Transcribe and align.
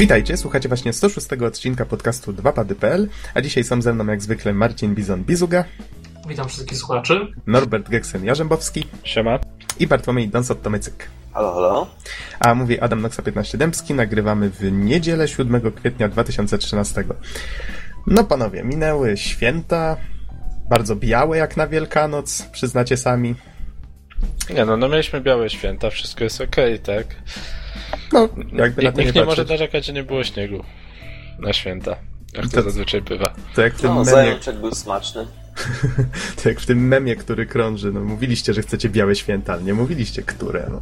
Witajcie, 0.00 0.36
słuchacie 0.36 0.68
właśnie 0.68 0.92
106 0.92 1.32
odcinka 1.32 1.86
podcastu 1.86 2.32
2pady.pl, 2.32 3.08
a 3.34 3.40
dzisiaj 3.40 3.64
są 3.64 3.82
ze 3.82 3.92
mną 3.92 4.06
jak 4.06 4.22
zwykle 4.22 4.52
Marcin 4.52 4.94
Bizon-Bizuga. 4.94 5.64
Witam 6.28 6.48
wszystkich 6.48 6.78
słuchaczy. 6.78 7.26
Norbert 7.46 7.88
Geksen-Jarzębowski. 7.88 8.84
Siema. 9.04 9.38
I 9.78 9.86
Bartłomiej 9.86 10.30
Donsot-Tomycyk. 10.30 10.92
Halo, 11.32 11.52
halo. 11.52 11.86
A 12.40 12.54
mówi 12.54 12.80
Adam 12.80 13.00
Noxa 13.00 13.22
15 13.22 13.58
Dębski, 13.58 13.94
nagrywamy 13.94 14.50
w 14.50 14.72
niedzielę 14.72 15.28
7 15.28 15.72
kwietnia 15.72 16.08
2013. 16.08 17.04
No 18.06 18.24
panowie, 18.24 18.64
minęły 18.64 19.16
święta, 19.16 19.96
bardzo 20.68 20.96
białe 20.96 21.38
jak 21.38 21.56
na 21.56 21.66
Wielkanoc, 21.66 22.42
przyznacie 22.52 22.96
sami. 22.96 23.34
Nie 24.54 24.64
no, 24.64 24.76
no 24.76 24.88
mieliśmy 24.88 25.20
białe 25.20 25.50
święta, 25.50 25.90
wszystko 25.90 26.24
jest 26.24 26.40
okej, 26.40 26.74
okay, 26.74 26.96
tak? 26.96 27.16
No, 28.12 28.28
jakby 28.52 28.82
na 28.82 28.92
to 28.92 29.00
Nikt 29.00 29.14
nie, 29.14 29.20
nie 29.20 29.26
może 29.26 29.44
narzekać, 29.44 29.86
że 29.86 29.92
nie 29.92 30.02
było 30.02 30.24
śniegu 30.24 30.64
na 31.38 31.52
święta. 31.52 31.96
Jak 32.34 32.44
to, 32.44 32.50
To- 32.50 32.62
zazwyczaj 32.62 33.02
bywa. 33.02 33.34
To 33.54 33.62
jak 33.62 33.74
w 33.74 33.80
tym 33.80 33.90
No, 33.90 33.94
memie, 33.94 34.10
zajączek 34.10 34.56
był 34.56 34.74
smaczny. 34.74 35.26
to 36.42 36.48
jak 36.48 36.60
w 36.60 36.66
tym 36.66 36.88
memie, 36.88 37.16
który 37.16 37.46
krąży, 37.46 37.92
no 37.92 38.00
mówiliście, 38.00 38.54
że 38.54 38.62
chcecie 38.62 38.88
białe 38.88 39.14
święta, 39.14 39.52
ale 39.52 39.62
nie 39.62 39.74
mówiliście, 39.74 40.22
które, 40.22 40.66
no. 40.70 40.80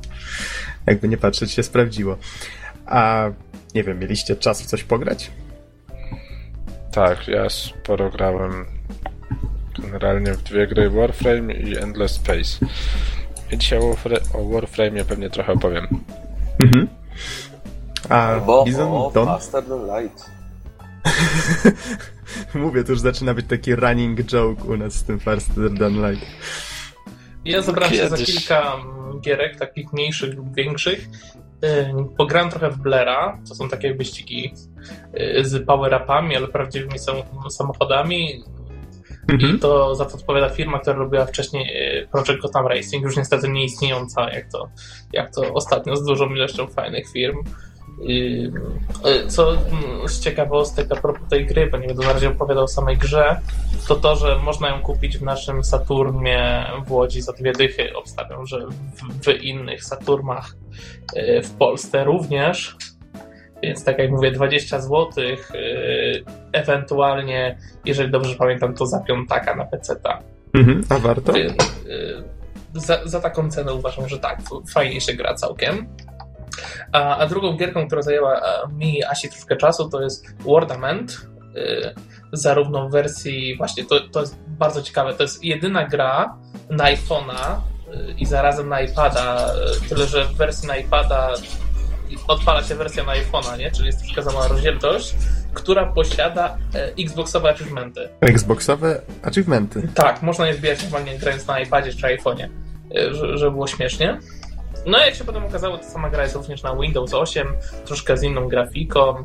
Jakby 0.86 1.08
nie 1.08 1.16
patrzeć 1.16 1.52
się 1.52 1.62
sprawdziło. 1.62 2.16
A 2.86 3.30
nie 3.74 3.84
wiem, 3.84 3.98
mieliście 3.98 4.36
czas 4.36 4.62
w 4.62 4.66
coś 4.66 4.84
pograć? 4.84 5.30
Tak, 6.92 7.28
ja 7.28 7.50
sporo 7.50 8.10
grałem 8.10 8.66
generalnie 9.78 10.32
w 10.32 10.42
dwie 10.42 10.66
gry 10.66 10.90
Warframe 10.90 11.52
i 11.52 11.78
Endless 11.78 12.12
Space. 12.12 12.66
I 13.50 13.58
dzisiaj 13.58 13.78
o, 13.78 13.82
Warfra- 13.82 14.20
o 14.34 14.48
Warframe 14.48 15.04
pewnie 15.04 15.30
trochę 15.30 15.52
opowiem. 15.52 15.86
Mhm. 16.58 16.88
A 18.08 18.40
Bo 18.46 18.64
Bizon, 18.64 18.88
o, 18.92 19.10
Don? 19.14 19.26
faster 19.26 19.64
than 19.64 19.86
light. 19.86 20.30
Mówię, 22.54 22.84
to 22.84 22.92
już 22.92 23.00
zaczyna 23.00 23.34
być 23.34 23.46
taki 23.46 23.74
running 23.74 24.24
joke 24.24 24.64
u 24.64 24.76
nas 24.76 24.94
z 24.94 25.04
tym 25.04 25.20
Faster 25.20 25.78
Than 25.78 26.10
Light. 26.10 26.26
Ja 27.44 27.62
zabrałem 27.62 27.94
się 27.94 28.08
za 28.08 28.16
kilka 28.16 28.74
mm, 28.74 29.20
gierek, 29.20 29.56
takich 29.56 29.92
mniejszych 29.92 30.34
lub 30.34 30.54
większych. 30.54 31.08
Pograłem 32.16 32.50
trochę 32.50 32.70
w 32.70 32.78
Blera, 32.78 33.38
to 33.48 33.54
są 33.54 33.68
takie 33.68 33.94
wyścigi 33.94 34.54
yy, 35.14 35.44
z 35.44 35.66
power-upami, 35.66 36.36
ale 36.36 36.48
prawdziwymi 36.48 36.98
sam, 36.98 37.16
samochodami. 37.50 38.42
Mhm. 39.28 39.56
I 39.56 39.58
to 39.58 39.94
za 39.94 40.04
to 40.04 40.14
odpowiada 40.14 40.48
firma, 40.48 40.78
która 40.78 40.96
robiła 40.96 41.26
wcześniej 41.26 41.66
yy, 41.66 42.08
Project 42.12 42.42
Gotham 42.42 42.66
Racing, 42.66 43.04
już 43.04 43.16
niestety 43.16 43.48
nie 43.48 43.64
istniejąca, 43.64 44.30
jak 44.30 44.52
to, 44.52 44.68
jak 45.12 45.34
to 45.34 45.54
ostatnio 45.54 45.96
z 45.96 46.04
dużą 46.04 46.34
ilością 46.34 46.66
fajnych 46.66 47.12
firm. 47.12 47.36
Yy, 48.00 48.52
Co 49.28 49.52
mm, 49.52 50.08
z 50.08 50.20
ciekawostek 50.20 50.92
a 50.92 50.96
propos 50.96 51.28
tej 51.30 51.46
gry, 51.46 51.66
bo 51.66 51.78
nie 51.78 51.86
będę 51.86 52.06
na 52.06 52.12
razie 52.12 52.28
opowiadał 52.28 52.64
o 52.64 52.68
samej 52.68 52.96
grze, 52.96 53.40
to 53.88 53.96
to, 53.96 54.16
że 54.16 54.38
można 54.38 54.68
ją 54.68 54.82
kupić 54.82 55.18
w 55.18 55.22
naszym 55.22 55.64
Saturnie 55.64 56.66
w 56.86 56.92
Łodzi 56.92 57.22
za 57.22 57.32
dwie 57.32 57.52
dychy. 57.52 57.96
Obstawiam, 57.96 58.46
że 58.46 58.66
w, 58.66 59.24
w 59.24 59.42
innych 59.42 59.84
Saturmach 59.84 60.56
yy, 61.16 61.42
w 61.42 61.50
Polsce 61.50 62.04
również. 62.04 62.76
Więc 63.62 63.84
tak 63.84 63.98
jak 63.98 64.10
mówię, 64.10 64.30
20 64.30 64.80
zł, 64.80 65.08
yy, 65.18 65.36
ewentualnie, 66.52 67.58
jeżeli 67.84 68.10
dobrze 68.10 68.34
pamiętam, 68.34 68.74
to 68.74 68.86
za 68.86 69.00
piątaka 69.00 69.54
na 69.54 69.64
PC-ta. 69.64 70.18
Mhm. 70.54 70.84
A 70.88 70.98
warto? 70.98 71.36
Yy, 71.36 71.54
za, 72.74 73.00
za 73.04 73.20
taką 73.20 73.50
cenę 73.50 73.74
uważam, 73.74 74.08
że 74.08 74.18
tak, 74.18 74.38
fajnie 74.72 75.00
się 75.00 75.14
gra 75.14 75.34
całkiem. 75.34 75.86
A, 76.92 77.16
a 77.16 77.26
drugą 77.26 77.56
gierką, 77.56 77.86
która 77.86 78.02
zajęła 78.02 78.40
e, 78.40 78.42
mi 78.72 79.04
Asi 79.04 79.30
troszkę 79.30 79.56
czasu, 79.56 79.88
to 79.88 80.02
jest 80.02 80.42
Wordament. 80.42 81.28
Yy, 81.54 81.94
zarówno 82.32 82.88
w 82.88 82.92
wersji, 82.92 83.56
właśnie 83.56 83.84
to, 83.84 84.00
to 84.00 84.20
jest 84.20 84.38
bardzo 84.46 84.82
ciekawe, 84.82 85.14
to 85.14 85.22
jest 85.22 85.44
jedyna 85.44 85.86
gra 85.86 86.38
na 86.70 86.84
iPhone'a 86.84 87.60
i 88.18 88.26
zarazem 88.26 88.68
na 88.68 88.80
iPada, 88.80 89.50
tyle 89.88 90.06
że 90.06 90.24
w 90.24 90.34
wersji 90.36 90.68
na 90.68 90.76
iPada 90.76 91.32
odpala 92.28 92.62
się 92.62 92.74
wersja 92.74 93.04
na 93.04 93.12
iPhone'a, 93.12 93.58
nie? 93.58 93.70
czyli 93.70 93.86
jest 93.86 94.02
mała 94.32 94.48
rozdzielczość, 94.48 95.14
która 95.54 95.86
posiada 95.86 96.56
e, 96.74 96.92
Xboxowe 97.04 97.50
achievementy. 97.50 98.08
Xboxowe 98.20 99.00
achievementy. 99.22 99.88
Tak, 99.94 100.22
można 100.22 100.46
je 100.46 100.54
zbierać 100.54 100.82
normalnie 100.82 101.18
grając 101.18 101.46
na 101.46 101.60
iPadzie 101.60 101.92
czy 101.94 102.06
iPhone'ie, 102.06 102.48
że- 103.14 103.38
żeby 103.38 103.50
było 103.50 103.66
śmiesznie. 103.66 104.18
No 104.86 104.98
jak 104.98 105.14
się 105.14 105.24
potem 105.24 105.44
okazało, 105.44 105.78
ta 105.78 105.84
sama 105.84 106.10
gra 106.10 106.22
jest 106.22 106.34
również 106.34 106.62
na 106.62 106.76
Windows 106.76 107.14
8, 107.14 107.48
troszkę 107.84 108.16
z 108.16 108.22
inną 108.22 108.48
grafiką. 108.48 109.24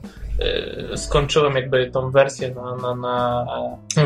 Y, 0.93 0.97
Skończyłem 0.97 1.55
jakby 1.55 1.91
tą 1.91 2.11
wersję 2.11 2.55
na, 2.55 2.75
na, 2.75 2.95
na, 2.95 3.45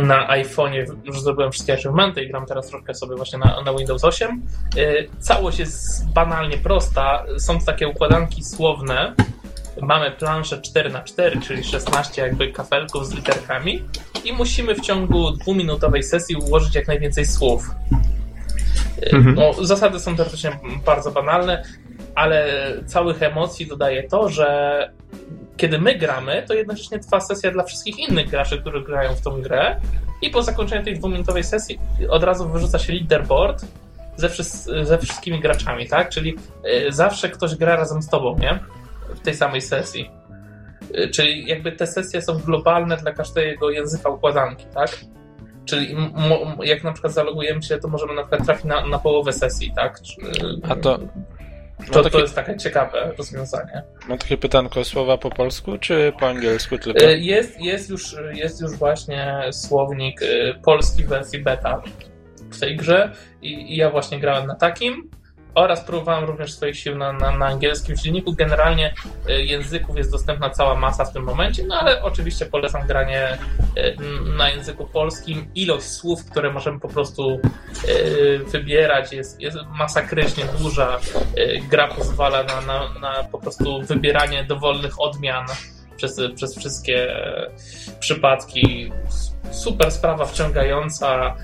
na 0.03 0.27
iPhone'ie, 0.27 0.85
już 1.03 1.21
zrobiłem 1.21 1.51
wszystkie 1.51 1.73
achievementy 1.73 2.23
i 2.23 2.29
gram 2.29 2.45
teraz 2.45 2.67
troszkę 2.67 2.93
sobie 2.93 3.15
właśnie 3.15 3.39
na, 3.39 3.61
na 3.65 3.73
Windows 3.73 4.03
8. 4.03 4.41
Y, 4.77 5.09
Całość 5.19 5.59
jest 5.59 6.09
banalnie 6.13 6.57
prosta, 6.57 7.23
są 7.37 7.59
to 7.59 7.65
takie 7.65 7.87
układanki 7.87 8.43
słowne. 8.43 9.15
Mamy 9.81 10.11
planszę 10.11 10.57
4x4, 10.57 11.41
czyli 11.41 11.63
16 11.63 12.21
jakby 12.21 12.51
kafelków 12.51 13.07
z 13.07 13.13
literkami 13.13 13.83
i 14.25 14.33
musimy 14.33 14.75
w 14.75 14.81
ciągu 14.81 15.31
dwuminutowej 15.31 16.03
sesji 16.03 16.35
ułożyć 16.35 16.75
jak 16.75 16.87
najwięcej 16.87 17.25
słów. 17.25 17.69
Mhm. 19.13 19.35
No, 19.35 19.65
zasady 19.65 19.99
są 19.99 20.15
teoretycznie 20.15 20.59
bardzo 20.85 21.11
banalne, 21.11 21.63
ale 22.15 22.45
całych 22.85 23.23
emocji 23.23 23.67
dodaje 23.67 24.03
to, 24.03 24.29
że 24.29 24.91
kiedy 25.57 25.79
my 25.79 25.95
gramy, 25.95 26.43
to 26.47 26.53
jednocześnie 26.53 26.99
trwa 26.99 27.21
sesja 27.21 27.51
dla 27.51 27.63
wszystkich 27.63 27.99
innych 27.99 28.29
graczy, 28.29 28.61
którzy 28.61 28.81
grają 28.81 29.15
w 29.15 29.21
tą 29.21 29.41
grę 29.41 29.79
i 30.21 30.29
po 30.29 30.43
zakończeniu 30.43 30.83
tej 30.83 30.95
dwuminutowej 30.99 31.43
sesji 31.43 31.79
od 32.09 32.23
razu 32.23 32.49
wyrzuca 32.49 32.79
się 32.79 32.93
leaderboard 32.93 33.65
ze, 34.17 34.29
ze 34.85 34.97
wszystkimi 34.97 35.39
graczami, 35.39 35.87
tak? 35.87 36.09
Czyli 36.09 36.35
y, 36.87 36.91
zawsze 36.91 37.29
ktoś 37.29 37.55
gra 37.55 37.75
razem 37.75 38.01
z 38.01 38.09
tobą, 38.09 38.37
nie? 38.39 38.59
W 39.15 39.19
tej 39.19 39.35
samej 39.35 39.61
sesji. 39.61 40.11
Y, 40.95 41.09
Czyli 41.09 41.47
jakby 41.47 41.71
te 41.71 41.87
sesje 41.87 42.21
są 42.21 42.39
globalne 42.39 42.97
dla 42.97 43.11
każdego 43.11 43.69
języka 43.69 44.09
układanki, 44.09 44.65
tak? 44.73 44.99
Czyli 45.69 45.95
jak 46.63 46.83
na 46.83 46.91
przykład 46.91 47.13
zalogujemy 47.13 47.63
się, 47.63 47.77
to 47.77 47.87
możemy 47.87 48.13
na 48.13 48.21
przykład 48.21 48.45
trafić 48.45 48.65
na, 48.65 48.87
na 48.87 48.99
połowę 48.99 49.33
sesji, 49.33 49.73
tak? 49.75 50.01
Czy- 50.01 50.15
A 50.69 50.75
to... 50.75 50.99
To, 51.87 51.93
to 51.93 52.03
takie, 52.03 52.17
jest 52.19 52.35
takie 52.35 52.57
ciekawe 52.57 53.11
rozwiązanie. 53.17 53.83
mam 54.09 54.17
takie 54.17 54.37
pytanko, 54.37 54.83
słowa 54.83 55.17
po 55.17 55.29
polsku 55.29 55.77
czy 55.77 56.13
po 56.19 56.27
angielsku 56.27 56.77
tylko? 56.77 57.05
Y, 57.05 57.19
Jest, 57.19 57.61
jest, 57.61 57.89
już, 57.89 58.15
jest 58.33 58.61
już 58.61 58.71
właśnie 58.71 59.39
słownik 59.51 60.21
y, 60.21 60.53
polski 60.65 61.03
w 61.03 61.07
wersji 61.07 61.39
beta 61.39 61.81
w 62.51 62.59
tej 62.59 62.75
grze 62.77 63.11
i, 63.41 63.73
i 63.73 63.77
ja 63.77 63.89
właśnie 63.89 64.19
grałem 64.19 64.47
na 64.47 64.55
takim 64.55 65.09
oraz 65.57 65.83
próbowałem 65.83 66.23
również 66.23 66.53
swoich 66.53 66.79
sił 66.79 66.95
na, 66.95 67.13
na, 67.13 67.37
na 67.37 67.45
angielskim 67.45 67.97
silniku. 67.97 68.33
Generalnie 68.33 68.93
y, 69.29 69.45
języków 69.45 69.97
jest 69.97 70.11
dostępna 70.11 70.49
cała 70.49 70.75
masa 70.75 71.05
w 71.05 71.13
tym 71.13 71.23
momencie, 71.23 71.63
no 71.67 71.75
ale 71.75 72.03
oczywiście 72.03 72.45
polecam 72.45 72.87
granie 72.87 73.37
y, 73.77 73.95
na 74.37 74.49
języku 74.49 74.85
polskim. 74.85 75.47
Ilość 75.55 75.85
słów, 75.85 76.25
które 76.31 76.53
możemy 76.53 76.79
po 76.79 76.87
prostu 76.87 77.39
y, 77.89 78.39
wybierać 78.51 79.13
jest, 79.13 79.41
jest 79.41 79.57
masakrycznie 79.77 80.45
duża. 80.59 80.99
Gra 81.69 81.87
pozwala 81.87 82.43
na, 82.43 82.61
na, 82.61 82.99
na 82.99 83.23
po 83.23 83.39
prostu 83.39 83.81
wybieranie 83.81 84.43
dowolnych 84.43 85.01
odmian 85.01 85.45
przez, 85.95 86.21
przez 86.35 86.57
wszystkie 86.57 87.15
przypadki. 87.99 88.91
Super 89.51 89.91
sprawa 89.91 90.25
wciągająca. 90.25 91.35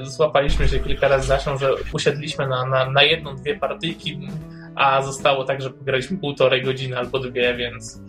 E, 0.00 0.04
Złapaliśmy 0.04 0.68
się 0.68 0.78
kilka 0.80 1.08
razy 1.08 1.26
za 1.26 1.38
się, 1.38 1.58
że 1.58 1.70
usiedliśmy 1.92 2.48
na, 2.48 2.66
na, 2.66 2.90
na 2.90 3.02
jedną, 3.02 3.36
dwie 3.36 3.56
partyjki, 3.56 4.28
a 4.74 5.02
zostało 5.02 5.44
tak, 5.44 5.62
że 5.62 5.70
pograliśmy 5.70 6.18
półtorej 6.18 6.62
godziny 6.62 6.98
albo 6.98 7.18
dwie, 7.18 7.54
więc 7.56 8.00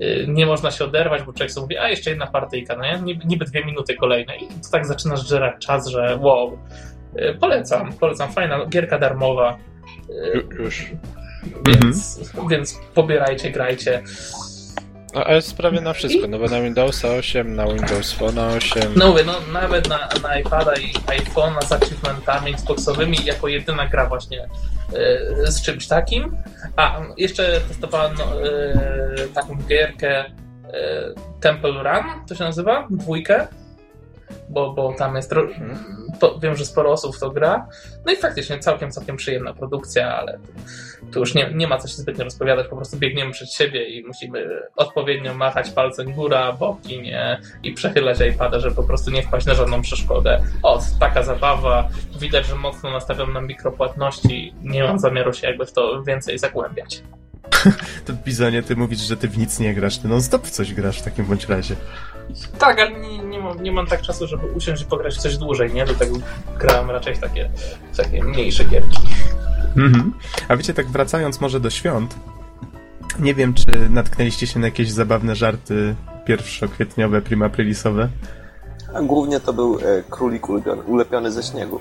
e, 0.00 0.26
nie 0.26 0.46
można 0.46 0.70
się 0.70 0.84
oderwać, 0.84 1.22
bo 1.22 1.32
człowiek 1.32 1.50
sobie 1.52 1.62
mówi, 1.64 1.78
a 1.78 1.88
jeszcze 1.88 2.10
jedna 2.10 2.26
partyjka, 2.26 2.76
no 2.76 2.82
nie? 2.84 2.98
Niby- 3.14 3.26
niby 3.26 3.44
dwie 3.44 3.64
minuty 3.64 3.94
kolejne 3.94 4.36
i 4.36 4.46
to 4.48 4.70
tak 4.72 4.86
zaczyna 4.86 5.16
żerać 5.16 5.66
czas, 5.66 5.86
że 5.86 6.18
wow. 6.20 6.58
E, 7.16 7.34
Polecam, 7.34 7.92
polecam, 7.92 8.32
fajna 8.32 8.66
gierka 8.66 8.98
darmowa. 8.98 9.58
Ju- 10.34 10.60
Już. 10.62 10.86
Więc, 11.66 12.20
więc 12.50 12.80
pobierajcie, 12.94 13.50
grajcie. 13.50 14.02
No, 15.14 15.24
ale 15.24 15.36
jest 15.36 15.56
prawie 15.56 15.80
na 15.80 15.92
wszystko, 15.92 16.28
no 16.28 16.38
bo 16.38 16.46
na 16.46 16.60
Windowsa 16.60 17.08
8, 17.08 17.56
na 17.56 17.66
Windows 17.66 18.12
Phone 18.12 18.38
8. 18.38 18.82
No 18.96 19.08
mówię, 19.08 19.24
no 19.24 19.32
nawet 19.52 19.88
na, 19.88 20.08
na 20.22 20.38
iPada 20.38 20.74
i 20.74 20.92
iPhone'a 20.92 21.66
z 21.66 21.72
achievementami 21.72 22.52
Xboxowymi 22.52 23.16
jako 23.24 23.48
jedyna 23.48 23.86
gra 23.86 24.08
właśnie 24.08 24.48
e, 25.42 25.52
z 25.52 25.62
czymś 25.62 25.86
takim. 25.86 26.36
A, 26.76 27.00
jeszcze 27.16 27.60
testowałem 27.68 28.14
no, 28.18 28.24
e, 28.44 29.28
taką 29.34 29.58
gierkę 29.68 30.18
e, 30.18 30.30
Temple 31.40 31.70
Run, 31.70 32.26
to 32.28 32.34
się 32.34 32.44
nazywa, 32.44 32.86
dwójkę. 32.90 33.46
Bo, 34.48 34.72
bo 34.72 34.92
tam 34.92 35.16
jest. 35.16 35.34
To, 36.20 36.38
wiem, 36.38 36.56
że 36.56 36.66
sporo 36.66 36.92
osób 36.92 37.18
to 37.18 37.30
gra. 37.30 37.68
No 38.06 38.12
i 38.12 38.16
faktycznie 38.16 38.58
całkiem, 38.58 38.90
całkiem 38.90 39.16
przyjemna 39.16 39.54
produkcja, 39.54 40.16
ale 40.16 40.38
tu, 40.38 40.52
tu 41.12 41.20
już 41.20 41.34
nie, 41.34 41.50
nie 41.54 41.66
ma 41.66 41.78
co 41.78 41.88
się 41.88 41.94
zbytnio 41.94 42.24
rozpowiadać. 42.24 42.68
Po 42.68 42.76
prostu 42.76 42.96
biegniemy 42.98 43.32
przed 43.32 43.52
siebie 43.52 43.88
i 43.88 44.06
musimy 44.06 44.62
odpowiednio 44.76 45.34
machać 45.34 45.70
palcem 45.70 46.12
góra, 46.12 46.52
boki, 46.52 47.02
nie? 47.02 47.40
I 47.62 47.72
przechylać 47.72 48.18
iPada, 48.20 48.60
żeby 48.60 48.76
po 48.76 48.82
prostu 48.84 49.10
nie 49.10 49.22
wpaść 49.22 49.46
na 49.46 49.54
żadną 49.54 49.82
przeszkodę. 49.82 50.42
O, 50.62 50.82
taka 51.00 51.22
zabawa. 51.22 51.88
Widać, 52.20 52.46
że 52.46 52.54
mocno 52.54 52.90
nastawiam 52.90 53.32
na 53.32 53.40
mikropłatności. 53.40 54.54
Nie 54.62 54.82
mam 54.82 54.98
zamiaru 54.98 55.32
się 55.32 55.46
jakby 55.46 55.66
w 55.66 55.72
to 55.72 56.02
więcej 56.02 56.38
zagłębiać. 56.38 57.02
To 58.06 58.12
Bizonie, 58.24 58.62
ty 58.62 58.76
mówisz, 58.76 59.00
że 59.00 59.16
ty 59.16 59.28
w 59.28 59.38
nic 59.38 59.60
nie 59.60 59.74
grasz, 59.74 59.98
ty 59.98 60.08
non 60.08 60.22
stop 60.22 60.46
w 60.46 60.50
coś 60.50 60.74
grasz 60.74 60.98
w 60.98 61.02
takim 61.02 61.24
bądź 61.24 61.48
razie. 61.48 61.76
Tak, 62.58 62.80
ale 62.80 63.00
nie, 63.00 63.18
nie, 63.18 63.40
mam, 63.40 63.62
nie 63.62 63.72
mam 63.72 63.86
tak 63.86 64.02
czasu, 64.02 64.26
żeby 64.26 64.46
usiąść 64.46 64.82
i 64.82 64.86
pograć 64.86 65.14
w 65.14 65.18
coś 65.18 65.36
dłużej, 65.36 65.74
nie? 65.74 65.84
Dlatego 65.84 66.16
grałem 66.58 66.90
raczej 66.90 67.14
w 67.14 67.18
takie, 67.18 67.50
w 67.92 67.96
takie 67.96 68.24
mniejsze 68.24 68.64
gierki. 68.64 68.98
Mhm. 69.76 70.12
A 70.48 70.56
wiecie, 70.56 70.74
tak 70.74 70.86
wracając 70.86 71.40
może 71.40 71.60
do 71.60 71.70
świąt, 71.70 72.16
nie 73.18 73.34
wiem, 73.34 73.54
czy 73.54 73.66
natknęliście 73.90 74.46
się 74.46 74.60
na 74.60 74.66
jakieś 74.66 74.90
zabawne 74.90 75.36
żarty 75.36 75.94
pierwszokwietniowe, 76.24 77.22
primaprilisowe? 77.22 78.08
A 78.94 79.02
głównie 79.02 79.40
to 79.40 79.52
był 79.52 79.78
e, 79.78 80.02
królik 80.10 80.48
ulepiony, 80.48 80.82
ulepiony 80.82 81.32
ze 81.32 81.42
śniegu. 81.42 81.80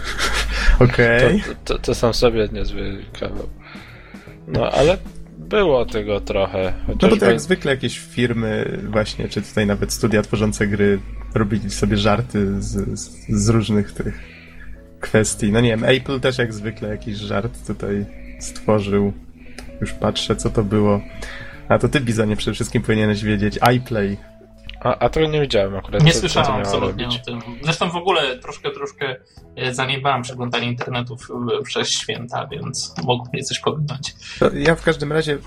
Okej. 0.84 1.42
To, 1.42 1.74
to, 1.74 1.78
to 1.78 1.94
sam 1.94 2.14
sobie 2.14 2.48
niezły 2.52 3.04
kawał. 3.20 3.48
No, 4.46 4.70
ale 4.70 4.98
było 5.48 5.84
tego 5.84 6.20
trochę. 6.20 6.72
No 6.88 6.94
bo 6.94 7.00
Chociażby... 7.00 7.20
to 7.20 7.30
jak 7.30 7.40
zwykle 7.40 7.70
jakieś 7.70 7.98
firmy 7.98 8.78
właśnie, 8.90 9.28
czy 9.28 9.42
tutaj 9.42 9.66
nawet 9.66 9.92
studia 9.92 10.22
tworzące 10.22 10.66
gry 10.66 10.98
robili 11.34 11.70
sobie 11.70 11.96
żarty 11.96 12.62
z, 12.62 12.98
z, 12.98 13.10
z 13.28 13.48
różnych 13.48 13.92
tych 13.92 14.20
kwestii. 15.00 15.52
No 15.52 15.60
nie 15.60 15.70
wiem, 15.70 15.84
Apple 15.84 16.20
też 16.20 16.38
jak 16.38 16.52
zwykle 16.52 16.88
jakiś 16.88 17.16
żart 17.16 17.66
tutaj 17.66 18.06
stworzył. 18.40 19.12
Już 19.80 19.92
patrzę, 19.92 20.36
co 20.36 20.50
to 20.50 20.64
było. 20.64 21.00
A 21.68 21.78
to 21.78 21.88
ty, 21.88 22.00
Bizonie, 22.00 22.36
przede 22.36 22.54
wszystkim 22.54 22.82
powinieneś 22.82 23.24
wiedzieć. 23.24 23.58
iPlay. 23.74 24.16
A, 24.86 24.98
a 24.98 25.08
tego 25.08 25.26
nie 25.26 25.40
widziałem 25.40 25.76
akurat. 25.76 26.02
Nie 26.02 26.12
co- 26.12 26.20
co 26.20 26.22
to 26.22 26.28
słyszałem 26.28 26.48
miało 26.60 26.60
absolutnie 26.62 27.04
robić. 27.04 27.20
o 27.20 27.24
tym. 27.24 27.40
Zresztą 27.62 27.90
w 27.90 27.96
ogóle 27.96 28.38
troszkę, 28.38 28.70
troszkę 28.70 29.16
e, 29.56 29.74
zaniedbałem 29.74 30.22
przeglądanie 30.22 30.66
internetu 30.66 31.16
w- 31.16 31.28
przez 31.64 31.88
święta, 31.88 32.46
więc 32.46 32.94
mogło 33.04 33.26
mnie 33.32 33.42
coś 33.42 33.60
pominąć. 33.60 34.14
To 34.38 34.50
ja 34.54 34.74
w 34.74 34.82
każdym 34.82 35.12
razie 35.12 35.38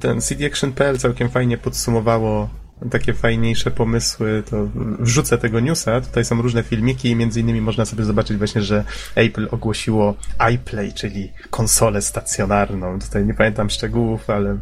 ten 0.00 0.20
cdaction.pl 0.20 0.98
całkiem 0.98 1.28
fajnie 1.30 1.58
podsumowało 1.58 2.48
takie 2.90 3.14
fajniejsze 3.14 3.70
pomysły, 3.70 4.42
to 4.50 4.68
wrzucę 5.00 5.38
tego 5.38 5.60
newsa. 5.60 6.00
Tutaj 6.00 6.24
są 6.24 6.42
różne 6.42 6.62
filmiki 6.62 7.10
i 7.10 7.16
między 7.16 7.40
innymi 7.40 7.60
można 7.60 7.84
sobie 7.84 8.04
zobaczyć 8.04 8.36
właśnie, 8.36 8.62
że 8.62 8.84
Apple 9.14 9.48
ogłosiło 9.50 10.14
iPlay, 10.38 10.92
czyli 10.92 11.32
konsolę 11.50 12.02
stacjonarną. 12.02 12.98
Tutaj 12.98 13.26
nie 13.26 13.34
pamiętam 13.34 13.70
szczegółów, 13.70 14.30
ale 14.30 14.58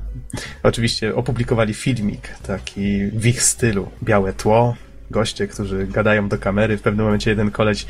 oczywiście 0.63 1.15
opublikowali 1.15 1.75
filmik 1.75 2.29
taki 2.47 3.07
w 3.07 3.27
ich 3.27 3.43
stylu. 3.43 3.91
Białe 4.03 4.33
tło, 4.33 4.77
goście, 5.11 5.47
którzy 5.47 5.87
gadają 5.87 6.29
do 6.29 6.39
kamery. 6.39 6.77
W 6.77 6.83
pewnym 6.83 7.07
momencie 7.07 7.31
jeden 7.31 7.51
koleś 7.51 7.87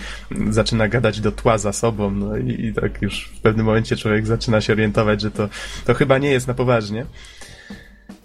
zaczyna 0.51 0.89
gadać 0.89 1.21
do 1.21 1.33
tła 1.33 1.59
za 1.59 1.73
sobą, 1.73 2.11
no 2.11 2.37
i, 2.37 2.67
i 2.67 2.75
tak 2.75 3.03
już 3.03 3.33
w 3.39 3.41
pewnym 3.41 3.67
momencie 3.67 3.97
człowiek 3.97 4.27
zaczyna 4.27 4.61
się 4.61 4.73
orientować, 4.73 5.21
że 5.21 5.31
to, 5.31 5.49
to 5.85 5.95
chyba 5.95 6.19
nie 6.19 6.31
jest 6.31 6.47
na 6.47 6.55
poważnie. 6.55 7.07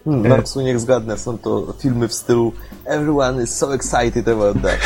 Hmm. 0.05 0.27
Marksu, 0.27 0.61
niech 0.61 0.79
zgadnę, 0.79 1.17
są 1.17 1.37
to 1.37 1.73
filmy 1.79 2.07
w 2.07 2.13
stylu 2.13 2.53
Everyone 2.85 3.43
is 3.43 3.55
so 3.55 3.73
excited 3.75 4.27
about 4.27 4.57
that. 4.61 4.79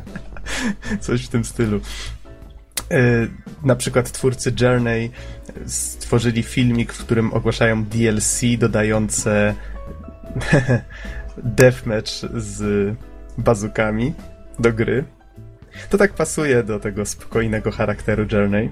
Coś 1.00 1.24
w 1.24 1.28
tym 1.28 1.44
stylu. 1.44 1.80
E, 2.90 2.98
Na 3.64 3.76
przykład 3.76 4.12
twórcy 4.12 4.52
Journey 4.60 5.10
stworzyli 5.66 6.42
filmik, 6.42 6.92
w 6.92 7.04
którym 7.04 7.32
ogłaszają 7.32 7.84
DLC 7.84 8.40
dodające 8.58 9.54
deathmatch 11.58 12.12
z 12.36 12.94
bazukami 13.38 14.14
do 14.58 14.72
gry. 14.72 15.04
To 15.90 15.98
tak 15.98 16.12
pasuje 16.12 16.62
do 16.62 16.80
tego 16.80 17.06
spokojnego 17.06 17.70
charakteru 17.70 18.26
Journey. 18.32 18.70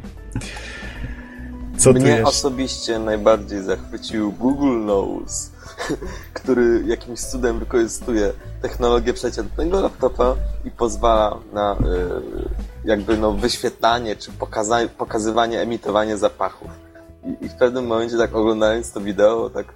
Co 1.80 1.92
Mnie 1.92 2.22
osobiście 2.26 2.98
najbardziej 2.98 3.62
zachwycił 3.62 4.32
Google 4.32 4.82
Knows, 4.82 5.50
który 6.34 6.82
jakimś 6.86 7.20
cudem 7.20 7.58
wykorzystuje 7.58 8.32
technologię 8.62 9.14
przeciętnego 9.14 9.80
laptopa 9.80 10.34
i 10.64 10.70
pozwala 10.70 11.38
na 11.52 11.72
y, 11.72 11.76
jakby 12.84 13.16
no 13.16 13.32
wyświetlanie 13.32 14.16
czy 14.16 14.30
pokaza- 14.32 14.88
pokazywanie, 14.88 15.60
emitowanie 15.60 16.16
zapachów. 16.16 16.68
I, 17.24 17.44
I 17.44 17.48
w 17.48 17.54
pewnym 17.54 17.86
momencie 17.86 18.18
tak 18.18 18.34
oglądając 18.34 18.92
to 18.92 19.00
wideo, 19.00 19.50
tak 19.50 19.66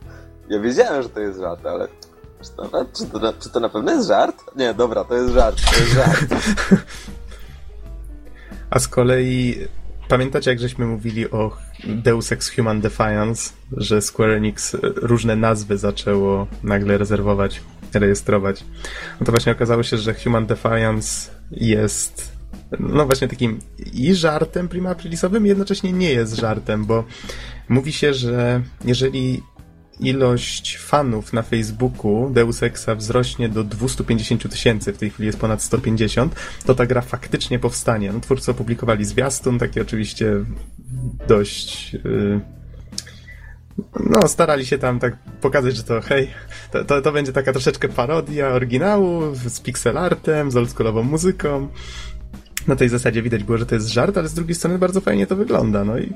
ja 0.48 0.60
wiedziałem, 0.60 1.02
że 1.02 1.08
to 1.08 1.20
jest 1.20 1.40
żart, 1.40 1.66
ale 1.66 1.88
czy 2.42 2.50
to, 2.56 2.62
na- 2.62 2.84
czy 2.92 3.06
to, 3.06 3.32
czy 3.40 3.50
to 3.50 3.60
na 3.60 3.68
pewno 3.68 3.92
jest 3.92 4.08
żart? 4.08 4.36
Nie, 4.56 4.74
dobra, 4.74 5.04
to 5.04 5.14
jest 5.14 5.34
żart, 5.34 5.56
to 5.70 5.76
jest 5.80 5.92
żart. 5.92 6.26
A 8.70 8.78
z 8.78 8.88
kolei 8.88 9.68
pamiętacie, 10.08 10.50
jak 10.50 10.60
żeśmy 10.60 10.86
mówili 10.86 11.30
o 11.30 11.56
Deus 11.84 12.32
Ex 12.32 12.50
Human 12.50 12.80
Defiance, 12.80 13.52
że 13.76 14.02
Square 14.02 14.30
Enix 14.30 14.74
e, 14.74 14.78
różne 14.82 15.36
nazwy 15.36 15.78
zaczęło 15.78 16.46
nagle 16.62 16.98
rezerwować, 16.98 17.60
rejestrować. 17.94 18.64
No 19.20 19.26
to 19.26 19.32
właśnie 19.32 19.52
okazało 19.52 19.82
się, 19.82 19.98
że 19.98 20.14
Human 20.14 20.46
Defiance 20.46 21.30
jest 21.50 22.34
no 22.80 23.06
właśnie 23.06 23.28
takim 23.28 23.58
i 23.92 24.14
żartem 24.14 24.68
prima 24.68 24.90
aprilisowym, 24.90 25.46
i 25.46 25.48
jednocześnie 25.48 25.92
nie 25.92 26.12
jest 26.12 26.34
żartem, 26.34 26.84
bo 26.84 27.04
mówi 27.68 27.92
się, 27.92 28.14
że 28.14 28.62
jeżeli 28.84 29.42
ilość 30.00 30.78
fanów 30.78 31.32
na 31.32 31.42
Facebooku 31.42 32.30
Deus 32.30 32.62
Exa 32.62 32.94
wzrośnie 32.94 33.48
do 33.48 33.64
250 33.64 34.50
tysięcy, 34.50 34.92
w 34.92 34.98
tej 34.98 35.10
chwili 35.10 35.26
jest 35.26 35.38
ponad 35.38 35.62
150, 35.62 36.34
to 36.66 36.74
ta 36.74 36.86
gra 36.86 37.00
faktycznie 37.00 37.58
powstanie. 37.58 38.12
No, 38.12 38.20
twórcy 38.20 38.50
opublikowali 38.50 39.04
zwiastun, 39.04 39.58
taki 39.58 39.80
oczywiście 39.80 40.32
dość... 41.28 41.92
Yy, 41.92 42.40
no, 44.10 44.28
starali 44.28 44.66
się 44.66 44.78
tam 44.78 44.98
tak 44.98 45.16
pokazać, 45.40 45.76
że 45.76 45.82
to 45.82 46.00
hej, 46.00 46.30
to, 46.72 46.84
to, 46.84 47.02
to 47.02 47.12
będzie 47.12 47.32
taka 47.32 47.52
troszeczkę 47.52 47.88
parodia 47.88 48.48
oryginału 48.48 49.34
z 49.34 49.60
pixel 49.60 49.98
artem, 49.98 50.50
z 50.50 50.56
oldschoolową 50.56 51.02
muzyką. 51.02 51.68
Na 52.68 52.76
tej 52.76 52.88
zasadzie 52.88 53.22
widać 53.22 53.44
było, 53.44 53.58
że 53.58 53.66
to 53.66 53.74
jest 53.74 53.88
żart, 53.88 54.18
ale 54.18 54.28
z 54.28 54.34
drugiej 54.34 54.54
strony 54.54 54.78
bardzo 54.78 55.00
fajnie 55.00 55.26
to 55.26 55.36
wygląda. 55.36 55.84
No 55.84 55.98
i 55.98 56.12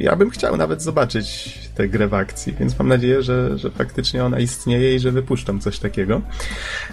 ja 0.00 0.16
bym 0.16 0.30
chciał 0.30 0.56
nawet 0.56 0.82
zobaczyć 0.82 1.58
tę 1.74 1.88
grę 1.88 2.08
w 2.08 2.14
akcji, 2.14 2.54
więc 2.60 2.78
mam 2.78 2.88
nadzieję, 2.88 3.22
że, 3.22 3.58
że 3.58 3.70
faktycznie 3.70 4.24
ona 4.24 4.38
istnieje 4.38 4.94
i 4.94 4.98
że 4.98 5.12
wypuszczą 5.12 5.60
coś 5.60 5.78
takiego. 5.78 6.22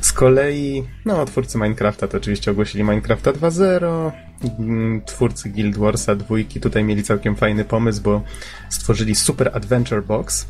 Z 0.01 0.13
kolei, 0.13 0.83
no, 1.05 1.25
twórcy 1.25 1.57
Minecrafta 1.57 2.07
to 2.07 2.17
oczywiście 2.17 2.51
ogłosili 2.51 2.83
Minecrafta 2.83 3.33
2.0, 3.33 4.11
mm, 4.59 5.01
twórcy 5.05 5.49
Guild 5.49 5.77
Warsa 5.77 6.15
2 6.15 6.35
tutaj 6.61 6.83
mieli 6.83 7.03
całkiem 7.03 7.35
fajny 7.35 7.65
pomysł, 7.65 8.01
bo 8.01 8.21
stworzyli 8.69 9.15
Super 9.15 9.51
Adventure 9.53 10.03
Box, 10.03 10.47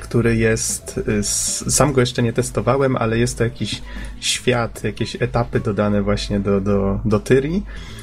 który 0.00 0.36
jest, 0.36 1.00
y, 1.08 1.22
sam 1.70 1.92
go 1.92 2.00
jeszcze 2.00 2.22
nie 2.22 2.32
testowałem, 2.32 2.96
ale 2.96 3.18
jest 3.18 3.38
to 3.38 3.44
jakiś 3.44 3.82
świat, 4.20 4.84
jakieś 4.84 5.22
etapy 5.22 5.60
dodane 5.60 6.02
właśnie 6.02 6.40
do, 6.40 6.60
do, 6.60 7.00
do 7.04 7.20
Tyri, 7.20 7.56
y, 7.56 7.99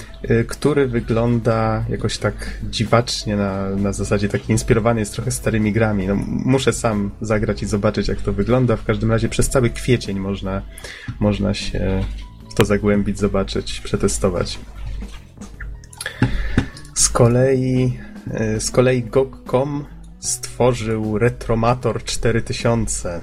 który 0.48 0.88
wygląda 0.88 1.86
jakoś 1.90 2.18
tak 2.18 2.58
dziwacznie 2.64 3.36
na, 3.36 3.70
na 3.70 3.94
zasadzie 3.94 4.30
taki 4.30 4.52
inspirowany 4.52 5.00
jest 5.00 5.14
trochę 5.14 5.32
starymi 5.32 5.72
grami. 5.74 6.08
No, 6.08 6.16
muszę 6.28 6.74
sam 6.74 7.12
zagrać 7.22 7.64
i 7.64 7.66
zobaczyć 7.66 8.08
jak 8.08 8.22
to 8.22 8.34
wygląda. 8.34 8.76
W 8.76 8.84
każdym 8.84 9.12
razie 9.12 9.30
przez 9.30 9.50
cały 9.50 9.70
kwiecień 9.70 10.20
można, 10.20 10.62
można 11.20 11.54
się 11.54 12.04
w 12.52 12.54
to 12.54 12.66
zagłębić, 12.66 13.20
zobaczyć, 13.20 13.82
przetestować. 13.82 14.60
Z 16.94 17.10
kolei, 17.10 17.94
y, 18.56 18.60
z 18.62 18.72
kolei 18.72 19.04
GOG.com 19.04 19.86
stworzył 20.20 21.18
Retromator 21.18 22.04
4000 22.04 23.22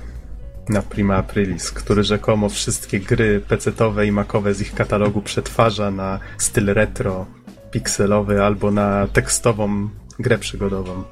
na 0.69 0.83
Prima 0.83 1.17
Aprilis, 1.17 1.71
który 1.71 2.05
rzekomo 2.05 2.49
wszystkie 2.49 3.01
gry 3.01 3.41
PC-owe 3.49 4.07
i 4.07 4.13
macowe 4.13 4.55
z 4.55 4.61
ich 4.61 4.75
katalogu 4.75 5.23
przetwarza 5.23 5.91
na 5.91 6.19
styl 6.39 6.67
retro, 6.67 7.27
pikselowy 7.71 8.43
albo 8.43 8.71
na 8.71 9.07
tekstową 9.07 9.89
grę 10.19 10.39
przygodową. 10.39 11.05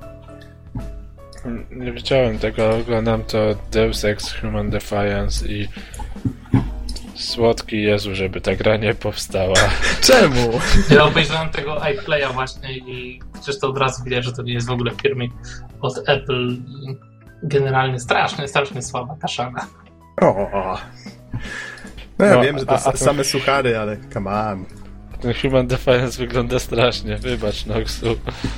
Nie 1.70 1.92
widziałem 1.92 2.38
tego, 2.38 2.76
oglądam 2.76 3.24
to 3.24 3.38
Deus 3.72 4.04
Ex 4.04 4.32
Human 4.32 4.70
Defiance 4.70 5.48
i 5.48 5.68
słodki 7.14 7.82
Jezu, 7.82 8.14
żeby 8.14 8.40
ta 8.40 8.56
gra 8.56 8.76
nie 8.76 8.94
powstała. 8.94 9.54
Czemu? 10.08 10.60
Ja 10.90 11.04
obejrzałem 11.04 11.50
tego 11.50 11.76
iPlaya 11.92 12.32
właśnie 12.32 12.78
i 12.78 13.20
przecież 13.32 13.60
to 13.60 13.68
od 13.68 13.78
razu 13.78 14.04
widać, 14.04 14.24
że 14.24 14.32
to 14.32 14.42
nie 14.42 14.52
jest 14.52 14.66
w 14.66 14.70
ogóle 14.70 14.90
firmik 15.02 15.32
od 15.80 16.08
Apple 16.08 16.56
generalnie 17.42 18.00
strasznie, 18.00 18.48
strasznie 18.48 18.82
słaba 18.82 19.16
kaszana. 19.20 19.66
O. 20.20 20.78
No 22.18 22.24
ja 22.24 22.34
No, 22.34 22.42
wiem, 22.42 22.58
że 22.58 22.66
to 22.66 22.72
a- 22.72 22.92
a 22.92 22.96
same 22.96 23.24
suchary, 23.24 23.78
ale 23.78 23.96
come 24.12 24.30
on. 24.30 24.64
Ten 25.20 25.34
Human 25.34 25.66
Defiance 25.66 26.18
wygląda 26.18 26.58
strasznie, 26.58 27.16
wybacz 27.16 27.66
Noxu. 27.66 28.06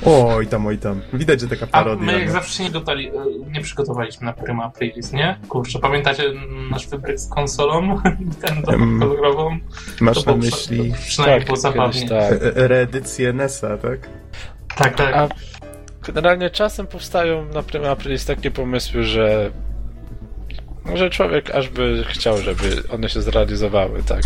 Oj 0.05 0.47
tam, 0.47 0.65
oj 0.67 0.77
tam. 0.77 1.01
Widać, 1.13 1.41
że 1.41 1.47
taka 1.47 1.65
A 1.65 1.67
parodia. 1.67 2.05
my 2.05 2.13
jak 2.19 2.25
no. 2.27 2.31
zawsze 2.33 2.57
się 2.57 2.63
nie, 2.63 2.69
gotali, 2.71 3.07
e, 3.07 3.11
nie 3.51 3.61
przygotowaliśmy 3.61 4.25
na 4.25 4.33
Prima 4.33 4.63
Aprilis, 4.63 5.11
nie? 5.11 5.39
Kurczę, 5.49 5.79
pamiętacie 5.79 6.23
nasz 6.71 6.87
wybryk 6.87 7.19
z 7.19 7.29
konsolą? 7.29 8.01
Ten 8.45 8.63
Em, 8.73 8.99
kolorową? 8.99 9.57
Masz 10.01 10.23
To 10.23 10.31
na 10.31 10.37
myśli 10.37 10.93
Przynajmniej 11.07 11.39
tak, 11.39 11.45
było 11.45 11.57
zabawnie. 11.57 12.09
tak. 12.09 12.31
e- 12.31 12.55
e- 12.55 12.67
reedycję 12.67 13.33
NES-a, 13.33 13.77
tak? 13.77 14.09
Tak, 14.75 14.95
tak. 14.95 15.15
A 15.15 15.27
generalnie 16.05 16.49
czasem 16.49 16.87
powstają 16.87 17.45
na 17.45 17.63
Prima 17.63 17.89
Aprilis 17.89 18.25
takie 18.25 18.51
pomysły, 18.51 19.03
że 19.03 19.51
że 20.95 21.09
człowiek 21.09 21.51
aż 21.51 21.69
by 21.69 22.03
chciał, 22.07 22.37
żeby 22.37 22.83
one 22.93 23.09
się 23.09 23.21
zrealizowały, 23.21 24.03
tak. 24.03 24.21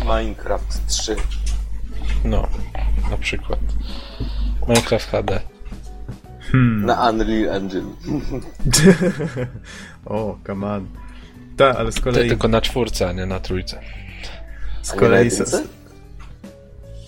Minecraft 0.00 0.86
3. 0.86 1.16
No, 2.24 2.48
na 3.10 3.16
przykład. 3.16 3.58
Minecraft 4.68 5.10
HD. 5.10 5.40
Hmm. 6.40 6.86
Na 6.86 7.10
Unreal 7.10 7.56
Engine. 7.56 7.94
o, 10.06 10.38
come 10.46 10.66
on. 10.66 10.86
Tak, 11.56 11.76
ale 11.76 11.92
z 11.92 12.00
kolei... 12.00 12.28
tylko 12.28 12.48
na 12.48 12.60
czwórce, 12.60 13.08
a 13.08 13.12
nie 13.12 13.26
na 13.26 13.40
trójce. 13.40 13.80
Z 14.82 14.92
na 14.92 14.98
kolei... 14.98 15.30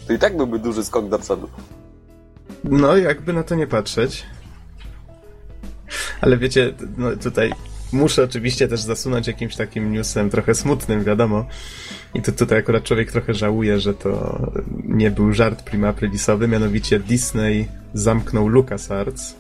To 0.07 0.13
i 0.13 0.19
tak 0.19 0.37
byłby 0.37 0.59
duży 0.59 0.85
skok 0.85 1.09
do 1.09 1.19
przodu. 1.19 1.49
No, 2.71 2.97
jakby 2.97 3.33
na 3.33 3.43
to 3.43 3.55
nie 3.55 3.67
patrzeć. 3.67 4.27
Ale 6.21 6.39
wiecie, 6.39 6.75
no 6.97 7.17
tutaj 7.17 7.53
muszę 7.93 8.25
oczywiście 8.25 8.69
też 8.69 8.81
zasunąć 8.81 9.27
jakimś 9.27 9.57
takim 9.57 9.93
newsem 9.93 10.31
trochę 10.31 10.55
smutnym, 10.55 11.05
wiadomo. 11.05 11.47
I 12.15 12.23
to 12.23 12.33
tutaj 12.33 12.59
akurat 12.59 12.83
człowiek 12.83 13.13
trochę 13.13 13.35
żałuje, 13.35 13.81
że 13.81 13.95
to 13.95 14.41
nie 14.85 15.11
był 15.11 15.33
żart 15.33 15.63
prima 15.63 15.89
aprilisowy, 15.89 16.49
mianowicie 16.49 17.01
Disney 17.01 17.69
zamknął 17.95 18.49
LucasArts, 18.49 19.37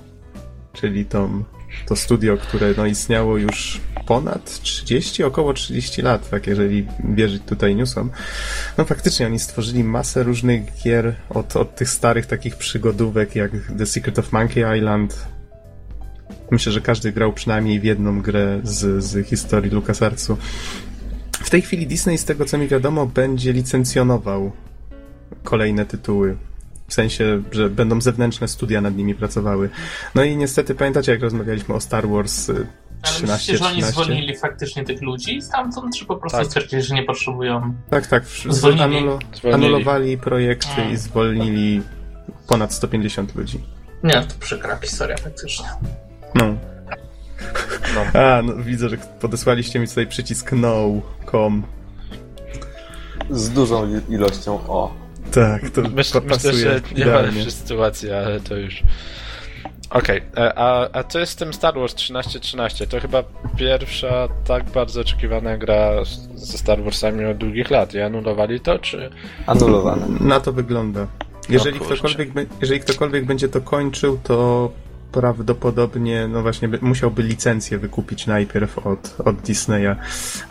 czyli 0.73 1.04
tą, 1.04 1.45
to 1.87 1.97
studio, 1.97 2.37
które 2.37 2.75
no, 2.76 2.87
istniało 2.87 3.38
już 3.38 3.80
ponad 4.06 4.61
30, 4.62 5.25
około 5.25 5.52
30 5.52 6.02
lat, 6.02 6.30
tak 6.30 6.47
jeżeli 6.47 6.87
wierzyć 7.04 7.42
tutaj 7.47 7.76
newsom. 7.76 8.11
No 8.78 8.85
faktycznie 8.85 9.26
oni 9.26 9.38
stworzyli 9.38 9.85
masę 9.85 10.23
różnych 10.23 10.83
gier 10.85 11.14
od, 11.30 11.56
od 11.56 11.75
tych 11.75 11.90
starych 11.90 12.26
takich 12.26 12.56
przygodówek 12.56 13.37
jak 13.37 13.50
The 13.78 13.87
Secret 13.87 14.18
of 14.18 14.33
Monkey 14.33 14.78
Island. 14.78 15.26
Myślę, 16.50 16.73
że 16.73 16.80
każdy 16.80 17.12
grał 17.12 17.33
przynajmniej 17.33 17.80
w 17.80 17.85
jedną 17.85 18.23
grę 18.23 18.61
z, 18.62 19.04
z 19.04 19.26
historii 19.26 19.71
LucasArtsu. 19.71 20.37
W 21.33 21.50
tej 21.50 21.62
chwili 21.62 21.87
Disney, 21.87 22.18
z 22.18 22.25
tego 22.25 22.45
co 22.45 22.59
mi 22.59 22.68
wiadomo, 22.68 23.06
będzie 23.06 23.52
licencjonował 23.52 24.52
kolejne 25.42 25.87
tytuły. 25.87 26.37
W 26.88 26.95
sensie, 26.95 27.43
że 27.52 27.71
będą 27.71 28.00
zewnętrzne 28.00 28.49
studia 28.49 28.81
nad 28.81 28.97
nimi 28.97 29.14
pracowały. 29.14 29.71
No 30.14 30.25
i 30.25 30.37
niestety 30.37 30.75
pamiętacie, 30.75 31.12
jak 31.12 31.21
rozmawialiśmy 31.23 31.75
o 31.75 31.81
Star 31.81 32.09
Wars 32.09 32.49
y, 32.49 32.52
Ale 32.52 32.66
13, 33.02 33.33
myślicie, 33.33 33.59
że 33.59 33.64
oni 33.64 33.83
13? 33.83 33.93
zwolnili 33.93 34.37
faktycznie 34.37 34.85
tych 34.85 35.02
ludzi 35.02 35.43
stamtąd, 35.43 35.97
czy 35.97 36.05
po 36.07 36.16
prostu 36.16 36.38
Tak. 36.38 36.47
stwierdzili, 36.47 36.83
że 36.83 36.95
nie 36.95 37.02
potrzebują? 37.02 37.75
Tak, 37.90 38.07
tak. 38.07 38.25
Zwolnili. 38.49 38.83
Anulo, 38.85 39.19
anulowali 39.55 40.19
projekty 40.19 40.83
i 40.93 40.97
zwolnili 40.97 41.83
ponad 42.49 42.73
150 42.75 43.35
ludzi. 43.35 43.61
Nie, 44.02 44.12
to 44.12 44.35
przykra 44.40 44.76
historia 44.76 45.16
faktycznie. 45.16 45.66
No. 46.35 46.57
No. 47.95 48.05
A, 48.21 48.43
no 48.43 48.57
widzę, 48.57 48.88
że 48.88 48.97
podesłaliście 48.97 49.78
mi 49.78 49.88
tutaj 49.88 50.07
przycisk 50.07 50.52
no, 50.52 50.87
com. 51.31 51.62
Z 53.31 53.50
dużą 53.50 54.00
ilością 54.09 54.61
O. 54.69 55.05
Tak, 55.33 55.71
to 55.71 55.83
pasuje 55.83 56.21
myślę, 56.21 56.52
że 56.52 56.68
nie 56.68 57.04
ma 57.04 57.11
idealnie. 57.11 57.33
lepszej 57.33 57.52
sytuacji, 57.52 58.12
ale 58.12 58.40
to 58.40 58.56
już... 58.56 58.83
Okej, 59.90 60.23
e, 60.37 60.59
a, 60.59 60.88
a 60.92 61.04
co 61.04 61.18
jest 61.18 61.33
z 61.33 61.37
tym 61.37 61.52
Star 61.52 61.75
Wars 61.75 61.95
1313? 61.95 62.87
To 62.87 63.00
chyba 63.00 63.25
pierwsza 63.56 64.28
tak 64.45 64.64
bardzo 64.64 65.00
oczekiwana 65.00 65.59
gra 65.59 65.90
ze 66.35 66.59
Star 66.59 66.83
Warsami 66.83 67.25
od 67.25 67.37
długich 67.37 67.71
lat. 67.71 67.95
I 67.95 68.00
anulowali 68.00 68.61
to, 68.61 68.78
czy... 68.78 69.11
Anulowane. 69.47 70.06
Na 70.21 70.40
to 70.40 70.52
wygląda. 70.52 71.06
Jeżeli, 71.49 71.78
kurczę. 71.78 71.95
ktokolwiek, 71.95 72.28
jeżeli 72.61 72.80
ktokolwiek 72.80 73.25
będzie 73.25 73.49
to 73.49 73.61
kończył, 73.61 74.18
to 74.25 74.71
prawdopodobnie, 75.16 76.28
no 76.28 76.42
właśnie, 76.42 76.68
by, 76.68 76.78
musiałby 76.82 77.23
licencję 77.23 77.78
wykupić 77.78 78.26
najpierw 78.26 78.87
od, 78.87 79.16
od 79.25 79.37
Disneya. 79.37 79.96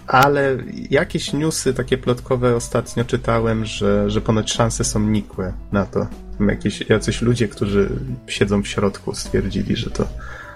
Ale 0.08 0.58
jakieś 0.90 1.34
newsy 1.34 1.74
takie 1.74 1.98
plotkowe 1.98 2.56
ostatnio 2.56 3.06
czytałem, 3.06 3.66
że, 3.66 4.10
że 4.10 4.22
ponoć 4.22 4.54
szanse 4.54 4.84
są 4.84 5.00
nikłe 5.00 5.54
na 5.72 5.86
to. 5.86 6.08
Jakieś, 6.40 6.90
jacyś 6.90 7.22
ludzie, 7.22 7.48
którzy 7.48 7.90
siedzą 8.28 8.62
w 8.62 8.68
środku, 8.68 9.16
stwierdzili, 9.16 9.76
że 9.76 9.90
to, 9.90 10.08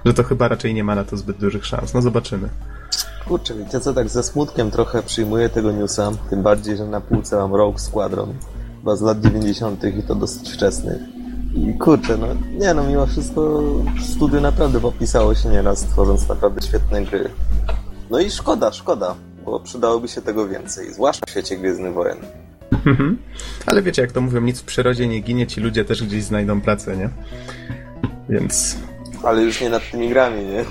że 0.05 0.13
to 0.13 0.23
chyba 0.23 0.47
raczej 0.47 0.73
nie 0.73 0.83
ma 0.83 0.95
na 0.95 1.03
to 1.03 1.17
zbyt 1.17 1.37
dużych 1.37 1.65
szans. 1.65 1.93
No 1.93 2.01
zobaczymy. 2.01 2.49
Kurczę, 3.27 3.53
wiecie 3.55 3.79
co, 3.79 3.93
tak 3.93 4.09
ze 4.09 4.23
smutkiem 4.23 4.71
trochę 4.71 5.03
przyjmuję 5.03 5.49
tego 5.49 5.71
newsa, 5.71 6.11
tym 6.29 6.43
bardziej, 6.43 6.77
że 6.77 6.85
na 6.85 7.01
półce 7.01 7.35
mam 7.35 7.55
Rogue 7.55 7.77
Squadron, 7.77 8.33
chyba 8.79 8.95
z 8.95 9.01
lat 9.01 9.21
90. 9.21 9.83
i 9.83 10.03
to 10.03 10.15
dosyć 10.15 10.51
wczesnych. 10.51 11.18
I 11.53 11.73
kurczę, 11.73 12.17
no 12.17 12.27
nie 12.59 12.73
no, 12.73 12.83
mimo 12.83 13.05
wszystko 13.05 13.61
studio 14.01 14.41
naprawdę 14.41 14.79
popisało 14.79 15.35
się 15.35 15.49
nieraz, 15.49 15.85
tworząc 15.85 16.29
naprawdę 16.29 16.61
świetne 16.61 17.01
gry. 17.01 17.29
No 18.09 18.19
i 18.19 18.31
szkoda, 18.31 18.71
szkoda, 18.71 19.15
bo 19.45 19.59
przydałoby 19.59 20.07
się 20.07 20.21
tego 20.21 20.47
więcej, 20.47 20.93
zwłaszcza 20.93 21.25
w 21.27 21.29
świecie 21.29 21.57
Gwiezdnych 21.57 21.93
Wojen. 21.93 22.17
Mhm. 22.85 23.17
Ale 23.65 23.81
wiecie, 23.81 24.01
jak 24.01 24.11
to 24.11 24.21
mówią, 24.21 24.41
nic 24.41 24.59
w 24.59 24.65
przyrodzie 24.65 25.07
nie 25.07 25.19
ginie, 25.19 25.47
ci 25.47 25.61
ludzie 25.61 25.85
też 25.85 26.03
gdzieś 26.03 26.23
znajdą 26.23 26.61
pracę, 26.61 26.97
nie? 26.97 27.09
Więc 28.29 28.77
Ale 29.23 29.41
już 29.41 29.61
nie 29.61 29.69
nad 29.69 29.91
tymi 29.91 30.09
grami, 30.09 30.45
nie? 30.45 30.65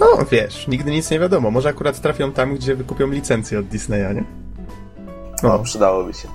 No, 0.00 0.06
wiesz, 0.30 0.68
nigdy 0.68 0.90
nic 0.90 1.10
nie 1.10 1.18
wiadomo. 1.18 1.50
Może 1.50 1.68
akurat 1.68 2.00
trafią 2.00 2.32
tam, 2.32 2.54
gdzie 2.54 2.76
wykupią 2.76 3.10
licencję 3.10 3.58
od 3.58 3.66
Disneya, 3.66 4.14
nie? 4.14 4.24
No, 5.44 5.58
No, 5.58 5.58
przydałoby 5.58 6.12
się. 6.14 6.28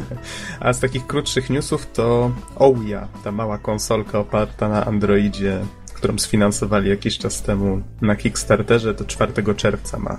a 0.60 0.72
z 0.72 0.80
takich 0.80 1.06
krótszych 1.06 1.50
newsów 1.50 1.92
to 1.92 2.30
Ouya, 2.56 3.08
ta 3.24 3.32
mała 3.32 3.58
konsolka 3.58 4.18
oparta 4.18 4.68
na 4.68 4.84
Androidzie, 4.84 5.58
którą 5.94 6.18
sfinansowali 6.18 6.90
jakiś 6.90 7.18
czas 7.18 7.42
temu 7.42 7.82
na 8.00 8.16
Kickstarterze, 8.16 8.94
to 8.94 9.04
4 9.04 9.54
czerwca 9.56 9.98
ma, 9.98 10.18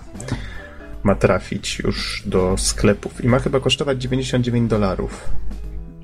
ma 1.04 1.16
trafić 1.16 1.80
już 1.80 2.24
do 2.26 2.58
sklepów 2.58 3.24
i 3.24 3.28
ma 3.28 3.40
chyba 3.40 3.60
kosztować 3.60 4.02
99 4.02 4.70
dolarów. 4.70 5.30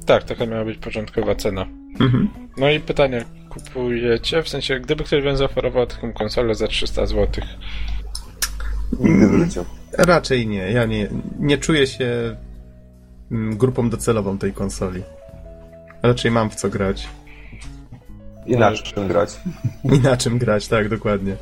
Tak, 0.06 0.24
taka 0.24 0.46
miała 0.46 0.66
być 0.66 0.78
początkowa 0.78 1.36
cena. 1.36 1.66
Mhm. 2.00 2.30
No 2.58 2.70
i 2.70 2.80
pytanie, 2.80 3.26
kupujecie? 3.50 4.44
W 4.44 4.50
sensie, 4.50 4.80
gdyby 4.80 5.04
ktoś 5.04 5.24
wam 5.24 5.38
zaoferował 5.38 5.88
taką 5.88 6.14
konsolę 6.14 6.56
za 6.56 6.68
300 6.68 7.06
zł, 7.06 7.28
Nigdy 9.00 9.28
w 9.28 9.34
życiu. 9.34 9.66
Raczej 9.98 10.48
nie. 10.48 10.72
Ja 10.72 10.86
nie, 10.86 11.10
nie 11.40 11.58
czuję 11.58 11.88
się 11.88 12.38
mm, 13.32 13.58
grupą 13.58 13.90
docelową 13.90 14.38
tej 14.38 14.54
konsoli. 14.54 15.04
Raczej 16.04 16.32
mam 16.32 16.50
w 16.50 16.56
co 16.56 16.70
grać. 16.70 17.08
Inaczej 18.46 18.94
czym 18.94 19.08
grać. 19.08 19.30
I 19.84 20.00
na 20.00 20.18
czym 20.18 20.38
grać, 20.38 20.68
tak, 20.68 20.90
dokładnie. 20.90 21.36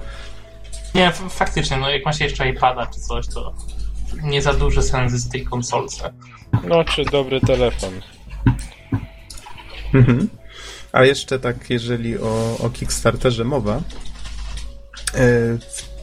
Nie, 0.96 1.12
faktycznie, 1.30 1.78
no 1.78 1.90
jak 1.90 2.06
macie 2.06 2.24
jeszcze 2.26 2.50
iPada 2.50 2.86
czy 2.86 3.00
coś, 3.00 3.28
to 3.28 3.54
nie 4.24 4.42
za 4.42 4.54
duży 4.54 4.82
sens 4.82 5.14
z 5.14 5.30
tej 5.30 5.44
konsolce. 5.44 6.14
no 6.68 6.84
czy 6.84 7.06
dobry 7.06 7.42
telefon. 7.42 7.94
Mhm. 9.94 10.30
A 10.92 11.06
jeszcze 11.06 11.40
tak, 11.40 11.70
jeżeli 11.70 12.18
o, 12.18 12.58
o 12.60 12.70
Kickstarterze 12.70 13.44
mowa, 13.44 13.82
e, 15.16 15.58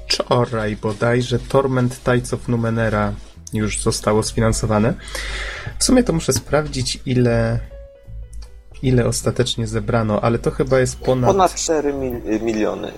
wczoraj 0.09 0.77
bodajże 0.77 1.39
Torment 1.39 2.01
Tides 2.05 2.35
of 2.35 2.49
Numenera 2.49 3.13
już 3.53 3.83
zostało 3.83 4.23
sfinansowane. 4.23 4.95
W 5.79 5.85
sumie 5.85 6.05
to 6.05 6.13
muszę 6.13 6.33
sprawdzić, 6.33 7.01
ile 7.07 7.59
ile 8.83 9.07
ostatecznie 9.07 9.67
zebrano, 9.67 10.21
ale 10.21 10.39
to 10.39 10.51
chyba 10.51 10.79
jest 10.81 10.99
ponad... 11.01 11.31
Ponad 11.31 11.55
4 11.55 11.93
mil- 11.93 12.43
miliony. 12.43 12.93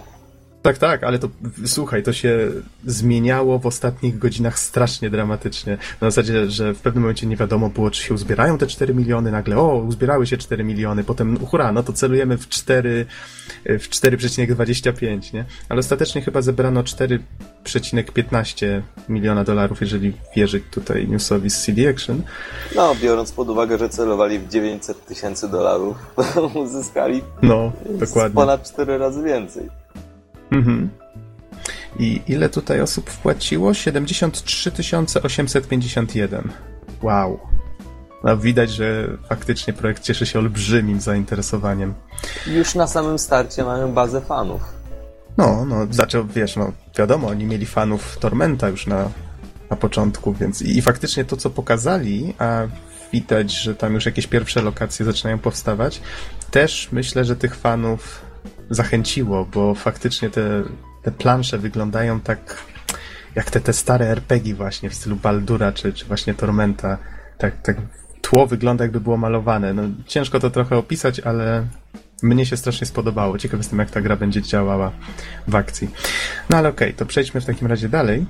Tak, 0.68 0.78
tak, 0.78 1.04
ale 1.04 1.18
to 1.18 1.28
słuchaj, 1.66 2.02
to 2.02 2.12
się 2.12 2.50
zmieniało 2.86 3.58
w 3.58 3.66
ostatnich 3.66 4.18
godzinach 4.18 4.58
strasznie 4.58 5.10
dramatycznie. 5.10 5.78
Na 6.00 6.10
zasadzie, 6.10 6.50
że 6.50 6.74
w 6.74 6.80
pewnym 6.80 7.02
momencie 7.02 7.26
nie 7.26 7.36
wiadomo 7.36 7.68
było, 7.68 7.90
czy 7.90 8.02
się 8.02 8.14
uzbierają 8.14 8.58
te 8.58 8.66
4 8.66 8.94
miliony, 8.94 9.30
nagle 9.30 9.56
o, 9.56 9.76
uzbierały 9.76 10.26
się 10.26 10.36
4 10.36 10.64
miliony, 10.64 11.04
potem 11.04 11.46
hura, 11.46 11.72
no 11.72 11.82
to 11.82 11.92
celujemy 11.92 12.38
w 12.38 12.48
4, 12.48 13.06
w 13.64 13.88
4,25, 13.88 15.34
nie? 15.34 15.44
Ale 15.68 15.80
ostatecznie 15.80 16.22
chyba 16.22 16.42
zebrano 16.42 16.82
4,15 16.82 18.82
miliona 19.08 19.44
dolarów, 19.44 19.80
jeżeli 19.80 20.12
wierzyć 20.36 20.64
tutaj 20.70 21.08
newsowi 21.08 21.50
z 21.50 21.62
CD 21.62 21.90
Action. 21.90 22.22
No, 22.76 22.94
biorąc 23.02 23.32
pod 23.32 23.48
uwagę, 23.48 23.78
że 23.78 23.88
celowali 23.88 24.38
w 24.38 24.48
900 24.48 25.06
tysięcy 25.06 25.48
dolarów, 25.48 25.96
uzyskali 26.64 27.22
No, 27.42 27.72
dokładnie. 27.90 28.34
ponad 28.34 28.72
4 28.72 28.98
razy 28.98 29.22
więcej. 29.22 29.68
Mhm. 30.50 30.88
I 31.98 32.20
ile 32.26 32.48
tutaj 32.48 32.80
osób 32.80 33.10
wpłaciło? 33.10 33.74
73 33.74 34.72
851. 35.22 36.52
Wow. 37.02 37.40
No, 38.24 38.36
widać, 38.36 38.70
że 38.70 39.08
faktycznie 39.28 39.72
projekt 39.72 40.02
cieszy 40.02 40.26
się 40.26 40.38
olbrzymim 40.38 41.00
zainteresowaniem. 41.00 41.94
Już 42.46 42.74
na 42.74 42.86
samym 42.86 43.18
starcie 43.18 43.64
mamy 43.64 43.92
bazę 43.92 44.20
fanów. 44.20 44.62
No, 45.38 45.64
no, 45.64 45.86
zaczął, 45.90 46.26
wiesz, 46.26 46.56
no, 46.56 46.72
wiadomo, 46.98 47.28
oni 47.28 47.44
mieli 47.44 47.66
fanów 47.66 48.18
Tormenta 48.18 48.68
już 48.68 48.86
na, 48.86 49.10
na 49.70 49.76
początku, 49.76 50.32
więc 50.32 50.62
i, 50.62 50.78
i 50.78 50.82
faktycznie 50.82 51.24
to, 51.24 51.36
co 51.36 51.50
pokazali, 51.50 52.34
a 52.38 52.62
widać, 53.12 53.52
że 53.52 53.74
tam 53.74 53.94
już 53.94 54.06
jakieś 54.06 54.26
pierwsze 54.26 54.62
lokacje 54.62 55.06
zaczynają 55.06 55.38
powstawać, 55.38 56.00
też 56.50 56.88
myślę, 56.92 57.24
że 57.24 57.36
tych 57.36 57.54
fanów 57.56 58.27
zachęciło, 58.70 59.44
bo 59.44 59.74
faktycznie 59.74 60.30
te, 60.30 60.62
te 61.02 61.10
plansze 61.10 61.58
wyglądają 61.58 62.20
tak 62.20 62.62
jak 63.34 63.50
te, 63.50 63.60
te 63.60 63.72
stare 63.72 64.06
RPG 64.06 64.54
właśnie 64.54 64.90
w 64.90 64.94
stylu 64.94 65.16
Baldura 65.16 65.72
czy, 65.72 65.92
czy 65.92 66.04
właśnie 66.04 66.34
Tormenta. 66.34 66.98
Tak, 67.38 67.62
tak 67.62 67.76
tło 68.20 68.46
wygląda 68.46 68.84
jakby 68.84 69.00
było 69.00 69.16
malowane. 69.16 69.74
No, 69.74 69.82
ciężko 70.06 70.40
to 70.40 70.50
trochę 70.50 70.76
opisać, 70.76 71.20
ale 71.20 71.66
mnie 72.22 72.46
się 72.46 72.56
strasznie 72.56 72.86
spodobało. 72.86 73.38
Ciekaw 73.38 73.60
jestem, 73.60 73.78
jak 73.78 73.90
ta 73.90 74.00
gra 74.00 74.16
będzie 74.16 74.42
działała 74.42 74.92
w 75.48 75.54
akcji. 75.54 75.90
No 76.50 76.56
ale 76.56 76.68
okej, 76.68 76.88
okay, 76.88 76.98
to 76.98 77.06
przejdźmy 77.06 77.40
w 77.40 77.44
takim 77.44 77.68
razie 77.68 77.88
dalej. 77.88 78.26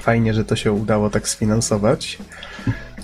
Fajnie, 0.00 0.34
że 0.34 0.44
to 0.44 0.56
się 0.56 0.72
udało 0.72 1.10
tak 1.10 1.28
sfinansować. 1.28 2.18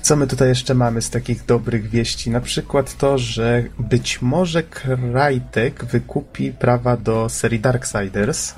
Co 0.08 0.16
my 0.16 0.26
tutaj 0.26 0.48
jeszcze 0.48 0.74
mamy 0.74 1.02
z 1.02 1.10
takich 1.10 1.44
dobrych 1.44 1.90
wieści? 1.90 2.30
Na 2.30 2.40
przykład 2.40 2.96
to, 2.96 3.18
że 3.18 3.64
być 3.78 4.22
może 4.22 4.62
Crytek 4.62 5.84
wykupi 5.84 6.52
prawa 6.52 6.96
do 6.96 7.28
serii 7.28 7.60
Darksiders. 7.60 8.54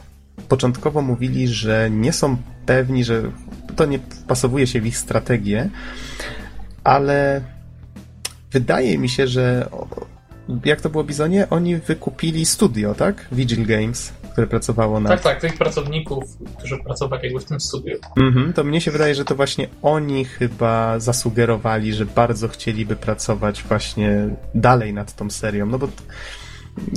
Początkowo 0.48 1.02
mówili, 1.02 1.48
że 1.48 1.90
nie 1.90 2.12
są 2.12 2.36
pewni, 2.66 3.04
że 3.04 3.22
to 3.76 3.86
nie 3.86 3.98
wpasowuje 3.98 4.66
się 4.66 4.80
w 4.80 4.86
ich 4.86 4.98
strategię, 4.98 5.70
ale 6.84 7.40
wydaje 8.52 8.98
mi 8.98 9.08
się, 9.08 9.26
że 9.26 9.68
jak 10.64 10.80
to 10.80 10.90
było 10.90 11.04
Bizonie? 11.04 11.50
Oni 11.50 11.76
wykupili 11.76 12.46
studio, 12.46 12.94
tak? 12.94 13.26
Vigil 13.32 13.66
Games, 13.66 14.12
które 14.32 14.46
pracowało 14.46 15.00
na... 15.00 15.08
Tak, 15.08 15.20
tak, 15.20 15.40
tych 15.40 15.58
pracowników, 15.58 16.24
którzy 16.58 16.78
pracowali 16.78 17.24
jakby 17.24 17.40
w 17.40 17.44
tym 17.44 17.60
studiu. 17.60 17.96
Mhm, 18.16 18.52
to 18.52 18.64
mnie 18.64 18.80
się 18.80 18.90
wydaje, 18.90 19.14
że 19.14 19.24
to 19.24 19.34
właśnie 19.34 19.68
oni 19.82 20.24
chyba 20.24 20.98
zasugerowali, 20.98 21.94
że 21.94 22.06
bardzo 22.06 22.48
chcieliby 22.48 22.96
pracować 22.96 23.62
właśnie 23.62 24.28
dalej 24.54 24.94
nad 24.94 25.16
tą 25.16 25.30
serią, 25.30 25.66
no 25.66 25.78
bo 25.78 25.88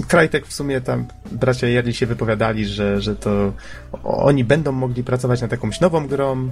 Krajtek 0.08 0.48
w 0.48 0.54
sumie 0.54 0.82
tam 0.82 1.08
bracia 1.32 1.68
Jerli 1.68 1.94
się 1.94 2.06
wypowiadali, 2.06 2.66
że, 2.66 3.02
że 3.02 3.16
to 3.16 3.54
oni 4.04 4.44
będą 4.44 4.72
mogli 4.72 5.04
pracować 5.04 5.42
nad 5.42 5.52
jakąś 5.52 5.80
nową 5.80 6.08
grą, 6.08 6.50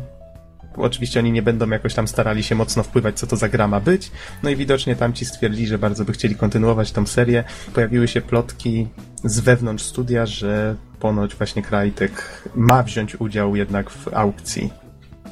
Oczywiście 0.77 1.19
oni 1.19 1.31
nie 1.31 1.41
będą 1.41 1.69
jakoś 1.69 1.93
tam 1.93 2.07
starali 2.07 2.43
się 2.43 2.55
mocno 2.55 2.83
wpływać, 2.83 3.19
co 3.19 3.27
to 3.27 3.35
za 3.35 3.49
gra 3.49 3.67
ma 3.67 3.79
być. 3.79 4.11
No 4.43 4.49
i 4.49 4.55
widocznie 4.55 4.95
tamci 4.95 5.25
stwierdzili, 5.25 5.67
że 5.67 5.77
bardzo 5.77 6.05
by 6.05 6.11
chcieli 6.11 6.35
kontynuować 6.35 6.91
tą 6.91 7.05
serię. 7.05 7.43
Pojawiły 7.73 8.07
się 8.07 8.21
plotki 8.21 8.87
z 9.23 9.39
wewnątrz 9.39 9.83
studia, 9.83 10.25
że 10.25 10.75
ponoć 10.99 11.35
właśnie 11.35 11.61
Krajtek 11.61 12.43
ma 12.55 12.83
wziąć 12.83 13.21
udział 13.21 13.55
jednak 13.55 13.89
w 13.89 14.13
aukcji, 14.13 14.73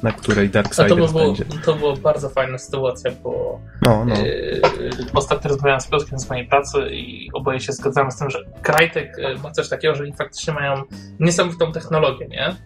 na 0.02 0.12
której 0.12 0.50
Darksiders 0.50 0.90
no 0.90 1.06
to 1.06 1.12
było, 1.12 1.26
będzie. 1.26 1.44
To 1.64 1.74
była 1.74 1.96
bardzo 1.96 2.28
fajna 2.28 2.58
sytuacja, 2.58 3.10
bo 3.22 3.60
no, 3.82 4.04
no. 4.04 4.14
Yy, 4.16 4.60
ostatnio 5.14 5.50
rozmawiałem 5.50 5.80
z 5.80 5.86
Piotrkiem 5.86 6.18
z 6.18 6.30
mojej 6.30 6.46
pracy 6.46 6.78
i 6.90 7.30
oboje 7.34 7.60
się 7.60 7.72
zgadzamy 7.72 8.10
z 8.10 8.16
tym, 8.16 8.30
że 8.30 8.38
Krajtek 8.62 9.18
e, 9.18 9.34
ma 9.34 9.50
coś 9.50 9.68
takiego, 9.68 9.94
że 9.94 10.02
oni 10.02 10.12
faktycznie 10.12 10.54
mają 10.54 10.82
niesamowitą 11.20 11.72
technologię, 11.72 12.28
nie? 12.28 12.56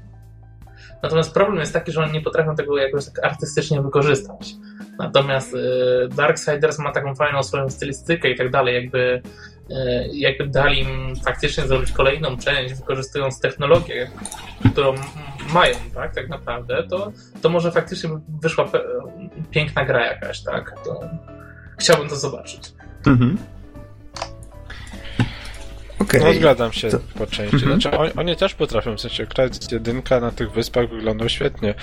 Natomiast 1.04 1.34
problem 1.34 1.58
jest 1.58 1.73
taki, 1.73 1.92
że 1.92 2.02
oni 2.02 2.12
nie 2.12 2.20
potrafią 2.20 2.56
tego 2.56 2.78
jakoś 2.78 3.04
tak 3.04 3.25
artystycznie 3.25 3.82
wykorzystać. 3.82 4.54
Natomiast 4.99 5.54
y, 5.54 6.08
Darksiders 6.16 6.78
ma 6.78 6.92
taką 6.92 7.14
fajną 7.14 7.42
swoją 7.42 7.70
stylistykę 7.70 8.30
i 8.30 8.37
tak 8.37 8.50
dalej, 8.50 8.75
jakby, 8.75 9.23
y, 9.70 9.75
jakby 10.12 10.46
dali 10.46 10.81
im 10.81 11.16
faktycznie 11.16 11.66
zrobić 11.66 11.92
kolejną 11.92 12.37
część, 12.37 12.74
wykorzystując 12.74 13.40
technologię, 13.40 14.11
którą 14.72 14.94
mają, 15.55 15.74
tak, 15.94 16.14
tak 16.14 16.29
naprawdę, 16.29 16.83
to, 16.90 17.12
to 17.42 17.48
może 17.48 17.72
faktycznie 17.72 18.11
wyszła 18.42 18.68
piękna 19.50 19.85
gra 19.85 20.07
jakaś, 20.07 20.40
tak. 20.40 20.74
To 20.85 21.00
chciałbym 21.79 22.09
to 22.09 22.16
zobaczyć. 22.16 22.72
Mhm. 23.07 23.38
Okay. 26.05 26.21
No 26.21 26.33
zgadzam 26.33 26.73
się 26.73 26.90
to... 26.90 26.99
po 27.19 27.27
części. 27.27 27.57
Mhm. 27.57 27.81
Znaczy, 27.81 27.99
oni, 27.99 28.12
oni, 28.17 28.37
też 28.37 28.55
potrafią, 28.55 28.97
w 28.97 29.01
sensie 29.01 29.27
Crysis 29.27 29.73
jedynka 29.73 30.21
na 30.21 30.31
tych 30.31 30.53
wyspach 30.53 30.90
wyglądał 30.90 31.29
świetnie, 31.29 31.75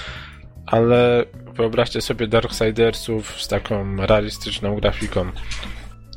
ale 0.66 1.26
wyobraźcie 1.54 2.02
sobie 2.02 2.28
Darksidersów 2.28 3.42
z 3.42 3.48
taką 3.48 4.06
realistyczną 4.06 4.76
grafiką. 4.76 5.32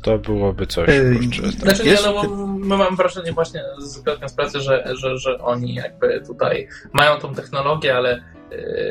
To 0.01 0.17
byłoby 0.17 0.67
coś. 0.67 0.87
Yy, 0.87 1.51
znaczy, 1.51 1.83
nie, 1.83 1.97
no, 2.05 2.13
bo 2.13 2.47
my 2.47 2.77
mam 2.77 2.95
wrażenie 2.95 3.33
właśnie 3.33 3.61
z 3.79 4.03
z 4.27 4.33
pracy, 4.33 4.59
że, 4.59 4.83
że, 4.95 5.17
że 5.17 5.37
oni 5.39 5.73
jakby 5.73 6.21
tutaj 6.27 6.67
mają 6.93 7.19
tą 7.19 7.35
technologię, 7.35 7.95
ale 7.95 8.34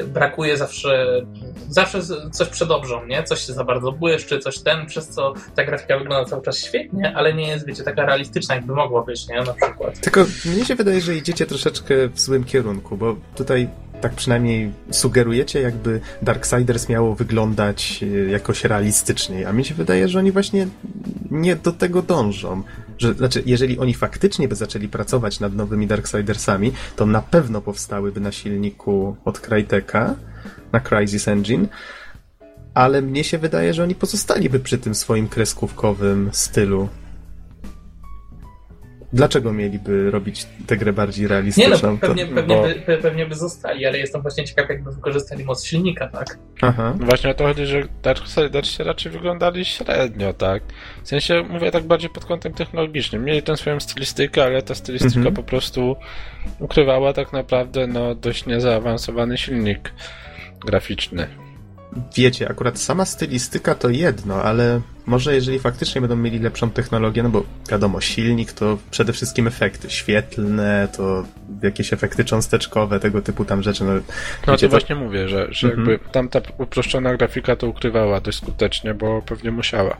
brakuje 0.06 0.56
zawsze, 0.56 1.22
zawsze 1.68 2.00
coś 2.32 2.48
przedobrzą, 2.48 3.06
nie? 3.06 3.22
Coś 3.22 3.46
się 3.46 3.52
za 3.52 3.64
bardzo 3.64 3.92
błyszczy, 3.92 4.38
coś 4.38 4.58
ten, 4.58 4.86
przez 4.86 5.08
co 5.08 5.34
ta 5.54 5.64
grafika 5.64 5.98
wygląda 5.98 6.30
cały 6.30 6.42
czas 6.42 6.58
świetnie, 6.58 7.12
ale 7.16 7.34
nie 7.34 7.48
jest, 7.48 7.66
wiecie, 7.66 7.82
taka 7.82 8.06
realistyczna, 8.06 8.54
jakby 8.54 8.74
mogła 8.74 9.02
być, 9.02 9.28
nie? 9.28 9.42
Na 9.42 9.54
przykład. 9.54 10.00
Tylko 10.00 10.24
mnie 10.44 10.64
się 10.64 10.74
wydaje, 10.74 11.00
że 11.00 11.16
idziecie 11.16 11.46
troszeczkę 11.46 12.08
w 12.08 12.20
złym 12.20 12.44
kierunku, 12.44 12.96
bo 12.96 13.16
tutaj 13.36 13.68
tak 14.00 14.14
przynajmniej 14.14 14.72
sugerujecie, 14.90 15.60
jakby 15.60 16.00
Darksiders 16.22 16.88
miało 16.88 17.14
wyglądać 17.14 18.00
y, 18.02 18.28
jakoś 18.30 18.64
realistyczniej, 18.64 19.44
a 19.44 19.52
mi 19.52 19.64
się 19.64 19.74
wydaje, 19.74 20.08
że 20.08 20.18
oni 20.18 20.32
właśnie 20.32 20.66
nie 21.30 21.56
do 21.56 21.72
tego 21.72 22.02
dążą 22.02 22.62
że, 22.98 23.14
znaczy, 23.14 23.42
jeżeli 23.46 23.78
oni 23.78 23.94
faktycznie 23.94 24.48
by 24.48 24.54
zaczęli 24.54 24.88
pracować 24.88 25.40
nad 25.40 25.54
nowymi 25.54 25.86
Darksidersami, 25.86 26.72
to 26.96 27.06
na 27.06 27.22
pewno 27.22 27.60
powstałyby 27.60 28.20
na 28.20 28.32
silniku 28.32 29.16
od 29.24 29.40
Cryteka, 29.40 30.14
na 30.72 30.80
Crysis 30.80 31.28
Engine, 31.28 31.66
ale 32.74 33.02
mnie 33.02 33.24
się 33.24 33.38
wydaje, 33.38 33.74
że 33.74 33.82
oni 33.82 33.94
pozostaliby 33.94 34.60
przy 34.60 34.78
tym 34.78 34.94
swoim 34.94 35.28
kreskówkowym 35.28 36.30
stylu. 36.32 36.88
Dlaczego 39.14 39.52
mieliby 39.52 40.10
robić 40.10 40.46
tę 40.66 40.76
grę 40.76 40.92
bardziej 40.92 41.28
realistyczną? 41.28 41.90
Nie 41.90 41.92
no, 41.92 41.98
pewnie, 41.98 42.26
to, 42.26 42.34
pewnie, 42.34 42.56
bo... 42.56 42.62
by, 42.62 42.98
pewnie 43.02 43.26
by 43.26 43.34
zostali, 43.34 43.86
ale 43.86 43.98
jestem 43.98 44.22
właśnie 44.22 44.44
ciekaw, 44.44 44.68
jakby 44.68 44.92
wykorzystali 44.92 45.44
moc 45.44 45.64
silnika, 45.64 46.08
tak? 46.08 46.38
Aha. 46.62 46.94
Właśnie 47.00 47.30
o 47.30 47.34
to 47.34 47.44
chodzi, 47.44 47.66
że 47.66 47.82
Darksiders 48.02 48.78
raczej 48.78 49.12
wyglądali 49.12 49.64
średnio, 49.64 50.32
tak? 50.32 50.62
W 51.02 51.08
sensie, 51.08 51.42
mówię 51.50 51.70
tak 51.70 51.84
bardziej 51.84 52.10
pod 52.10 52.24
kątem 52.24 52.52
technologicznym. 52.52 53.24
Mieli 53.24 53.42
tę 53.42 53.56
swoją 53.56 53.80
stylistykę, 53.80 54.44
ale 54.44 54.62
ta 54.62 54.74
stylistyka 54.74 55.16
mhm. 55.16 55.34
po 55.34 55.42
prostu 55.42 55.96
ukrywała 56.58 57.12
tak 57.12 57.32
naprawdę 57.32 57.86
no, 57.86 58.14
dość 58.14 58.46
niezaawansowany 58.46 59.38
silnik 59.38 59.92
graficzny 60.66 61.43
wiecie, 62.16 62.48
akurat 62.48 62.78
sama 62.78 63.04
stylistyka 63.04 63.74
to 63.74 63.88
jedno, 63.88 64.42
ale 64.42 64.80
może 65.06 65.34
jeżeli 65.34 65.58
faktycznie 65.58 66.00
będą 66.00 66.16
mieli 66.16 66.38
lepszą 66.38 66.70
technologię, 66.70 67.22
no 67.22 67.28
bo 67.28 67.44
wiadomo, 67.70 68.00
silnik 68.00 68.52
to 68.52 68.78
przede 68.90 69.12
wszystkim 69.12 69.46
efekty 69.46 69.90
świetlne, 69.90 70.88
to 70.96 71.24
jakieś 71.62 71.92
efekty 71.92 72.24
cząsteczkowe, 72.24 73.00
tego 73.00 73.22
typu 73.22 73.44
tam 73.44 73.62
rzeczy. 73.62 73.84
No, 73.84 73.92
no 74.46 74.52
wiecie, 74.52 74.66
to 74.66 74.70
właśnie 74.70 74.94
mówię, 74.94 75.28
że, 75.28 75.46
że 75.50 75.68
mhm. 75.68 75.90
jakby 75.90 76.10
tamta 76.12 76.40
uproszczona 76.58 77.16
grafika 77.16 77.56
to 77.56 77.66
ukrywała 77.66 78.20
dość 78.20 78.38
skutecznie, 78.38 78.94
bo 78.94 79.22
pewnie 79.22 79.50
musiała. 79.50 79.96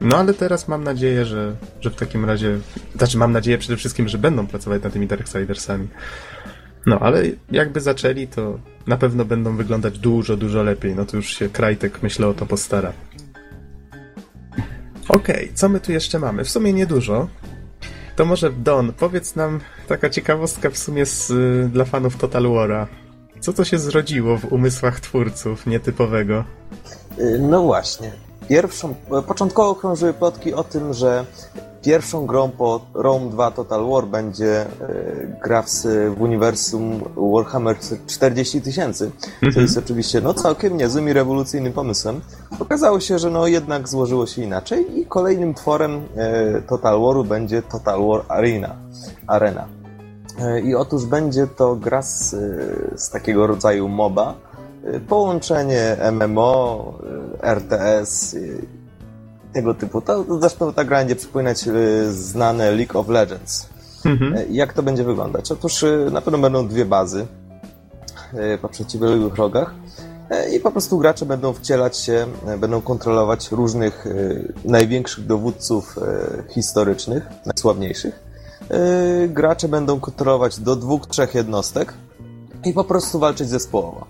No 0.00 0.16
ale 0.16 0.34
teraz 0.34 0.68
mam 0.68 0.84
nadzieję, 0.84 1.24
że, 1.24 1.52
że 1.80 1.90
w 1.90 1.94
takim 1.94 2.24
razie, 2.24 2.58
znaczy 2.96 3.18
mam 3.18 3.32
nadzieję 3.32 3.58
przede 3.58 3.76
wszystkim, 3.76 4.08
że 4.08 4.18
będą 4.18 4.46
pracować 4.46 4.82
nad 4.82 4.92
tymi 4.92 5.06
Darksidersami. 5.06 5.88
No, 6.86 6.98
ale 6.98 7.22
jakby 7.50 7.80
zaczęli, 7.80 8.26
to 8.26 8.58
na 8.86 8.96
pewno 8.96 9.24
będą 9.24 9.56
wyglądać 9.56 9.98
dużo, 9.98 10.36
dużo 10.36 10.62
lepiej. 10.62 10.94
No 10.94 11.04
to 11.04 11.16
już 11.16 11.26
się 11.26 11.48
Krajtek, 11.48 12.02
myślę, 12.02 12.26
o 12.26 12.34
to 12.34 12.46
postara. 12.46 12.92
Okej, 15.08 15.44
okay, 15.44 15.48
co 15.54 15.68
my 15.68 15.80
tu 15.80 15.92
jeszcze 15.92 16.18
mamy? 16.18 16.44
W 16.44 16.50
sumie 16.50 16.72
niedużo. 16.72 17.28
To 18.16 18.24
może 18.24 18.52
Don, 18.52 18.92
powiedz 18.92 19.36
nam 19.36 19.60
taka 19.88 20.10
ciekawostka 20.10 20.70
w 20.70 20.78
sumie 20.78 21.06
z, 21.06 21.32
dla 21.72 21.84
fanów 21.84 22.16
Total 22.16 22.42
War'a. 22.42 22.86
Co 23.40 23.52
to 23.52 23.64
się 23.64 23.78
zrodziło 23.78 24.38
w 24.38 24.52
umysłach 24.52 25.00
twórców 25.00 25.66
nietypowego? 25.66 26.44
Y, 27.18 27.38
no 27.38 27.62
właśnie. 27.62 28.12
Pierwszą, 28.48 28.94
początkowo 29.26 29.74
krążyły 29.74 30.14
plotki 30.14 30.54
o 30.54 30.64
tym, 30.64 30.94
że 30.94 31.24
Pierwszą 31.86 32.26
grą 32.26 32.50
po 32.50 32.80
Rome 32.94 33.30
2 33.30 33.50
Total 33.50 33.90
War 33.90 34.06
będzie 34.06 34.60
e, 34.60 34.66
gra 35.42 35.62
w, 35.62 35.68
w 36.16 36.22
uniwersum 36.22 37.00
Warhammer 37.16 37.76
40 38.06 38.62
tysięcy. 38.62 39.10
To 39.40 39.46
mhm. 39.46 39.62
jest 39.62 39.78
oczywiście 39.78 40.20
no, 40.20 40.34
całkiem 40.34 40.76
niezłym 40.76 41.08
i 41.08 41.12
rewolucyjnym 41.12 41.72
pomysłem. 41.72 42.20
Okazało 42.60 43.00
się, 43.00 43.18
że 43.18 43.30
no, 43.30 43.46
jednak 43.46 43.88
złożyło 43.88 44.26
się 44.26 44.42
inaczej 44.42 45.00
i 45.00 45.06
kolejnym 45.06 45.54
tworem 45.54 46.02
e, 46.16 46.62
Total 46.62 47.00
Waru 47.00 47.24
będzie 47.24 47.62
Total 47.62 48.06
War 48.08 48.22
Arena. 48.28 48.76
Arena. 49.26 49.66
E, 50.40 50.60
I 50.60 50.74
otóż 50.74 51.04
będzie 51.04 51.46
to 51.46 51.76
gra 51.76 52.02
z, 52.02 52.30
z 52.96 53.10
takiego 53.10 53.46
rodzaju 53.46 53.88
MOBA, 53.88 54.34
połączenie 55.08 55.96
MMO, 56.12 56.94
RTS, 57.42 58.36
tego 59.56 59.74
typu. 59.74 60.00
To, 60.00 60.24
zresztą 60.40 60.72
ta 60.72 60.84
gra 60.84 60.98
będzie 60.98 61.16
przypominać 61.16 61.64
znane 62.10 62.70
League 62.70 62.98
of 62.98 63.08
Legends. 63.08 63.68
Mhm. 64.04 64.54
Jak 64.54 64.72
to 64.72 64.82
będzie 64.82 65.04
wyglądać? 65.04 65.52
Otóż 65.52 65.84
na 66.10 66.20
pewno 66.20 66.38
będą 66.38 66.68
dwie 66.68 66.84
bazy 66.84 67.26
po 68.62 68.68
przeciwległych 68.68 69.34
rogach 69.34 69.74
i 70.52 70.60
po 70.60 70.70
prostu 70.70 70.98
gracze 70.98 71.26
będą 71.26 71.52
wcielać 71.52 71.98
się, 71.98 72.26
będą 72.58 72.80
kontrolować 72.80 73.50
różnych 73.50 74.04
największych 74.64 75.26
dowódców 75.26 75.96
historycznych, 76.48 77.26
najsławniejszych. 77.46 78.24
Gracze 79.28 79.68
będą 79.68 80.00
kontrolować 80.00 80.60
do 80.60 80.76
dwóch, 80.76 81.06
trzech 81.06 81.34
jednostek 81.34 81.94
i 82.64 82.72
po 82.72 82.84
prostu 82.84 83.18
walczyć 83.18 83.48
zespołowo. 83.48 84.06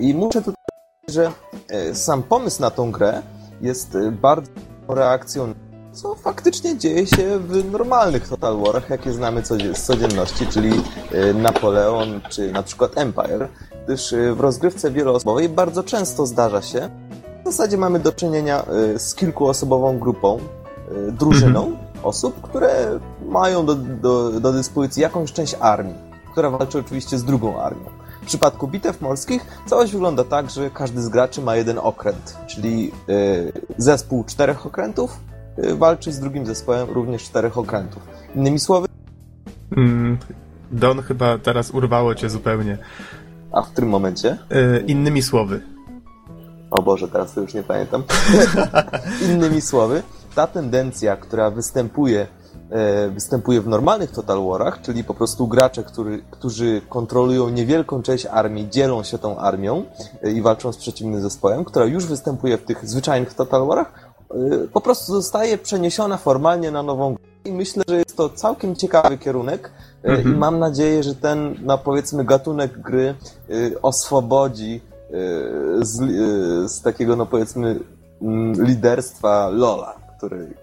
I 0.00 0.14
muszę 0.14 0.42
tutaj 0.42 0.64
powiedzieć, 1.06 1.14
że 1.14 1.32
sam 1.94 2.22
pomysł 2.22 2.62
na 2.62 2.70
tą 2.70 2.92
grę 2.92 3.22
jest 3.60 3.96
bardzo 4.22 4.50
reakcją 4.88 5.54
co 5.92 6.14
faktycznie 6.14 6.78
dzieje 6.78 7.06
się 7.06 7.38
w 7.38 7.72
normalnych 7.72 8.28
Total 8.28 8.56
Warach, 8.56 8.90
jakie 8.90 9.12
znamy 9.12 9.42
z 9.74 9.82
codzienności, 9.82 10.46
czyli 10.46 10.70
Napoleon 11.34 12.20
czy 12.28 12.52
na 12.52 12.62
przykład 12.62 12.98
Empire, 12.98 13.48
gdyż 13.84 14.14
w 14.34 14.40
rozgrywce 14.40 14.90
wieloosobowej 14.90 15.48
bardzo 15.48 15.82
często 15.82 16.26
zdarza 16.26 16.62
się, 16.62 16.90
w 17.42 17.46
zasadzie 17.46 17.76
mamy 17.76 18.00
do 18.00 18.12
czynienia 18.12 18.64
z 18.96 19.14
kilkuosobową 19.14 19.98
grupą, 19.98 20.38
drużyną 21.12 21.66
mhm. 21.66 21.86
osób, 22.02 22.40
które 22.42 23.00
mają 23.28 23.66
do, 23.66 23.74
do, 23.74 24.40
do 24.40 24.52
dyspozycji 24.52 25.02
jakąś 25.02 25.32
część 25.32 25.56
armii, 25.60 25.94
która 26.32 26.50
walczy 26.50 26.78
oczywiście 26.78 27.18
z 27.18 27.24
drugą 27.24 27.60
armią. 27.60 27.84
W 28.26 28.28
przypadku 28.28 28.68
bitew 28.68 29.00
morskich 29.00 29.46
całość 29.66 29.92
wygląda 29.92 30.24
tak, 30.24 30.50
że 30.50 30.70
każdy 30.70 31.02
z 31.02 31.08
graczy 31.08 31.40
ma 31.42 31.56
jeden 31.56 31.78
okręt, 31.78 32.36
czyli 32.46 32.92
zespół 33.78 34.24
czterech 34.24 34.66
okrętów 34.66 35.20
walczy 35.74 36.12
z 36.12 36.20
drugim 36.20 36.46
zespołem 36.46 36.90
również 36.90 37.22
czterech 37.22 37.58
okrętów. 37.58 38.02
Innymi 38.34 38.58
słowy... 38.58 38.86
Mm, 39.76 40.18
Don, 40.72 41.02
chyba 41.02 41.38
teraz 41.38 41.70
urwało 41.70 42.14
cię 42.14 42.30
zupełnie. 42.30 42.78
A 43.52 43.62
w 43.62 43.72
którym 43.72 43.90
momencie? 43.90 44.38
Yy, 44.50 44.84
innymi 44.86 45.22
słowy. 45.22 45.60
O 46.70 46.82
Boże, 46.82 47.08
teraz 47.08 47.34
to 47.34 47.40
już 47.40 47.54
nie 47.54 47.62
pamiętam. 47.62 48.02
innymi 49.30 49.60
słowy, 49.60 50.02
ta 50.34 50.46
tendencja, 50.46 51.16
która 51.16 51.50
występuje, 51.50 52.26
występuje 53.14 53.60
w 53.60 53.68
normalnych 53.68 54.10
Total 54.10 54.46
Warach, 54.46 54.80
czyli 54.80 55.04
po 55.04 55.14
prostu 55.14 55.46
gracze, 55.46 55.84
który, 55.84 56.22
którzy 56.30 56.80
kontrolują 56.88 57.48
niewielką 57.48 58.02
część 58.02 58.26
armii, 58.26 58.70
dzielą 58.70 59.02
się 59.02 59.18
tą 59.18 59.38
armią 59.38 59.84
e, 60.22 60.30
i 60.30 60.42
walczą 60.42 60.72
z 60.72 60.76
przeciwnym 60.76 61.20
zespołem, 61.20 61.64
która 61.64 61.84
już 61.84 62.06
występuje 62.06 62.58
w 62.58 62.64
tych 62.64 62.88
zwyczajnych 62.88 63.34
Total 63.34 63.66
Warach, 63.66 64.10
e, 64.30 64.34
po 64.72 64.80
prostu 64.80 65.12
zostaje 65.12 65.58
przeniesiona 65.58 66.16
formalnie 66.16 66.70
na 66.70 66.82
nową 66.82 67.14
grę. 67.14 67.24
I 67.44 67.52
myślę, 67.52 67.82
że 67.88 67.96
jest 67.96 68.16
to 68.16 68.28
całkiem 68.28 68.76
ciekawy 68.76 69.18
kierunek 69.18 69.70
mhm. 70.02 70.34
i 70.34 70.38
mam 70.38 70.58
nadzieję, 70.58 71.02
że 71.02 71.14
ten, 71.14 71.56
no 71.62 71.78
powiedzmy, 71.78 72.24
gatunek 72.24 72.80
gry 72.80 73.14
oswobodzi 73.82 74.80
z, 75.80 75.96
z 76.72 76.82
takiego, 76.82 77.16
no 77.16 77.26
powiedzmy, 77.26 77.80
mm, 78.22 78.64
liderstwa 78.64 79.48
Lola, 79.48 79.94
który 80.16 80.54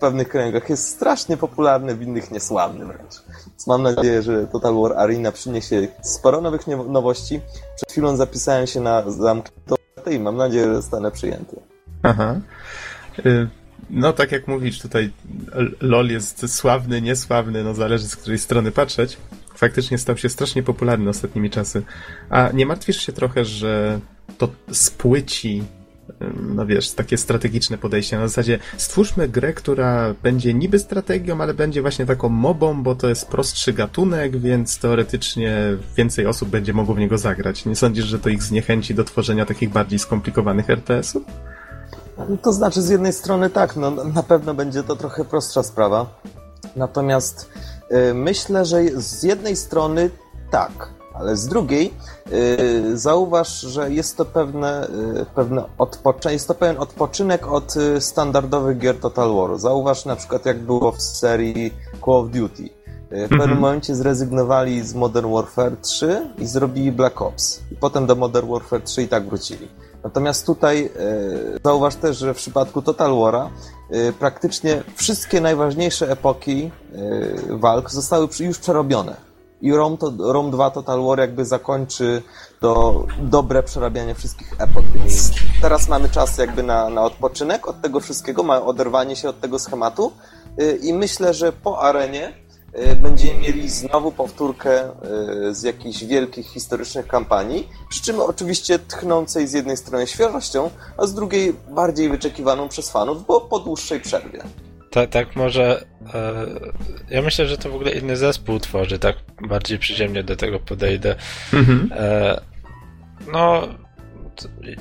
pewnych 0.00 0.28
kręgach 0.28 0.70
jest 0.70 0.88
strasznie 0.88 1.36
popularny, 1.36 1.94
w 1.94 2.02
innych 2.02 2.30
niesławny 2.30 2.84
wręcz. 2.86 3.14
Więc 3.46 3.66
mam 3.66 3.82
nadzieję, 3.82 4.22
że 4.22 4.46
Total 4.46 4.74
War 4.74 4.92
Arena 4.92 5.32
przyniesie 5.32 5.88
sporo 6.02 6.40
nowych 6.40 6.66
nowości. 6.66 7.40
Przed 7.76 7.92
chwilą 7.92 8.16
zapisałem 8.16 8.66
się 8.66 8.80
na 8.80 9.10
zamkniętą 9.10 9.74
i 10.10 10.18
mam 10.18 10.36
nadzieję, 10.36 10.64
że 10.64 10.74
zostanę 10.74 11.10
przyjęty. 11.10 11.56
Aha. 12.02 12.40
Y, 13.26 13.48
no, 13.90 14.12
tak 14.12 14.32
jak 14.32 14.48
mówisz, 14.48 14.80
tutaj 14.80 15.12
LOL 15.80 16.08
jest 16.08 16.54
sławny, 16.54 17.02
niesławny, 17.02 17.64
no 17.64 17.74
zależy 17.74 18.08
z 18.08 18.16
której 18.16 18.38
strony 18.38 18.72
patrzeć. 18.72 19.16
Faktycznie 19.54 19.98
stał 19.98 20.16
się 20.16 20.28
strasznie 20.28 20.62
popularny 20.62 21.10
ostatnimi 21.10 21.50
czasy. 21.50 21.82
A 22.30 22.50
nie 22.52 22.66
martwisz 22.66 23.06
się 23.06 23.12
trochę, 23.12 23.44
że 23.44 24.00
to 24.38 24.48
spłyci 24.72 25.62
no 26.54 26.66
wiesz, 26.66 26.90
takie 26.90 27.16
strategiczne 27.16 27.78
podejście. 27.78 28.18
Na 28.18 28.28
zasadzie 28.28 28.58
stwórzmy 28.76 29.28
grę, 29.28 29.52
która 29.52 30.14
będzie 30.22 30.54
niby 30.54 30.78
strategią, 30.78 31.40
ale 31.40 31.54
będzie 31.54 31.82
właśnie 31.82 32.06
taką 32.06 32.28
mobą, 32.28 32.82
bo 32.82 32.94
to 32.94 33.08
jest 33.08 33.28
prostszy 33.28 33.72
gatunek, 33.72 34.38
więc 34.38 34.78
teoretycznie 34.78 35.76
więcej 35.96 36.26
osób 36.26 36.48
będzie 36.48 36.72
mogło 36.72 36.94
w 36.94 36.98
niego 36.98 37.18
zagrać. 37.18 37.64
Nie 37.64 37.76
sądzisz, 37.76 38.04
że 38.04 38.18
to 38.18 38.28
ich 38.28 38.42
zniechęci 38.42 38.94
do 38.94 39.04
tworzenia 39.04 39.46
takich 39.46 39.70
bardziej 39.70 39.98
skomplikowanych 39.98 40.70
RTS-ów? 40.70 41.22
To 42.42 42.52
znaczy, 42.52 42.82
z 42.82 42.88
jednej 42.88 43.12
strony 43.12 43.50
tak, 43.50 43.76
no, 43.76 43.90
na 43.90 44.22
pewno 44.22 44.54
będzie 44.54 44.82
to 44.82 44.96
trochę 44.96 45.24
prostsza 45.24 45.62
sprawa. 45.62 46.20
Natomiast 46.76 47.50
yy, 47.90 48.14
myślę, 48.14 48.64
że 48.64 48.82
z 48.94 49.22
jednej 49.22 49.56
strony 49.56 50.10
tak, 50.50 50.99
ale 51.20 51.36
z 51.36 51.46
drugiej 51.46 51.94
yy, 52.30 52.98
zauważ, 52.98 53.60
że 53.60 53.90
jest 53.90 54.16
to 54.16 54.24
pewne, 54.24 54.88
yy, 55.14 55.26
pewne 55.34 55.64
odpoczę- 55.78 56.30
jest 56.30 56.48
to 56.48 56.54
pewien 56.54 56.78
odpoczynek 56.78 57.52
od 57.52 57.76
yy, 57.76 58.00
standardowych 58.00 58.78
gier 58.78 59.00
Total 59.00 59.34
War. 59.34 59.58
Zauważ 59.58 60.04
na 60.04 60.16
przykład 60.16 60.46
jak 60.46 60.58
było 60.58 60.92
w 60.92 61.02
serii 61.02 61.74
Call 62.04 62.14
of 62.14 62.30
Duty. 62.30 62.68
W 63.10 63.22
pewnym 63.22 63.40
mm 63.40 63.56
-hmm. 63.56 63.60
momencie 63.60 63.94
zrezygnowali 63.94 64.82
z 64.82 64.94
Modern 64.94 65.32
Warfare 65.32 65.76
3 65.82 66.30
i 66.38 66.46
zrobili 66.46 66.92
Black 66.92 67.22
Ops. 67.22 67.60
I 67.72 67.76
potem 67.76 68.06
do 68.06 68.14
Modern 68.14 68.48
Warfare 68.48 68.82
3 68.82 69.02
i 69.02 69.08
tak 69.08 69.28
wrócili. 69.28 69.68
Natomiast 70.04 70.46
tutaj 70.46 70.90
zauważ 71.64 71.94
też, 71.94 72.18
że 72.18 72.34
w 72.34 72.36
przypadku 72.36 72.82
Total 72.82 73.10
War'a 73.10 73.48
praktycznie 74.18 74.82
wszystkie 74.94 75.40
najważniejsze 75.40 76.10
epoki 76.10 76.70
walk 77.50 77.90
zostały 77.90 78.28
już 78.40 78.58
przerobione 78.58 79.29
i 79.62 79.72
ROM, 79.72 79.96
to, 79.96 80.12
ROM 80.18 80.50
2 80.50 80.70
Total 80.70 81.02
War 81.02 81.18
jakby 81.18 81.44
zakończy 81.44 82.22
to 82.60 83.06
dobre 83.18 83.62
przerabianie 83.62 84.14
wszystkich 84.14 84.52
epok, 84.58 84.84
więc 84.94 85.30
teraz 85.62 85.88
mamy 85.88 86.08
czas 86.08 86.38
jakby 86.38 86.62
na, 86.62 86.90
na 86.90 87.02
odpoczynek 87.02 87.68
od 87.68 87.80
tego 87.80 88.00
wszystkiego, 88.00 88.42
ma 88.42 88.62
oderwanie 88.62 89.16
się 89.16 89.28
od 89.28 89.40
tego 89.40 89.58
schematu 89.58 90.12
y, 90.60 90.78
i 90.82 90.92
myślę, 90.92 91.34
że 91.34 91.52
po 91.52 91.82
arenie 91.82 92.32
y, 92.78 92.96
będziemy 92.96 93.40
mieli 93.40 93.70
znowu 93.70 94.12
powtórkę 94.12 94.90
y, 95.48 95.54
z 95.54 95.62
jakichś 95.62 96.04
wielkich 96.04 96.46
historycznych 96.46 97.06
kampanii, 97.06 97.68
przy 97.88 98.02
czym 98.02 98.20
oczywiście 98.20 98.78
tchnącej 98.78 99.48
z 99.48 99.52
jednej 99.52 99.76
strony 99.76 100.06
świeżością, 100.06 100.70
a 100.96 101.06
z 101.06 101.14
drugiej 101.14 101.56
bardziej 101.70 102.08
wyczekiwaną 102.08 102.68
przez 102.68 102.90
fanów, 102.90 103.26
bo 103.26 103.40
po 103.40 103.58
dłuższej 103.58 104.00
przerwie. 104.00 104.42
Tak, 104.90 105.10
tak 105.10 105.36
może. 105.36 105.84
E, 106.14 106.46
ja 107.10 107.22
myślę, 107.22 107.46
że 107.46 107.58
to 107.58 107.70
w 107.70 107.74
ogóle 107.74 107.90
inny 107.90 108.16
zespół 108.16 108.58
tworzy, 108.58 108.98
tak 108.98 109.16
bardziej 109.48 109.78
przyziemnie 109.78 110.22
do 110.22 110.36
tego 110.36 110.60
podejdę. 110.60 111.14
Mhm. 111.52 111.90
E, 111.96 112.40
no. 113.32 113.68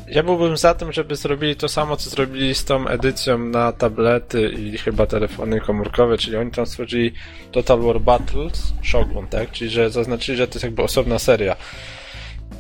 Ja 0.08 0.24
byłbym 0.24 0.58
za 0.58 0.74
tym, 0.74 0.92
żeby 0.92 1.16
zrobili 1.16 1.56
to 1.56 1.70
samo, 1.70 1.98
co 1.98 2.10
zrobili 2.10 2.56
z 2.56 2.66
tą 2.66 2.88
edycją 2.88 3.38
na 3.38 3.72
tablety 3.72 4.50
i 4.50 4.78
chyba 4.78 5.06
telefony 5.06 5.62
komórkowe, 5.62 6.18
czyli 6.18 6.38
oni 6.38 6.52
tam 6.52 6.66
stworzyli 6.66 7.14
Total 7.52 7.80
War 7.80 8.02
Battles 8.02 8.74
Shogun, 8.84 9.28
tak? 9.28 9.52
Czyli 9.52 9.70
że 9.70 9.90
zaznaczyli, 9.90 10.38
że 10.38 10.48
to 10.48 10.54
jest 10.54 10.64
jakby 10.64 10.84
osobna 10.84 11.20
seria. 11.20 11.56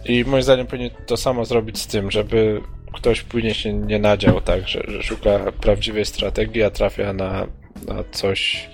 I 0.06 0.26
moim 0.26 0.44
zdaniem 0.44 0.68
powinien 0.68 0.92
to 1.06 1.18
samo 1.18 1.46
zrobić 1.46 1.78
z 1.78 1.88
tym, 1.88 2.12
żeby 2.12 2.62
ktoś 2.94 3.22
później 3.22 3.54
się 3.54 3.74
nie 3.74 4.00
nadział, 4.00 4.42
tak, 4.42 4.68
że, 4.68 4.84
że 4.88 5.04
szuka 5.04 5.40
prawdziwej 5.62 6.06
strategii, 6.06 6.64
a 6.64 6.70
trafia 6.70 7.14
na, 7.14 7.48
na 7.88 8.04
coś. 8.12 8.70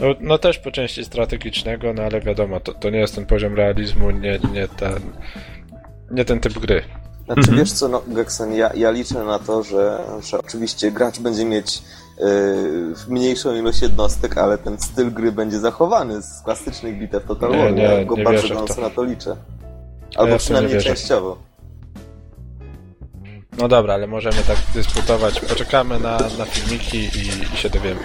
No, 0.00 0.06
no, 0.20 0.38
też 0.38 0.58
po 0.58 0.70
części 0.70 1.04
strategicznego, 1.04 1.92
no 1.92 2.02
ale 2.02 2.20
wiadomo, 2.20 2.60
to, 2.60 2.74
to 2.74 2.90
nie 2.90 2.98
jest 2.98 3.14
ten 3.14 3.26
poziom 3.26 3.54
realizmu, 3.54 4.10
nie, 4.10 4.38
nie 4.52 4.68
ten 4.68 5.00
nie 6.10 6.24
ten 6.24 6.40
typ 6.40 6.58
gry. 6.58 6.82
Znaczy 7.24 7.40
mhm. 7.40 7.58
wiesz 7.58 7.72
co, 7.72 7.88
no, 7.88 8.02
Geksen, 8.06 8.52
ja, 8.52 8.70
ja 8.74 8.90
liczę 8.90 9.24
na 9.24 9.38
to, 9.38 9.62
że, 9.62 9.98
że 10.22 10.38
oczywiście 10.38 10.90
gracz 10.90 11.18
będzie 11.18 11.44
mieć 11.44 11.82
yy, 12.18 12.24
mniejszą 13.08 13.54
ilość 13.54 13.82
jednostek, 13.82 14.38
ale 14.38 14.58
ten 14.58 14.78
styl 14.78 15.12
gry 15.12 15.32
będzie 15.32 15.58
zachowany 15.58 16.22
z 16.22 16.42
klasycznych 16.44 16.98
bitew 16.98 17.24
Total 17.24 17.50
War. 17.50 17.72
Nie, 17.72 17.72
nie, 17.72 17.82
ja 17.82 18.04
go 18.04 18.16
nie 18.16 18.24
bardzo 18.24 18.48
gorąco 18.48 18.80
na 18.80 18.90
to 18.90 19.04
liczę. 19.04 19.36
Albo 20.16 20.32
ja 20.32 20.38
przynajmniej 20.38 20.82
częściowo. 20.82 21.45
No 23.58 23.68
dobra, 23.68 23.94
ale 23.94 24.06
możemy 24.06 24.36
tak 24.36 24.56
dyskutować. 24.74 25.40
Poczekamy 25.40 26.00
na, 26.00 26.18
na 26.38 26.44
filmiki 26.44 26.98
i, 26.98 27.54
i 27.54 27.56
się 27.56 27.70
dowiemy. 27.70 28.00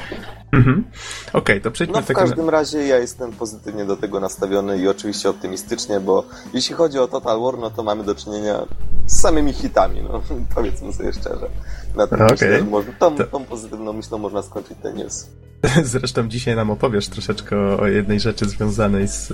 Mhm. 0.51 0.83
Okej, 1.27 1.39
okay, 1.39 1.61
to 1.61 1.71
przejdźmy 1.71 1.97
no, 1.97 2.01
w 2.01 2.13
każdym 2.13 2.49
razie 2.49 2.87
ja 2.87 2.97
jestem 2.97 3.31
pozytywnie 3.31 3.85
do 3.85 3.97
tego 3.97 4.19
nastawiony 4.19 4.77
i 4.77 4.87
oczywiście 4.87 5.29
optymistycznie, 5.29 5.99
bo 5.99 6.23
jeśli 6.53 6.75
chodzi 6.75 6.99
o 6.99 7.07
Total 7.07 7.41
War, 7.41 7.57
no 7.57 7.69
to 7.69 7.83
mamy 7.83 8.03
do 8.03 8.15
czynienia 8.15 8.65
z 9.05 9.21
samymi 9.21 9.53
hitami, 9.53 10.03
no 10.03 10.21
powiedzmy 10.55 10.93
sobie 10.93 11.13
szczerze. 11.13 11.49
Na 11.95 12.07
tym 12.07 12.21
okay. 12.21 12.63
myślę, 12.63 12.93
tą, 12.99 13.15
tą 13.15 13.45
pozytywną 13.45 13.93
myślą 13.93 14.17
można 14.17 14.41
skończyć 14.41 14.77
ten 14.83 14.95
news. 14.95 15.27
Zresztą 15.83 16.29
dzisiaj 16.29 16.55
nam 16.55 16.71
opowiesz 16.71 17.07
troszeczkę 17.07 17.57
o, 17.57 17.79
o 17.79 17.87
jednej 17.87 18.19
rzeczy 18.19 18.45
związanej 18.45 19.07
z, 19.07 19.27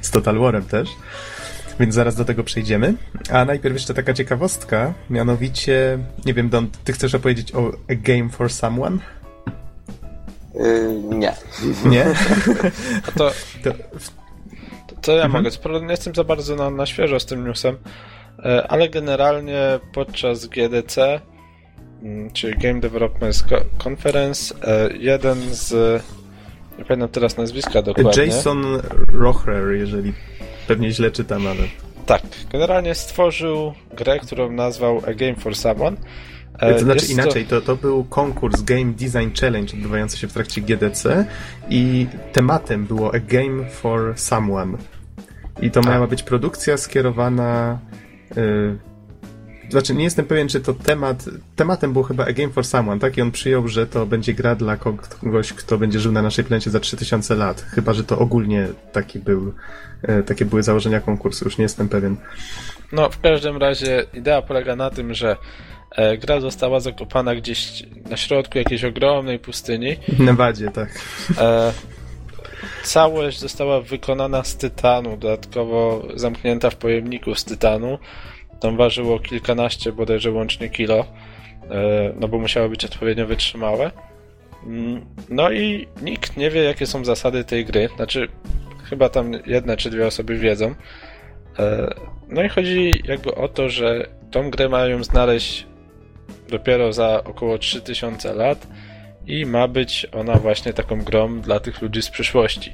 z 0.00 0.10
Total 0.10 0.38
Warem 0.38 0.64
też. 0.64 0.88
Więc 1.80 1.94
zaraz 1.94 2.14
do 2.16 2.24
tego 2.24 2.44
przejdziemy. 2.44 2.94
A 3.32 3.44
najpierw 3.44 3.74
jeszcze 3.74 3.94
taka 3.94 4.14
ciekawostka, 4.14 4.94
mianowicie, 5.10 5.98
nie 6.26 6.34
wiem, 6.34 6.48
Don, 6.48 6.68
ty 6.84 6.92
chcesz 6.92 7.14
opowiedzieć 7.14 7.54
o 7.54 7.68
A 7.90 7.94
Game 7.94 8.28
for 8.28 8.52
Someone? 8.52 8.98
Yy, 10.54 10.94
nie. 11.18 11.32
Nie? 11.84 12.06
A 13.08 13.18
to, 13.18 13.30
To, 13.64 13.70
to, 14.86 14.94
to 15.02 15.12
ja 15.16 15.24
Mhm. 15.24 15.44
mogę. 15.44 15.80
Nie 15.86 15.90
jestem 15.90 16.14
za 16.14 16.24
bardzo 16.24 16.56
na, 16.56 16.70
na 16.70 16.86
świeżo 16.86 17.20
z 17.20 17.26
tym 17.26 17.46
newsem, 17.46 17.76
e, 18.44 18.66
ale 18.68 18.88
generalnie 18.88 19.60
podczas 19.94 20.46
GDC, 20.46 21.20
mm, 22.02 22.30
czyli 22.30 22.58
Game 22.58 22.80
Developers 22.80 23.44
Co- 23.44 23.88
Conference, 23.88 24.54
e, 24.62 24.96
jeden 24.96 25.54
z. 25.54 26.02
Nie 26.78 26.84
pamiętam 26.84 27.08
teraz 27.08 27.36
nazwiska 27.36 27.82
dokładnie. 27.82 28.26
Jason 28.26 28.64
Rohrer, 29.12 29.72
jeżeli 29.74 30.12
pewnie 30.66 30.90
źle 30.90 31.10
czytam, 31.10 31.46
ale... 31.46 31.62
Tak, 32.06 32.22
generalnie 32.52 32.94
stworzył 32.94 33.74
grę, 33.96 34.18
którą 34.18 34.52
nazwał 34.52 35.02
A 35.08 35.14
Game 35.14 35.34
for 35.34 35.56
Someone. 35.56 35.96
E, 36.58 36.74
To 36.74 36.78
znaczy 36.78 37.06
inaczej, 37.12 37.44
to, 37.44 37.60
to 37.60 37.76
był 37.76 38.04
konkurs 38.04 38.62
Game 38.62 38.92
Design 38.92 39.40
Challenge 39.40 39.72
odbywający 39.74 40.16
się 40.18 40.28
w 40.28 40.32
trakcie 40.32 40.60
GDC 40.60 41.26
i 41.70 42.06
tematem 42.32 42.86
było 42.86 43.14
A 43.14 43.18
Game 43.18 43.70
for 43.70 44.12
Someone. 44.16 44.78
I 45.62 45.70
to 45.70 45.80
miała 45.80 46.06
być 46.06 46.22
produkcja 46.22 46.76
skierowana. 46.76 47.78
y, 48.36 48.93
znaczy, 49.70 49.94
nie 49.94 50.04
jestem 50.04 50.26
pewien, 50.26 50.48
czy 50.48 50.60
to 50.60 50.74
temat. 50.74 51.24
Tematem 51.56 51.92
był 51.92 52.02
chyba 52.02 52.26
A 52.26 52.32
Game 52.32 52.52
for 52.52 52.64
Someone, 52.66 53.00
tak? 53.00 53.16
I 53.18 53.22
on 53.22 53.30
przyjął, 53.30 53.68
że 53.68 53.86
to 53.86 54.06
będzie 54.06 54.34
gra 54.34 54.54
dla 54.54 54.76
kogoś, 54.76 55.52
kto 55.52 55.78
będzie 55.78 56.00
żył 56.00 56.12
na 56.12 56.22
naszej 56.22 56.44
planecie 56.44 56.70
za 56.70 56.80
3000 56.80 57.34
lat. 57.34 57.60
Chyba, 57.60 57.92
że 57.92 58.04
to 58.04 58.18
ogólnie 58.18 58.68
taki 58.92 59.18
był, 59.18 59.52
y, 60.08 60.22
takie 60.22 60.44
były 60.44 60.62
założenia 60.62 61.00
konkursu, 61.00 61.44
już 61.44 61.58
nie 61.58 61.62
jestem 61.62 61.88
pewien. 61.88 62.16
No, 62.92 63.10
w 63.10 63.20
każdym 63.20 63.56
razie 63.56 64.06
idea 64.14 64.42
polega 64.42 64.76
na 64.76 64.90
tym, 64.90 65.14
że 65.14 65.36
e, 65.90 66.18
gra 66.18 66.40
została 66.40 66.80
zakopana 66.80 67.34
gdzieś 67.34 67.82
na 68.10 68.16
środku 68.16 68.58
jakiejś 68.58 68.84
ogromnej 68.84 69.38
pustyni. 69.38 69.96
W 70.08 70.20
Nevadzie, 70.20 70.70
tak. 70.70 70.88
E, 71.38 71.72
całość 72.82 73.40
została 73.40 73.80
wykonana 73.80 74.44
z 74.44 74.56
tytanu, 74.56 75.16
dodatkowo 75.16 76.08
zamknięta 76.14 76.70
w 76.70 76.76
pojemniku 76.76 77.34
z 77.34 77.44
tytanu. 77.44 77.98
Tam 78.60 78.76
ważyło 78.76 79.18
kilkanaście 79.18 79.92
bodajże 79.92 80.30
łącznie 80.30 80.68
kilo, 80.68 80.98
e, 80.98 81.06
no 82.20 82.28
bo 82.28 82.38
musiało 82.38 82.68
być 82.68 82.84
odpowiednio 82.84 83.26
wytrzymałe. 83.26 83.90
Mm, 84.66 85.06
No 85.28 85.50
i 85.52 85.88
nikt 86.02 86.36
nie 86.36 86.50
wie, 86.50 86.62
jakie 86.64 86.86
są 86.86 87.04
zasady 87.04 87.44
tej 87.44 87.64
gry. 87.64 87.88
Znaczy, 87.96 88.28
chyba 88.90 89.08
tam 89.08 89.32
jedna 89.46 89.76
czy 89.76 89.90
dwie 89.90 90.06
osoby 90.06 90.38
wiedzą. 90.38 90.74
E, 91.58 91.94
No 92.28 92.42
i 92.42 92.48
chodzi 92.48 92.90
jakby 93.04 93.34
o 93.34 93.48
to, 93.48 93.68
że 93.68 94.06
tą 94.30 94.50
grę 94.50 94.68
mają 94.68 95.04
znaleźć 95.04 95.66
dopiero 96.48 96.92
za 96.92 97.24
około 97.24 97.58
3000 97.58 98.34
lat 98.34 98.66
i 99.26 99.46
ma 99.46 99.68
być 99.68 100.06
ona 100.12 100.34
właśnie 100.34 100.72
taką 100.72 101.02
grą 101.02 101.40
dla 101.40 101.60
tych 101.60 101.82
ludzi 101.82 102.02
z 102.02 102.10
przyszłości. 102.10 102.72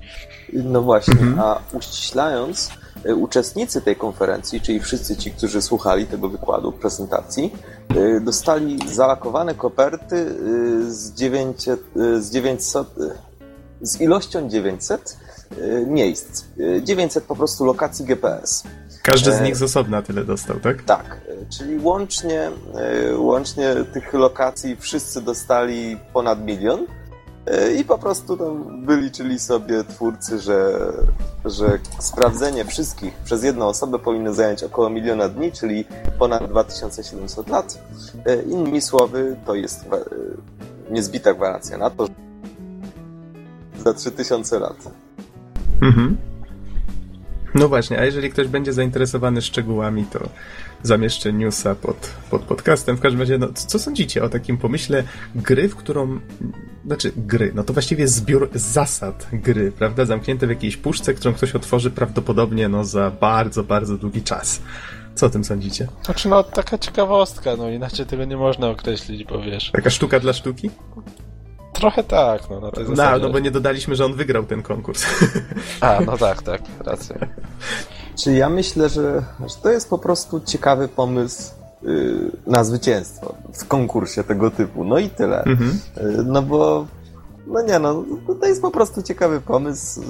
No 0.53 0.83
właśnie, 0.83 1.13
Mhm. 1.15 1.39
a 1.41 1.63
uściślając, 1.73 2.73
uczestnicy 3.17 3.81
tej 3.81 3.97
konferencji, 3.97 4.61
czyli 4.61 4.81
wszyscy 4.81 5.17
ci, 5.17 5.31
którzy 5.31 5.63
słuchali 5.63 6.07
tego 6.07 6.29
wykładu, 6.29 6.73
prezentacji, 6.73 7.53
y, 7.97 8.21
dostali 8.21 8.79
zalakowane 8.89 9.55
koperty 9.55 10.17
y, 10.17 10.93
z 10.93 11.13
900, 11.15 11.81
y, 11.97 12.23
z 12.23 12.31
900 12.31 12.99
y, 12.99 13.11
z 13.81 14.01
ilością 14.01 14.49
900 14.49 15.17
y, 15.59 15.87
miejsc. 15.87 16.45
Y, 16.59 16.83
900 16.85 17.25
po 17.25 17.37
prostu 17.37 17.65
lokacji 17.65 18.05
GPS. 18.05 18.65
Każdy 19.03 19.33
z 19.33 19.35
E, 19.35 19.43
nich 19.43 19.57
z 19.57 19.63
osobna 19.63 20.03
tyle 20.03 20.25
dostał, 20.25 20.61
tak? 20.61 20.83
Tak, 20.83 21.21
y, 21.29 21.47
czyli 21.59 21.79
łącznie, 21.79 22.51
y, 23.11 23.19
łącznie 23.19 23.75
tych 23.93 24.13
lokacji 24.13 24.77
wszyscy 24.77 25.21
dostali 25.21 25.97
ponad 26.13 26.45
milion 26.45 26.81
y, 26.81 27.00
i 27.81 27.85
po 27.85 27.99
prostu 27.99 28.37
tam 28.37 28.87
wyliczyli 28.87 29.39
sobie 29.39 29.85
twórcy, 29.85 30.39
że, 30.39 30.79
że 31.45 31.79
sprawdzenie 31.99 32.65
wszystkich 32.65 33.15
przez 33.15 33.45
jedną 33.45 33.67
osobę 33.67 33.99
powinno 33.99 34.35
zająć 34.35 34.63
około 34.63 34.91
miliona 34.91 35.29
dni, 35.29 35.53
czyli 35.53 35.85
ponad 36.19 36.51
2700 36.51 37.49
lat. 37.49 37.85
Y, 38.29 38.43
Innymi 38.51 38.81
słowy, 38.81 39.37
to 39.47 39.55
jest 39.55 39.83
y, 39.83 39.87
niezbita 40.91 41.35
gwarancja 41.35 41.79
na 41.79 41.91
to, 41.91 42.07
że 42.07 42.13
za 43.85 43.95
3000 43.95 44.59
lat. 44.59 44.77
Mhm. 45.83 46.17
No 47.55 47.69
właśnie, 47.69 47.99
a 47.99 48.05
jeżeli 48.05 48.31
ktoś 48.31 48.49
będzie 48.49 48.73
zainteresowany 48.73 49.43
szczegółami, 49.43 50.05
to 50.13 50.29
zamieszczę 50.83 51.33
newsa 51.33 51.75
pod, 51.75 52.11
pod 52.31 52.43
podcastem. 52.43 52.97
W 52.97 53.01
każdym 53.01 53.21
razie, 53.21 53.39
no, 53.39 53.49
co 53.55 53.79
sądzicie 53.79 54.25
o 54.25 54.29
takim 54.29 54.59
pomyśle 54.59 55.05
gry, 55.35 55.69
w 55.69 55.77
którą. 55.77 56.21
Znaczy, 56.87 57.13
gry, 57.17 57.53
no 57.55 57.65
to 57.65 57.73
właściwie 57.73 58.09
zbiór 58.09 58.51
zasad 58.55 59.27
gry, 59.33 59.73
prawda? 59.73 60.05
Zamknięte 60.05 60.47
w 60.47 60.51
jakiejś 60.51 60.77
puszce, 60.77 61.15
którą 61.15 61.35
ktoś 61.35 61.55
otworzy 61.55 61.91
prawdopodobnie 61.91 62.69
no, 62.69 62.85
za 62.85 63.11
bardzo, 63.11 63.65
bardzo 63.65 63.97
długi 63.97 64.23
czas. 64.23 64.61
Co 65.15 65.27
o 65.27 65.31
tym 65.31 65.45
sądzicie? 65.45 65.87
Znaczy, 66.05 66.29
no, 66.29 66.43
taka 66.43 66.79
ciekawostka, 66.79 67.57
no 67.57 67.71
inaczej 67.71 68.07
tego 68.07 68.25
nie 68.25 68.37
można 68.37 68.69
określić, 68.69 69.25
bo 69.25 69.43
wiesz. 69.43 69.71
Taka 69.71 69.91
sztuka 69.91 70.21
dla 70.21 70.33
sztuki? 70.33 70.71
Trochę 71.73 72.05
tak, 72.05 72.51
no 72.51 72.61
na 72.61 72.71
tej 72.71 72.85
No, 72.89 72.97
zasadzie. 72.97 73.27
no 73.27 73.33
bo 73.33 73.39
nie 73.39 73.51
dodaliśmy, 73.51 73.97
że 73.97 74.05
on 74.05 74.15
wygrał 74.15 74.45
ten 74.45 74.63
konkurs. 74.63 75.05
A, 75.81 76.01
no 76.07 76.19
tak, 76.19 76.43
tak, 76.43 76.63
racja. 76.87 77.17
Czy 78.25 78.33
ja 78.33 78.49
myślę, 78.49 78.89
że, 78.89 79.23
że 79.41 79.55
to 79.63 79.71
jest 79.71 79.91
po 79.91 79.99
prostu 79.99 80.41
ciekawy 80.41 80.89
pomysł 80.89 81.53
na 82.47 82.65
zwycięstwo 82.65 83.35
w 83.53 83.69
konkursie 83.69 84.25
tego 84.25 84.51
typu. 84.51 84.85
No 84.85 84.99
i 84.99 85.11
tyle. 85.11 85.45
Mhm. 85.45 85.79
Yy, 85.97 86.25
no 86.27 86.43
bo, 86.43 86.87
no 87.47 87.63
nie 87.63 87.79
no, 87.79 88.05
to 88.41 88.47
jest 88.47 88.63
po 88.63 88.71
prostu 88.71 89.03
ciekawy 89.03 89.41
pomysł. 89.41 90.01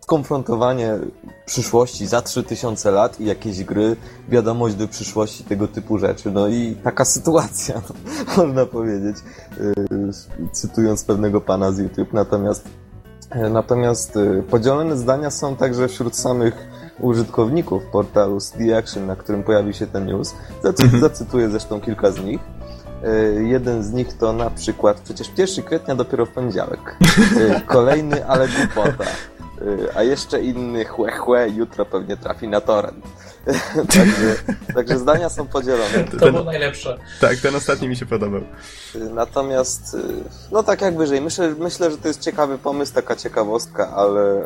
Skonfrontowanie 0.00 0.98
przyszłości 1.46 2.06
za 2.06 2.22
3000 2.22 2.90
lat 2.90 3.20
i 3.20 3.24
jakieś 3.24 3.64
gry, 3.64 3.96
wiadomość 4.28 4.74
do 4.74 4.88
przyszłości, 4.88 5.44
tego 5.44 5.68
typu 5.68 5.98
rzeczy. 5.98 6.30
No 6.30 6.48
i 6.48 6.76
taka 6.84 7.04
sytuacja, 7.16 7.82
no, 7.88 7.94
można 8.36 8.66
powiedzieć, 8.66 9.16
yy, 9.60 10.48
cytując 10.52 11.04
pewnego 11.04 11.40
pana 11.40 11.72
z 11.72 11.78
YouTube. 11.78 12.12
Natomiast 12.12 12.68
Natomiast 13.50 14.16
y, 14.16 14.42
podzielone 14.50 14.96
zdania 14.96 15.30
są 15.30 15.56
także 15.56 15.88
wśród 15.88 16.16
samych 16.16 16.69
użytkowników 17.00 17.82
portalu 17.92 18.38
The 18.58 18.76
Action, 18.76 19.06
na 19.06 19.16
którym 19.16 19.42
pojawił 19.42 19.72
się 19.72 19.86
ten 19.86 20.06
news. 20.06 20.34
Zacy- 20.62 20.82
Mhm. 20.84 21.00
Zacytuję 21.02 21.50
zresztą 21.50 21.80
kilka 21.80 22.10
z 22.10 22.20
nich. 22.24 22.40
Y, 23.38 23.44
Jeden 23.44 23.82
z 23.82 23.92
nich 23.92 24.16
to 24.18 24.32
na 24.32 24.50
przykład, 24.50 25.00
przecież 25.00 25.30
1 25.36 25.64
kwietnia 25.64 25.94
dopiero 25.94 26.26
w 26.26 26.30
poniedziałek. 26.30 26.96
Y, 27.36 27.60
Kolejny, 27.66 28.26
ale 28.26 28.48
głupota. 28.48 29.04
Y, 29.62 29.88
A 29.94 30.02
jeszcze 30.02 30.40
inny, 30.40 30.84
chłe, 30.84 31.12
chłe, 31.12 31.48
jutro 31.50 31.84
pewnie 31.86 32.16
trafi 32.16 32.48
na 32.48 32.60
torrent. 32.60 33.04
także, 33.94 34.34
także 34.74 34.98
zdania 34.98 35.28
są 35.28 35.46
podzielone. 35.46 36.04
To 36.10 36.16
Ten- 36.16 36.32
było 36.32 36.44
najlepsze. 36.44 36.98
Tak, 37.20 37.36
ten 37.36 37.56
ostatni 37.56 37.88
mi 37.88 37.96
się 37.96 38.06
podobał. 38.06 38.40
Natomiast, 39.14 39.96
no 40.52 40.62
tak 40.62 40.80
jak 40.80 40.96
wyżej, 40.96 41.20
myślę, 41.20 41.54
myślę, 41.58 41.90
że 41.90 41.98
to 41.98 42.08
jest 42.08 42.20
ciekawy 42.20 42.58
pomysł, 42.58 42.94
taka 42.94 43.16
ciekawostka, 43.16 43.88
ale 43.90 44.42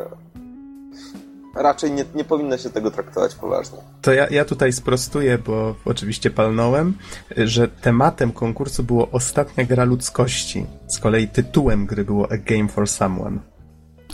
raczej 1.55 1.91
nie, 1.91 2.05
nie 2.15 2.23
powinno 2.23 2.57
się 2.57 2.69
tego 2.69 2.91
traktować 2.91 3.35
poważnie. 3.35 3.77
To 4.01 4.13
ja, 4.13 4.27
ja 4.29 4.45
tutaj 4.45 4.73
sprostuję, 4.73 5.37
bo 5.37 5.75
oczywiście 5.85 6.29
palnąłem, 6.29 6.97
że 7.37 7.67
tematem 7.67 8.31
konkursu 8.31 8.83
było 8.83 9.11
ostatnia 9.11 9.63
gra 9.63 9.83
ludzkości. 9.83 10.65
Z 10.87 10.99
kolei 10.99 11.27
tytułem 11.27 11.85
gry 11.85 12.03
było 12.03 12.31
A 12.31 12.37
Game 12.37 12.67
for 12.67 12.87
Someone. 12.89 13.39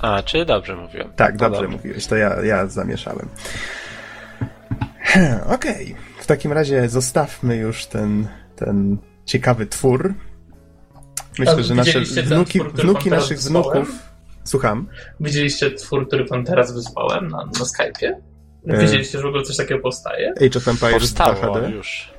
A, 0.02 0.24
czyli 0.24 0.46
dobrze 0.46 0.76
mówiłem. 0.76 1.14
Tak, 1.16 1.38
To 1.38 1.50
dobrze 1.50 1.68
mówiłeś, 1.68 2.08
to 2.08 2.16
ja, 2.16 2.42
ja 2.44 2.68
zamieszałem. 2.68 3.30
Okej, 5.56 5.96
w 6.20 6.28
takim 6.28 6.52
razie 6.52 6.90
zostawmy 6.90 7.56
już 7.56 7.86
ten, 7.86 8.28
ten 8.56 8.98
ciekawy 9.26 9.66
twór. 9.66 10.14
Myślę, 11.40 11.64
że 11.64 11.76
nasze 11.76 12.00
wnuki, 12.02 12.60
wnuki 12.74 13.10
naszych 13.10 13.40
wnuków. 13.40 14.11
Słucham. 14.44 14.88
Widzieliście 15.20 15.72
twór, 15.72 16.08
który 16.08 16.26
wam 16.26 16.46
teraz 16.46 16.74
wysłałem 16.74 17.28
na, 17.28 17.38
na 17.38 17.52
Skype'ie? 17.52 18.12
E. 18.68 18.82
Widzieliście, 18.82 19.18
że 19.18 19.24
w 19.24 19.28
ogóle 19.28 19.44
coś 19.44 19.58
takiego 19.58 19.80
powstaje? 19.82 20.30
Age 20.30 20.58
of 20.60 20.68
Empires 20.68 21.14
2 21.14 21.26
Powstało 21.26 21.54
HD. 21.54 21.70
już. 21.72 22.14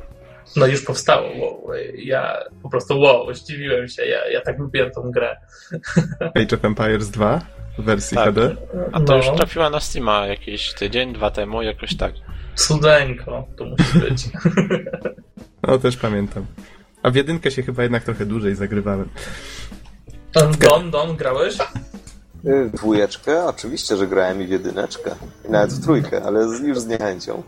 No 0.57 0.67
już 0.67 0.83
powstało, 0.83 1.29
wow. 1.37 1.69
Ja 1.95 2.39
po 2.63 2.71
prostu 2.71 3.01
wow, 3.01 3.35
zdziwiłem 3.35 3.89
się, 3.89 4.05
ja, 4.05 4.29
ja 4.31 4.41
tak 4.41 4.59
lubiłem 4.59 4.91
tą 4.91 5.11
grę. 5.11 5.37
Age 6.43 6.57
of 6.57 6.65
Empires 6.65 7.11
2 7.11 7.41
w 7.79 7.83
wersji 7.85 8.17
Tak. 8.17 8.27
HD. 8.27 8.57
A 8.93 9.01
to 9.01 9.05
no, 9.13 9.17
już 9.17 9.27
trafiła 9.37 9.71
na 9.71 9.81
Steama 9.81 10.27
jakiś 10.27 10.73
tydzień, 10.73 11.13
dwa 11.13 11.31
temu, 11.31 11.63
jakoś 11.63 11.97
tak. 11.97 12.13
cudeńko 12.55 13.47
to 13.57 13.65
musi 13.65 13.99
być. 13.99 14.25
No 15.69 15.79
też 15.79 15.97
pamiętam. 15.97 16.47
A 17.03 17.11
w 17.11 17.15
jedynkę 17.15 17.51
się 17.51 17.63
chyba 17.63 17.83
jednak 17.83 18.05
trochę 18.05 18.27
dłużej 18.27 18.55
zagrywałem. 18.55 19.09
Don, 20.33 20.91
Don, 20.91 21.17
grałeś? 21.17 21.57
Y, 22.47 22.65
W 22.69 22.71
dwójeczkę? 22.77 23.45
Oczywiście, 23.45 23.97
że 23.97 24.07
grałem 24.07 24.43
i 24.43 24.47
w 24.47 24.51
jedyneczkę. 24.51 25.11
I 25.49 25.51
nawet 25.51 25.73
w 25.73 25.85
trójkę, 25.85 26.23
ale 26.25 26.49
z, 26.49 26.61
już 26.61 26.79
z 26.81 26.87
niechęcią. 26.87 27.43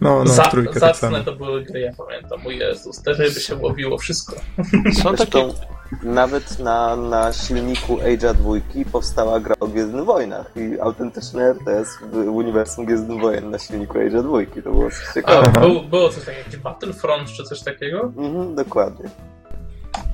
No, 0.00 0.24
no, 0.24 0.30
Za, 0.32 0.42
trójkę 0.42 0.80
tak 0.80 0.96
zacne 0.96 1.24
to 1.24 1.32
były 1.32 1.62
gry, 1.62 1.80
ja 1.80 1.92
pamiętam. 2.06 2.46
O 2.46 2.50
Jezus, 2.50 3.02
te 3.02 3.12
ryby 3.12 3.40
się 3.40 3.56
łowiło 3.56 3.98
wszystko. 3.98 4.36
Są 5.02 5.02
takie... 5.02 5.16
Zresztą 5.16 5.54
nawet 6.02 6.58
na, 6.58 6.96
na 6.96 7.32
silniku 7.32 7.96
Age'a 7.96 8.34
dwójki 8.34 8.84
powstała 8.84 9.40
gra 9.40 9.54
o 9.60 9.66
Gwiezdnych 9.68 10.04
Wojnach 10.04 10.52
i 10.56 10.80
autentyczny 10.80 11.42
RTS 11.42 11.88
w 12.12 12.16
uniwersum 12.16 12.84
Gwiezdnych 12.84 13.20
Wojen 13.20 13.50
na 13.50 13.58
silniku 13.58 13.94
Age'a 13.98 14.22
dwójki. 14.22 14.62
To 14.62 14.70
było 14.70 14.90
coś 14.90 15.08
A, 15.10 15.14
ciekawego. 15.14 15.60
był, 15.60 15.82
było 15.82 16.08
coś 16.08 16.24
takiego, 16.24 16.50
jak 16.52 16.60
Battlefront 16.60 17.28
czy 17.28 17.44
coś 17.44 17.62
takiego? 17.62 18.00
Mhm, 18.16 18.54
dokładnie. 18.54 19.10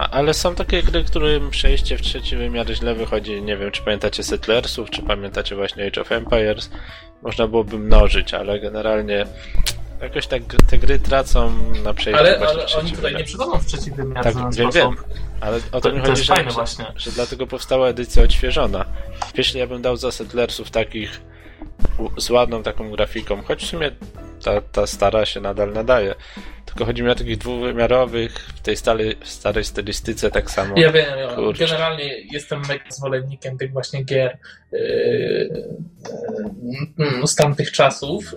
A, 0.01 0.11
ale 0.11 0.35
są 0.35 0.55
takie 0.55 0.83
gry, 0.83 1.05
którym 1.05 1.51
przejście 1.51 1.97
w 1.99 2.03
trzeci 2.03 2.37
wymiar 2.37 2.71
źle 2.71 2.95
wychodzi. 2.95 3.43
Nie 3.43 3.57
wiem, 3.57 3.71
czy 3.71 3.83
pamiętacie 3.83 4.23
Settlersów, 4.23 4.91
czy 4.91 5.03
pamiętacie 5.03 5.57
właśnie 5.57 5.87
Age 5.87 6.01
of 6.01 6.13
Empires. 6.13 6.71
Można 7.23 7.47
byłoby 7.47 7.79
mnożyć, 7.79 8.35
ale 8.35 8.61
generalnie 8.61 9.27
jakoś 10.03 10.27
tak 10.27 10.43
te 10.71 10.79
gry 10.79 10.99
tracą 10.99 11.53
na 11.85 11.95
przejście 11.95 12.21
Ale, 12.21 12.39
właśnie 12.39 12.55
ale 12.55 12.63
w 12.63 12.67
trzeci 12.67 12.81
oni 12.81 12.91
tutaj 12.91 13.03
wymiar. 13.03 13.21
nie 13.21 13.25
przychodzą 13.27 13.59
w 13.59 13.67
trzeci 13.67 13.91
wymiar 13.91 14.25
Tak, 14.25 14.35
w 14.35 14.57
wiem, 14.57 14.71
wiem. 14.71 14.97
Ale 15.41 15.57
o 15.57 15.61
to, 15.71 15.81
To- 15.81 15.93
mi 15.93 16.01
to 16.03 16.07
chodzi, 16.09 16.25
że, 16.25 16.35
że, 16.37 16.51
właśnie. 16.51 16.87
że 16.97 17.11
dlatego 17.13 17.47
powstała 17.47 17.89
edycja 17.89 18.23
odświeżona. 18.23 18.85
Jeśli 19.35 19.61
ja 19.61 19.67
bym 19.67 19.83
dał 19.83 19.97
za 19.97 20.13
Settlersów 20.13 20.71
takich 20.71 21.21
z 22.19 22.31
ładną 22.31 22.63
taką 22.63 22.91
grafiką, 22.91 23.43
choć 23.43 23.63
w 23.65 23.67
sumie 23.67 23.91
ta, 24.45 24.61
ta 24.61 24.87
stara 24.87 25.27
się 25.27 25.41
nadal 25.41 25.73
nadaje. 25.73 26.15
Tylko 26.71 26.85
chodzi 26.85 27.03
mi 27.03 27.11
o 27.11 27.15
takich 27.15 27.39
dwuwymiarowych, 27.39 28.33
w 28.39 28.61
tej 28.61 28.77
starej, 28.77 29.17
starej 29.25 29.65
stylistyce 29.65 30.31
tak 30.31 30.51
samo. 30.51 30.75
Ja 30.79 30.93
wiem, 30.93 31.07
Kurczę. 31.35 31.67
generalnie 31.67 32.21
jestem 32.33 32.61
mega 32.69 32.85
zwolennikiem 32.89 33.59
tych 33.59 33.73
właśnie 33.73 34.05
gier 34.05 34.39
yy, 34.73 34.79
yy, 36.99 37.27
z 37.27 37.35
tamtych 37.35 37.73
czasów, 37.73 38.35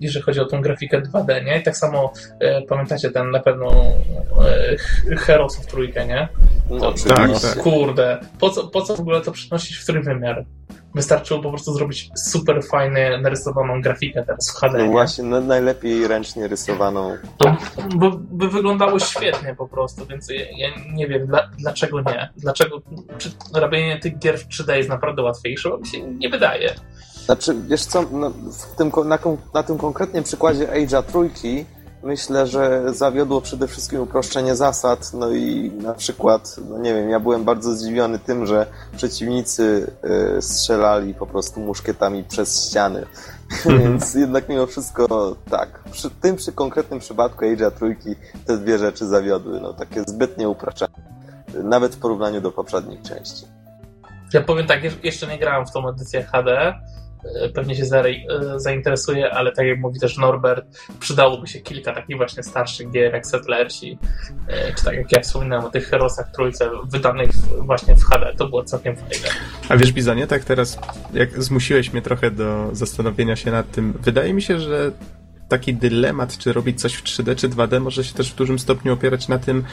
jeżeli 0.00 0.24
chodzi 0.24 0.40
o 0.40 0.44
tą 0.44 0.62
grafikę 0.62 1.02
2D, 1.02 1.44
nie? 1.44 1.58
I 1.60 1.62
tak 1.62 1.76
samo 1.76 2.12
yy, 2.40 2.62
pamiętacie 2.68 3.10
ten 3.10 3.30
na 3.30 3.40
pewno 3.40 3.84
yy, 5.06 5.16
Heroesów 5.16 5.66
trójkę, 5.66 6.06
nie? 6.06 6.28
No, 6.70 6.92
To-. 6.92 7.08
Tak, 7.08 7.40
tak. 7.40 7.56
Kurde, 7.58 8.20
po 8.40 8.50
co, 8.50 8.68
po 8.68 8.82
co 8.82 8.96
w 8.96 9.00
ogóle 9.00 9.20
to 9.20 9.32
przenosić 9.32 9.76
w 9.76 9.86
trójwymiar? 9.86 10.44
Wystarczyło 10.94 11.42
po 11.42 11.50
prostu 11.50 11.72
zrobić 11.72 12.10
super 12.16 12.62
fajnie 12.64 13.18
narysowaną 13.22 13.82
grafikę 13.82 14.24
teraz 14.26 14.50
w 14.50 14.54
HD. 14.54 14.78
No 14.78 14.84
nie? 14.84 14.90
właśnie, 14.90 15.24
no, 15.24 15.40
najlepiej 15.40 16.08
ręcznie 16.08 16.48
rysowaną. 16.48 17.16
By, 17.96 18.10
by 18.30 18.48
wyglądało 18.48 18.98
świetnie 18.98 19.54
po 19.54 19.68
prostu, 19.68 20.06
więc 20.06 20.30
ja, 20.30 20.44
ja 20.56 20.68
nie 20.92 21.08
wiem, 21.08 21.26
dla, 21.26 21.50
dlaczego 21.58 22.00
nie. 22.00 22.30
Dlaczego 22.36 22.82
czy 23.18 23.30
robienie 23.54 23.98
tych 23.98 24.18
gier 24.18 24.38
w 24.38 24.48
3D 24.48 24.74
jest 24.74 24.88
naprawdę 24.88 25.22
łatwiejsze, 25.22 25.68
bo 25.70 25.78
mi 25.78 25.86
się 25.86 26.02
nie 26.02 26.28
wydaje. 26.28 26.74
Znaczy, 27.24 27.54
wiesz 27.68 27.84
co, 27.84 28.04
no, 28.12 28.32
tym, 28.78 28.92
na, 29.04 29.18
na 29.54 29.62
tym 29.62 29.78
konkretnym 29.78 30.24
przykładzie 30.24 30.66
Age'a 30.66 31.02
trójki 31.02 31.64
myślę, 32.02 32.46
że 32.46 32.82
zawiodło 32.94 33.40
przede 33.40 33.68
wszystkim 33.68 34.00
uproszczenie 34.00 34.56
zasad, 34.56 35.10
no 35.14 35.30
i 35.30 35.70
na 35.70 35.94
przykład, 35.94 36.56
no 36.70 36.78
nie 36.78 36.94
wiem, 36.94 37.10
ja 37.10 37.20
byłem 37.20 37.44
bardzo 37.44 37.74
zdziwiony 37.74 38.18
tym, 38.18 38.46
że 38.46 38.66
przeciwnicy 38.96 39.92
y, 40.38 40.42
strzelali 40.42 41.14
po 41.14 41.26
prostu 41.26 41.60
muszkietami 41.60 42.24
przez 42.24 42.68
ściany. 42.68 43.06
Więc 43.80 44.14
jednak 44.14 44.48
mimo 44.48 44.66
wszystko 44.66 45.36
tak, 45.50 45.82
przy 45.92 46.10
tym 46.10 46.36
przy 46.36 46.52
konkretnym 46.52 47.00
przypadku 47.00 47.44
Age'a 47.44 47.70
trójki 47.70 48.14
te 48.46 48.58
dwie 48.58 48.78
rzeczy 48.78 49.06
zawiodły, 49.06 49.60
no 49.60 49.72
takie 49.72 50.02
zbytnie 50.02 50.48
uproszczenie. 50.48 50.94
Nawet 51.64 51.94
w 51.94 51.98
porównaniu 51.98 52.40
do 52.40 52.52
poprzednich 52.52 53.02
części. 53.02 53.46
Ja 54.32 54.40
powiem 54.40 54.66
tak, 54.66 55.04
jeszcze 55.04 55.26
nie 55.26 55.38
grałem 55.38 55.66
w 55.66 55.72
tą 55.72 55.88
edycję 55.88 56.22
HD, 56.22 56.74
pewnie 57.54 57.74
się 57.74 57.82
e, 57.84 58.20
zainteresuję, 58.56 59.30
ale 59.30 59.52
tak 59.52 59.66
jak 59.66 59.78
mówi 59.78 60.00
też 60.00 60.18
Norbert, 60.18 60.66
przydałoby 61.00 61.46
się 61.46 61.60
kilka 61.60 61.94
takich 61.94 62.16
właśnie 62.16 62.42
starszych 62.42 62.90
gier 62.90 63.12
jak 63.12 63.26
Settlersi, 63.26 63.98
e, 64.48 64.74
czy 64.74 64.84
tak 64.84 64.96
jak 64.96 65.12
ja 65.12 65.20
wspominałem 65.20 65.64
o 65.64 65.70
tych 65.70 65.88
Herosach 65.88 66.30
Trójce, 66.30 66.70
wydanych 66.84 67.30
właśnie 67.58 67.96
w 67.96 68.04
HD, 68.04 68.34
to 68.38 68.48
było 68.48 68.64
całkiem 68.64 68.96
fajne. 68.96 69.28
A 69.68 69.76
wiesz, 69.76 69.92
Bizonie, 69.92 70.26
tak 70.26 70.44
teraz, 70.44 70.78
jak 71.14 71.42
zmusiłeś 71.42 71.92
mnie 71.92 72.02
trochę 72.02 72.30
do 72.30 72.68
zastanowienia 72.72 73.36
się 73.36 73.50
nad 73.50 73.70
tym, 73.70 73.92
wydaje 74.02 74.34
mi 74.34 74.42
się, 74.42 74.60
że 74.60 74.92
taki 75.48 75.74
dylemat, 75.74 76.38
czy 76.38 76.52
robić 76.52 76.80
coś 76.80 76.94
w 76.94 77.04
3D 77.04 77.36
czy 77.36 77.48
2D, 77.48 77.80
może 77.80 78.04
się 78.04 78.14
też 78.14 78.32
w 78.32 78.34
dużym 78.34 78.58
stopniu 78.58 78.92
opierać 78.92 79.28
na 79.28 79.38
tym, 79.38 79.64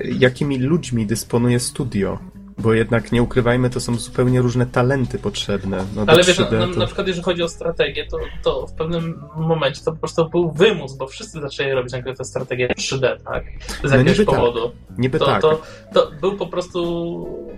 jakimi 0.00 0.58
ludźmi 0.58 1.06
dysponuje 1.06 1.60
studio. 1.60 2.18
Bo 2.58 2.74
jednak 2.74 3.12
nie 3.12 3.22
ukrywajmy, 3.22 3.70
to 3.70 3.80
są 3.80 3.94
zupełnie 3.94 4.40
różne 4.40 4.66
talenty 4.66 5.18
potrzebne. 5.18 5.84
No, 5.96 6.04
Ale 6.06 6.24
wiesz, 6.24 6.38
3D 6.38 6.52
na, 6.52 6.74
to... 6.74 6.80
na 6.80 6.86
przykład 6.86 7.06
jeżeli 7.06 7.24
chodzi 7.24 7.42
o 7.42 7.48
strategię, 7.48 8.06
to, 8.06 8.18
to 8.42 8.66
w 8.66 8.72
pewnym 8.72 9.22
momencie 9.36 9.80
to 9.84 9.92
po 9.92 9.98
prostu 9.98 10.28
był 10.28 10.50
wymus, 10.50 10.94
bo 10.96 11.06
wszyscy 11.06 11.40
zaczęli 11.40 11.70
robić 11.72 11.92
nagle 11.92 12.14
tę 12.14 12.24
strategię 12.24 12.68
3D, 12.68 13.20
tak? 13.24 13.44
Z 13.84 13.90
No 13.90 13.96
jakiegoś 13.96 14.16
tak. 14.16 14.26
powodu. 14.26 14.72
Niby 14.98 15.18
To, 15.18 15.26
tak. 15.26 15.42
to, 15.42 15.62
to 15.94 16.10
był 16.20 16.36
po 16.36 16.46
prostu. 16.46 17.56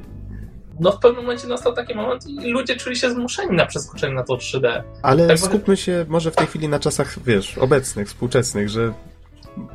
No 0.81 0.93
w 0.93 0.99
pewnym 0.99 1.23
momencie 1.23 1.47
nastał 1.49 1.73
taki 1.75 1.95
moment 1.95 2.27
i 2.27 2.51
ludzie 2.51 2.77
czuli 2.77 2.97
się 2.97 3.11
zmuszeni 3.11 3.57
na 3.57 3.67
przeskoczenie 3.67 4.15
na 4.15 4.23
to 4.25 4.35
3D. 4.37 4.83
Ale 5.03 5.27
Tak, 5.29 5.39
skupmy 5.39 5.77
się 5.77 6.05
może 6.09 6.31
w 6.31 6.37
tej 6.37 6.47
chwili 6.47 6.69
na 6.69 6.81
czasach, 6.81 7.19
wiesz, 7.25 7.59
obecnych, 7.59 8.09
współczesnych, 8.09 8.69
że 8.69 8.93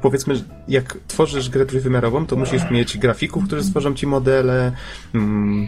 powiedzmy, 0.02 0.44
jak 0.68 0.98
tworzysz 1.08 1.50
grę 1.50 1.66
trójwymiarową, 1.66 2.26
to 2.26 2.36
musisz 2.36 2.72
mieć 2.72 2.98
grafików, 2.98 3.46
którzy 3.46 3.64
stworzą 3.64 3.94
ci 3.94 4.08
modele, 4.08 4.72
mm, 5.14 5.68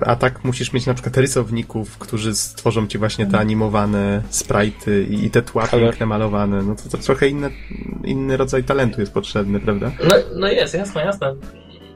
a 0.00 0.16
tak 0.16 0.44
musisz 0.44 0.72
mieć 0.72 0.86
na 0.86 0.94
przykład 0.94 1.16
rysowników, 1.16 1.98
którzy 1.98 2.34
stworzą 2.34 2.86
ci 2.86 2.98
właśnie 2.98 3.26
te 3.26 3.38
animowane 3.38 4.22
sprite'y 4.30 5.10
i, 5.10 5.24
i 5.26 5.30
te 5.30 5.42
tła 5.42 5.68
Ale- 5.72 5.82
piękne 5.82 6.06
malowane. 6.06 6.62
No 6.62 6.74
to, 6.74 6.88
to 6.88 6.98
trochę 6.98 7.28
inne, 7.28 7.50
inny 8.04 8.36
rodzaj 8.36 8.64
talentu 8.64 9.00
jest 9.00 9.12
potrzebny, 9.12 9.60
prawda? 9.60 9.92
No, 10.08 10.16
no 10.36 10.48
jest, 10.48 10.74
jasne, 10.74 11.04
jasne. 11.04 11.34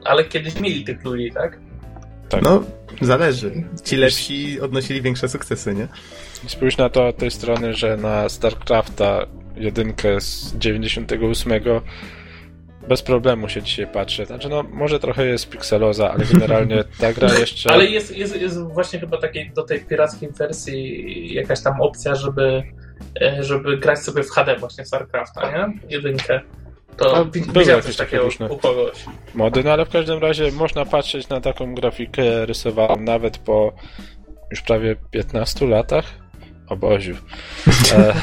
Ale 0.05 0.23
kiedyś 0.25 0.59
mieli 0.59 0.83
tych 0.83 1.03
ludzi, 1.05 1.31
tak? 1.33 1.59
Tak. 2.29 2.41
No, 2.41 2.63
zależy. 3.01 3.63
Ci 3.83 3.95
lepsi 3.97 4.61
odnosili 4.61 5.01
większe 5.01 5.29
sukcesy, 5.29 5.75
nie? 5.75 5.87
Spójrz 6.47 6.77
na 6.77 6.89
to 6.89 7.07
od 7.07 7.17
tej 7.17 7.31
strony, 7.31 7.73
że 7.73 7.97
na 7.97 8.29
StarCrafta 8.29 9.25
jedynkę 9.59 10.21
z 10.21 10.55
98 10.57 11.53
bez 12.87 13.01
problemu 13.01 13.49
się 13.49 13.61
dzisiaj 13.61 13.87
patrzy. 13.87 14.25
Znaczy, 14.25 14.49
no, 14.49 14.63
może 14.63 14.99
trochę 14.99 15.25
jest 15.25 15.49
pikseloza, 15.49 16.11
ale 16.11 16.25
generalnie 16.25 16.83
ta 16.99 17.13
gra 17.13 17.39
jeszcze... 17.39 17.71
Ale 17.71 17.85
jest, 17.85 18.17
jest, 18.17 18.41
jest 18.41 18.63
właśnie 18.63 18.99
chyba 18.99 19.17
takiej 19.17 19.51
do 19.51 19.63
tej 19.63 19.79
pirackiej 19.85 20.31
wersji 20.31 21.33
jakaś 21.33 21.61
tam 21.61 21.81
opcja, 21.81 22.15
żeby, 22.15 22.63
e, 23.21 23.43
żeby 23.43 23.77
grać 23.77 23.99
sobie 23.99 24.23
w 24.23 24.29
HD 24.29 24.55
właśnie 24.55 24.85
StarCrafta, 24.85 25.51
nie? 25.51 25.79
Jedynkę. 25.89 26.41
To 26.97 27.11
No, 27.13 27.25
widziałem 27.59 27.81
coś 27.81 27.95
takie 27.95 28.09
takiego 28.09 28.23
różne. 28.23 28.49
u 28.49 28.57
kogoś. 28.57 29.05
mody, 29.35 29.63
no 29.63 29.71
ale 29.71 29.85
w 29.85 29.89
każdym 29.89 30.19
razie 30.19 30.51
można 30.51 30.85
patrzeć 30.85 31.29
na 31.29 31.41
taką 31.41 31.75
grafikę 31.75 32.45
rysowaną 32.45 33.01
nawet 33.01 33.37
po 33.37 33.73
już 34.51 34.61
prawie 34.61 34.95
15 35.11 35.67
latach. 35.67 36.05
O 36.67 36.75
Boziu. 36.75 37.15
E, 37.93 38.13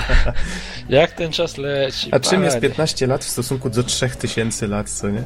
jak 0.99 1.13
ten 1.13 1.33
czas 1.33 1.59
leci? 1.59 2.09
A 2.11 2.21
czym 2.21 2.43
jest 2.43 2.57
panie. 2.57 2.69
15 2.69 3.07
lat 3.07 3.25
w 3.25 3.29
stosunku 3.29 3.71
do 3.71 3.83
3000 3.83 4.67
lat, 4.67 4.91
co 4.91 5.11
nie? 5.11 5.23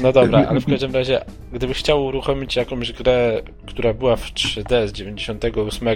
No 0.00 0.12
dobra, 0.12 0.46
ale 0.48 0.60
w 0.60 0.66
każdym 0.66 0.94
razie, 0.94 1.24
gdybyś 1.52 1.78
chciał 1.78 2.04
uruchomić 2.04 2.56
jakąś 2.56 2.92
grę, 2.92 3.42
która 3.66 3.94
była 3.94 4.16
w 4.16 4.32
3D 4.32 4.88
z 4.88 4.92
98, 4.92 5.88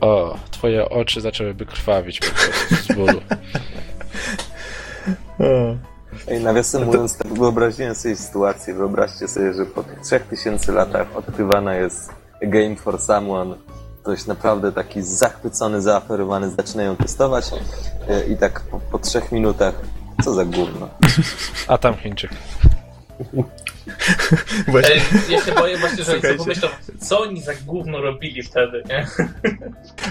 o, 0.00 0.38
twoje 0.50 0.88
oczy 0.88 1.20
zaczęłyby 1.20 1.66
krwawić 1.66 2.20
po 2.20 2.26
prostu 2.26 2.74
z 2.74 2.96
bólu. 2.96 3.20
Ej, 6.28 6.40
nawiasem 6.40 6.84
mówiąc, 6.84 7.18
tak 7.18 7.32
wyobraziłem 7.32 7.94
sobie 7.94 8.16
sytuację. 8.16 8.74
Wyobraźcie 8.74 9.28
sobie, 9.28 9.54
że 9.54 9.66
po 9.66 9.82
tych 9.82 10.00
3000 10.00 10.72
latach 10.72 11.16
odkrywana 11.16 11.74
jest 11.74 12.10
A 12.42 12.46
Game 12.46 12.76
for 12.76 13.00
Someone. 13.00 13.54
Ktoś 14.08 14.26
naprawdę 14.26 14.72
taki 14.72 15.02
zachwycony, 15.02 15.82
zaaferowany 15.82 16.50
zaczyna 16.50 16.82
ją 16.82 16.96
testować 16.96 17.44
e, 18.08 18.26
i 18.26 18.36
tak 18.36 18.60
po, 18.60 18.80
po 18.80 18.98
trzech 18.98 19.32
minutach 19.32 19.74
co 20.24 20.34
za 20.34 20.44
gówno. 20.44 20.88
A 21.66 21.78
tam 21.78 21.94
Chińczyk. 21.94 22.30
Właśnie. 24.68 25.00
Ja 25.28 25.40
się 25.42 25.52
boję 25.52 25.78
właśnie, 25.78 25.98
że 25.98 26.04
sobie 26.04 26.18
Słuchajcie. 26.18 26.38
pomyślą, 26.38 26.68
co 27.00 27.20
oni 27.20 27.42
za 27.42 27.54
gówno 27.54 28.00
robili 28.00 28.42
wtedy, 28.42 28.82
nie? 28.88 29.06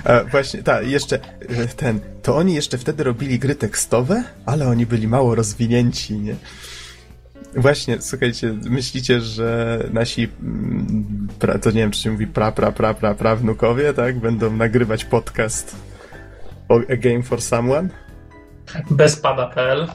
A 0.04 0.24
właśnie, 0.24 0.64
tak, 0.64 0.88
jeszcze 0.88 1.20
e, 1.50 1.68
ten, 1.68 2.00
to 2.24 2.36
oni 2.36 2.56
jeszcze 2.56 2.78
wtedy 2.78 3.04
robili 3.04 3.40
gry 3.40 3.56
tekstowe, 3.56 4.24
ale 4.46 4.68
oni 4.68 4.86
byli 4.86 5.08
mało 5.08 5.36
rozwinięci, 5.36 6.14
nie? 6.14 6.36
Właśnie, 7.58 8.02
słuchajcie, 8.02 8.54
myślicie, 8.70 9.22
że 9.22 9.80
nasi, 9.94 10.30
mm, 10.42 11.28
pra, 11.40 11.60
to 11.60 11.72
nie 11.72 11.82
wiem, 11.82 11.92
czy 11.92 12.02
się 12.02 12.12
mówi 12.12 12.28
pra, 12.28 12.52
pra, 12.52 12.72
pra, 12.72 12.94
pra, 12.94 13.16
prawnukowie, 13.16 13.94
tak, 13.94 14.20
będą 14.20 14.52
nagrywać 14.52 15.06
podcast 15.06 15.76
o 16.70 16.76
A 16.76 16.96
Game 16.96 17.24
for 17.24 17.42
Someone? 17.42 17.90
Bezpada.pl 18.92 19.88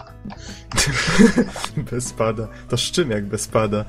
Bez 1.91 2.13
pada. 2.13 2.49
To 2.69 2.77
z 2.77 2.81
czym 2.81 3.11
jak 3.11 3.25
bez 3.25 3.49
pada? 3.49 3.85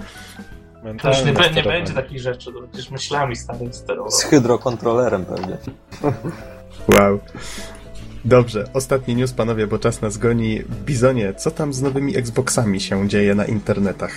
To 1.01 1.07
już 1.07 1.25
nie, 1.25 1.51
nie 1.55 1.63
będzie 1.63 1.93
takich 1.93 2.19
rzeczy, 2.19 2.53
to 2.53 2.61
będziesz 2.61 2.91
myślami 2.91 3.35
starych 3.35 3.75
sterował. 3.75 4.11
Z 4.11 4.23
hydrokontrolerem 4.23 5.25
pewnie. 5.25 5.57
Wow. 6.87 7.19
Dobrze, 8.25 8.65
ostatni 8.73 9.15
news, 9.15 9.33
panowie, 9.33 9.67
bo 9.67 9.79
czas 9.79 10.01
nas 10.01 10.17
goni. 10.17 10.59
Bizonie, 10.85 11.33
co 11.33 11.51
tam 11.51 11.73
z 11.73 11.81
nowymi 11.81 12.17
Xboxami 12.17 12.81
się 12.81 13.07
dzieje 13.07 13.35
na 13.35 13.45
internetach? 13.45 14.11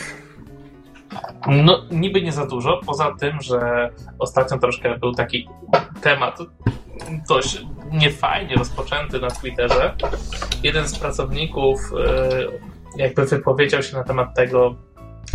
No, 1.46 1.82
niby 1.90 2.22
nie 2.22 2.32
za 2.32 2.46
dużo, 2.46 2.80
poza 2.86 3.14
tym, 3.20 3.42
że 3.42 3.90
ostatnio 4.18 4.58
troszkę 4.58 4.98
był 4.98 5.12
taki 5.12 5.48
temat 6.02 6.38
dość 7.28 7.66
niefajnie 7.92 8.54
rozpoczęty 8.54 9.20
na 9.20 9.30
Twitterze. 9.30 9.94
Jeden 10.62 10.88
z 10.88 10.98
pracowników 10.98 11.80
e, 12.06 13.02
jakby 13.02 13.24
wypowiedział 13.24 13.82
się 13.82 13.96
na 13.96 14.04
temat 14.04 14.34
tego, 14.34 14.74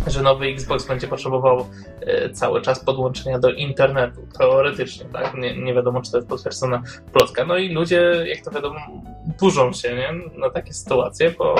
że 0.08 0.22
nowy 0.22 0.46
Xbox 0.48 0.88
będzie 0.88 1.08
potrzebował 1.08 1.66
e, 2.02 2.30
cały 2.30 2.62
czas 2.62 2.80
podłączenia 2.80 3.40
do 3.40 3.52
internetu. 3.52 4.22
Teoretycznie, 4.38 5.06
tak? 5.06 5.34
Nie, 5.34 5.58
nie 5.58 5.74
wiadomo, 5.74 6.02
czy 6.02 6.12
to 6.12 6.18
jest 6.18 6.30
potwierdzona 6.30 6.84
plotka. 7.14 7.46
No 7.46 7.58
i 7.58 7.74
ludzie, 7.74 8.26
jak 8.28 8.42
to 8.46 8.52
wiadomo, 8.52 8.80
burzą 9.40 9.74
się 9.74 9.96
nie? 9.96 10.40
na 10.40 10.50
takie 10.50 10.74
sytuacje, 10.74 11.32
bo 11.32 11.56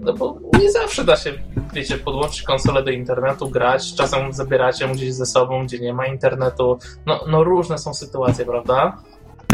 no 0.00 0.12
bo 0.12 0.38
nie 0.60 0.72
zawsze 0.72 1.04
da 1.04 1.16
się, 1.16 1.32
wiecie, 1.72 1.98
podłączyć 1.98 2.42
konsolę 2.42 2.82
do 2.82 2.90
internetu, 2.90 3.48
grać, 3.48 3.94
czasem 3.94 4.32
zabieracie 4.32 4.84
ją 4.84 4.92
gdzieś 4.92 5.14
ze 5.14 5.26
sobą, 5.26 5.64
gdzie 5.64 5.78
nie 5.78 5.94
ma 5.94 6.06
internetu. 6.06 6.78
No, 7.06 7.24
no 7.28 7.44
różne 7.44 7.78
są 7.78 7.94
sytuacje, 7.94 8.44
prawda? 8.44 8.96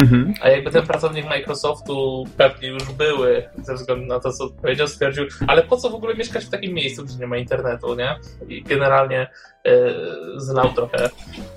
Mhm. 0.00 0.34
A 0.40 0.48
jakby 0.48 0.70
ten 0.70 0.86
pracownik 0.86 1.28
Microsoftu 1.28 2.24
pewnie 2.36 2.68
już 2.68 2.84
były, 2.84 3.48
ze 3.62 3.74
względu 3.74 4.06
na 4.06 4.20
to, 4.20 4.32
co 4.32 4.50
powiedział, 4.50 4.88
stwierdził, 4.88 5.24
ale 5.46 5.62
po 5.62 5.76
co 5.76 5.90
w 5.90 5.94
ogóle 5.94 6.14
mieszkać 6.14 6.44
w 6.44 6.50
takim 6.50 6.74
miejscu, 6.74 7.04
gdzie 7.04 7.18
nie 7.18 7.26
ma 7.26 7.36
internetu, 7.36 7.94
nie? 7.94 8.16
I 8.48 8.62
generalnie 8.62 9.20
e, 9.20 9.30
zlał 10.36 10.72
trochę 10.72 11.10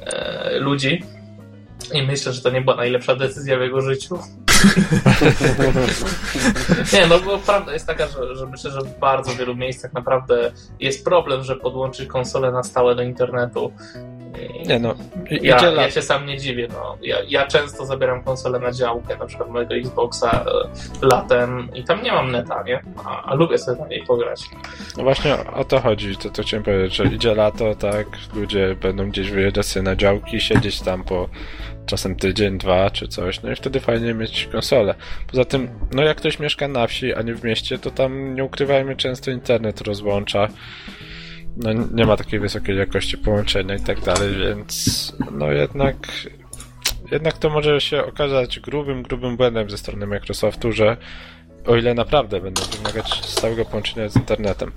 e, 0.06 0.60
ludzi. 0.60 1.04
I 1.94 2.04
myślę, 2.04 2.34
że 2.34 2.42
to 2.42 2.50
nie 2.50 2.62
była 2.62 2.76
najlepsza 2.76 3.16
decyzja 3.16 3.58
w 3.58 3.62
jego 3.62 3.82
życiu. 3.82 4.20
Nie, 6.94 7.08
no 7.08 7.20
bo 7.20 7.38
prawda 7.38 7.74
jest 7.74 7.88
taka, 7.88 8.08
że, 8.08 8.36
że 8.36 8.46
myślę, 8.46 8.72
że 8.72 8.82
w 8.82 9.00
bardzo 9.00 9.36
wielu 9.36 9.56
miejscach 9.56 9.94
naprawdę 9.94 10.52
jest 10.80 11.06
problem, 11.06 11.44
że 11.44 11.56
podłączyć 11.56 12.08
konsolę 12.08 12.52
na 12.52 12.64
stałe 12.64 12.96
do 12.96 13.04
internetu. 13.04 13.72
I 14.63 14.67
Nie 14.67 14.80
no, 14.80 14.95
ja, 15.32 15.71
ja 15.71 15.91
się 15.91 16.01
sam 16.01 16.25
nie 16.25 16.38
dziwię. 16.38 16.67
No. 16.73 16.97
Ja, 17.01 17.17
ja 17.27 17.47
często 17.47 17.86
zabieram 17.86 18.23
konsolę 18.23 18.59
na 18.59 18.71
działkę, 18.71 19.17
na 19.17 19.25
przykład 19.25 19.49
mojego 19.49 19.75
Xboxa 19.75 20.45
e, 21.01 21.05
latem 21.05 21.69
i 21.75 21.84
tam 21.84 22.03
nie 22.03 22.11
mam 22.11 22.32
neta, 22.32 22.63
nie? 22.63 22.82
A, 23.05 23.23
a 23.23 23.34
lubię 23.36 23.57
sobie 23.57 23.82
na 23.82 23.88
niej 23.88 24.03
pograć. 24.07 24.41
No 24.97 25.03
właśnie 25.03 25.34
o- 25.36 25.53
o 25.53 25.63
to 25.63 25.80
chodzi, 25.80 26.17
to, 26.17 26.30
to 26.30 26.43
chciałem 26.43 26.63
powiedzieć, 26.63 26.95
że 26.95 27.05
idzie 27.05 27.36
lato, 27.36 27.75
tak, 27.75 28.07
ludzie 28.36 28.75
będą 28.82 29.09
gdzieś 29.09 29.32
wyjeżdżać 29.32 29.65
sobie 29.65 29.84
na 29.84 29.95
działki, 29.95 30.41
siedzieć 30.41 30.82
tam 30.82 31.03
po 31.03 31.30
czasem 31.86 32.15
tydzień, 32.15 32.57
dwa 32.57 32.89
czy 32.89 33.07
coś, 33.07 33.41
no 33.41 33.51
i 33.51 33.55
wtedy 33.55 33.80
fajnie 33.80 34.13
mieć 34.13 34.49
konsolę. 34.51 34.95
Poza 35.32 35.45
tym, 35.45 35.69
no 35.93 36.03
jak 36.03 36.17
ktoś 36.17 36.39
mieszka 36.39 36.67
na 36.67 36.88
wsi, 36.88 37.13
a 37.13 37.21
nie 37.21 37.34
w 37.36 37.43
mieście, 37.43 37.77
to 37.80 37.91
tam 37.91 38.36
nie 38.36 38.43
ukrywajmy, 38.43 38.95
często 38.95 39.32
internet 39.32 39.82
rozłącza. 39.82 40.47
No 41.58 41.74
nie 41.74 42.06
ma 42.06 42.18
takiej 42.18 42.39
wysokiej 42.39 42.78
jakości 42.78 43.18
połączenia 43.18 43.76
i 43.76 43.82
tak 43.82 44.02
dalej, 44.02 44.36
więc 44.36 45.14
no 45.32 45.52
jednak 45.52 45.95
jednak 47.12 47.38
to 47.38 47.50
może 47.50 47.82
się 47.82 48.06
okazać 48.06 48.60
grubym, 48.60 49.04
grubym 49.04 49.38
błędem 49.38 49.70
ze 49.70 49.78
strony 49.78 50.08
Microsoftu, 50.08 50.72
że 50.72 50.97
o 51.68 51.76
ile 51.76 51.93
naprawdę 51.93 52.41
będą 52.41 52.62
wymagać 52.78 53.26
stałego 53.26 53.66
połączenia 53.66 54.10
z 54.10 54.16
internetem. 54.16 54.72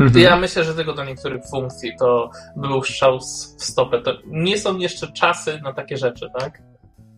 Mhm. 0.00 0.24
Ja 0.24 0.36
myślę, 0.36 0.64
że 0.64 0.74
tylko 0.74 0.92
do 0.92 1.04
niektórych 1.04 1.42
funkcji 1.50 1.92
to 1.98 2.30
by 2.56 2.68
był 2.68 2.82
strzał 2.82 3.18
w 3.20 3.64
stopę. 3.64 4.00
To 4.00 4.18
nie 4.26 4.58
są 4.58 4.78
jeszcze 4.78 5.12
czasy 5.12 5.60
na 5.62 5.72
takie 5.72 5.96
rzeczy, 5.96 6.30
tak? 6.38 6.62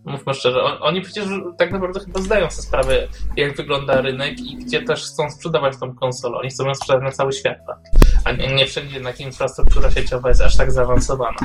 Mówmy 0.06 0.34
szczerze, 0.34 0.62
on- 0.62 0.78
oni 0.80 1.00
przecież 1.00 1.24
tak 1.58 1.70
naprawdę 1.72 2.00
chyba 2.00 2.20
zdają 2.20 2.50
sobie 2.50 2.62
sprawę, 2.68 3.08
jak 3.36 3.56
wygląda 3.56 4.00
rynek 4.00 4.40
i 4.40 4.56
gdzie 4.56 4.82
też 4.82 5.04
chcą 5.04 5.30
sprzedawać 5.30 5.74
tą 5.80 5.94
konsolę. 5.94 6.38
Oni 6.38 6.48
chcą 6.50 6.66
ją 6.66 6.74
sprzedać 6.74 7.02
na 7.02 7.10
cały 7.10 7.32
świat, 7.32 7.58
tak? 7.66 7.76
A 8.24 8.32
nie, 8.32 8.54
nie 8.54 8.66
wszędzie 8.66 8.94
jednak 8.94 9.20
infrastruktura 9.20 9.90
sieciowa 9.90 10.28
jest 10.28 10.40
aż 10.40 10.56
tak 10.56 10.72
zaawansowana. 10.72 11.36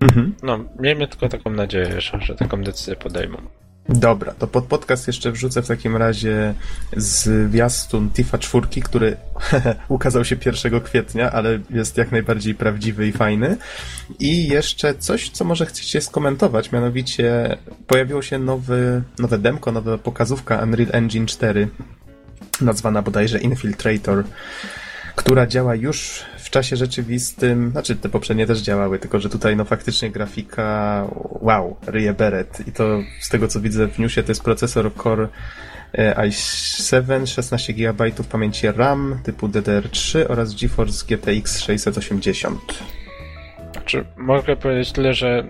Mhm. 0.00 0.34
No, 0.42 0.58
miejmy 0.78 1.08
tylko 1.08 1.28
taką 1.28 1.50
nadzieję, 1.50 2.00
że, 2.00 2.20
że 2.20 2.34
taką 2.34 2.62
decyzję 2.62 2.96
podejmą. 2.96 3.36
Dobra, 3.88 4.32
to 4.32 4.46
pod 4.46 4.64
podcast 4.64 5.06
jeszcze 5.06 5.32
wrzucę 5.32 5.62
w 5.62 5.68
takim 5.68 5.96
razie 5.96 6.54
zwiastun 6.96 8.10
Tifa 8.10 8.38
4, 8.38 8.66
który 8.84 9.16
ukazał 9.88 10.24
się 10.24 10.36
1 10.46 10.80
kwietnia, 10.80 11.32
ale 11.32 11.58
jest 11.70 11.96
jak 11.96 12.12
najbardziej 12.12 12.54
prawdziwy 12.54 13.06
i 13.06 13.12
fajny. 13.12 13.56
I 14.18 14.48
jeszcze 14.48 14.94
coś, 14.94 15.30
co 15.30 15.44
może 15.44 15.66
chcecie 15.66 16.00
skomentować, 16.00 16.72
mianowicie 16.72 17.56
pojawiło 17.86 18.22
się 18.22 18.38
nowy, 18.38 19.02
nowe 19.18 19.38
demko, 19.38 19.72
nowa 19.72 19.98
pokazówka 19.98 20.58
Unreal 20.62 20.88
Engine 20.92 21.26
4, 21.26 21.68
nazwana 22.60 23.02
bodajże 23.02 23.38
Infiltrator, 23.38 24.24
która 25.16 25.46
działa 25.46 25.74
już 25.74 26.22
czasie 26.54 26.76
rzeczywistym, 26.76 27.70
znaczy 27.70 27.96
te 27.96 28.08
poprzednie 28.08 28.46
też 28.46 28.60
działały, 28.60 28.98
tylko 28.98 29.20
że 29.20 29.28
tutaj 29.28 29.56
no 29.56 29.64
faktycznie 29.64 30.10
grafika, 30.10 31.06
wow, 31.40 31.76
ryje 31.86 32.12
beret 32.12 32.68
i 32.68 32.72
to 32.72 33.00
z 33.20 33.28
tego 33.28 33.48
co 33.48 33.60
widzę 33.60 33.88
w 33.88 33.98
newsie 33.98 34.22
to 34.22 34.30
jest 34.30 34.42
procesor 34.42 34.94
Core 35.02 35.28
e, 35.92 36.28
i7, 36.28 37.26
16 37.26 37.72
GB 37.72 38.04
pamięci 38.32 38.66
RAM 38.72 39.18
typu 39.24 39.48
DDR3 39.48 40.24
oraz 40.28 40.54
GeForce 40.54 41.06
GTX 41.06 41.60
680. 41.60 42.60
Znaczy, 43.72 44.04
mogę 44.16 44.56
powiedzieć 44.56 44.92
tyle, 44.92 45.14
że 45.14 45.44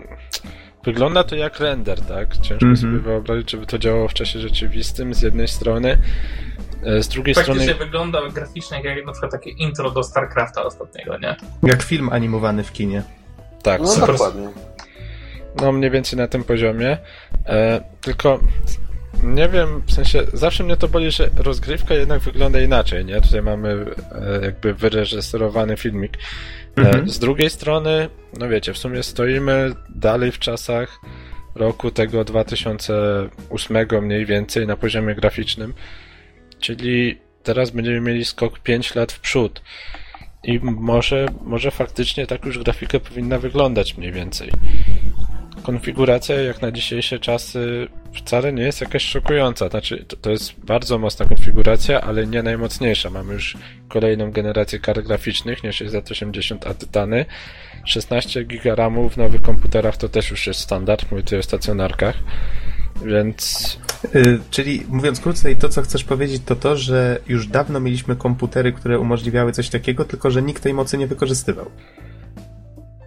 wygląda 0.84 1.24
to 1.24 1.36
jak 1.36 1.60
render, 1.60 2.00
tak? 2.00 2.36
Ciężko 2.36 2.66
Mhm. 2.66 2.76
sobie 2.76 2.98
wyobrazić, 2.98 3.50
żeby 3.50 3.66
to 3.66 3.78
działało 3.78 4.08
w 4.08 4.14
czasie 4.14 4.38
rzeczywistym 4.38 5.14
z 5.14 5.22
jednej 5.22 5.48
strony. 5.48 5.98
E, 6.84 7.02
Z 7.02 7.08
drugiej 7.08 7.34
Faktycznie 7.34 7.62
strony, 7.64 7.78
wygląda 7.84 8.28
graficznie 8.34 8.80
jak 8.84 9.06
na 9.06 9.12
przykład 9.12 9.32
takie 9.32 9.50
intro 9.50 9.90
do 9.90 10.02
StarCrafta 10.02 10.62
ostatniego, 10.64 11.18
nie? 11.18 11.36
Jak 11.62 11.82
film 11.82 12.08
animowany 12.12 12.64
w 12.64 12.72
kinie. 12.72 13.02
tak, 13.62 13.80
No 13.80 13.86
Super. 13.86 14.08
dokładnie. 14.12 14.48
no 15.60 15.72
mniej 15.72 15.90
więcej 15.90 16.16
na 16.18 16.28
tym 16.28 16.44
poziomie. 16.44 16.98
E, 17.46 17.80
tylko 18.00 18.40
nie 19.22 19.48
wiem, 19.48 19.82
w 19.86 19.92
sensie 19.92 20.22
zawsze 20.32 20.64
mnie 20.64 20.76
to 20.76 20.88
boli, 20.88 21.10
że 21.10 21.30
rozgrywka 21.36 21.94
jednak 21.94 22.20
wygląda 22.20 22.60
inaczej, 22.60 23.04
nie? 23.04 23.20
Tutaj 23.20 23.42
mamy 23.42 23.86
e, 24.40 24.44
jakby 24.44 24.74
wyreżyserowany 24.74 25.76
filmik. 25.76 26.16
E, 26.16 26.80
Mhm. 26.80 27.08
z 27.08 27.18
drugiej 27.18 27.50
strony, 27.50 28.08
no 28.38 28.48
wiecie, 28.48 28.72
w 28.72 28.78
sumie 28.78 29.02
stoimy 29.02 29.72
dalej 29.88 30.32
w 30.32 30.38
czasach 30.38 31.00
roku 31.54 31.90
tego 31.90 32.24
2008 32.24 34.02
mniej 34.02 34.26
więcej 34.26 34.66
na 34.66 34.76
poziomie 34.76 35.14
graficznym, 35.14 35.74
czyli 36.64 37.18
teraz 37.42 37.70
będziemy 37.70 38.00
mieli 38.00 38.24
skok 38.24 38.58
5 38.58 38.94
lat 38.94 39.12
w 39.12 39.20
przód. 39.20 39.62
I 40.44 40.60
może, 40.62 41.26
może 41.42 41.70
faktycznie 41.70 42.26
tak 42.26 42.44
już 42.44 42.58
grafika 42.58 43.00
powinna 43.00 43.38
wyglądać 43.38 43.96
mniej 43.96 44.12
więcej. 44.12 44.50
Konfiguracja 45.62 46.42
jak 46.42 46.62
na 46.62 46.72
dzisiejsze 46.72 47.18
czasy 47.18 47.88
wcale 48.14 48.52
nie 48.52 48.62
jest 48.62 48.80
jakaś 48.80 49.02
szokująca. 49.04 49.68
Znaczy, 49.68 50.04
to, 50.08 50.16
to 50.16 50.30
jest 50.30 50.60
bardzo 50.60 50.98
mocna 50.98 51.26
konfiguracja, 51.26 52.00
ale 52.00 52.26
nie 52.26 52.42
najmocniejsza. 52.42 53.10
Mamy 53.10 53.32
już 53.32 53.56
kolejną 53.88 54.30
generację 54.30 54.78
kart 54.78 55.06
graficznych, 55.06 55.62
nie 55.62 55.72
680, 55.72 56.66
a 56.66 56.74
Tytany. 56.74 57.24
16 57.84 58.44
GB 58.44 59.08
w 59.10 59.16
nowych 59.16 59.42
komputerach 59.42 59.96
to 59.96 60.08
też 60.08 60.30
już 60.30 60.46
jest 60.46 60.60
standard, 60.60 61.10
mówię 61.10 61.22
tutaj 61.22 61.38
o 61.38 61.42
stacjonarkach. 61.42 62.16
Więc 63.04 63.78
Y, 64.14 64.38
czyli 64.50 64.82
mówiąc 64.88 65.20
krócej, 65.20 65.56
to 65.56 65.68
co 65.68 65.82
chcesz 65.82 66.04
powiedzieć 66.04 66.42
to 66.46 66.56
to, 66.56 66.76
że 66.76 67.20
już 67.28 67.46
dawno 67.46 67.80
mieliśmy 67.80 68.16
komputery, 68.16 68.72
które 68.72 68.98
umożliwiały 68.98 69.52
coś 69.52 69.68
takiego, 69.68 70.04
tylko 70.04 70.30
że 70.30 70.42
nikt 70.42 70.62
tej 70.62 70.74
mocy 70.74 70.98
nie 70.98 71.06
wykorzystywał. 71.06 71.70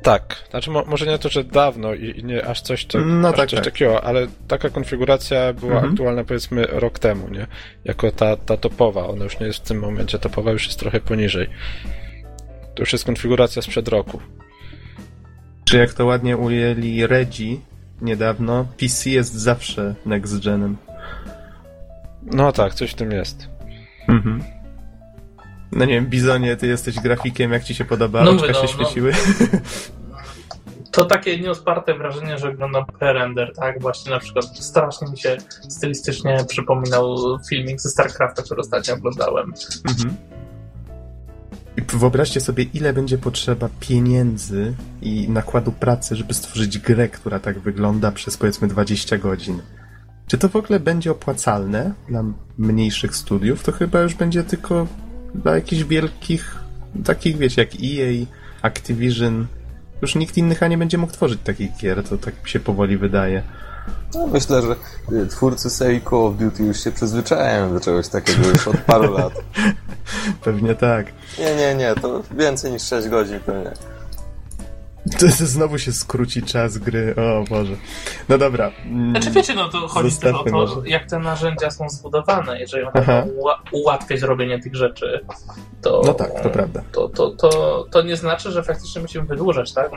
tak, 0.02 0.44
znaczy 0.50 0.72
mo, 0.72 0.86
może 0.86 1.06
nie 1.06 1.18
to, 1.20 1.30
że 1.30 1.44
dawno 1.44 1.94
i, 1.94 2.20
i 2.20 2.24
nie 2.24 2.46
aż 2.46 2.62
coś, 2.62 2.86
to, 2.86 3.00
No 3.00 3.30
aż 3.30 3.36
tak, 3.36 3.50
coś 3.50 3.58
tak. 3.60 3.66
takiego, 3.66 4.04
ale 4.04 4.28
taka 4.48 4.70
konfiguracja 4.70 5.54
była 5.54 5.74
Mhm. 5.74 5.92
aktualna 5.92 6.24
powiedzmy 6.24 6.66
rok 6.66 7.00
temu, 7.00 7.30
nie? 7.30 7.48
Jako 7.86 8.12
ta, 8.12 8.36
ta 8.38 8.58
topowa, 8.58 9.08
ona 9.08 9.24
już 9.24 9.40
nie 9.40 9.48
jest 9.48 9.60
w 9.60 9.68
tym 9.68 9.80
momencie 9.80 10.20
topowa, 10.20 10.52
już 10.52 10.66
jest 10.68 10.80
trochę 10.80 11.00
poniżej. 11.00 11.48
To 12.76 12.82
już 12.82 12.94
jest 12.94 13.06
konfiguracja 13.06 13.62
sprzed 13.62 13.88
roku. 13.88 14.20
Czy 15.66 15.78
jak 15.78 15.94
to 15.94 16.06
ładnie 16.06 16.38
ujęli 16.38 17.08
Regi 17.08 17.62
niedawno, 18.02 18.66
PC 18.80 19.10
jest 19.10 19.34
zawsze 19.34 19.96
next 20.06 20.44
genem. 20.44 20.78
No 22.24 22.52
tak, 22.52 22.74
coś 22.74 22.92
w 22.92 22.96
tym 22.96 23.12
jest. 23.12 23.50
Mhm. 24.08 24.44
No 25.72 25.86
nie 25.86 25.94
wiem, 25.94 26.08
Bizonie, 26.08 26.56
ty 26.56 26.68
jesteś 26.68 27.00
grafikiem, 27.00 27.52
jak 27.52 27.64
ci 27.64 27.76
się 27.76 27.86
podoba? 27.86 28.24
No 28.24 28.32
Oczka 28.32 28.48
mówię, 28.48 28.54
się 28.54 28.60
no, 28.64 28.80
no. 28.80 28.86
świeciły? 28.86 29.12
To 30.92 31.06
takie 31.06 31.40
nieosparte 31.40 31.98
wrażenie, 31.98 32.38
że 32.38 32.52
wygląda 32.52 32.82
pre-render, 33.00 33.56
tak? 33.56 33.82
Właśnie 33.82 34.12
na 34.12 34.20
przykład 34.20 34.46
strasznie 34.46 35.08
mi 35.08 35.18
się 35.18 35.38
stylistycznie 35.70 36.46
przypominał 36.48 37.16
filmik 37.50 37.82
ze 37.82 37.90
StarCrafta, 37.90 38.44
który 38.44 38.62
ostatnio 38.62 38.94
oglądałem. 38.94 39.54
Mhm. 39.90 40.18
Wyobraźcie 41.86 42.42
sobie, 42.42 42.64
ile 42.64 42.94
będzie 42.94 43.18
potrzeba 43.18 43.70
pieniędzy 43.80 44.74
i 45.02 45.30
nakładu 45.30 45.72
pracy, 45.72 46.16
żeby 46.16 46.34
stworzyć 46.34 46.80
grę, 46.80 47.10
która 47.10 47.40
tak 47.40 47.60
wygląda 47.60 48.12
przez 48.12 48.38
powiedzmy 48.38 48.68
20 48.68 49.18
godzin. 49.18 49.62
Czy 50.28 50.38
to 50.38 50.50
w 50.50 50.56
ogóle 50.56 50.80
będzie 50.80 51.12
opłacalne 51.12 51.94
dla 52.08 52.24
mniejszych 52.58 53.16
studiów? 53.16 53.64
To 53.64 53.72
chyba 53.72 54.02
już 54.02 54.14
będzie 54.14 54.44
tylko 54.44 54.88
dla 55.36 55.56
jakichś 55.56 55.84
wielkich, 55.84 56.58
takich 57.06 57.38
wiecie, 57.38 57.62
jak 57.62 57.72
EA, 57.74 58.26
Activision. 58.62 59.48
Już 60.02 60.16
nikt 60.16 60.38
inny 60.38 60.56
nie 60.70 60.78
będzie 60.78 60.98
mógł 60.98 61.14
tworzyć 61.14 61.40
takich 61.44 61.78
gier, 61.78 62.04
to 62.04 62.18
tak 62.18 62.44
mi 62.44 62.50
się 62.50 62.60
powoli 62.60 62.98
wydaje. 62.98 63.44
No, 64.16 64.28
myślę, 64.28 64.62
że 64.62 64.76
y, 65.18 65.28
twórcy 65.28 65.70
serii 65.70 66.02
Call 66.02 66.20
of 66.20 66.36
Duty 66.36 66.64
już 66.64 66.84
się 66.84 66.92
przyzwyczajają 66.92 67.74
do 67.74 67.80
czegoś 67.80 68.08
takiego 68.08 68.48
już 68.48 68.68
od 68.68 68.78
paru 68.78 69.14
lat. 69.14 69.34
Pewnie 70.44 70.76
tak. 70.76 71.06
Nie, 71.40 71.56
nie, 71.56 71.76
nie, 71.76 71.96
to 71.96 72.24
więcej 72.32 72.72
niż 72.72 72.84
6 72.84 73.08
godzin 73.08 73.40
pewnie. 73.40 73.72
To, 75.20 75.28
znowu 75.30 75.78
się 75.78 75.92
skróci 75.92 76.44
czas 76.44 76.78
gry, 76.78 77.16
o 77.16 77.44
Boże. 77.50 77.74
No 78.30 78.38
dobra. 78.38 78.72
mm, 78.86 79.12
Znaczy 79.12 79.32
wiecie, 79.32 79.54
no 79.56 79.70
to 79.70 79.88
chodzi 79.88 80.18
też 80.18 80.36
o 80.36 80.44
to, 80.44 80.52
może. 80.52 80.76
jak 80.86 81.06
te 81.10 81.20
narzędzia 81.20 81.72
są 81.72 81.90
zbudowane. 81.90 82.60
Jeżeli 82.60 82.84
one 82.84 82.92
Aha. 82.96 83.24
ułatwiać 83.72 84.22
robienie 84.22 84.60
tych 84.60 84.76
rzeczy, 84.76 85.20
to, 85.82 86.02
No 86.06 86.14
tak, 86.14 86.44
to 86.44 86.50
prawda. 86.50 86.82
to, 86.92 87.10
to, 87.10 87.30
to, 87.32 87.86
to 87.92 88.02
nie 88.02 88.16
znaczy, 88.16 88.52
że 88.52 88.64
faktycznie 88.64 89.02
musimy 89.02 89.26
wydłużać, 89.26 89.74
tak? 89.74 89.92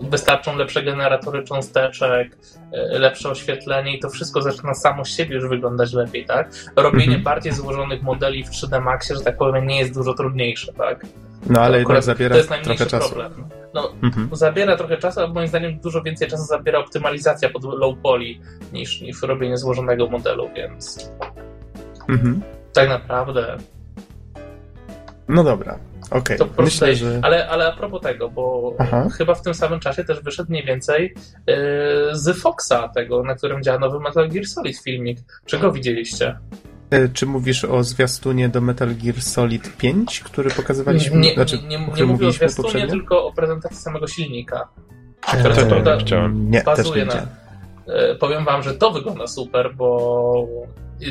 Wystarczą 0.00 0.56
lepsze 0.56 0.82
generatory 0.82 1.44
cząsteczek, 1.44 2.38
e, 2.72 2.98
lepsze 2.98 3.28
oświetlenie 3.30 3.96
i 3.96 4.00
to 4.00 4.10
wszystko 4.10 4.42
zaczyna 4.42 4.74
samo 4.74 5.04
z 5.04 5.08
siebie 5.08 5.34
już 5.36 5.48
wyglądać 5.48 5.92
lepiej, 5.92 6.26
tak? 6.26 6.50
Robienie 6.76 7.04
Mhm. 7.04 7.22
bardziej 7.22 7.52
złożonych 7.52 8.02
modeli 8.02 8.44
w 8.44 8.50
3D 8.50 8.80
Maxie, 8.80 9.16
że 9.16 9.22
tak 9.22 9.36
powiem, 9.38 9.66
nie 9.66 9.78
jest 9.78 9.94
dużo 9.94 10.14
trudniejsze, 10.14 10.72
tak? 10.72 11.06
No 11.46 11.60
ale 11.60 11.78
jednak 11.78 12.02
zabiera 12.02 12.32
to 12.34 12.38
jest 12.38 12.50
najmniejszy 12.50 12.86
trochę 12.86 12.90
czasu. 13.04 13.14
problem. 13.14 13.48
No, 13.74 13.92
Mhm. 14.02 14.28
zabiera 14.32 14.76
trochę 14.76 14.96
czasu, 14.96 15.20
a 15.20 15.26
moim 15.26 15.48
zdaniem 15.48 15.80
dużo 15.80 16.02
więcej 16.02 16.28
czasu 16.28 16.42
zabiera 16.44 16.78
optymalizacja 16.78 17.50
pod 17.50 17.64
low 17.64 17.98
poly 18.02 18.34
niż, 18.72 19.00
niż 19.00 19.22
robienie 19.22 19.56
złożonego 19.56 20.08
modelu, 20.08 20.50
więc 20.56 21.10
Mhm. 22.08 22.40
tak 22.72 22.88
naprawdę 22.88 23.56
No 25.28 25.44
dobra, 25.44 25.78
okej. 26.10 26.38
prostu 26.38 26.62
Myślę, 26.62 26.94
że... 26.94 27.20
ale, 27.22 27.48
ale 27.48 27.72
a 27.72 27.76
propos 27.76 28.00
tego, 28.02 28.30
bo 28.30 28.74
Aha. 28.78 29.08
chyba 29.18 29.34
w 29.34 29.42
tym 29.42 29.54
samym 29.54 29.80
czasie 29.80 30.04
też 30.04 30.20
wyszedł 30.22 30.50
mniej 30.50 30.64
więcej 30.64 31.14
yy, 31.46 31.54
z 32.12 32.38
Foxa 32.40 32.88
tego, 32.94 33.22
na 33.22 33.34
którym 33.34 33.62
działa 33.62 33.78
nowy 33.78 34.00
Metal 34.00 34.28
Gear 34.28 34.46
Solid 34.46 34.78
filmik. 34.78 35.18
Czego 35.46 35.72
widzieliście? 35.72 36.38
E, 36.90 37.08
Czy 37.08 37.26
mówisz 37.26 37.64
o 37.64 37.84
zwiastunie 37.84 38.48
do 38.48 38.60
Metal 38.60 38.94
Gear 38.94 39.22
Solid 39.22 39.76
5, 39.76 40.20
który 40.20 40.50
pokazywaliśmy? 40.50 41.20
Nie, 41.20 41.34
znaczy, 41.34 41.58
nie, 41.62 41.68
nie, 41.68 41.92
o 41.92 41.96
nie 41.96 42.04
mówię 42.04 42.26
o 42.26 42.32
zwiastunie, 42.32 42.68
poprzednio? 42.68 42.88
tylko 42.88 43.26
o 43.26 43.32
prezentacji 43.32 43.78
samego 43.78 44.06
silnika. 44.06 44.68
E, 45.34 45.38
która 45.38 45.54
co 45.54 45.66
prawda 45.66 45.96
chciałem. 45.96 46.50
Nie, 46.50 46.62
też 46.62 46.76
nie 46.76 46.84
bazuje 46.84 47.04
na. 47.04 47.14
E, 47.94 48.14
Powiem 48.14 48.44
wam, 48.44 48.62
że 48.62 48.74
to 48.74 48.90
wygląda 48.90 49.26
super, 49.26 49.74
bo 49.76 50.46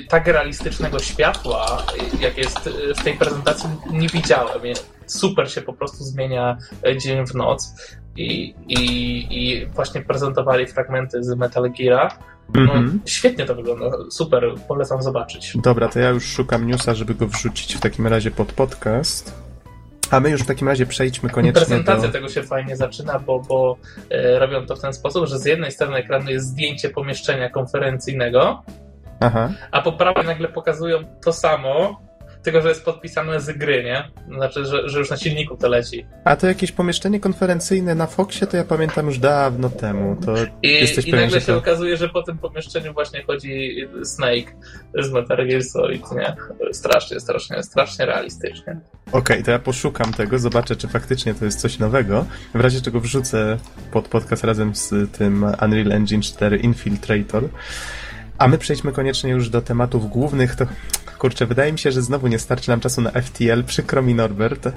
tak 0.09 0.28
realistycznego 0.28 0.99
światła, 0.99 1.84
jak 2.19 2.38
jest 2.38 2.69
w 2.99 3.03
tej 3.03 3.13
prezentacji, 3.17 3.69
nie 3.91 4.07
widziałem. 4.07 4.61
Super 5.05 5.51
się 5.51 5.61
po 5.61 5.73
prostu 5.73 6.03
zmienia 6.03 6.57
dzień 6.97 7.28
w 7.28 7.36
noc. 7.36 7.73
I, 8.15 8.55
i, 8.67 8.82
i 9.30 9.65
właśnie 9.65 10.01
prezentowali 10.01 10.67
fragmenty 10.67 11.23
z 11.23 11.36
Metal 11.36 11.63
Gear'a. 11.63 12.09
No, 12.54 12.62
Mhm. 12.62 13.00
Świetnie 13.06 13.45
to 13.45 13.56
wygląda, 13.56 13.86
super, 14.10 14.43
polecam 14.68 15.02
zobaczyć. 15.02 15.58
Dobra, 15.64 15.88
to 15.88 16.00
ja 16.00 16.10
już 16.10 16.26
szukam 16.26 16.68
newsa, 16.68 16.93
żeby 16.95 17.16
go 17.16 17.28
wrzucić 17.28 17.76
w 17.76 17.80
takim 17.80 18.08
razie 18.08 18.32
pod 18.32 18.54
podcast. 18.54 19.48
A 20.12 20.20
my 20.20 20.30
już 20.30 20.41
w 20.41 20.45
takim 20.45 20.68
razie 20.68 20.86
przejdźmy 20.86 21.30
koniecznie 21.30 21.62
Prezentacja 21.62 22.08
do... 22.08 22.14
tego 22.14 22.30
się 22.30 22.43
fajnie 22.43 22.76
zaczyna, 22.76 23.20
bo, 23.20 23.39
bo 23.39 23.78
e, 24.10 24.39
robią 24.39 24.66
to 24.66 24.76
w 24.76 24.82
ten 24.82 24.93
sposób, 24.93 25.26
że 25.28 25.39
z 25.39 25.45
jednej 25.45 25.72
strony 25.72 25.98
ekranu 25.98 26.30
jest 26.30 26.48
zdjęcie 26.48 26.89
pomieszczenia 26.89 27.50
konferencyjnego, 27.50 28.64
Aha, 29.20 29.50
a 29.72 29.82
po 29.82 29.91
prawej 29.91 30.26
nagle 30.26 30.48
pokazują 30.48 31.00
to 31.24 31.34
samo, 31.34 32.02
tylko 32.48 32.62
że 32.62 32.70
jest 32.70 32.86
podpisane 32.86 33.39
z 33.39 33.58
gry, 33.58 33.84
nie? 33.84 34.12
Znaczy, 34.36 34.66
że, 34.66 34.89
że 34.89 35.00
już 35.00 35.10
na 35.10 35.18
silniku 35.18 35.58
to 35.58 35.68
leci. 35.68 36.06
a 36.24 36.36
to 36.36 36.48
jakieś 36.48 36.72
pomieszczenie 36.72 37.20
konferencyjne 37.20 37.95
na 37.95 38.08
Foxie, 38.08 38.48
to 38.48 38.58
ja 38.58 38.64
pamiętam 38.64 39.06
już 39.06 39.20
dawno 39.20 39.70
temu. 39.70 40.18
To 40.26 40.36
I, 40.64 40.68
jesteś 40.68 41.08
i 41.08 41.12
pewien, 41.12 41.26
nagle 41.26 41.39
że 41.39 41.45
się 41.45 41.52
to... 41.52 41.58
okazuje, 41.58 41.98
że 41.98 42.10
po 42.10 42.24
tym 42.24 42.38
pomieszczeniu 42.38 42.93
właśnie 42.93 43.24
chodzi 43.24 43.76
Snake 44.04 44.52
z 45.00 45.12
Metal 45.12 45.48
Gear 45.48 45.64
Solid, 45.64 46.12
nie? 46.12 46.36
Strasznie, 46.74 47.20
strasznie, 47.20 47.64
strasznie 47.64 48.06
realistycznie. 48.06 48.80
Okej, 49.12 49.43
to 49.43 49.52
ja 49.52 49.60
poszukam 49.60 50.14
tego, 50.14 50.39
zobaczę, 50.39 50.76
czy 50.76 50.88
faktycznie 50.88 51.34
to 51.34 51.45
jest 51.45 51.60
coś 51.60 51.80
nowego. 51.80 52.26
W 52.54 52.60
razie 52.60 52.82
czego 52.82 53.00
wrzucę 53.00 53.58
pod 53.91 54.08
podcast 54.08 54.43
razem 54.43 54.76
z 54.76 55.12
tym 55.18 55.43
Unreal 55.62 55.91
Engine 55.91 56.22
4 56.22 56.58
Infiltrator. 56.58 57.43
A 58.38 58.48
my 58.48 58.58
przejdźmy 58.58 58.92
koniecznie 58.92 59.32
już 59.32 59.50
do 59.50 59.62
tematów 59.62 60.10
głównych. 60.10 60.56
To 60.56 60.66
kurczę, 61.18 61.46
wydaje 61.46 61.72
mi 61.72 61.80
się, 61.80 61.92
że 61.92 62.02
znowu 62.02 62.28
nie 62.28 62.40
starczy 62.40 62.70
nam 62.70 62.80
czasu 62.80 63.02
na 63.02 63.12
FTL. 63.12 63.64
Przykro 63.64 64.02
mi, 64.02 64.16
Norbert. 64.16 64.68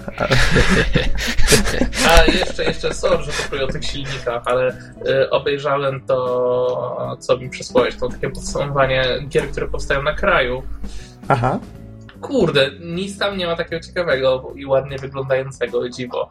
A, 2.09 2.25
jeszcze, 2.25 2.65
jeszcze, 2.65 2.95
sorry, 2.95 3.25
że 3.25 3.33
to 3.59 3.65
o 3.65 3.67
tych 3.67 3.85
silnikach, 3.85 4.43
ale 4.45 4.69
y, 5.09 5.31
obejrzałem 5.31 6.01
to, 6.07 7.17
co 7.21 7.39
mi 7.39 7.51
przysłałeś, 7.51 7.97
to 7.97 8.09
takie 8.09 8.31
podsumowanie 8.31 9.05
gier, 9.29 9.51
które 9.51 9.69
powstają 9.69 10.03
na 10.03 10.15
kraju. 10.15 10.63
aha, 11.29 11.59
Kurde, 12.21 12.71
nic 12.81 13.19
tam 13.19 13.39
nie 13.39 13.47
ma 13.47 13.57
takiego 13.57 13.83
ciekawego 13.87 14.53
i 14.57 14.67
ładnie 14.67 14.99
wyglądającego, 14.99 15.89
dziwo. 15.89 16.29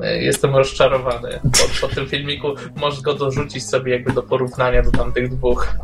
Jestem 0.00 0.56
rozczarowany. 0.56 1.40
Po, 1.42 1.86
po 1.86 1.94
tym 1.94 2.08
filmiku 2.08 2.54
możesz 2.76 3.00
go 3.00 3.14
dorzucić 3.14 3.66
sobie 3.66 3.92
jakby 3.92 4.12
do 4.12 4.22
porównania 4.22 4.82
do 4.82 4.90
tamtych 4.90 5.28
dwóch. 5.28 5.74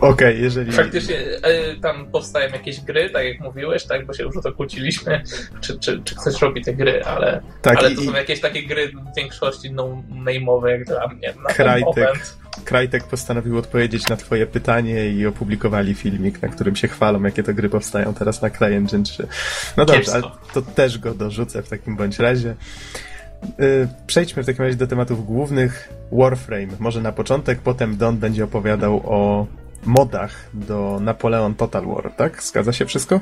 okej, 0.00 0.42
jeżeli... 0.42 0.72
Faktycznie 0.72 1.16
y, 1.20 1.80
tam 1.82 2.10
powstają 2.10 2.52
jakieś 2.52 2.80
gry, 2.80 3.10
tak 3.10 3.24
jak 3.24 3.40
mówiłeś, 3.40 3.84
tak, 3.84 4.06
bo 4.06 4.12
się 4.12 4.22
już 4.22 4.36
o 4.36 4.42
to 4.42 4.52
kłóciliśmy, 4.52 5.22
czy, 5.60 5.78
czy, 5.78 6.02
czy 6.04 6.14
ktoś 6.14 6.42
robi 6.42 6.62
te 6.62 6.74
gry, 6.74 7.04
ale, 7.04 7.40
Tak, 7.62 7.78
ale 7.78 7.90
to 7.90 8.00
i 8.02 8.06
są 8.06 8.12
jakieś 8.12 8.40
takie 8.40 8.62
gry 8.62 8.88
w 8.88 9.16
większości 9.16 9.70
no-name'owe 9.72 10.66
jak 10.66 10.84
dla 10.84 11.08
mnie. 11.08 11.28
Na 11.42 11.48
ten 11.48 11.54
Krajtek. 11.56 11.96
moment. 11.96 12.43
Krajtek 12.64 13.04
postanowił 13.04 13.58
odpowiedzieć 13.58 14.08
na 14.08 14.16
twoje 14.16 14.46
pytanie 14.46 15.08
i 15.08 15.26
opublikowali 15.26 15.94
filmik, 15.94 16.42
na 16.42 16.48
którym 16.48 16.76
się 16.76 16.88
chwalą, 16.88 17.22
jakie 17.22 17.42
to 17.42 17.54
gry 17.54 17.68
powstają 17.68 18.14
teraz 18.14 18.42
na 18.42 18.50
CryEngine 18.50 19.04
3. 19.04 19.26
No 19.76 19.84
dobrze, 19.84 20.12
ale 20.12 20.22
to 20.54 20.62
też 20.62 20.98
go 20.98 21.14
dorzucę 21.14 21.62
w 21.62 21.68
takim 21.68 21.96
bądź 21.96 22.18
razie. 22.18 22.54
Yy, 23.58 23.88
Przejdźmy 24.06 24.42
w 24.42 24.46
takim 24.46 24.64
razie 24.64 24.76
do 24.76 24.86
tematów 24.86 25.26
głównych. 25.26 25.88
Warframe. 26.12 26.72
Może 26.78 27.00
na 27.00 27.12
początek, 27.12 27.58
potem 27.58 27.96
Don 27.96 28.16
będzie 28.16 28.44
opowiadał 28.44 29.02
o 29.04 29.46
modach 29.86 30.50
do 30.54 30.98
Napoleon 31.00 31.54
Total 31.54 31.86
War, 31.86 32.12
tak? 32.16 32.42
Zgadza 32.42 32.72
się 32.72 32.86
wszystko? 32.86 33.20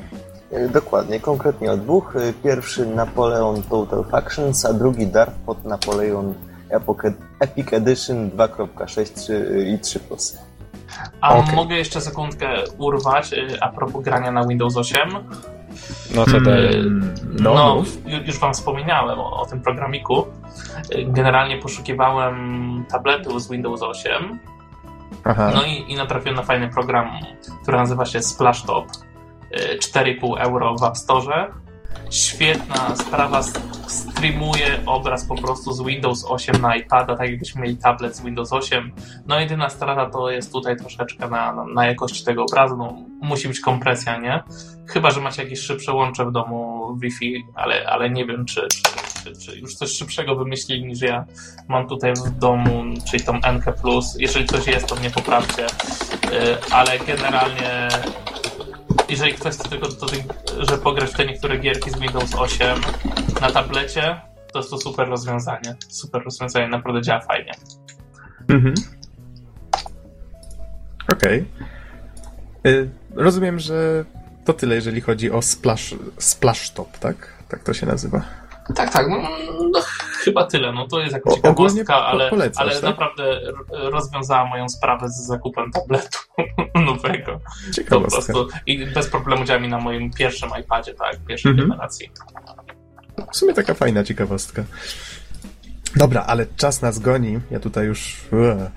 Y, 0.53 0.69
Dokładnie, 0.69 1.19
konkretnie 1.19 1.71
o 1.71 1.77
dwóch. 1.77 2.15
Y, 2.15 2.33
Pierwszy 2.43 2.85
Napoleon 2.85 3.63
Total 3.63 4.03
Factions, 4.11 4.65
a 4.65 4.73
drugi 4.73 5.07
Darth 5.07 5.35
pod 5.45 5.65
Napoleon 5.65 6.33
Epic 7.39 7.73
Edition 7.73 8.29
2.6 8.29 9.13
3 9.13 9.65
i 9.67 9.77
3+. 9.77 10.37
A 11.21 11.35
Okej. 11.35 11.55
mogę 11.55 11.75
jeszcze 11.75 12.01
sekundkę 12.01 12.47
urwać 12.77 13.33
y, 13.33 13.61
a 13.61 13.69
propos 13.69 14.03
grania 14.03 14.31
na 14.31 14.47
Windows 14.47 14.77
8? 14.77 14.97
No 16.15 16.25
to 16.25 16.41
daje. 16.41 16.69
Mm, 16.69 17.13
No, 17.41 17.53
no, 17.53 17.83
już 18.25 18.39
wam 18.39 18.53
wspominałem 18.53 19.19
o, 19.19 19.41
o 19.41 19.45
tym 19.45 19.61
programiku. 19.61 20.25
Y, 20.95 21.05
Generalnie 21.07 21.57
poszukiwałem 21.57 22.35
tabletu 22.91 23.39
z 23.39 23.49
Windows 23.49 23.81
8, 23.81 24.39
Aha. 25.23 25.51
no 25.55 25.63
i, 25.63 25.91
i 25.91 25.95
natrafiłem 25.95 26.35
na 26.35 26.43
fajny 26.43 26.69
program, 26.69 27.09
który 27.63 27.77
nazywa 27.77 28.05
się 28.05 28.21
Splashtop. 28.21 28.85
Y, 29.51 29.77
4,5 29.79 30.39
euro 30.39 30.75
w 30.75 30.83
App 30.83 30.97
Store. 30.97 31.51
Świetna 32.09 32.95
sprawa, 32.95 33.41
streamuje 33.87 34.79
obraz 34.85 35.25
po 35.25 35.35
prostu 35.35 35.73
z 35.73 35.81
Windows 35.83 36.25
8 36.27 36.61
na 36.61 36.75
iPada, 36.75 37.15
tak 37.15 37.29
jakbyśmy 37.29 37.61
mieli 37.61 37.77
tablet 37.77 38.15
z 38.15 38.21
Windows 38.21 38.53
8. 38.53 38.91
No 39.27 39.39
jedyna 39.39 39.69
strata 39.69 40.09
to 40.09 40.31
jest 40.31 40.51
tutaj 40.51 40.77
troszeczkę 40.77 41.29
na, 41.29 41.53
na, 41.53 41.65
na 41.65 41.87
jakości 41.87 42.25
tego 42.25 42.43
obrazu, 42.43 42.77
no, 42.77 42.93
musi 43.21 43.47
być 43.47 43.59
kompresja, 43.59 44.17
nie? 44.17 44.43
Chyba, 44.87 45.11
że 45.11 45.21
macie 45.21 45.43
jakieś 45.43 45.59
szybsze 45.59 45.93
łącze 45.93 46.25
w 46.25 46.31
domu 46.31 46.87
Wi-Fi, 47.01 47.43
ale, 47.55 47.85
ale 47.87 48.09
nie 48.09 48.25
wiem, 48.25 48.45
czy, 48.45 48.67
czy, 48.67 48.81
czy, 49.23 49.45
czy 49.45 49.59
już 49.59 49.75
coś 49.75 49.91
szybszego 49.91 50.35
wymyślili 50.35 50.85
niż 50.85 51.01
ja 51.01 51.25
mam 51.67 51.87
tutaj 51.87 52.13
w 52.13 52.29
domu, 52.29 52.83
czyli 53.11 53.23
tą 53.23 53.33
NK+. 53.33 53.65
Jeżeli 54.19 54.45
coś 54.45 54.67
jest, 54.67 54.87
to 54.87 54.95
mnie 54.95 55.09
poprawcie. 55.09 55.65
Y, 55.65 56.71
Ale 56.71 56.99
generalnie 56.99 57.87
jeżeli 59.09 59.33
ktoś 59.33 59.53
chce 59.53 59.69
tylko 59.69 59.87
do 59.87 60.05
tych, 60.05 60.23
że 60.69 60.77
pograć 60.77 61.09
w 61.09 61.17
te 61.17 61.25
niektóre 61.25 61.57
gierki 61.57 61.91
z 61.91 61.99
Windows 61.99 62.35
8 62.35 62.81
na 63.41 63.51
tablecie, 63.51 64.21
to 64.53 64.59
jest 64.59 64.69
to 64.71 64.77
super 64.77 65.07
rozwiązanie. 65.07 65.75
Super 65.89 66.23
rozwiązanie, 66.23 66.67
naprawdę 66.67 67.01
działa 67.01 67.21
fajnie. 67.21 67.51
Mhm. 68.49 68.73
Okej. 71.13 71.45
Y, 72.67 72.89
Rozumiem, 73.15 73.59
że 73.59 74.05
to 74.45 74.53
tyle, 74.53 74.75
jeżeli 74.75 75.01
chodzi 75.01 75.31
o 75.31 75.41
Splash, 75.41 75.95
splash 76.17 76.69
Top, 76.69 76.97
tak? 76.97 77.15
Tak 77.49 77.63
to 77.63 77.73
się 77.73 77.85
nazywa. 77.85 78.21
Tak, 78.75 78.93
tak, 78.93 79.07
no, 79.09 79.17
no, 79.71 79.79
chyba 80.23 80.43
tyle. 80.47 80.71
No 80.71 80.87
to 80.87 80.99
jest 80.99 81.13
jakaś 81.13 81.33
ciekawostka, 81.35 81.95
ale, 82.05 82.29
polecasz, 82.29 82.57
ale 82.61 82.73
tak? 82.73 82.83
naprawdę 82.83 83.39
rozwiązała 83.71 84.45
moją 84.45 84.69
sprawę 84.69 85.09
z 85.09 85.25
zakupem 85.27 85.71
tabletu 85.71 86.17
nowego. 86.85 87.39
Po 87.67 87.73
Ciekawostka. 87.73 88.33
prostu 88.33 88.47
i 88.65 88.85
bez 88.85 89.07
problemu 89.09 89.45
działa 89.45 89.59
mi 89.59 89.67
na 89.67 89.77
moim 89.79 90.11
pierwszym 90.11 90.49
iPadzie, 90.61 90.93
tak, 90.93 91.17
pierwszej 91.27 91.51
Mhm. 91.51 91.69
generacji. 91.69 92.11
W 93.31 93.37
sumie 93.37 93.53
taka 93.53 93.73
fajna 93.73 94.03
ciekawostka. 94.03 94.63
Dobra, 95.95 96.23
ale 96.27 96.45
czas 96.57 96.81
nas 96.81 96.99
goni. 96.99 97.39
Ja 97.51 97.59
tutaj 97.59 97.85
już 97.85 98.17
ue, 98.31 98.71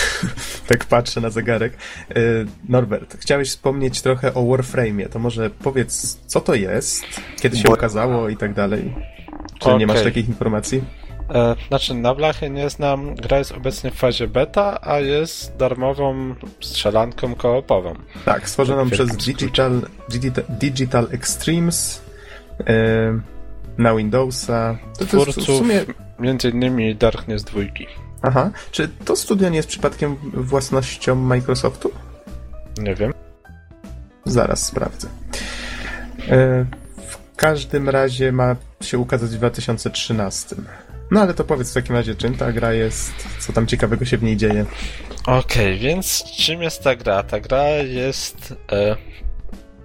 tak 0.68 0.84
patrzę 0.84 1.20
na 1.20 1.30
zegarek. 1.30 1.72
Y, 2.16 2.46
Norbert, 2.68 3.16
chciałeś 3.20 3.48
wspomnieć 3.50 4.02
trochę 4.02 4.34
o 4.34 4.40
Warframe'ie. 4.40 5.08
To 5.08 5.18
może 5.18 5.50
powiedz, 5.50 6.18
co 6.26 6.40
to 6.40 6.54
jest, 6.54 7.04
kiedy 7.40 7.56
się 7.56 7.68
ukazało 7.70 8.28
i 8.28 8.36
tak 8.36 8.54
dalej. 8.54 8.94
Czy 9.58 9.74
nie 9.74 9.86
masz 9.86 10.02
takich 10.02 10.28
informacji? 10.28 10.82
E, 11.34 11.56
znaczy, 11.68 11.94
na 11.94 12.14
blachę 12.14 12.50
nie 12.50 12.70
znam. 12.70 13.14
Gra 13.14 13.38
jest 13.38 13.52
obecnie 13.52 13.90
w 13.90 13.94
fazie 13.94 14.28
beta, 14.28 14.78
a 14.82 15.00
jest 15.00 15.56
darmową 15.56 16.34
strzelanką 16.60 17.34
koopową. 17.34 17.94
Tak, 18.24 18.48
stworzoną 18.48 18.84
Tak, 18.84 18.92
przez 18.92 19.08
wielkim 19.08 19.20
skrócie. 19.20 19.46
Digital, 19.46 19.80
Digital, 20.08 20.44
Digital 20.48 21.08
Extremes 21.10 22.02
y, 22.60 22.64
na 23.78 23.94
Windowsa. 23.94 24.78
To, 25.10 25.24
w 25.24 25.32
sumie... 25.44 25.84
między 26.18 26.50
innymi 26.50 26.96
Darkness 26.96 27.44
dwójki. 27.44 27.86
Aha, 28.22 28.50
czy 28.70 28.88
to 28.88 29.16
studio 29.16 29.48
nie 29.48 29.56
jest 29.56 29.68
przypadkiem 29.68 30.16
własnością 30.34 31.14
Microsoftu? 31.14 31.90
Nie 32.78 32.94
wiem. 32.94 33.12
Zaraz 34.24 34.66
sprawdzę. 34.66 35.08
E, 36.30 36.66
każdym 37.38 37.88
razie 37.88 38.32
ma 38.32 38.56
się 38.82 38.98
ukazać 38.98 39.30
w 39.30 39.34
2013. 39.34 40.56
No 41.10 41.20
ale 41.20 41.34
to 41.34 41.44
powiedz 41.44 41.70
w 41.70 41.74
takim 41.74 41.96
razie, 41.96 42.14
czym 42.14 42.34
ta 42.34 42.52
gra 42.52 42.72
jest, 42.72 43.12
co 43.38 43.52
tam 43.52 43.66
ciekawego 43.66 44.04
się 44.04 44.18
w 44.18 44.22
niej 44.22 44.36
dzieje. 44.36 44.66
Okej, 45.26 45.78
więc 45.78 46.24
czym 46.24 46.62
jest 46.62 46.82
ta 46.82 46.96
gra? 46.96 47.22
Ta 47.22 47.40
gra 47.40 47.68
jest. 47.68 48.54
E... 48.72 48.96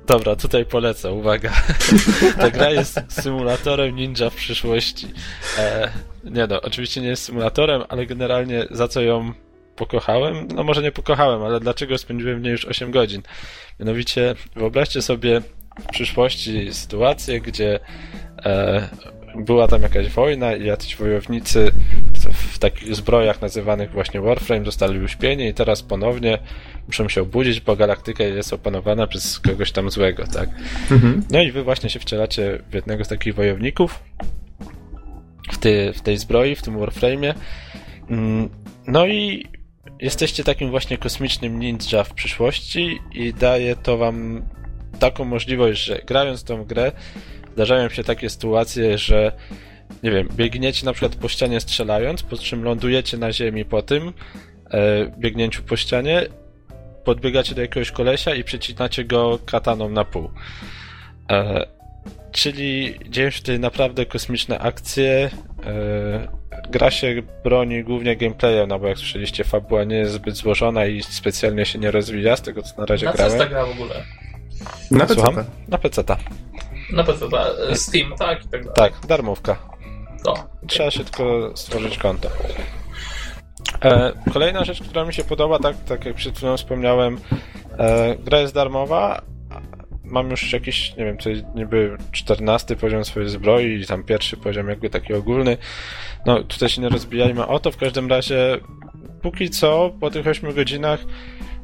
Dobra, 0.08 0.36
tutaj 0.36 0.66
polecę, 0.66 1.12
uwaga. 1.12 1.51
ta 2.39 2.51
gra 2.51 2.70
jest 2.70 2.99
symulatorem 3.10 3.95
ninja 3.95 4.30
w 4.30 4.36
przyszłości. 4.36 5.08
E... 5.58 5.91
Nie 6.24 6.47
no, 6.47 6.62
oczywiście 6.62 7.01
nie 7.01 7.08
jest 7.08 7.24
symulatorem, 7.24 7.84
ale 7.89 8.06
generalnie 8.06 8.66
za 8.72 8.88
co 8.88 9.01
ją 9.01 9.34
pokochałem? 9.76 10.47
No 10.56 10.64
może 10.64 10.82
nie 10.82 10.91
pokochałem, 10.91 11.43
ale 11.43 11.60
dlaczego 11.60 11.97
spędziłem 11.97 12.39
w 12.39 12.41
niej 12.41 12.51
już 12.51 12.66
8 12.66 12.91
godzin? 12.91 13.22
Mianowicie 13.80 14.36
wyobraźcie 14.56 15.01
sobie 15.01 15.41
w 15.80 15.86
przyszłości 15.86 16.74
sytuację, 16.74 17.42
gdzie 17.42 17.80
e, 18.46 18.90
była 19.36 19.68
tam 19.68 19.82
jakaś 19.82 20.10
wojna 20.10 20.56
i 20.56 20.66
jacyś 20.66 20.96
wojownicy 20.96 21.72
w, 22.14 22.54
w 22.56 22.60
takich 22.60 22.96
zbrojach 22.96 23.42
nazywanych 23.42 23.92
właśnie 23.92 24.22
Warframe 24.22 24.66
zostali 24.66 25.00
uśpieni 25.00 25.48
i 25.48 25.54
teraz 25.54 25.84
ponownie 25.84 26.38
muszą 26.88 27.10
się 27.10 27.22
obudzić, 27.22 27.62
bo 27.62 27.76
galaktyka 27.76 28.24
jest 28.24 28.54
opanowana 28.54 29.08
przez 29.08 29.40
kogoś 29.40 29.72
tam 29.72 29.90
złego, 29.90 30.28
tak? 30.28 30.50
Mhm. 30.92 31.24
No 31.32 31.42
i 31.42 31.52
wy 31.52 31.64
właśnie 31.64 31.90
się 31.90 32.00
wcielacie 32.00 32.60
w 32.70 32.74
jednego 32.74 33.06
z 33.06 33.08
takich 33.08 33.36
wojowników 33.36 34.04
w, 35.52 35.58
ty, 35.58 35.94
w 35.96 36.02
tej 36.02 36.18
zbroi, 36.18 36.56
w 36.56 36.62
tym 36.62 36.78
Warframe'ie. 36.78 37.34
Mm, 38.10 38.50
No 38.88 39.08
i 39.08 39.46
jesteście 40.00 40.44
takim 40.44 40.70
właśnie 40.70 40.98
kosmicznym 40.98 41.60
ninja 41.60 42.04
w 42.04 42.14
przyszłości 42.14 43.00
i 43.12 43.34
daje 43.34 43.76
to 43.76 43.98
wam 43.98 44.42
taką 45.00 45.26
możliwość, 45.26 45.84
że 45.84 46.00
grając 46.06 46.44
tą 46.44 46.64
grę 46.66 46.91
zdarzają 47.54 47.89
się 47.89 48.04
takie 48.04 48.30
sytuacje, 48.30 48.98
że 48.98 49.32
nie 50.04 50.12
wiem, 50.12 50.28
biegniecie 50.36 50.86
na 50.86 50.94
przykład 50.94 51.16
po 51.16 51.30
ścianie 51.30 51.60
strzelając, 51.60 52.24
po 52.24 52.38
czym 52.38 52.64
lądujecie 52.64 53.18
na 53.18 53.32
ziemi 53.32 53.66
po 53.66 53.82
tym 53.82 54.14
e, 54.72 55.06
biegnięciu 55.18 55.64
po 55.64 55.76
ścianie, 55.78 56.22
podbiegacie 57.04 57.56
do 57.56 57.62
jakiegoś 57.62 57.91
kolesia 57.91 58.36
i 58.36 58.44
przecinacie 58.44 59.06
go 59.06 59.39
kataną 59.46 59.89
na 59.89 60.06
pół. 60.06 60.30
E, 61.32 61.68
czyli 62.32 63.00
dzieją 63.10 63.30
się 63.30 63.39
tutaj 63.39 63.60
naprawdę 63.60 64.06
kosmiczne 64.06 64.60
akcje. 64.60 65.30
E, 65.66 66.28
gra 66.70 66.91
się 66.91 67.22
broni 67.44 67.84
głównie 67.84 68.16
gameplayem, 68.16 68.70
no 68.70 68.80
bo 68.80 68.88
jak 68.88 68.98
słyszeliście, 68.98 69.44
fabuła 69.44 69.84
nie 69.84 69.96
jest 69.96 70.12
zbyt 70.14 70.36
złożona 70.36 70.86
i 70.86 71.04
specjalnie 71.04 71.66
się 71.66 71.80
nie 71.80 71.91
rozwija 71.91 72.36
z 72.36 72.41
tego, 72.41 72.64
co 72.64 72.82
na 72.82 72.86
razie 72.86 73.06
Na 73.06 73.12
co 73.12 73.18
grałem. 73.18 73.34
jest 73.34 73.44
ta 73.44 73.50
gra 73.50 73.66
w 73.66 73.72
ogóle? 73.72 74.04
Na 74.91 75.08
Słucham? 75.08 75.36
PC. 75.36 75.49
Na 75.68 75.78
PC-ta. 75.78 76.18
Na 76.91 77.04
PC, 77.04 77.30
ta, 77.30 77.45
Steam, 77.76 78.14
tak 78.18 78.45
i 78.45 78.47
tak 78.47 78.62
dalej. 78.62 78.76
Tak, 78.76 78.93
darmówka. 79.08 79.56
No. 80.26 80.34
Trzeba 80.68 80.91
się 80.91 81.04
tylko 81.04 81.51
stworzyć 81.56 81.97
konto. 81.97 82.30
E, 83.82 84.14
kolejna 84.34 84.64
rzecz, 84.64 84.84
która 84.84 85.06
mi 85.06 85.14
się 85.14 85.24
podoba, 85.24 85.60
tak, 85.60 85.84
tak 85.84 86.06
jak 86.06 86.16
przed 86.16 86.38
chwilą 86.38 86.58
wspomniałem, 86.58 87.18
e, 87.78 88.16
gra 88.16 88.39
jest 88.39 88.54
darmowa. 88.54 89.22
Mam 90.04 90.30
już 90.30 90.54
jakiś, 90.54 90.95
nie 90.95 91.06
wiem, 91.06 91.18
to 91.18 91.30
jest 91.30 91.43
niby 91.56 91.97
14 92.12 92.76
poziom 92.76 93.06
swojej 93.06 93.30
zbroi 93.30 93.82
i 93.82 93.86
tam 93.86 94.04
pierwszy 94.04 94.38
poziom 94.38 94.70
jakby 94.70 94.89
taki 94.89 95.14
ogólny. 95.14 95.58
No 96.26 96.43
tutaj 96.43 96.70
się 96.70 96.82
nie 96.82 96.89
rozbijajmy 96.89 97.47
o 97.47 97.60
to, 97.60 97.72
w 97.72 97.78
każdym 97.78 98.10
razie 98.10 98.60
póki 99.22 99.49
co 99.49 99.91
po 99.99 100.12
tych 100.12 100.28
8 100.28 100.54
godzinach 100.54 100.99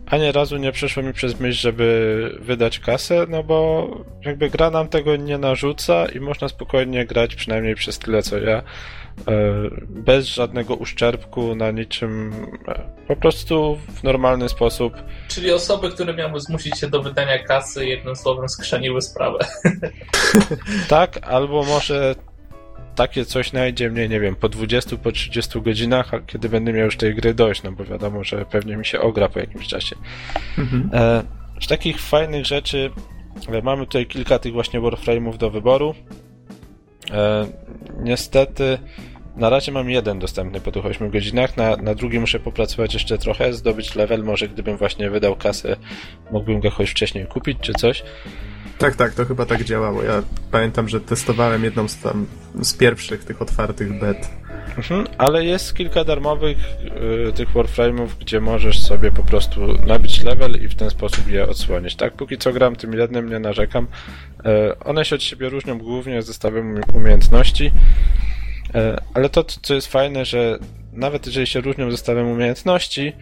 ani 0.10 0.32
razu 0.32 0.58
nie 0.58 0.72
przyszło 0.72 1.04
mi 1.04 1.14
przez 1.14 1.40
myśl, 1.40 1.60
żeby 1.60 2.38
wydać 2.40 2.80
kasę, 2.80 3.26
no 3.30 3.44
bo 3.44 3.88
jakby 4.26 4.50
gra 4.50 4.70
nam 4.70 4.88
tego 4.88 5.16
nie 5.16 5.38
narzuca 5.38 6.06
i 6.06 6.20
można 6.20 6.50
spokojnie 6.50 7.06
grać 7.06 7.36
przynajmniej 7.36 7.76
przez 7.76 8.00
tyle 8.00 8.22
co 8.22 8.38
ja, 8.38 8.58
e, 8.58 8.64
bez 9.88 10.26
żadnego 10.26 10.76
uszczerbku 10.76 11.56
na 11.56 11.72
niczym, 11.72 12.34
e, 12.68 12.82
po 13.08 13.16
prostu 13.16 13.80
w 13.96 14.04
normalny 14.04 14.50
sposób. 14.50 14.94
Czyli 15.28 15.52
osoby, 15.52 15.90
które 15.90 16.14
miały 16.14 16.40
zmusić 16.40 16.80
się 16.80 16.90
do 16.90 17.02
wydania 17.02 17.44
kasy, 17.44 17.86
jednym 17.86 18.16
słowem 18.16 18.50
skrzeniły 18.50 19.02
sprawę. 19.02 19.40
Tak, 20.88 21.20
albo 21.28 21.64
może 21.64 22.16
takie 23.00 23.26
coś 23.26 23.54
najdzie 23.54 23.90
mnie, 23.90 24.10
nie 24.10 24.20
wiem, 24.20 24.36
po 24.36 24.50
20, 24.50 24.98
po 24.98 25.12
30 25.12 25.62
godzinach, 25.62 26.14
a 26.14 26.20
kiedy 26.20 26.50
będę 26.50 26.74
miał 26.74 26.86
już 26.86 26.98
tej 26.98 27.16
gry 27.16 27.34
dość, 27.34 27.64
no 27.64 27.72
bo 27.72 27.84
wiadomo, 27.84 28.24
że 28.24 28.46
pewnie 28.46 28.78
mi 28.78 28.86
się 28.86 29.00
ogra 29.00 29.30
po 29.30 29.40
jakimś 29.40 29.68
czasie. 29.68 29.96
Mhm. 30.58 30.90
E, 30.94 31.24
z 31.62 31.68
takich 31.68 32.02
fajnych 32.02 32.46
rzeczy 32.46 32.92
e, 33.50 33.62
mamy 33.62 33.86
tutaj 33.86 34.06
kilka 34.06 34.40
tych 34.40 34.54
właśnie 34.54 34.82
Warframe'ów 34.82 35.38
do 35.38 35.50
wyboru. 35.50 35.96
E, 37.12 37.48
niestety 38.00 38.78
na 39.36 39.50
razie 39.50 39.72
mam 39.72 39.90
jeden 39.90 40.20
dostępny 40.20 40.62
po 40.62 40.72
tych 40.72 40.86
8 40.86 41.10
godzinach, 41.10 41.58
na, 41.58 41.76
na 41.76 41.96
drugi 41.96 42.20
muszę 42.20 42.40
popracować 42.40 42.94
jeszcze 42.94 43.18
trochę, 43.18 43.54
zdobyć 43.54 43.96
level, 43.96 44.24
może 44.24 44.48
gdybym 44.48 44.78
właśnie 44.78 45.10
wydał 45.10 45.36
kasę, 45.36 45.76
mógłbym 46.32 46.60
go 46.60 46.68
jakoś 46.68 46.90
wcześniej 46.90 47.26
kupić 47.26 47.58
czy 47.62 47.74
coś. 47.74 48.04
Tak, 48.80 48.96
tak, 48.96 49.14
to 49.14 49.26
chyba 49.26 49.46
tak 49.46 49.64
działało. 49.64 50.04
Ja 50.04 50.24
pamiętam, 50.52 50.90
że 50.90 51.00
testowałem 51.02 51.64
jedną 51.64 51.88
z 51.88 51.98
tam 51.98 52.26
z 52.62 52.74
pierwszych 52.74 53.24
tych 53.24 53.42
otwartych 53.42 54.00
bet. 54.00 54.30
Mhm, 54.78 55.08
ale 55.18 55.46
jest 55.46 55.74
kilka 55.76 56.04
darmowych 56.04 56.58
y, 57.30 57.34
tych 57.34 57.50
Warframe'ów, 57.50 58.08
gdzie 58.20 58.40
możesz 58.42 58.80
sobie 58.80 59.12
po 59.12 59.24
prostu 59.24 59.68
nabić 59.86 60.24
level 60.24 60.64
i 60.64 60.68
w 60.68 60.76
ten 60.76 60.90
sposób 60.90 61.28
je 61.28 61.48
odsłonić. 61.50 61.96
Tak, 61.96 62.14
póki 62.14 62.38
co 62.38 62.54
gram 62.54 62.76
tym 62.76 62.94
jednym, 62.94 63.30
nie 63.30 63.40
narzekam. 63.40 63.88
E, 64.46 64.80
one 64.80 65.06
się 65.06 65.16
od 65.16 65.24
siebie 65.24 65.50
różnią 65.50 65.78
głównie 65.78 66.22
zestawem 66.22 66.76
umie- 66.76 66.96
umiejętności, 66.96 67.72
e, 68.76 69.02
ale 69.14 69.30
to, 69.30 69.44
co 69.44 69.74
jest 69.74 69.88
fajne, 69.88 70.26
że 70.26 70.60
nawet 70.94 71.26
jeżeli 71.26 71.48
się 71.48 71.62
różnią 71.62 71.92
zestawem 71.92 72.28
umiejętności, 72.28 73.14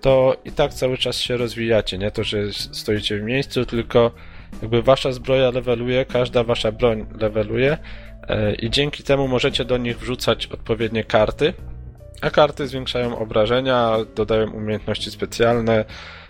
to 0.00 0.36
i 0.44 0.52
tak 0.52 0.74
cały 0.74 0.98
czas 0.98 1.16
się 1.16 1.36
rozwijacie. 1.36 1.98
Nie 1.98 2.10
to, 2.10 2.24
że 2.24 2.52
stoicie 2.52 3.18
w 3.18 3.22
miejscu, 3.22 3.66
tylko 3.66 4.10
jakby 4.62 4.82
wasza 4.82 5.12
zbroja 5.12 5.50
leveluje, 5.50 6.04
każda 6.04 6.44
wasza 6.44 6.72
broń 6.72 7.06
leveluje 7.20 7.78
e, 8.28 8.54
i 8.54 8.70
dzięki 8.70 9.02
temu 9.02 9.28
możecie 9.28 9.64
do 9.64 9.76
nich 9.76 9.98
wrzucać 9.98 10.46
odpowiednie 10.46 11.04
karty, 11.04 11.54
a 12.20 12.30
karty 12.30 12.66
zwiększają 12.66 13.18
obrażenia, 13.18 13.96
dodają 14.14 14.50
umiejętności 14.50 15.10
specjalne, 15.10 15.84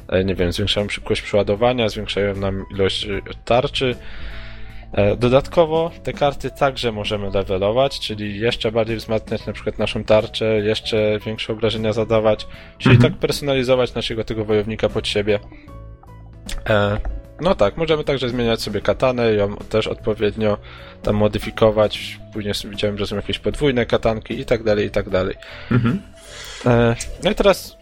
e, 0.08 0.24
nie 0.24 0.34
wiem, 0.34 0.52
zwiększają 0.52 0.88
szybkość 0.88 1.22
przeładowania, 1.22 1.88
zwiększają 1.88 2.36
nam 2.36 2.64
ilość 2.74 3.06
e, 3.06 3.20
tarczy. 3.44 3.96
Dodatkowo 5.18 5.90
te 6.02 6.12
karty 6.12 6.50
także 6.50 6.92
możemy 6.92 7.30
levelować, 7.30 8.00
czyli 8.00 8.40
jeszcze 8.40 8.72
bardziej 8.72 8.96
wzmacniać 8.96 9.46
na 9.46 9.52
przykład 9.52 9.78
naszą 9.78 10.04
tarczę, 10.04 10.44
jeszcze 10.44 11.18
większe 11.26 11.52
obrażenia 11.52 11.92
zadawać, 11.92 12.46
czyli 12.78 12.94
Mhm. 12.94 13.12
tak 13.12 13.20
personalizować 13.20 13.94
naszego 13.94 14.24
tego 14.24 14.44
wojownika 14.44 14.88
pod 14.88 15.08
siebie. 15.08 15.38
No 17.40 17.54
tak, 17.54 17.76
możemy 17.76 18.04
także 18.04 18.28
zmieniać 18.28 18.62
sobie 18.62 18.80
katanę, 18.80 19.34
ją 19.34 19.56
też 19.56 19.86
odpowiednio 19.86 20.58
tam 21.02 21.16
modyfikować. 21.16 22.20
Później 22.32 22.54
widziałem, 22.64 22.98
że 22.98 23.06
są 23.06 23.16
jakieś 23.16 23.38
podwójne 23.38 23.86
katanki 23.86 24.40
i 24.40 24.44
tak 24.44 24.62
dalej, 24.62 24.86
i 24.86 24.90
tak 24.90 25.10
dalej. 25.10 25.34
Mhm. 25.70 26.02
E, 26.66 26.96
no 27.24 27.30
i 27.30 27.34
teraz 27.34 27.76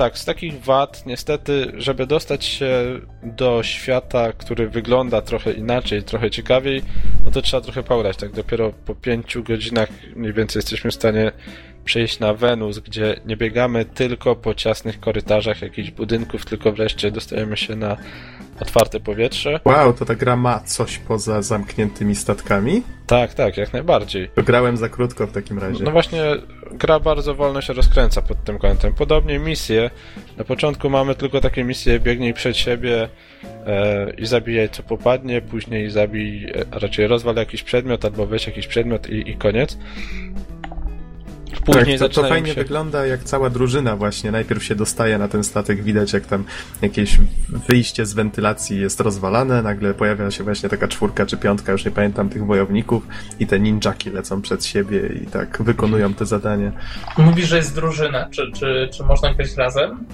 tak, 0.00 0.18
z 0.18 0.24
takich 0.24 0.64
wad, 0.64 1.06
niestety, 1.06 1.72
żeby 1.74 2.06
dostać 2.06 2.44
się 2.44 3.00
do 3.22 3.62
świata, 3.62 4.32
który 4.32 4.68
wygląda 4.68 5.22
trochę 5.22 5.52
inaczej, 5.52 6.02
trochę 6.02 6.30
ciekawiej, 6.30 6.82
no 7.24 7.30
to 7.30 7.42
trzeba 7.42 7.60
trochę 7.60 7.82
pograć. 7.82 8.16
Tak, 8.16 8.32
dopiero 8.32 8.72
po 8.86 8.94
pięciu 8.94 9.42
godzinach 9.42 9.88
mniej 10.16 10.32
więcej 10.32 10.60
jesteśmy 10.60 10.90
w 10.90 10.94
stanie 10.94 11.32
przejść 11.84 12.18
na 12.18 12.34
Wenus, 12.34 12.78
gdzie 12.78 13.20
nie 13.26 13.36
biegamy 13.36 13.84
tylko 13.84 14.36
po 14.36 14.54
ciasnych 14.54 15.00
korytarzach 15.00 15.62
jakichś 15.62 15.90
budynków, 15.90 16.46
tylko 16.46 16.72
wreszcie 16.72 17.10
dostajemy 17.10 17.56
się 17.56 17.76
na 17.76 17.96
otwarte 18.60 19.00
powietrze. 19.00 19.60
Wow, 19.64 19.92
to 19.92 20.04
ta 20.04 20.14
gra 20.14 20.36
ma 20.36 20.60
coś 20.60 20.98
poza 20.98 21.42
zamkniętymi 21.42 22.14
statkami? 22.14 22.82
Tak, 23.06 23.34
tak, 23.34 23.56
jak 23.56 23.72
najbardziej. 23.72 24.28
To 24.34 24.42
grałem 24.42 24.76
za 24.76 24.88
krótko 24.88 25.26
w 25.26 25.32
takim 25.32 25.58
razie. 25.58 25.84
No 25.84 25.90
właśnie, 25.90 26.22
gra 26.72 27.00
bardzo 27.00 27.34
wolno 27.34 27.60
się 27.60 27.72
rozkręca 27.72 28.22
pod 28.22 28.44
tym 28.44 28.58
kątem. 28.58 28.92
Podobnie 28.92 29.38
misje. 29.38 29.90
Na 30.36 30.44
początku 30.44 30.90
mamy 30.90 31.14
tylko 31.14 31.40
takie 31.40 31.64
misje, 31.64 32.00
biegnij 32.00 32.34
przed 32.34 32.56
siebie 32.56 33.08
e, 33.66 34.10
i 34.18 34.26
zabijaj 34.26 34.68
co 34.68 34.82
popadnie, 34.82 35.42
później 35.42 35.90
zabij, 35.90 36.52
e, 36.54 36.80
raczej 36.80 37.06
rozwal 37.06 37.36
jakiś 37.36 37.62
przedmiot 37.62 38.04
albo 38.04 38.26
weź 38.26 38.46
jakiś 38.46 38.66
przedmiot 38.66 39.10
i, 39.10 39.30
i 39.30 39.36
koniec. 39.36 39.78
Później 41.64 41.98
tak, 41.98 42.08
to, 42.08 42.22
to 42.22 42.28
fajnie 42.28 42.48
się... 42.48 42.54
wygląda, 42.54 43.06
jak 43.06 43.24
cała 43.24 43.50
drużyna 43.50 43.96
właśnie 43.96 44.30
najpierw 44.30 44.64
się 44.64 44.74
dostaje 44.74 45.18
na 45.18 45.28
ten 45.28 45.44
statek, 45.44 45.82
widać 45.82 46.12
jak 46.12 46.26
tam 46.26 46.44
jakieś 46.82 47.18
wyjście 47.68 48.06
z 48.06 48.12
wentylacji 48.12 48.80
jest 48.80 49.00
rozwalane, 49.00 49.62
nagle 49.62 49.94
pojawia 49.94 50.30
się 50.30 50.44
właśnie 50.44 50.68
taka 50.68 50.88
czwórka 50.88 51.26
czy 51.26 51.36
piątka, 51.36 51.72
już 51.72 51.84
nie 51.84 51.90
pamiętam, 51.90 52.28
tych 52.28 52.46
wojowników 52.46 53.06
i 53.40 53.46
te 53.46 53.60
ninjaki 53.60 54.10
lecą 54.10 54.42
przed 54.42 54.64
siebie 54.64 55.00
i 55.24 55.26
tak 55.26 55.62
wykonują 55.62 56.14
te 56.14 56.26
zadania. 56.26 56.72
Mówisz, 57.18 57.48
że 57.48 57.56
jest 57.56 57.74
drużyna, 57.74 58.28
czy, 58.30 58.52
czy, 58.52 58.88
czy 58.92 59.02
można 59.02 59.34
grać 59.34 59.56
razem? 59.56 60.06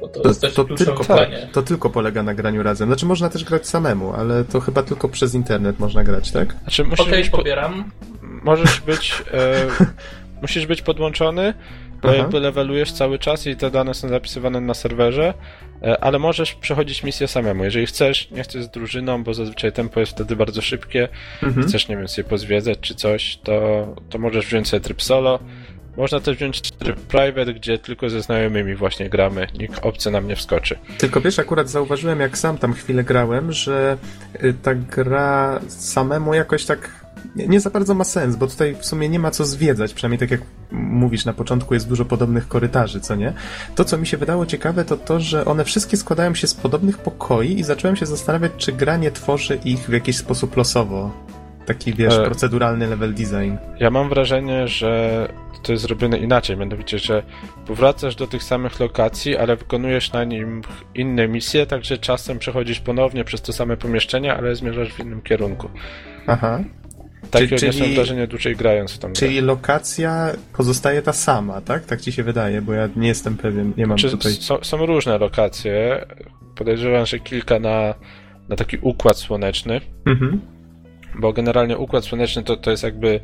Bo 0.00 0.08
to, 0.08 0.20
to, 0.20 0.28
jest 0.28 0.40
to, 0.56 0.64
tylko, 0.64 1.04
tak, 1.04 1.28
to 1.52 1.62
tylko 1.62 1.90
polega 1.90 2.22
na 2.22 2.34
graniu 2.34 2.62
razem. 2.62 2.88
Znaczy 2.88 3.06
można 3.06 3.28
też 3.28 3.44
grać 3.44 3.68
samemu, 3.68 4.12
ale 4.12 4.44
to 4.44 4.60
chyba 4.60 4.82
tylko 4.82 5.08
przez 5.08 5.34
internet 5.34 5.78
można 5.78 6.04
grać, 6.04 6.30
tak? 6.30 6.56
Znaczy, 6.62 6.82
Okej, 6.82 7.04
okay, 7.04 7.30
pobieram. 7.30 7.90
Możesz 8.22 8.80
być... 8.80 9.22
E... 9.32 9.66
Musisz 10.42 10.66
być 10.66 10.82
podłączony, 10.82 11.54
bo 12.02 12.12
jakby 12.12 12.40
levelujesz 12.40 12.92
cały 12.92 13.18
czas 13.18 13.46
i 13.46 13.56
te 13.56 13.70
dane 13.70 13.94
są 13.94 14.08
zapisywane 14.08 14.60
na 14.60 14.74
serwerze, 14.74 15.34
e, 15.82 16.04
ale 16.04 16.18
możesz 16.18 16.54
przechodzić 16.54 17.02
misję 17.02 17.28
samemu. 17.28 17.64
Jeżeli 17.64 17.86
chcesz, 17.86 18.30
nie 18.30 18.42
chcesz 18.42 18.64
z 18.64 18.68
drużyną, 18.70 19.24
bo 19.24 19.34
zazwyczaj 19.34 19.72
tempo 19.72 20.00
jest 20.00 20.12
wtedy 20.12 20.36
bardzo 20.36 20.62
szybkie, 20.62 21.08
mhm. 21.42 21.66
chcesz, 21.66 21.88
nie 21.88 21.96
wiem, 21.96 22.08
sobie 22.08 22.28
pozwiedzać 22.28 22.78
czy 22.80 22.94
coś, 22.94 23.36
to, 23.36 23.86
to 24.10 24.18
możesz 24.18 24.46
wziąć 24.46 24.68
sobie 24.68 24.80
tryb 24.80 25.02
solo. 25.02 25.38
Można 25.96 26.20
też 26.20 26.36
wziąć 26.36 26.60
tryb 26.60 27.00
private, 27.00 27.54
gdzie 27.54 27.78
tylko 27.78 28.10
ze 28.10 28.22
znajomymi 28.22 28.74
właśnie 28.74 29.10
gramy, 29.10 29.46
nikt 29.58 29.86
obcy 29.86 30.10
nam 30.10 30.28
nie 30.28 30.36
wskoczy. 30.36 30.78
Tylko 30.98 31.20
wiesz, 31.20 31.38
akurat 31.38 31.70
zauważyłem, 31.70 32.20
jak 32.20 32.38
sam 32.38 32.58
tam 32.58 32.74
chwilę 32.74 33.04
grałem, 33.04 33.52
że 33.52 33.96
y, 34.44 34.54
ta 34.62 34.74
gra 34.74 35.60
samemu 35.68 36.34
jakoś 36.34 36.64
tak 36.64 37.01
nie, 37.36 37.46
nie, 37.46 37.60
za 37.60 37.70
bardzo 37.70 37.94
ma 37.94 38.04
sens, 38.04 38.36
bo 38.36 38.46
tutaj 38.46 38.74
w 38.74 38.84
sumie 38.84 39.08
nie 39.08 39.18
ma 39.18 39.30
co 39.30 39.44
zwiedzać, 39.44 39.94
przynajmniej 39.94 40.18
tak 40.18 40.30
jak 40.30 40.40
mówisz, 40.72 41.24
na 41.24 41.32
początku 41.32 41.74
jest 41.74 41.88
dużo 41.88 42.04
podobnych 42.04 42.48
korytarzy, 42.48 43.00
co 43.00 43.14
nie? 43.14 43.32
To, 43.74 43.84
co 43.84 43.98
mi 43.98 44.06
się 44.06 44.16
wydało 44.16 44.46
ciekawe, 44.46 44.84
to 44.84 44.96
to, 44.96 45.20
że 45.20 45.44
one 45.44 45.64
wszystkie 45.64 45.96
składają 45.96 46.34
się 46.34 46.46
z 46.46 46.54
podobnych 46.54 46.98
pokoi 46.98 47.58
i 47.58 47.64
zacząłem 47.64 47.96
się 47.96 48.06
zastanawiać, 48.06 48.52
czy 48.56 48.72
gra 48.72 48.96
nie 48.96 49.10
tworzy 49.10 49.58
ich 49.64 49.78
w 49.78 49.92
jakiś 49.92 50.16
sposób 50.16 50.56
losowo. 50.56 51.10
Taki, 51.66 51.94
wiesz, 51.94 52.14
e... 52.14 52.24
proceduralny 52.24 52.86
level 52.86 53.14
design. 53.14 53.56
Ja 53.80 53.90
mam 53.90 54.08
wrażenie, 54.08 54.68
że 54.68 55.28
to 55.62 55.72
jest 55.72 55.82
zrobione 55.82 56.18
inaczej, 56.18 56.56
mianowicie, 56.56 56.98
że 56.98 57.22
powracasz 57.66 58.16
do 58.16 58.26
tych 58.26 58.42
samych 58.42 58.80
lokacji, 58.80 59.36
ale 59.36 59.56
wykonujesz 59.56 60.12
na 60.12 60.24
nim 60.24 60.62
inne 60.94 61.28
misje, 61.28 61.66
także 61.66 61.98
czasem 61.98 62.38
przechodzisz 62.38 62.80
ponownie 62.80 63.24
przez 63.24 63.42
to 63.42 63.52
same 63.52 63.76
pomieszczenia, 63.76 64.36
ale 64.36 64.56
zmierzasz 64.56 64.92
w 64.92 65.00
innym 65.00 65.20
kierunku. 65.22 65.68
Aha. 66.26 66.60
Tak 67.30 67.42
czyli, 67.42 67.56
odniosłem 67.56 67.94
wrażenie 67.94 68.26
dłużej 68.26 68.56
grając 68.56 68.92
w 68.92 68.98
tą 68.98 69.12
Czyli 69.12 69.34
grę. 69.36 69.46
lokacja 69.46 70.32
pozostaje 70.56 71.02
ta 71.02 71.12
sama, 71.12 71.60
tak? 71.60 71.84
Tak 71.84 72.00
ci 72.00 72.12
się 72.12 72.22
wydaje, 72.22 72.62
bo 72.62 72.72
ja 72.72 72.88
nie 72.96 73.08
jestem 73.08 73.36
pewien, 73.36 73.72
nie 73.76 73.86
mam 73.86 73.98
czy 73.98 74.10
tutaj... 74.10 74.32
Są, 74.32 74.58
są 74.62 74.86
różne 74.86 75.18
lokacje. 75.18 76.06
Podejrzewam, 76.54 77.06
że 77.06 77.18
kilka 77.18 77.58
na, 77.58 77.94
na 78.48 78.56
taki 78.56 78.76
układ 78.80 79.18
słoneczny. 79.18 79.80
Mhm. 80.06 80.40
Bo 81.18 81.32
generalnie 81.32 81.78
układ 81.78 82.04
słoneczny 82.04 82.42
to, 82.42 82.56
to 82.56 82.70
jest 82.70 82.82
jakby 82.82 83.20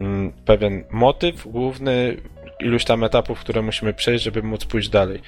mm, 0.00 0.32
pewien 0.44 0.84
motyw 0.90 1.46
główny 1.46 2.16
iluś 2.60 2.84
tam 2.84 3.04
etapów, 3.04 3.40
które 3.40 3.62
musimy 3.62 3.94
przejść, 3.94 4.24
żeby 4.24 4.42
móc 4.42 4.64
pójść 4.64 4.88
dalej. 4.88 5.20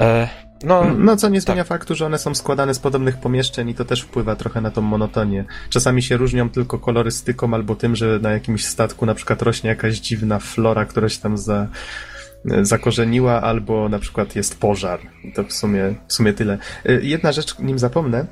E, 0.00 0.28
no, 0.64 0.84
no, 0.98 1.16
co 1.16 1.28
nie 1.28 1.40
zmienia 1.40 1.62
tak. 1.62 1.68
faktu, 1.68 1.94
że 1.94 2.06
one 2.06 2.18
są 2.18 2.34
składane 2.34 2.74
z 2.74 2.78
podobnych 2.78 3.16
pomieszczeń 3.16 3.68
i 3.68 3.74
to 3.74 3.84
też 3.84 4.00
wpływa 4.02 4.36
trochę 4.36 4.60
na 4.60 4.70
tą 4.70 4.82
monotonię. 4.82 5.44
Czasami 5.70 6.02
się 6.02 6.16
różnią 6.16 6.50
tylko 6.50 6.78
kolorystyką 6.78 7.54
albo 7.54 7.76
tym, 7.76 7.96
że 7.96 8.18
na 8.22 8.30
jakimś 8.30 8.64
statku 8.64 9.06
na 9.06 9.14
przykład 9.14 9.42
rośnie 9.42 9.70
jakaś 9.70 9.98
dziwna 9.98 10.38
flora, 10.38 10.84
która 10.84 11.08
się 11.08 11.20
tam 11.20 11.38
za, 11.38 11.66
zakorzeniła, 12.62 13.42
albo 13.42 13.88
na 13.88 13.98
przykład 13.98 14.36
jest 14.36 14.60
pożar. 14.60 15.00
To 15.34 15.44
w 15.44 15.52
sumie, 15.52 15.94
w 16.08 16.12
sumie 16.12 16.32
tyle. 16.32 16.58
Y, 16.86 17.00
jedna 17.02 17.32
rzecz, 17.32 17.58
nim 17.58 17.78
zapomnę, 17.78 18.26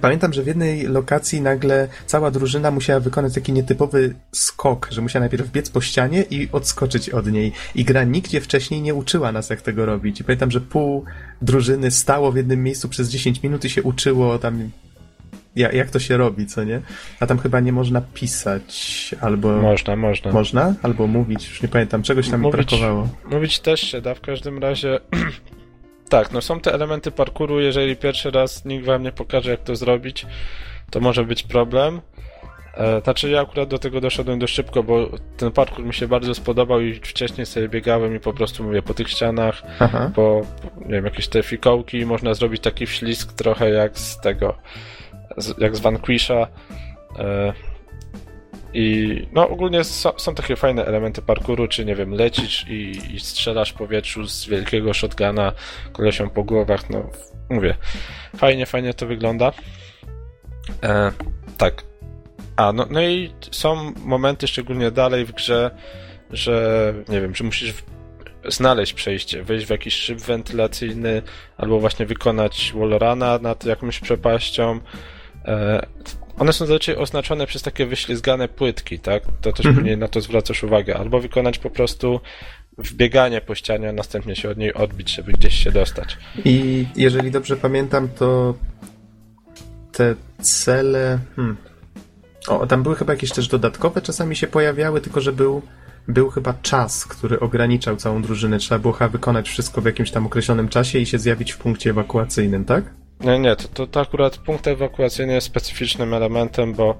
Pamiętam, 0.00 0.32
że 0.32 0.42
w 0.42 0.46
jednej 0.46 0.86
lokacji 0.86 1.40
nagle 1.40 1.88
cała 2.06 2.30
drużyna 2.30 2.70
musiała 2.70 3.00
wykonać 3.00 3.34
taki 3.34 3.52
nietypowy 3.52 4.14
skok, 4.32 4.88
że 4.90 5.02
musiała 5.02 5.20
najpierw 5.20 5.52
biec 5.52 5.70
po 5.70 5.80
ścianie 5.80 6.22
i 6.22 6.48
odskoczyć 6.52 7.10
od 7.10 7.26
niej. 7.26 7.52
I 7.74 7.84
gra 7.84 8.04
nigdzie 8.04 8.40
wcześniej 8.40 8.82
nie 8.82 8.94
uczyła 8.94 9.32
nas, 9.32 9.50
jak 9.50 9.62
tego 9.62 9.86
robić. 9.86 10.20
I 10.20 10.24
pamiętam, 10.24 10.50
że 10.50 10.60
pół 10.60 11.04
drużyny 11.42 11.90
stało 11.90 12.32
w 12.32 12.36
jednym 12.36 12.62
miejscu 12.62 12.88
przez 12.88 13.08
10 13.08 13.42
minut 13.42 13.64
i 13.64 13.70
się 13.70 13.82
uczyło 13.82 14.38
tam 14.38 14.70
jak, 15.56 15.72
jak 15.74 15.90
to 15.90 15.98
się 15.98 16.16
robi, 16.16 16.46
co 16.46 16.64
nie? 16.64 16.80
A 17.20 17.26
tam 17.26 17.38
chyba 17.38 17.60
nie 17.60 17.72
można 17.72 18.00
pisać, 18.00 19.14
albo... 19.20 19.52
Można, 19.62 19.96
można. 19.96 20.32
Można? 20.32 20.74
Albo 20.82 21.06
mówić, 21.06 21.48
już 21.48 21.62
nie 21.62 21.68
pamiętam, 21.68 22.02
czegoś 22.02 22.28
tam 22.28 22.40
mówić, 22.40 22.58
mi 22.58 22.64
brakowało. 22.64 23.08
Mówić 23.30 23.60
też 23.60 23.80
się 23.80 24.00
da, 24.00 24.14
w 24.14 24.20
każdym 24.20 24.58
razie 24.58 25.00
tak, 26.08 26.32
no 26.32 26.40
są 26.40 26.60
te 26.60 26.74
elementy 26.74 27.10
parkouru, 27.10 27.60
jeżeli 27.60 27.96
pierwszy 27.96 28.30
raz 28.30 28.64
nikt 28.64 28.86
wam 28.86 29.02
nie 29.02 29.12
pokaże 29.12 29.50
jak 29.50 29.60
to 29.60 29.76
zrobić, 29.76 30.26
to 30.90 31.00
może 31.00 31.24
być 31.24 31.42
problem. 31.42 32.00
E, 32.76 33.00
znaczy 33.00 33.30
ja 33.30 33.40
akurat 33.40 33.68
do 33.68 33.78
tego 33.78 34.00
doszedłem 34.00 34.38
dość 34.38 34.54
szybko, 34.54 34.82
bo 34.82 35.08
ten 35.36 35.52
parkour 35.52 35.84
mi 35.84 35.94
się 35.94 36.08
bardzo 36.08 36.34
spodobał 36.34 36.80
i 36.80 36.94
wcześniej 36.94 37.46
sobie 37.46 37.68
biegałem 37.68 38.16
i 38.16 38.20
po 38.20 38.32
prostu 38.32 38.64
mówię 38.64 38.82
po 38.82 38.94
tych 38.94 39.10
ścianach, 39.10 39.62
Aha. 39.78 40.10
po, 40.14 40.40
nie 40.80 40.94
wiem, 40.94 41.04
jakieś 41.04 41.28
te 41.28 41.42
fikołki, 41.42 42.06
można 42.06 42.34
zrobić 42.34 42.62
taki 42.62 42.86
wślizg 42.86 43.32
trochę 43.32 43.70
jak 43.70 43.98
z 43.98 44.20
tego, 44.20 44.54
jak 45.58 45.76
z 45.76 45.80
Vanquisha. 45.80 46.46
I 48.74 49.26
no 49.32 49.48
ogólnie 49.48 49.84
są, 49.84 50.12
są, 50.16 50.34
takie 50.34 50.56
fajne 50.56 50.84
elementy 50.84 51.22
parkouru, 51.22 51.68
czy 51.68 51.84
nie 51.84 51.94
wiem, 51.94 52.14
lecisz 52.14 52.68
i, 52.68 52.92
i 53.14 53.20
strzelasz 53.20 53.70
w 53.70 53.74
powietrzu 53.74 54.26
z 54.26 54.46
wielkiego 54.46 54.94
shotguna 54.94 55.52
kolesią 55.92 56.30
po 56.30 56.44
głowach, 56.44 56.90
no 56.90 57.10
mówię, 57.50 57.74
fajnie, 58.36 58.66
fajnie 58.66 58.94
to 58.94 59.06
wygląda. 59.06 59.52
E, 60.82 61.12
tak. 61.58 61.84
A, 62.56 62.72
no, 62.72 62.86
no 62.90 63.02
i 63.02 63.32
są 63.50 63.92
momenty, 64.04 64.48
szczególnie 64.48 64.90
dalej 64.90 65.24
w 65.24 65.32
grze, 65.32 65.70
że 66.30 66.94
nie 67.08 67.20
wiem, 67.20 67.34
że 67.34 67.44
musisz 67.44 67.74
znaleźć 68.48 68.92
przejście, 68.92 69.42
wejść 69.42 69.66
w 69.66 69.70
jakiś 69.70 69.94
szyb 69.94 70.20
wentylacyjny, 70.20 71.22
albo 71.56 71.80
właśnie 71.80 72.06
wykonać 72.06 72.72
wallruna 72.76 73.38
nad 73.38 73.64
jakąś 73.64 74.00
przepaścią. 74.00 74.80
E, 75.44 75.86
one 76.38 76.52
są 76.52 76.66
zazwyczaj 76.66 76.96
oznaczone 76.96 77.46
przez 77.46 77.62
takie 77.62 77.86
wyślizgane 77.86 78.48
płytki, 78.48 78.98
tak? 78.98 79.22
To 79.40 79.52
też 79.52 79.66
mhm. 79.66 79.98
na 79.98 80.08
to 80.08 80.20
zwracasz 80.20 80.64
uwagę. 80.64 80.96
Albo 80.96 81.20
wykonać 81.20 81.58
po 81.58 81.70
prostu 81.70 82.20
wbieganie 82.78 83.40
po 83.40 83.54
ścianie, 83.54 83.88
a 83.88 83.92
następnie 83.92 84.36
się 84.36 84.50
od 84.50 84.58
niej 84.58 84.74
odbić, 84.74 85.14
żeby 85.14 85.32
gdzieś 85.32 85.54
się 85.54 85.72
dostać. 85.72 86.18
I 86.44 86.86
jeżeli 86.96 87.30
dobrze 87.30 87.56
pamiętam, 87.56 88.08
to 88.08 88.54
te 89.92 90.14
cele... 90.42 91.18
Hmm. 91.36 91.56
O, 92.48 92.66
tam 92.66 92.82
były 92.82 92.96
chyba 92.96 93.12
jakieś 93.12 93.32
też 93.32 93.48
dodatkowe 93.48 94.02
czasami 94.02 94.36
się 94.36 94.46
pojawiały, 94.46 95.00
tylko 95.00 95.20
że 95.20 95.32
był, 95.32 95.62
był 96.08 96.30
chyba 96.30 96.54
czas, 96.62 97.06
który 97.06 97.40
ograniczał 97.40 97.96
całą 97.96 98.22
drużynę. 98.22 98.58
Trzeba 98.58 98.78
było 98.78 98.92
chyba 98.92 99.08
wykonać 99.08 99.48
wszystko 99.48 99.80
w 99.80 99.86
jakimś 99.86 100.10
tam 100.10 100.26
określonym 100.26 100.68
czasie 100.68 100.98
i 100.98 101.06
się 101.06 101.18
zjawić 101.18 101.52
w 101.52 101.58
punkcie 101.58 101.90
ewakuacyjnym, 101.90 102.64
tak? 102.64 102.84
Nie, 103.24 103.38
nie, 103.38 103.56
to, 103.56 103.68
to, 103.68 103.86
to 103.86 104.00
akurat 104.00 104.38
punkt 104.38 104.66
ewakuacyjny 104.66 105.32
jest 105.32 105.46
specyficznym 105.46 106.14
elementem, 106.14 106.72
bo 106.72 106.98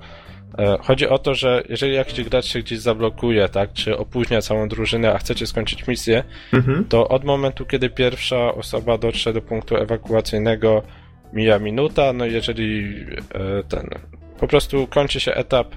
e, 0.59 0.79
chodzi 0.83 1.09
o 1.09 1.19
to, 1.19 1.35
że 1.35 1.63
jeżeli 1.69 1.95
jakiś 1.95 2.25
gracz 2.25 2.45
się 2.45 2.59
gdzieś 2.59 2.79
zablokuje, 2.79 3.49
tak, 3.49 3.73
czy 3.73 3.99
opóźnia 3.99 4.41
całą 4.41 4.69
drużynę, 4.69 5.15
a 5.15 5.19
chcecie 5.19 5.47
skończyć 5.47 5.87
misję, 5.87 6.25
mhm. 6.53 6.85
to 6.85 7.09
od 7.09 7.25
momentu, 7.25 7.67
kiedy 7.67 7.91
pierwsza 7.91 8.55
osoba 8.55 8.99
dotrze 8.99 9.33
do 9.33 9.43
punktu 9.43 9.77
ewakuacyjnego, 9.77 10.83
mija 11.33 11.59
minuta, 11.59 12.13
no 12.13 12.27
jeżeli 12.27 12.95
e, 13.35 13.63
ten, 13.69 13.89
po 14.41 14.49
prostu 14.49 14.87
kończy 14.87 15.21
się 15.21 15.35
etap, 15.35 15.75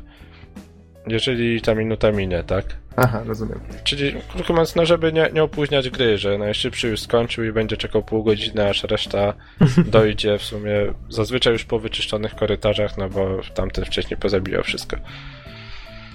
jeżeli 1.08 1.62
ta 1.62 1.76
minuta 1.76 2.12
minie, 2.12 2.44
tak? 2.44 2.87
Aha, 3.00 3.24
rozumiem. 3.26 3.60
Czyli, 3.84 4.14
krótko 4.32 4.54
mówiąc, 4.54 4.76
no 4.76 4.86
żeby 4.86 5.14
nie, 5.14 5.30
nie 5.34 5.44
opóźniać 5.44 5.90
gry, 5.90 6.18
że 6.18 6.38
najszybszy 6.38 6.88
już 6.88 7.00
skończył 7.00 7.44
i 7.44 7.52
będzie 7.52 7.78
czekał 7.78 8.04
pół 8.04 8.24
godziny, 8.24 8.70
aż 8.70 8.84
reszta 8.84 9.34
dojdzie 9.92 10.38
w 10.38 10.44
sumie 10.44 10.72
zazwyczaj 11.10 11.54
już 11.54 11.66
po 11.66 11.80
wyczyszczonych 11.80 12.36
korytarzach, 12.36 12.98
no 12.98 13.10
bo 13.10 13.40
tamten 13.54 13.86
wcześniej 13.86 14.20
pozabijał 14.20 14.64
wszystko. 14.64 14.98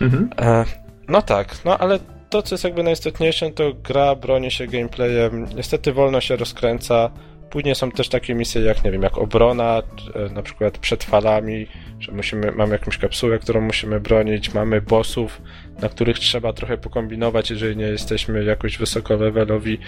Mhm. 0.00 0.30
E, 0.38 0.64
no 1.08 1.22
tak, 1.22 1.64
no 1.64 1.78
ale 1.78 1.98
to, 2.30 2.42
co 2.42 2.54
jest 2.54 2.64
jakby 2.64 2.82
najistotniejsze, 2.82 3.50
to 3.50 3.72
gra 3.74 4.14
broni 4.14 4.50
się 4.50 4.66
gameplayem, 4.66 5.46
niestety 5.56 5.92
wolno 5.92 6.20
się 6.20 6.36
rozkręca. 6.36 7.10
Później 7.50 7.74
są 7.74 7.90
też 7.90 8.08
takie 8.08 8.34
misje 8.34 8.62
jak, 8.62 8.84
nie 8.84 8.90
wiem, 8.90 9.02
jak 9.02 9.18
obrona, 9.18 9.82
e, 10.14 10.34
na 10.34 10.42
przykład 10.42 10.78
przed 10.78 11.04
falami, 11.04 11.66
że 11.98 12.12
musimy, 12.12 12.52
mamy 12.52 12.72
jakąś 12.72 12.98
kapsułę, 12.98 13.38
którą 13.38 13.60
musimy 13.60 14.00
bronić, 14.00 14.54
mamy 14.54 14.80
bossów, 14.80 15.42
na 15.80 15.88
których 15.88 16.18
trzeba 16.18 16.52
trochę 16.52 16.78
pokombinować, 16.78 17.50
jeżeli 17.50 17.76
nie 17.76 17.84
jesteśmy 17.84 18.44
jakoś 18.44 18.78
wysoko 18.78 19.16
levelowi 19.16 19.78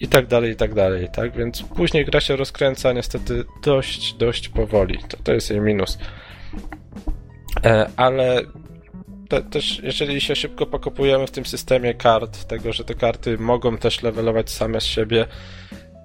i 0.00 0.08
tak 0.08 0.26
dalej, 0.26 0.52
i 0.52 0.56
tak 0.56 0.74
dalej, 0.74 1.08
tak? 1.12 1.36
Więc 1.36 1.62
później 1.62 2.04
gra 2.04 2.20
się 2.20 2.36
rozkręca 2.36 2.92
niestety 2.92 3.44
dość, 3.62 4.14
dość 4.14 4.48
powoli. 4.48 4.98
To, 5.08 5.16
to 5.24 5.32
jest 5.32 5.50
jej 5.50 5.60
minus. 5.60 5.98
E, 7.64 7.90
ale 7.96 8.42
te, 9.28 9.42
też 9.42 9.80
jeżeli 9.82 10.20
się 10.20 10.36
szybko 10.36 10.66
pokopujemy 10.66 11.26
w 11.26 11.30
tym 11.30 11.46
systemie 11.46 11.94
kart, 11.94 12.44
tego, 12.44 12.72
że 12.72 12.84
te 12.84 12.94
karty 12.94 13.38
mogą 13.38 13.78
też 13.78 14.02
levelować 14.02 14.50
same 14.50 14.80
z 14.80 14.84
siebie, 14.84 15.26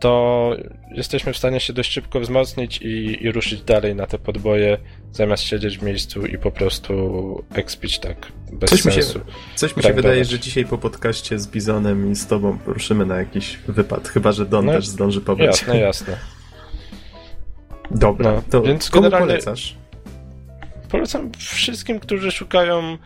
to 0.02 0.56
jesteśmy 0.95 1.34
w 1.34 1.38
stanie 1.38 1.60
się 1.60 1.74
dość 1.74 1.91
szybko 1.91 2.20
wzmocnić 2.20 2.78
i, 2.82 3.24
i 3.26 3.32
ruszyć 3.32 3.62
dalej 3.62 3.95
na 3.95 4.08
te 4.08 4.18
podboje, 4.20 4.78
zamiast 5.12 5.43
siedzieć 5.43 5.78
w 5.78 5.84
miejscu 5.84 6.26
i 6.26 6.38
po 6.38 6.52
prostu 6.52 7.43
expić 7.54 7.99
tak 7.99 8.32
bez 8.54 8.70
Coś 8.70 8.86
mi 8.86 8.91
się, 8.91 9.04
sensu. 9.04 9.20
coś 9.56 9.76
mi 9.76 9.84
się 9.84 9.88
Tak 9.88 9.95
wydaje, 9.95 10.16
dawać. 10.16 10.30
że 10.30 10.39
dzisiaj 10.39 10.66
po 10.66 10.78
podcaście 10.78 11.39
z 11.39 11.47
Bizonem 11.47 12.12
i 12.12 12.16
z 12.16 12.28
tobą 12.28 12.58
ruszymy 12.66 13.06
na 13.06 13.18
jakiś 13.18 13.58
wypad, 13.68 14.08
chyba 14.08 14.32
że 14.32 14.45
Don 14.45 14.66
No, 14.66 14.72
też 14.72 14.88
zdąży 14.88 15.22
pobyć. 15.22 15.45
Jasne, 15.45 15.78
jasne. 15.80 16.18
Dobra, 17.91 18.32
No, 18.34 18.41
to 18.49 18.62
więc 18.62 18.89
komu 18.89 19.04
generalnie- 19.04 19.28
polecasz? 19.34 19.76
Polecam 20.89 21.32
wszystkim, 21.38 21.99
którzy 21.99 22.32
szukają 22.32 22.97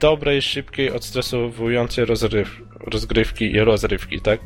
dobrej, 0.00 0.42
szybkiej, 0.42 0.90
odstresowującej 0.92 2.04
rozryw, 2.04 2.60
rozgrywki 2.86 3.52
i 3.52 3.60
rozrywki, 3.60 4.20
tak? 4.20 4.40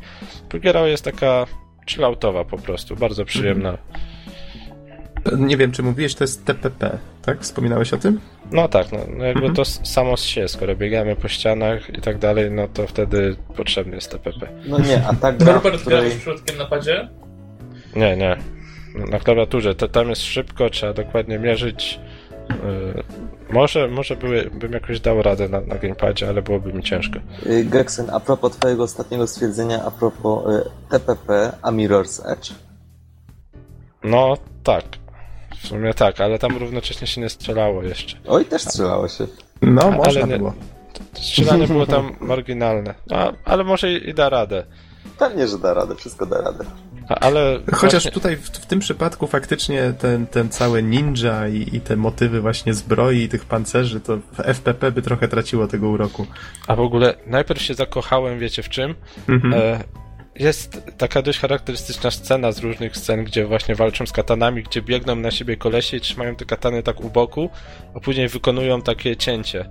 Pogiera 0.49 0.87
jest 0.87 1.03
taka 1.03 1.45
chilloutowa 1.89 2.45
po 2.45 2.57
prostu, 2.57 2.95
bardzo 2.95 3.25
przyjemna. 3.25 3.77
Nie 5.37 5.57
wiem, 5.57 5.71
czy 5.71 5.83
mówiłeś, 5.83 6.15
to 6.15 6.23
jest 6.23 6.45
TPP, 6.45 6.97
tak? 7.25 7.41
Wspominałeś 7.41 7.93
o 7.93 7.97
tym? 7.97 8.19
No 8.51 8.67
tak, 8.67 8.91
no, 8.91 8.99
no 9.17 9.23
jakby 9.25 9.39
Mhm. 9.45 9.55
to 9.55 9.65
samo 9.65 10.17
z 10.17 10.23
się, 10.23 10.47
skoro 10.47 10.75
biegamy 10.75 11.15
po 11.15 11.27
ścianach 11.27 11.89
i 11.97 12.01
tak 12.01 12.17
dalej, 12.17 12.51
no 12.51 12.67
to 12.67 12.87
wtedy 12.87 13.35
potrzebny 13.55 13.95
jest 13.95 14.11
TPP. 14.11 14.47
No 14.65 14.79
nie, 14.79 15.07
a 15.07 15.13
ta 15.13 15.33
gra, 15.33 15.45
w 15.59 15.63
Norbert 15.63 15.81
której... 15.81 15.99
grałeś 15.99 16.15
przypadkiem 16.15 16.57
na 16.57 16.65
padzie? 16.65 17.09
Nie, 17.95 18.17
nie. 18.17 18.37
Na 19.11 19.19
klawiaturze, 19.19 19.75
to 19.75 19.87
tam 19.87 20.09
jest 20.09 20.21
szybko, 20.23 20.69
trzeba 20.69 20.93
dokładnie 20.93 21.39
mierzyć. 21.39 21.99
Może, 23.51 23.87
może 23.87 24.15
były, 24.15 24.49
bym 24.53 24.71
jakoś 24.73 24.99
dał 24.99 25.21
radę 25.21 25.49
na, 25.49 25.61
na 25.61 25.75
gamepadzie, 25.75 26.29
ale 26.29 26.41
byłoby 26.41 26.73
mi 26.73 26.83
ciężko. 26.83 27.19
Y, 27.45 27.65
Geksen, 27.65 28.09
a 28.09 28.19
propos 28.19 28.51
twojego 28.57 28.83
ostatniego 28.83 29.27
stwierdzenia, 29.27 29.83
a 29.85 29.91
propos 29.91 30.55
y, 30.55 30.69
TPP, 30.89 31.51
a 31.61 31.71
Mirror's 31.71 32.31
Edge. 32.31 32.51
No 34.03 34.37
tak. 34.63 34.83
W 35.63 35.67
sumie 35.67 35.93
tak, 35.93 36.21
ale 36.21 36.39
tam 36.39 36.57
równocześnie 36.57 37.07
się 37.07 37.21
nie 37.21 37.29
strzelało 37.29 37.83
jeszcze. 37.83 38.17
Oj, 38.27 38.45
też 38.45 38.61
strzelało 38.61 39.07
się. 39.07 39.27
No, 39.61 39.81
Ale 39.81 39.97
można 39.97 40.21
nie- 40.21 40.37
było. 40.37 40.53
Strzelanie 41.13 41.67
było 41.67 41.85
tam 41.85 42.15
marginalne. 42.21 42.93
No, 43.07 43.33
ale 43.45 43.63
może 43.63 43.91
i, 43.93 44.09
i 44.09 44.13
da 44.13 44.29
radę. 44.29 44.63
Pewnie, 45.19 45.47
że 45.47 45.57
da 45.57 45.73
radę, 45.73 45.95
wszystko 45.95 46.25
da 46.25 46.41
radę. 46.41 46.65
Ale 47.09 47.59
Chociaż 47.73 47.91
właśnie, 47.91 48.11
tutaj 48.11 48.37
w, 48.37 48.49
w 48.49 48.65
tym 48.65 48.79
przypadku 48.79 49.27
faktycznie 49.27 49.93
ten, 49.99 50.27
ten 50.27 50.49
cały 50.49 50.83
ninja 50.83 51.47
i, 51.47 51.75
i 51.75 51.81
te 51.81 51.95
motywy 51.95 52.41
właśnie 52.41 52.73
zbroi 52.73 53.21
i 53.21 53.29
tych 53.29 53.45
pancerzy, 53.45 53.99
to 53.99 54.17
w 54.17 54.39
FPP 54.39 54.91
by 54.91 55.01
trochę 55.01 55.27
traciło 55.27 55.67
tego 55.67 55.89
uroku. 55.89 56.27
A 56.67 56.75
w 56.75 56.79
ogóle 56.79 57.15
najpierw 57.25 57.61
się 57.61 57.73
zakochałem, 57.73 58.39
wiecie 58.39 58.63
w 58.63 58.69
czym? 58.69 58.95
Mhm. 59.27 59.53
E, 59.53 59.83
jest 60.39 60.81
taka 60.97 61.21
dość 61.21 61.39
charakterystyczna 61.39 62.11
scena 62.11 62.51
z 62.51 62.59
różnych 62.59 62.97
scen, 62.97 63.23
gdzie 63.23 63.45
właśnie 63.45 63.75
walczą 63.75 64.05
z 64.05 64.11
katanami, 64.11 64.63
gdzie 64.63 64.81
biegną 64.81 65.15
na 65.15 65.31
siebie 65.31 65.57
kolesie 65.57 65.97
i 65.97 66.01
trzymają 66.01 66.35
te 66.35 66.45
katany 66.45 66.83
tak 66.83 67.01
u 67.01 67.09
boku, 67.09 67.49
a 67.95 67.99
później 67.99 68.27
wykonują 68.27 68.81
takie 68.81 69.15
cięcie. 69.15 69.69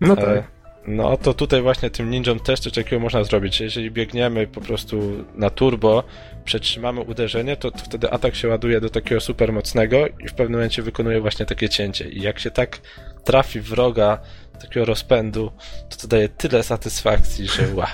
No 0.00 0.16
tak. 0.16 0.28
E, 0.28 0.55
No 0.86 1.16
to 1.16 1.34
tutaj 1.34 1.62
właśnie 1.62 1.90
tym 1.90 2.10
ninjom 2.10 2.40
też 2.40 2.60
coś 2.60 2.72
takiego 2.72 3.00
można 3.00 3.24
zrobić. 3.24 3.60
Jeżeli 3.60 3.90
biegniemy 3.90 4.46
po 4.46 4.60
prostu 4.60 5.24
na 5.34 5.50
turbo, 5.50 6.04
przetrzymamy 6.44 7.00
uderzenie, 7.00 7.56
to, 7.56 7.70
to 7.70 7.78
wtedy 7.78 8.10
atak 8.10 8.34
się 8.34 8.48
ładuje 8.48 8.80
do 8.80 8.90
takiego 8.90 9.20
super 9.20 9.52
mocnego 9.52 10.06
i 10.06 10.28
w 10.28 10.34
pewnym 10.34 10.52
momencie 10.52 10.82
wykonuje 10.82 11.20
właśnie 11.20 11.46
takie 11.46 11.68
cięcie. 11.68 12.08
I 12.08 12.22
jak 12.22 12.38
się 12.38 12.50
tak 12.50 12.80
trafi 13.24 13.60
wroga 13.60 14.18
takiego 14.60 14.86
rozpędu, 14.86 15.52
to 15.90 15.96
to 15.96 16.08
daje 16.08 16.28
tyle 16.28 16.62
satysfakcji, 16.62 17.48
że 17.48 17.74
ła. 17.74 17.86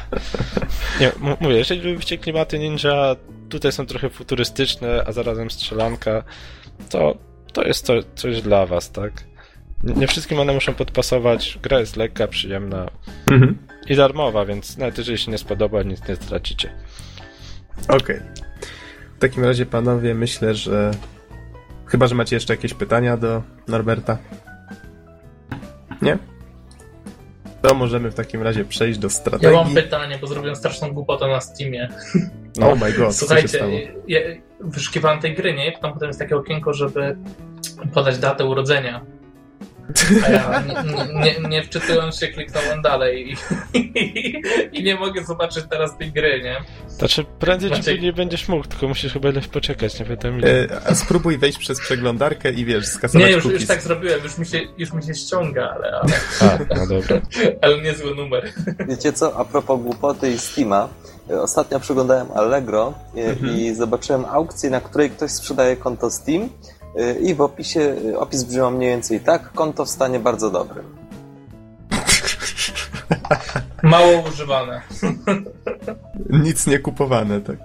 Nie, 1.01 1.13
mówię, 1.41 1.57
jeżeli 1.57 1.81
lubicie 1.81 2.19
klimaty 2.19 2.59
ninja, 2.59 3.17
tutaj 3.49 3.73
są 3.73 3.87
trochę 3.87 4.11
futurystyczne, 4.11 5.05
a 5.07 5.13
zarazem 5.13 5.51
strzelanka, 5.51 6.23
to, 6.91 7.19
to 7.53 7.63
jest 7.63 7.87
to, 7.87 7.95
coś 8.15 8.43
dla 8.43 8.67
was, 8.67 8.91
tak? 8.91 9.32
Nie 9.85 9.95
nie 9.95 10.07
wszystkim 10.07 10.39
one 10.41 10.53
muszą 10.53 10.75
podpasować. 10.75 11.59
Gra 11.63 11.81
jest 11.81 11.97
lekka, 11.97 12.29
przyjemna 12.29 12.87
Mhm. 13.31 13.59
i 13.89 13.97
darmowa, 13.97 14.45
więc 14.45 14.79
nawet 14.79 14.99
jeżeli 14.99 15.19
się 15.19 15.31
nie 15.31 15.39
spodoba, 15.39 15.83
nic 15.83 16.09
nie 16.09 16.17
stracicie. 16.17 16.73
Okej. 17.89 18.21
W 19.17 19.21
takim 19.21 19.45
razie, 19.45 19.67
panowie, 19.67 20.15
myślę, 20.15 20.55
że 20.55 20.91
chyba, 21.87 22.07
że 22.07 22.15
macie 22.15 22.37
jeszcze 22.37 22.53
jakieś 22.53 22.75
pytania 22.75 23.17
do 23.17 23.43
Norberta. 23.69 24.19
Nie? 26.03 26.19
To 27.63 27.75
możemy 27.75 28.11
w 28.11 28.15
takim 28.15 28.43
razie 28.43 28.65
przejść 28.65 28.99
do 28.99 29.07
Ja 29.07 29.11
strategii. 29.11 29.57
mam 29.57 29.75
pytanie, 29.75 30.19
bo 30.21 30.27
zrobiłem 30.27 30.57
straszną 30.57 30.93
głupotę 30.93 31.27
na 31.29 31.41
Steamie. 31.41 31.89
Oh 32.63 32.75
my 32.75 32.93
god, 32.93 33.07
co 33.07 33.13
się 33.13 33.13
Słuchajcie, 33.13 33.49
stało? 33.49 33.73
ja 34.09 34.21
wyszukiwałem 34.61 35.21
tej 35.21 35.35
gry, 35.35 35.55
nie? 35.55 35.73
Tam 35.79 35.93
potem 35.93 36.09
jest 36.09 36.19
takie 36.19 36.37
okienko, 36.37 36.73
żeby 36.73 37.17
podać 37.95 38.19
datę 38.19 38.45
urodzenia. 38.45 39.05
A 40.27 40.29
ja 40.31 40.63
nie, 41.15 41.41
nie, 41.41 41.49
nie 41.49 41.63
wczytując 41.63 42.17
się, 42.21 42.29
kliknąłem 42.29 42.83
dalej 42.83 43.33
i, 43.33 43.37
i 44.73 44.83
nie 44.83 44.95
mogę 44.97 45.25
zobaczyć 45.25 45.65
teraz 45.71 45.99
tej 45.99 46.13
gry, 46.13 46.41
nie? 46.45 46.57
Znaczy, 46.89 47.25
prędzej 47.39 47.71
czy 47.71 47.77
Maciek- 47.77 47.95
później 47.95 48.13
będziesz 48.13 48.49
mógł, 48.49 48.69
tylko 48.69 48.89
musisz 48.89 49.13
chyba 49.13 49.29
ile 49.29 49.41
poczekać, 49.41 50.01
nie 50.01 50.07
wiadomo 50.07 50.39
ile. 50.39 50.49
E, 50.51 50.69
a 50.87 50.95
spróbuj 50.95 51.39
wejść 51.39 51.59
przez 51.59 51.81
przeglądarkę 51.81 52.53
i 52.53 52.65
wiesz, 52.65 52.87
skasować 52.87 53.27
Nie, 53.29 53.33
już, 53.35 53.43
cookies. 53.45 53.61
już 53.61 53.69
tak 53.69 53.83
zrobiłem, 53.83 54.23
już 54.23 54.39
mi 54.39 54.47
się, 54.47 54.61
już 54.79 54.93
mi 54.93 55.03
się 55.03 55.15
ściąga, 55.15 55.71
ale, 55.77 55.93
ale, 55.93 56.13
A, 56.71 56.75
no 56.75 56.87
dobra. 56.87 57.21
ale 57.63 57.81
niezły 57.83 58.15
numer. 58.15 58.53
Wiecie 58.89 59.13
co, 59.13 59.37
a 59.37 59.45
propos 59.45 59.81
głupoty 59.83 60.31
i 60.31 60.39
Steama, 60.39 60.89
y, 61.31 61.41
ostatnio 61.41 61.81
przeglądałem 61.81 62.27
Allegro 62.35 62.95
y, 63.17 63.21
Mhm. 63.21 63.57
i 63.57 63.75
zobaczyłem 63.75 64.25
aukcję, 64.25 64.71
na 64.71 64.81
której 64.81 65.11
ktoś 65.11 65.31
sprzedaje 65.31 65.77
konto 65.77 66.11
Steam 66.11 66.49
i 67.21 67.35
w 67.35 67.41
opisie, 67.41 67.97
opis 68.19 68.45
brzmiał 68.45 68.71
mniej 68.71 68.91
więcej 68.91 69.21
tak, 69.21 69.53
konto 69.53 69.85
w 69.85 69.91
stanie 69.91 70.19
bardzo 70.19 70.51
dobrym. 70.51 70.85
Mało 73.83 74.23
używane. 74.29 74.83
Nic 76.31 76.67
nie 76.67 76.79
kupowane, 76.79 77.41
tak. 77.41 77.57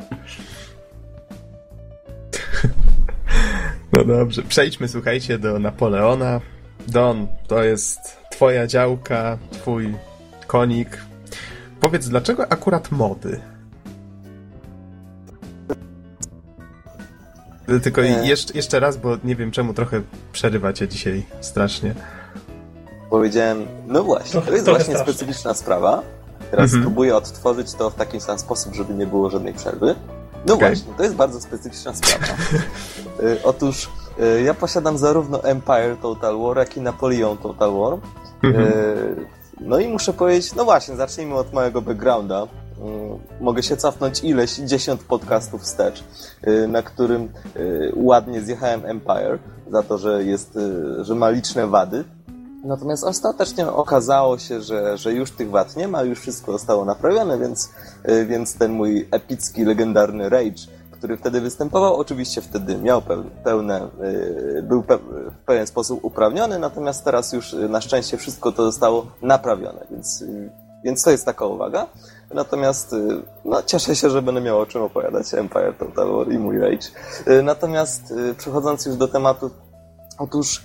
No 3.92 4.04
dobrze, 4.04 4.44
przejdźmy, 4.44 4.88
słuchajcie, 4.88 5.40
do 5.40 5.60
Napoleona. 5.60 6.42
Don, 6.88 7.28
to 7.48 7.64
jest 7.64 8.00
twoja 8.32 8.68
działka, 8.68 9.38
twój 9.52 9.96
konik. 10.48 11.02
Powiedz, 11.80 12.10
dlaczego 12.10 12.52
akurat 12.52 12.92
mody? 12.92 13.42
Tylko 17.84 18.02
E. 18.04 18.28
jeszcze, 18.28 18.54
jeszcze 18.54 18.80
raz, 18.80 18.98
bo 18.98 19.18
nie 19.24 19.36
wiem 19.36 19.52
czemu 19.52 19.74
trochę 19.74 20.02
przerywacie 20.32 20.88
dzisiaj 20.88 21.26
strasznie. 21.42 21.94
Powiedziałem, 23.10 23.66
no 23.88 24.04
właśnie, 24.04 24.32
Trochę- 24.32 24.48
to 24.48 24.54
jest 24.54 24.66
właśnie 24.66 24.84
strasznie. 24.96 25.14
specyficzna 25.14 25.54
sprawa. 25.54 26.02
Teraz 26.52 26.64
Mhm. 26.64 26.82
spróbuję 26.84 27.16
odtworzyć 27.16 27.74
to 27.74 27.90
w 27.90 27.96
taki 27.96 28.22
sam 28.22 28.40
sposób, 28.40 28.76
żeby 28.76 28.94
nie 28.94 29.08
było 29.08 29.30
żadnej 29.30 29.54
przerwy. 29.54 29.96
No 30.46 30.54
Okej. 30.54 30.68
właśnie, 30.70 30.94
to 30.98 31.04
jest 31.04 31.16
bardzo 31.16 31.42
specyficzna 31.42 31.94
sprawa. 31.96 32.26
Y, 33.24 33.44
Otóż 33.44 33.90
y, 34.38 34.42
ja 34.42 34.54
posiadam 34.54 34.98
zarówno 34.98 35.44
Empire 35.44 35.98
Total 36.02 36.38
War, 36.40 36.58
jak 36.58 36.78
i 36.78 36.82
Napoleon 36.82 37.38
Total 37.38 37.72
War. 37.74 37.94
Mhm. 38.44 38.68
Y, 38.68 39.16
No 39.60 39.80
i 39.80 39.88
muszę 39.88 40.14
powiedzieć, 40.14 40.56
no 40.56 40.66
właśnie, 40.66 40.96
zacznijmy 40.96 41.36
od 41.36 41.54
mojego 41.54 41.82
backgrounda. 41.82 42.48
Y, 42.78 43.44
Mogę 43.44 43.64
się 43.64 43.78
cofnąć 43.78 44.24
ileś, 44.24 44.56
dziesiąt 44.56 45.04
podcastów 45.04 45.62
wstecz, 45.62 46.04
y, 46.48 46.68
na 46.68 46.82
którym 46.82 47.30
y, 47.56 47.92
ładnie 47.96 48.42
zjechałem 48.42 48.86
Empire 48.86 49.40
za 49.72 49.84
to, 49.84 49.98
że 49.98 50.24
jest, 50.24 50.60
że 51.02 51.16
ma 51.16 51.30
liczne 51.30 51.68
wady. 51.68 52.04
Natomiast 52.64 53.04
ostatecznie 53.04 53.68
okazało 53.68 54.38
się, 54.38 54.62
że, 54.62 54.98
że 54.98 55.14
już 55.14 55.32
tych 55.32 55.50
wad 55.50 55.76
nie 55.76 55.88
ma, 55.88 56.04
już 56.04 56.20
wszystko 56.20 56.52
zostało 56.52 56.86
naprawione, 56.86 57.40
więc, 57.40 57.72
więc 58.28 58.56
ten 58.58 58.72
mój 58.72 59.08
epicki, 59.12 59.66
legendarny 59.66 60.30
Rage, 60.30 60.68
który 60.92 61.18
wtedy 61.18 61.42
występował, 61.42 61.96
oczywiście 61.96 62.42
wtedy 62.42 62.78
miał 62.78 63.02
pełne, 63.44 63.88
był 64.64 64.84
w 65.32 65.46
pewien 65.46 65.68
sposób 65.68 66.06
uprawniony, 66.06 66.60
natomiast 66.60 67.04
teraz 67.04 67.34
już 67.34 67.54
na 67.54 67.82
szczęście 67.82 68.18
wszystko 68.18 68.52
to 68.52 68.64
zostało 68.64 69.06
naprawione, 69.22 69.86
więc, 69.92 70.24
więc 70.84 71.04
to 71.04 71.12
jest 71.12 71.26
taka 71.26 71.46
uwaga. 71.46 71.88
Natomiast 72.34 72.96
no, 73.46 73.64
cieszę 73.64 73.96
się, 73.96 74.10
że 74.10 74.22
będę 74.22 74.42
miał 74.42 74.60
o 74.60 74.66
czym 74.66 74.82
opowiadać 74.82 75.34
Empire 75.34 75.74
Total 75.80 76.12
War 76.12 76.32
i 76.32 76.40
mój 76.40 76.60
Rage. 76.60 76.88
Natomiast 77.44 78.14
przechodząc 78.38 78.86
już 78.86 78.96
do 78.96 79.08
tematu, 79.08 79.50
otóż 80.18 80.64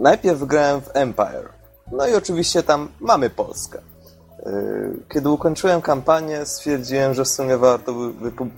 Najpierw 0.00 0.44
grałem 0.44 0.80
w 0.80 0.90
Empire. 0.96 1.48
No 1.92 2.06
i 2.06 2.14
oczywiście 2.14 2.62
tam 2.62 2.88
mamy 3.00 3.30
Polskę. 3.30 3.78
Y, 4.46 5.02
kiedy 5.12 5.28
ukończyłem 5.28 5.82
kampanię, 5.82 6.46
stwierdziłem, 6.46 7.14
że 7.14 7.24
w 7.24 7.28
sumie 7.28 7.56
warto 7.56 7.94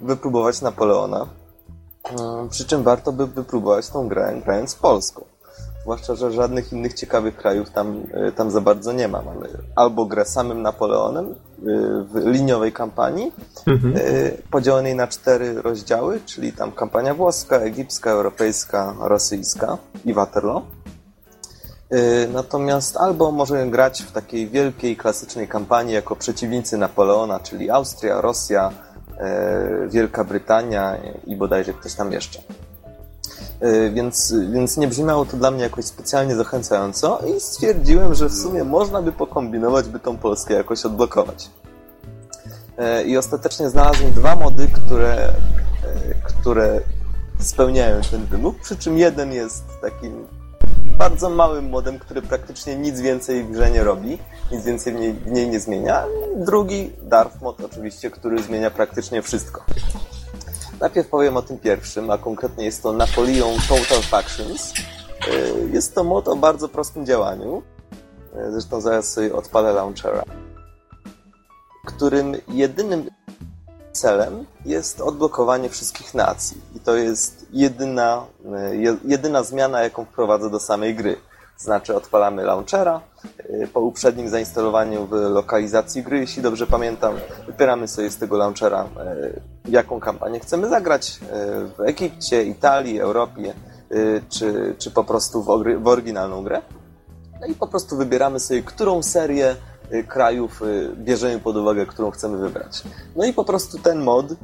wypróbować 0.03 0.61
Napoleona. 0.61 1.27
Y, 2.11 2.49
przy 2.51 2.65
czym 2.65 2.83
warto 2.83 3.13
by 3.13 3.27
wypróbować 3.27 3.89
tą 3.89 4.09
grę 4.09 4.41
grając 4.45 4.75
Polską. 4.75 5.25
Zwłaszcza, 5.83 6.15
że 6.15 6.33
żadnych 6.33 6.73
innych 6.73 6.95
ciekawych 6.95 7.37
krajów 7.37 7.71
tam, 7.71 8.03
y, 8.29 8.33
tam 8.33 8.51
za 8.51 8.61
bardzo 8.61 8.93
nie 8.93 9.09
ma. 9.09 9.23
Mamy 9.23 9.49
albo 9.77 10.07
grę 10.07 10.25
samym 10.25 10.63
Napoleonem 10.63 11.35
w 12.13 12.27
liniowej 12.27 12.73
kampanii, 12.73 13.33
mhm. 13.67 13.95
podzielonej 14.51 14.95
na 14.97 15.07
cztery 15.07 15.63
rozdziały, 15.63 16.21
czyli 16.27 16.53
tam 16.53 16.73
kampania 16.73 17.15
włoska, 17.15 17.57
egipska, 17.57 18.11
europejska, 18.11 18.95
rosyjska 19.01 19.79
i 20.05 20.13
Waterloo 20.13 20.63
natomiast 22.33 22.97
albo 22.97 23.31
możemy 23.31 23.71
grać 23.71 24.03
w 24.03 24.13
takiej 24.13 24.49
wielkiej, 24.49 24.97
klasycznej 24.97 25.49
kampanii 25.49 25.95
jako 25.95 26.17
przeciwnicy 26.17 26.79
Napoleona, 26.79 27.41
czyli 27.41 27.71
Austria, 27.71 28.21
Rosja, 28.21 28.71
Wielka 29.89 30.25
Brytania 30.25 30.97
i 31.27 31.37
bodajże 31.37 31.73
ktoś 31.73 31.95
tam 31.95 32.13
jeszcze. 32.13 32.43
Y, 33.65 33.91
więc, 33.91 34.35
więc 34.53 34.77
nie 34.77 34.89
brzmiało 34.89 35.25
to 35.25 35.37
dla 35.37 35.51
mnie 35.51 35.63
jakoś 35.63 35.85
specjalnie 35.85 36.37
zachęcająco 36.37 37.19
i 37.37 37.41
stwierdziłem, 37.41 38.15
że 38.15 38.29
w 38.29 38.35
sumie 38.35 38.65
można 38.65 39.03
by 39.03 39.13
pokombinować, 39.13 39.89
by 39.89 40.01
tą 40.01 40.19
Polskę 40.19 40.55
jakoś 40.55 40.85
odblokować. 40.85 41.51
I 43.07 43.17
ostatecznie 43.17 43.71
znalazłem 43.71 44.13
dwa 44.13 44.37
mody, 44.37 44.69
które, 44.69 45.33
które 46.41 46.81
spełniają 47.41 48.01
ten 48.11 48.27
wymóg, 48.27 48.61
przy 48.61 48.77
czym 48.77 48.99
jeden 48.99 49.33
jest 49.33 49.65
takim 49.81 50.27
bardzo 50.99 51.31
małym 51.31 51.69
modem, 51.69 51.99
który 51.99 52.23
praktycznie 52.23 52.77
nic 52.77 53.01
więcej 53.01 53.45
w 53.45 53.51
grze 53.51 53.71
nie 53.71 53.85
robi, 53.85 54.19
nic 54.53 54.65
więcej 54.65 54.93
w 54.93 54.97
niej, 54.97 55.13
w 55.13 55.27
niej 55.27 55.49
nie 55.49 55.61
zmienia. 55.61 56.05
Drugi, 56.37 56.91
Darth 57.03 57.41
Mod 57.41 57.61
oczywiście, 57.61 58.11
który 58.11 58.43
zmienia 58.43 58.71
praktycznie 58.71 59.23
wszystko. 59.23 59.65
Najpierw 60.83 61.09
powiem 61.09 61.37
o 61.37 61.43
tym 61.43 61.59
pierwszym, 61.59 62.11
a 62.11 62.19
konkretnie 62.19 62.65
jest 62.65 62.83
to 62.83 62.93
Napoleon 62.93 63.55
Total 63.69 64.03
Factions. 64.03 64.73
Y, 64.73 65.71
jest 65.73 65.95
to 65.95 66.05
mod 66.05 66.29
o 66.29 66.37
bardzo 66.37 66.69
prostym 66.69 67.07
działaniu. 67.07 67.63
Y, 68.37 68.53
zresztą 68.53 68.81
zaraz 68.81 69.13
sobie 69.13 69.35
odpalę 69.35 69.73
launchera. 69.73 70.25
Którym 71.87 72.37
jedynym 72.49 73.11
celem 73.93 74.47
jest 74.65 75.01
odblokowanie 75.01 75.69
wszystkich 75.69 76.15
nacji. 76.15 76.61
I 76.77 76.81
to 76.81 76.97
jest 76.97 77.47
jedyna, 77.53 78.27
e, 78.55 78.77
jedyna 79.05 79.43
zmiana, 79.43 79.83
jaką 79.83 80.05
wprowadzę 80.05 80.51
do 80.51 80.61
samej 80.61 80.95
gry. 80.95 81.17
Znaczy 81.63 81.97
odpalamy 81.97 82.43
launchera, 82.45 83.01
e, 83.39 83.67
po 83.67 83.81
uprzednim 83.81 84.29
zainstalowaniu 84.29 85.07
w 85.07 85.13
lokalizacji 85.13 86.03
gry, 86.03 86.19
jeśli 86.19 86.43
dobrze 86.43 86.67
pamiętam, 86.67 87.15
wybieramy 87.47 87.89
sobie 87.89 88.11
z 88.11 88.19
tego 88.19 88.37
launchera, 88.37 88.85
e, 88.85 89.41
jaką 89.69 90.01
kampanię 90.01 90.41
chcemy 90.41 90.69
zagrać 90.69 91.21
w 91.77 91.81
Egipcie, 91.81 92.43
Italii, 92.45 93.01
Europie, 93.01 93.55
czy, 94.29 94.75
czy 94.79 94.91
po 94.91 95.05
prostu 95.05 95.43
w, 95.43 95.47
w 95.83 95.87
oryginalną 95.87 96.45
grę. 96.45 96.63
No 97.41 97.47
i 97.47 97.55
po 97.55 97.67
prostu 97.67 97.97
wybieramy 97.97 98.41
sobie, 98.41 98.63
którą 98.63 99.03
serię 99.03 99.57
Y, 99.93 100.05
krajów 100.05 100.63
y, 100.63 100.91
bierzemy 100.97 101.41
pod 101.41 101.57
uwagę, 101.57 101.87
którą 101.87 102.11
chcemy 102.11 102.39
wybrać. 102.39 102.83
No 103.17 103.25
i 103.25 103.33
po 103.33 103.45
prostu 103.45 103.79
ten 103.79 104.01
mod 104.01 104.33
y, 104.33 104.37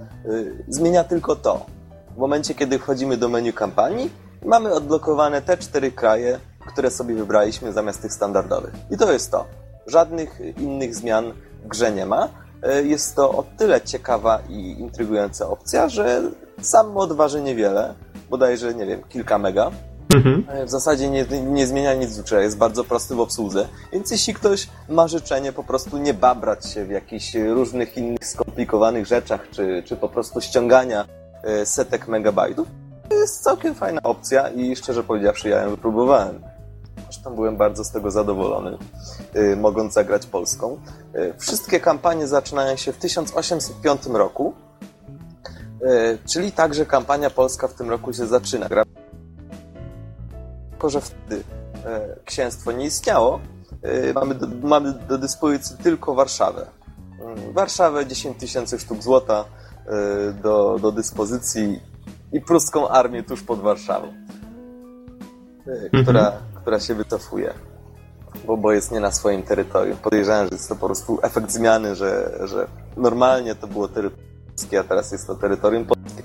zmienia 0.69 1.05
tylko 1.05 1.37
to. 1.37 1.67
W 2.15 2.19
momencie, 2.19 2.55
kiedy 2.55 2.79
wchodzimy 2.79 3.17
do 3.17 3.29
menu 3.29 3.53
kampanii, 3.53 4.11
mamy 4.45 4.73
odblokowane 4.73 5.43
te 5.43 5.57
cztery 5.57 5.93
kraje, 5.93 6.39
które 6.69 6.91
sobie 6.91 7.15
wybraliśmy 7.15 7.73
zamiast 7.73 8.03
tych 8.03 8.13
standardowych. 8.13 8.75
I 8.91 8.97
to 8.97 9.13
jest 9.13 9.31
to. 9.31 9.47
Żadnych 9.87 10.41
innych 10.57 10.95
zmian 10.95 11.33
w 11.65 11.69
grze 11.69 11.93
nie 11.93 12.07
ma. 12.07 12.29
Jest 12.85 13.17
to 13.17 13.31
o 13.31 13.45
tyle 13.57 13.81
ciekawa 13.81 14.39
i 14.49 14.81
intrygująca 14.81 15.49
opcja, 15.49 15.89
że 15.89 16.23
sam 16.61 16.91
mod 16.91 17.13
waży 17.13 17.43
niewiele, 17.43 17.95
bodajże, 18.31 18.75
nie 18.75 18.87
wiem, 18.87 19.03
kilka 19.09 19.39
mega, 19.39 19.71
Mhm. 20.15 20.45
E, 20.49 20.67
w 20.67 20.71
zasadzie 20.71 21.11
nie, 21.11 21.25
nie 21.43 21.67
zmienia 21.67 21.95
nic 21.95 22.19
w 22.19 22.23
grze, 22.23 22.43
jest 22.43 22.59
bardzo 22.59 22.85
prosty 22.85 23.15
w 23.15 23.21
obsłudze, 23.21 23.69
więc 23.93 24.11
jeśli 24.11 24.35
ktoś 24.35 24.69
ma 24.89 25.09
życzenie 25.09 25.53
po 25.53 25.65
prostu 25.65 25.99
nie 25.99 26.15
babrać 26.15 26.67
się 26.67 26.85
w 26.85 26.91
jakichś 26.91 27.35
różnych 27.35 27.97
innych 27.97 28.27
skomplikowanych 28.27 29.07
rzeczach, 29.07 29.51
czy, 29.51 29.83
czy 29.87 29.97
po 29.97 30.09
prostu 30.09 30.41
ściągania 30.41 31.07
e, 31.43 31.67
setek 31.67 32.09
megabajtów, 32.09 32.69
to 33.09 33.15
jest 33.15 33.43
całkiem 33.43 33.75
fajna 33.75 34.03
opcja 34.03 34.49
i 34.49 34.77
szczerze 34.77 35.03
powiedziawszy 35.03 35.49
ja 35.49 35.63
ją 35.63 35.71
wypróbowałem. 35.71 36.43
Zresztą 37.11 37.35
byłem 37.35 37.57
bardzo 37.57 37.85
z 37.85 37.91
tego 37.91 38.11
zadowolony, 38.11 38.79
e, 39.35 39.57
mogąc 39.57 39.93
zagrać 39.93 40.27
Polską. 40.27 40.81
Wszystkie 41.39 41.81
kampanie 41.81 42.27
zaczynają 42.27 42.77
się 42.77 42.93
w 42.93 42.97
1805 42.97 44.07
roku, 44.07 44.55
czyli 46.27 46.53
także 46.53 46.87
kampania 46.87 47.31
polska 47.31 47.69
w 47.69 47.75
tym 47.75 47.91
roku 47.91 48.13
się 48.13 48.27
zaczyna. 48.27 48.69
Tylko, 50.71 50.91
że 50.91 51.01
wtedy 51.01 51.43
księstwo 52.25 52.73
nie 52.73 52.85
istniało, 52.85 53.41
mamy 54.15 54.35
do, 54.35 54.47
mamy 54.63 54.93
do 54.93 55.19
dyspozycji 55.19 55.77
tylko 55.77 56.15
Warszawę. 56.15 56.67
Mm, 57.21 57.53
Warszawę 57.53 58.07
10 58.07 58.39
tysięcy 58.39 58.79
sztuk 58.79 59.03
złota 59.03 59.45
do, 60.43 60.79
do 60.83 60.93
dyspozycji 60.93 61.81
i 62.33 62.41
pruską 62.41 62.89
armię 62.89 63.23
tuż 63.23 63.43
pod 63.43 63.61
Warszawą, 63.61 64.13
która, 66.03 66.27
mhm. 66.27 66.43
Która 66.69 66.81
się 66.81 66.95
wycofuje, 66.95 67.55
bo, 68.47 68.57
bo 68.57 68.73
jest 68.73 68.93
nie 68.93 69.01
na 69.01 69.13
swoim 69.13 69.43
terytorium. 69.43 69.97
Podejrzewam, 69.97 70.47
że 70.47 70.53
jest 70.53 70.69
to 70.69 70.77
po 70.77 70.87
prostu 70.87 71.19
efekt 71.23 71.51
zmiany, 71.51 71.97
że, 71.97 72.39
że 72.45 72.69
normalnie 72.97 73.55
to 73.55 73.67
było 73.67 73.89
terytorium 73.89 74.29
polskie, 74.57 74.81
a 74.81 74.85
teraz 74.85 75.13
jest 75.13 75.27
to 75.27 75.35
terytorium 75.35 75.87
polskie. 75.87 76.23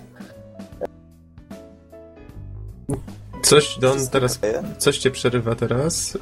Coś, 3.43 3.79
Don, 3.79 4.07
teraz, 4.07 4.39
coś 4.77 4.97
cię 4.97 5.11
przerywa 5.11 5.55
teraz. 5.55 6.17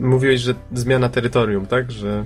Mówiłeś, 0.00 0.40
że 0.40 0.54
zmiana 0.74 1.08
terytorium, 1.08 1.66
tak? 1.66 1.90
Że 1.90 2.24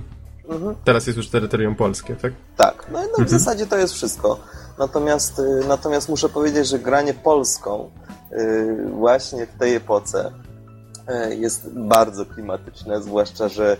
mhm. 0.49 0.75
teraz 0.83 1.07
jest 1.07 1.17
już 1.17 1.29
terytorium 1.29 1.75
polskie, 1.75 2.15
tak? 2.15 2.33
Tak, 2.57 2.87
no, 2.91 3.01
no 3.01 3.07
w 3.07 3.19
mhm. 3.19 3.27
zasadzie 3.27 3.65
to 3.65 3.77
jest 3.77 3.93
wszystko. 3.93 4.39
Natomiast, 4.79 5.39
y, 5.39 5.65
natomiast 5.67 6.09
muszę 6.09 6.29
powiedzieć, 6.29 6.67
że 6.67 6.79
granie 6.79 7.13
polską 7.13 7.91
y, 8.31 8.89
właśnie 8.91 9.45
w 9.45 9.59
tej 9.59 9.75
epoce 9.75 10.31
jest 11.29 11.69
bardzo 11.69 12.25
klimatyczne, 12.25 13.01
zwłaszcza, 13.01 13.47
że 13.47 13.77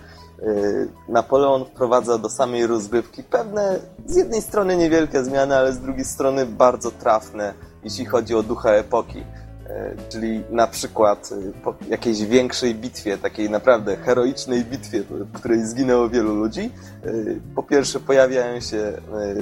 Napoleon 1.10 1.66
wprowadza 1.66 2.18
do 2.18 2.30
samej 2.30 2.68
rozgrywki 2.68 3.24
pewne 3.24 3.80
z 4.06 4.16
jednej 4.16 4.42
strony 4.42 4.78
niewielkie 4.78 5.24
zmiany, 5.24 5.56
ale 5.56 5.74
z 5.74 5.80
drugiej 5.80 6.06
strony 6.06 6.46
bardzo 6.46 6.92
trafne, 6.92 7.54
jeśli 7.84 8.06
chodzi 8.06 8.36
o 8.36 8.44
ducha 8.44 8.72
epoki. 8.72 9.24
E, 9.70 9.96
czyli 10.10 10.44
na 10.50 10.68
przykład 10.68 11.30
e, 11.32 11.62
po 11.64 11.76
jakiejś 11.90 12.26
większej 12.26 12.76
bitwie, 12.76 13.18
takiej 13.18 13.50
naprawdę 13.50 13.96
heroicznej 13.96 14.66
bitwie, 14.66 15.02
w 15.02 15.32
której 15.32 15.66
zginęło 15.66 16.10
wielu 16.10 16.36
ludzi, 16.36 16.72
e, 17.06 17.10
po 17.56 17.64
pierwsze 17.64 18.00
pojawiają 18.00 18.60
się, 18.60 18.94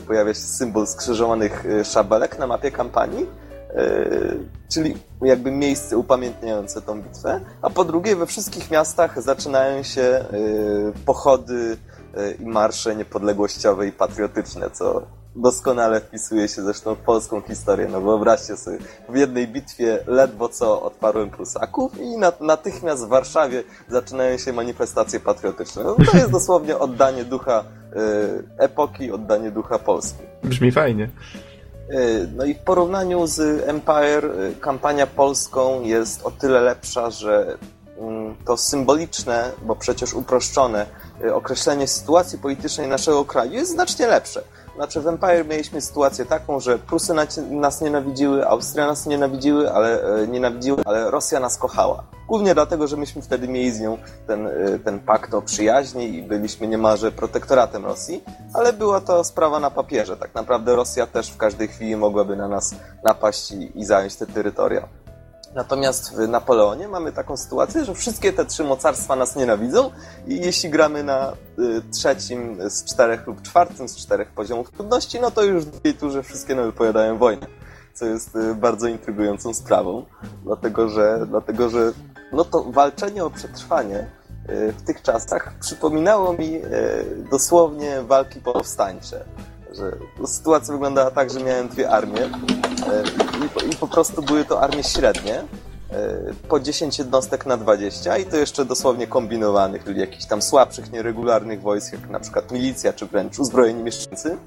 pojawia 0.07 0.33
się 0.33 0.39
symbol 0.39 0.87
skrzyżowanych 0.87 1.65
szabelek 1.83 2.39
na 2.39 2.47
mapie 2.47 2.71
kampanii, 2.71 3.25
czyli 4.69 4.97
jakby 5.21 5.51
miejsce 5.51 5.97
upamiętniające 5.97 6.81
tą 6.81 7.01
bitwę, 7.01 7.41
a 7.61 7.69
po 7.69 7.83
drugie 7.83 8.15
we 8.15 8.25
wszystkich 8.25 8.71
miastach 8.71 9.21
zaczynają 9.21 9.83
się 9.83 10.25
pochody 11.05 11.77
i 12.39 12.45
marsze 12.45 12.95
niepodległościowe 12.95 13.87
i 13.87 13.91
patriotyczne, 13.91 14.69
co 14.69 15.01
doskonale 15.35 16.01
wpisuje 16.01 16.47
się 16.47 16.61
zresztą 16.61 16.95
w 16.95 16.97
polską 16.97 17.41
historię. 17.41 17.87
No 17.91 18.01
wyobraźcie 18.01 18.57
sobie, 18.57 18.77
w 19.09 19.15
jednej 19.15 19.47
bitwie 19.47 19.99
ledwo 20.07 20.49
co 20.49 20.81
odparłem 20.81 21.29
Prusaków 21.29 21.91
i 21.99 22.17
natychmiast 22.41 23.05
w 23.05 23.07
Warszawie 23.07 23.63
zaczynają 23.89 24.37
się 24.37 24.53
manifestacje 24.53 25.19
patriotyczne. 25.19 25.83
No, 25.83 25.95
to 26.11 26.17
jest 26.17 26.31
dosłownie 26.31 26.77
oddanie 26.77 27.25
ducha 27.25 27.63
y, 27.63 28.43
epoki, 28.57 29.11
oddanie 29.11 29.51
ducha 29.51 29.79
Polski. 29.79 30.19
Brzmi 30.43 30.71
fajnie. 30.71 31.09
Y, 31.93 32.27
no 32.35 32.45
i 32.45 32.53
w 32.53 32.59
porównaniu 32.59 33.27
z 33.27 33.39
Empire 33.69 34.25
y, 34.25 34.55
kampania 34.61 35.07
polską 35.07 35.81
jest 35.81 36.25
o 36.25 36.31
tyle 36.31 36.61
lepsza, 36.61 37.09
że 37.09 37.57
mm, 37.99 38.35
to 38.45 38.57
symboliczne, 38.57 39.51
bo 39.61 39.75
przecież 39.75 40.13
uproszczone 40.13 40.85
y, 41.23 41.35
określenie 41.35 41.87
sytuacji 41.87 42.39
politycznej 42.39 42.87
naszego 42.87 43.25
kraju 43.25 43.51
jest 43.51 43.71
znacznie 43.71 44.07
lepsze. 44.07 44.43
Znaczy 44.75 45.01
w 45.01 45.07
Empire 45.07 45.45
mieliśmy 45.45 45.81
sytuację 45.81 46.25
taką, 46.25 46.59
że 46.59 46.79
Prusy 46.79 47.13
nas 47.51 47.81
nienawidziły, 47.81 48.47
Austria 48.47 48.87
nas 48.87 49.05
nienawidziły, 49.05 49.71
ale 49.71 50.15
e, 50.23 50.27
nienawidziły, 50.27 50.77
ale 50.85 51.11
Rosja 51.11 51.39
nas 51.39 51.57
kochała. 51.57 52.03
Głównie 52.27 52.53
dlatego, 52.53 52.87
że 52.87 52.97
myśmy 52.97 53.21
wtedy 53.21 53.47
mieli 53.47 53.71
z 53.71 53.79
nią 53.79 53.97
ten, 54.27 54.47
e, 54.47 54.79
ten 54.79 54.99
pakt 54.99 55.33
o 55.33 55.41
przyjaźni 55.41 56.15
i 56.15 56.23
byliśmy 56.23 56.67
niemalże 56.67 57.11
protektoratem 57.11 57.85
Rosji, 57.85 58.23
ale 58.53 58.73
była 58.73 59.01
to 59.01 59.23
sprawa 59.23 59.59
na 59.59 59.71
papierze. 59.71 60.17
Tak 60.17 60.35
naprawdę 60.35 60.75
Rosja 60.75 61.07
też 61.07 61.31
w 61.31 61.37
każdej 61.37 61.67
chwili 61.67 61.95
mogłaby 61.95 62.35
na 62.35 62.47
nas 62.47 62.75
napaść 63.03 63.51
i, 63.51 63.79
i 63.79 63.85
zająć 63.85 64.15
te 64.15 64.27
terytoria. 64.27 64.87
Natomiast 65.55 66.15
w 66.15 66.27
Napoleonie 66.27 66.87
mamy 66.87 67.11
taką 67.11 67.37
sytuację, 67.37 67.85
że 67.85 67.93
wszystkie 67.93 68.33
te 68.33 68.45
trzy 68.45 68.63
mocarstwa 68.63 69.15
nas 69.15 69.35
nienawidzą 69.35 69.91
i 70.27 70.39
jeśli 70.39 70.69
gramy 70.69 71.03
na 71.03 71.33
y, 71.59 71.81
trzecim 71.91 72.69
z 72.69 72.83
czterech 72.83 73.27
lub 73.27 73.41
czwartym 73.41 73.89
z 73.89 73.95
czterech 73.95 74.31
poziomów 74.31 74.71
trudności, 74.71 75.19
no 75.19 75.31
to 75.31 75.43
już 75.43 75.65
w 75.65 75.71
drugiej 75.71 75.93
turze 75.93 76.23
wszystkie 76.23 76.55
nam 76.55 76.65
wypowiadają 76.65 77.17
wojnę, 77.17 77.47
co 77.93 78.05
jest 78.05 78.35
y, 78.35 78.55
bardzo 78.55 78.87
intrygującą 78.87 79.53
sprawą, 79.53 80.05
dlatego 80.43 80.89
że, 80.89 81.25
dlatego, 81.27 81.69
że 81.69 81.91
no 82.31 82.45
to 82.45 82.63
walczenie 82.63 83.25
o 83.25 83.29
przetrwanie 83.29 84.11
y, 84.49 84.73
w 84.77 84.81
tych 84.81 85.01
czasach 85.01 85.53
przypominało 85.59 86.33
mi 86.33 86.61
dosłownie 87.31 88.01
walki 88.01 88.39
powstańcze 88.39 89.25
że 89.75 89.91
sytuacja 90.27 90.73
wyglądała 90.73 91.11
tak, 91.11 91.29
że 91.29 91.39
miałem 91.39 91.67
dwie 91.67 91.89
armie 91.89 92.23
e, 92.23 92.29
i, 93.65 93.73
i 93.73 93.75
po 93.75 93.87
prostu 93.87 94.21
były 94.21 94.45
to 94.45 94.61
armie 94.61 94.83
średnie, 94.83 95.43
e, 95.91 96.33
po 96.49 96.59
10 96.59 96.99
jednostek 96.99 97.45
na 97.45 97.57
20 97.57 98.17
i 98.17 98.25
to 98.25 98.37
jeszcze 98.37 98.65
dosłownie 98.65 99.07
kombinowanych, 99.07 99.83
czyli 99.83 99.99
jakichś 99.99 100.25
tam 100.25 100.41
słabszych, 100.41 100.91
nieregularnych 100.91 101.61
wojsk, 101.61 101.93
jak 101.93 102.09
na 102.09 102.19
przykład 102.19 102.51
milicja, 102.51 102.93
czy 102.93 103.05
wręcz 103.05 103.39
uzbrojeni 103.39 103.83
mieszkańcy. 103.83 104.37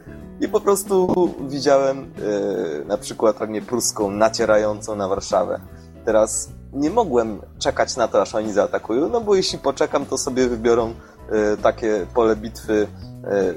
I 0.40 0.48
po 0.48 0.60
prostu 0.60 1.14
widziałem 1.48 1.98
e, 1.98 2.84
na 2.84 2.98
przykład 2.98 3.42
armię 3.42 3.62
pruską 3.62 4.10
nacierającą 4.10 4.96
na 4.96 5.08
Warszawę. 5.08 5.60
Teraz 6.04 6.48
nie 6.72 6.90
mogłem 6.90 7.40
czekać 7.58 7.96
na 7.96 8.08
to, 8.08 8.22
aż 8.22 8.34
oni 8.34 8.52
zaatakują, 8.52 9.08
no 9.08 9.20
bo 9.20 9.34
jeśli 9.34 9.58
poczekam, 9.58 10.06
to 10.06 10.18
sobie 10.18 10.48
wybiorą 10.48 10.94
takie 11.62 12.06
pole 12.14 12.36
bitwy 12.36 12.86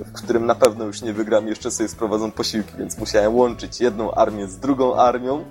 w 0.05 0.11
którym 0.13 0.45
na 0.45 0.55
pewno 0.55 0.85
już 0.85 1.01
nie 1.01 1.13
wygram, 1.13 1.47
jeszcze 1.47 1.71
sobie 1.71 1.89
sprowadzą 1.89 2.31
posiłki, 2.31 2.77
więc 2.77 2.97
musiałem 2.97 3.35
łączyć 3.35 3.81
jedną 3.81 4.11
armię 4.11 4.47
z 4.47 4.59
drugą 4.59 4.95
armią 4.95 5.39
e, 5.39 5.43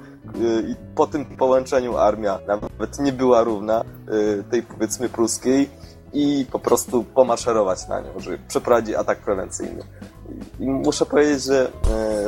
i 0.60 0.76
po 0.94 1.06
tym 1.06 1.26
połączeniu 1.26 1.96
armia 1.96 2.38
nawet 2.46 2.98
nie 2.98 3.12
była 3.12 3.42
równa 3.42 3.80
e, 3.80 4.42
tej 4.42 4.62
powiedzmy 4.62 5.08
pruskiej 5.08 5.70
i 6.12 6.46
po 6.52 6.58
prostu 6.58 7.04
pomaszerować 7.04 7.88
na 7.88 8.00
nią, 8.00 8.10
żeby 8.18 8.38
przeprowadzić 8.48 8.94
atak 8.94 9.18
prewencyjny. 9.18 9.82
Muszę 10.60 11.06
powiedzieć, 11.06 11.42
że, 11.42 11.70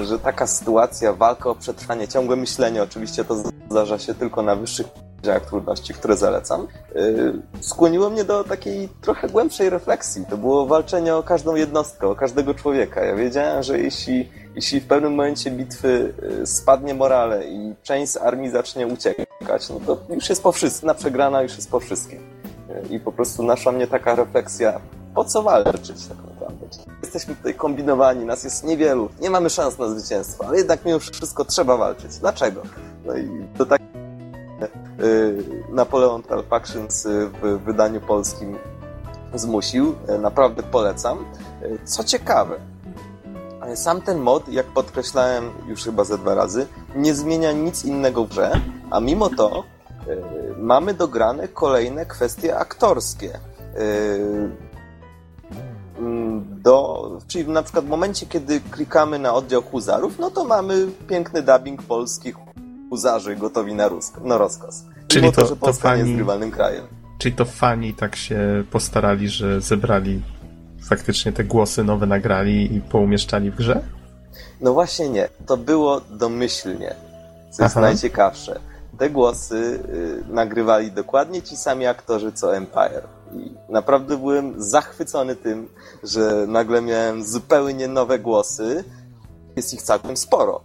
że 0.02 0.18
taka 0.18 0.46
sytuacja, 0.46 1.12
walka 1.12 1.50
o 1.50 1.54
przetrwanie, 1.54 2.08
ciągłe 2.08 2.36
myślenie, 2.36 2.82
oczywiście 2.82 3.24
to 3.24 3.36
zdarza 3.70 3.98
się 3.98 4.14
tylko 4.14 4.42
na 4.42 4.56
wyższych 4.56 4.86
jak 5.22 5.46
trudności, 5.46 5.94
które 5.94 6.16
zalecam, 6.16 6.66
yy, 6.94 7.42
skłoniło 7.60 8.10
mnie 8.10 8.24
do 8.24 8.44
takiej 8.44 8.88
trochę 9.00 9.28
głębszej 9.28 9.70
refleksji. 9.70 10.26
To 10.30 10.36
było 10.36 10.66
walczenie 10.66 11.16
o 11.16 11.22
każdą 11.22 11.54
jednostkę, 11.54 12.08
o 12.08 12.14
każdego 12.14 12.54
człowieka. 12.54 13.04
Ja 13.04 13.14
wiedziałem, 13.16 13.62
że 13.62 13.78
jeśli, 13.78 14.28
jeśli 14.54 14.80
w 14.80 14.86
pewnym 14.86 15.10
momencie 15.10 15.50
bitwy 15.50 16.14
yy, 16.38 16.46
spadnie 16.46 16.94
morale 16.94 17.44
i 17.48 17.74
część 17.82 18.12
z 18.12 18.16
armii 18.16 18.50
zacznie 18.50 18.86
uciekać, 18.86 19.68
no 19.70 19.80
to 19.86 20.14
już 20.14 20.28
jest 20.28 20.42
po 20.42 20.52
wszystkim, 20.52 20.86
na 20.86 20.94
przegrana 20.94 21.42
już 21.42 21.56
jest 21.56 21.70
po 21.70 21.80
wszystkim. 21.80 22.18
I 22.90 23.00
po 23.00 23.12
prostu 23.12 23.42
naszła 23.42 23.72
mnie 23.72 23.86
taka 23.86 24.14
refleksja, 24.14 24.80
po 25.14 25.24
co 25.24 25.42
walczyć 25.42 26.06
tak 26.06 26.16
naprawdę? 26.30 26.66
Jesteśmy 27.08 27.36
tutaj 27.36 27.54
kombinowani, 27.54 28.24
nas 28.24 28.44
jest 28.44 28.64
niewielu, 28.64 29.08
nie 29.20 29.30
mamy 29.30 29.50
szans 29.50 29.78
na 29.78 29.88
zwycięstwo, 29.88 30.46
ale 30.46 30.56
jednak 30.56 30.84
mimo 30.84 30.98
wszystko 30.98 31.44
trzeba 31.44 31.76
walczyć. 31.76 32.18
Dlaczego? 32.18 32.62
No 33.06 33.16
i 33.16 33.28
to 33.58 33.66
tak 33.66 33.82
Y, 35.02 35.44
Napoleon 35.72 36.22
Tal 36.22 36.42
Factions 36.42 37.06
y, 37.06 37.28
w 37.42 37.58
wydaniu 37.64 38.00
polskim 38.00 38.58
zmusił. 39.34 39.94
Y, 40.10 40.18
naprawdę 40.18 40.62
polecam. 40.62 41.24
Co 41.84 42.04
ciekawe, 42.04 42.56
sam 43.74 44.02
ten 44.02 44.18
mod, 44.18 44.48
jak 44.48 44.66
podkreślałem 44.66 45.50
już 45.68 45.84
chyba 45.84 46.04
ze 46.04 46.18
dwa 46.18 46.34
razy, 46.34 46.66
nie 46.96 47.14
zmienia 47.14 47.52
nic 47.52 47.84
innego 47.84 48.24
w 48.24 48.28
grze, 48.28 48.60
a 48.90 49.00
mimo 49.00 49.30
to 49.30 49.64
mamy 50.58 50.94
dograne 50.94 51.48
kolejne 51.48 52.06
kwestie 52.06 52.58
aktorskie. 52.58 53.38
Do, 56.62 57.18
czyli 57.28 57.48
na 57.48 57.62
przykład 57.62 57.84
w 57.84 57.88
momencie, 57.88 58.26
kiedy 58.26 58.60
klikamy 58.60 59.18
na 59.18 59.34
oddział 59.34 59.62
huzarów, 59.62 60.18
no 60.18 60.30
to 60.30 60.44
mamy 60.44 60.86
piękny 61.08 61.42
dubbing 61.42 61.82
polski 61.82 62.32
huzarzy 62.90 63.36
gotowi 63.36 63.74
na, 63.74 63.88
rusk- 63.88 64.24
na 64.24 64.38
rozkaz. 64.38 64.84
Czyli 65.08 65.32
to, 65.32 65.42
to, 65.42 65.48
że 65.48 65.56
Polska 65.56 65.82
to 65.82 65.88
fani, 65.88 66.02
nie 66.02 66.08
jest 66.08 66.18
rywalnym 66.18 66.50
krajem. 66.50 66.84
Czyli 67.18 67.34
to 67.34 67.44
fani 67.44 67.94
tak 67.94 68.16
się 68.16 68.64
postarali, 68.70 69.28
że 69.28 69.60
zebrali 69.60 70.22
faktycznie 70.88 71.32
te 71.32 71.44
głosy 71.44 71.84
nowe, 71.84 72.06
nagrali 72.06 72.74
i 72.76 72.80
poumieszczali 72.80 73.50
w 73.50 73.56
grze? 73.56 73.82
No 74.60 74.72
właśnie 74.72 75.08
nie. 75.08 75.28
To 75.46 75.56
było 75.56 76.00
domyślnie, 76.00 76.94
co 77.50 77.62
jest 77.62 77.76
Aha. 77.76 77.80
najciekawsze. 77.80 78.60
Te 78.98 79.10
głosy 79.10 79.80
y, 80.28 80.32
nagrywali 80.32 80.92
dokładnie 80.92 81.42
ci 81.42 81.56
sami 81.56 81.86
aktorzy 81.86 82.32
co 82.32 82.56
Empire. 82.56 83.02
I 83.32 83.54
naprawdę 83.68 84.16
byłem 84.16 84.62
zachwycony 84.62 85.36
tym, 85.36 85.68
że 86.02 86.44
nagle 86.48 86.82
miałem 86.82 87.24
zupełnie 87.24 87.88
nowe 87.88 88.18
głosy. 88.18 88.84
Jest 89.56 89.74
ich 89.74 89.82
całkiem 89.82 90.16
sporo 90.16 90.60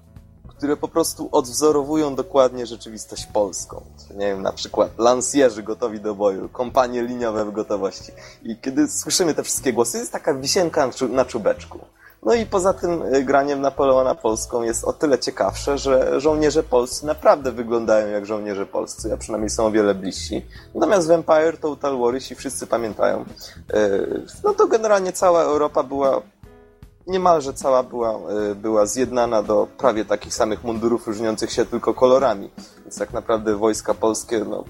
które 0.64 0.78
po 0.78 0.88
prostu 0.88 1.30
odwzorowują 1.32 2.16
dokładnie 2.16 2.66
rzeczywistość 2.66 3.26
polską. 3.26 3.82
Nie 4.10 4.26
wiem, 4.26 4.42
na 4.42 4.52
przykład 4.52 4.92
lansjerzy 4.98 5.64
gotowi 5.64 6.00
do 6.00 6.16
boju, 6.16 6.50
kompanie 6.50 7.04
liniowe 7.04 7.46
w 7.46 7.52
gotowości. 7.52 8.12
I 8.44 8.58
kiedy 8.58 8.88
słyszymy 8.88 9.34
te 9.34 9.44
wszystkie 9.44 9.74
głosy, 9.74 9.98
jest 9.98 10.12
taka 10.12 10.34
wisienka 10.34 10.90
na 11.10 11.26
czubeczku. 11.26 11.80
No 12.26 12.34
i 12.34 12.46
poza 12.46 12.74
tym 12.74 13.02
y, 13.16 13.24
graniem 13.24 13.62
Napoleona 13.62 14.16
Polską 14.16 14.62
jest 14.62 14.84
o 14.84 14.94
tyle 14.94 15.20
ciekawsze, 15.20 15.78
że 15.78 16.22
żołnierze 16.22 16.64
polscy 16.64 17.06
naprawdę 17.06 17.52
wyglądają 17.52 18.08
jak 18.08 18.26
żołnierze 18.26 18.66
polscy, 18.66 19.14
a 19.14 19.18
przynajmniej 19.18 19.50
są 19.50 19.66
o 19.66 19.72
wiele 19.72 19.96
bliżsi. 19.96 20.46
Natomiast 20.76 21.08
w 21.08 21.12
Empire 21.12 21.58
Total 21.58 21.98
War, 21.98 22.14
jeśli 22.14 22.36
wszyscy 22.36 22.68
pamiętają, 22.68 23.26
y, 23.74 24.26
no 24.44 24.54
to 24.54 24.68
generalnie 24.68 25.12
cała 25.12 25.42
Europa 25.42 25.84
była 25.84 26.22
niemalże 27.08 27.54
cała 27.54 27.84
była, 27.84 28.20
y, 28.52 28.56
była 28.56 28.86
zjednana 28.86 29.44
do 29.44 29.68
prawie 29.78 30.06
takich 30.06 30.34
samych 30.34 30.64
mundurów 30.64 31.08
różniących 31.08 31.52
się 31.52 31.66
tylko 31.66 31.94
kolorami. 31.94 32.50
Więc 32.82 32.98
tak 32.98 33.14
naprawdę 33.14 33.56
wojska 33.56 33.94
polskie 33.94 34.40
no, 34.40 34.64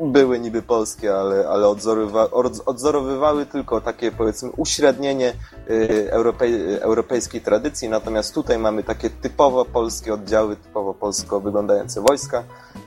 były 0.00 0.40
niby 0.40 0.62
polskie, 0.62 1.14
ale, 1.14 1.48
ale 1.48 1.68
odzorowywa, 1.68 2.30
odzorowywały 2.66 3.46
tylko 3.46 3.80
takie 3.80 4.12
powiedzmy 4.12 4.50
uśrednienie 4.50 5.32
y, 5.70 6.08
europej, 6.10 6.74
europejskiej 6.80 7.40
tradycji, 7.40 7.88
natomiast 7.88 8.34
tutaj 8.34 8.58
mamy 8.58 8.82
takie 8.82 9.10
typowo 9.10 9.64
polskie 9.64 10.14
oddziały, 10.14 10.56
typowo 10.56 10.94
polsko 10.94 11.40
wyglądające 11.40 12.00
wojska. 12.00 12.44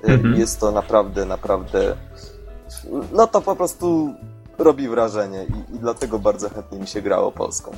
Y, 0.10 0.12
mhm. 0.12 0.36
Jest 0.36 0.60
to 0.60 0.72
naprawdę, 0.72 1.26
naprawdę 1.26 1.96
no 3.12 3.28
to 3.28 3.42
po 3.42 3.56
prostu 3.56 4.16
robi 4.58 4.88
wrażenie 4.88 5.44
i, 5.44 5.76
i 5.76 5.80
dlatego 5.80 6.20
bardzo 6.20 6.50
chętnie 6.50 6.80
mi 6.80 6.88
się 6.88 7.02
grało 7.02 7.32
Polską. 7.32 7.72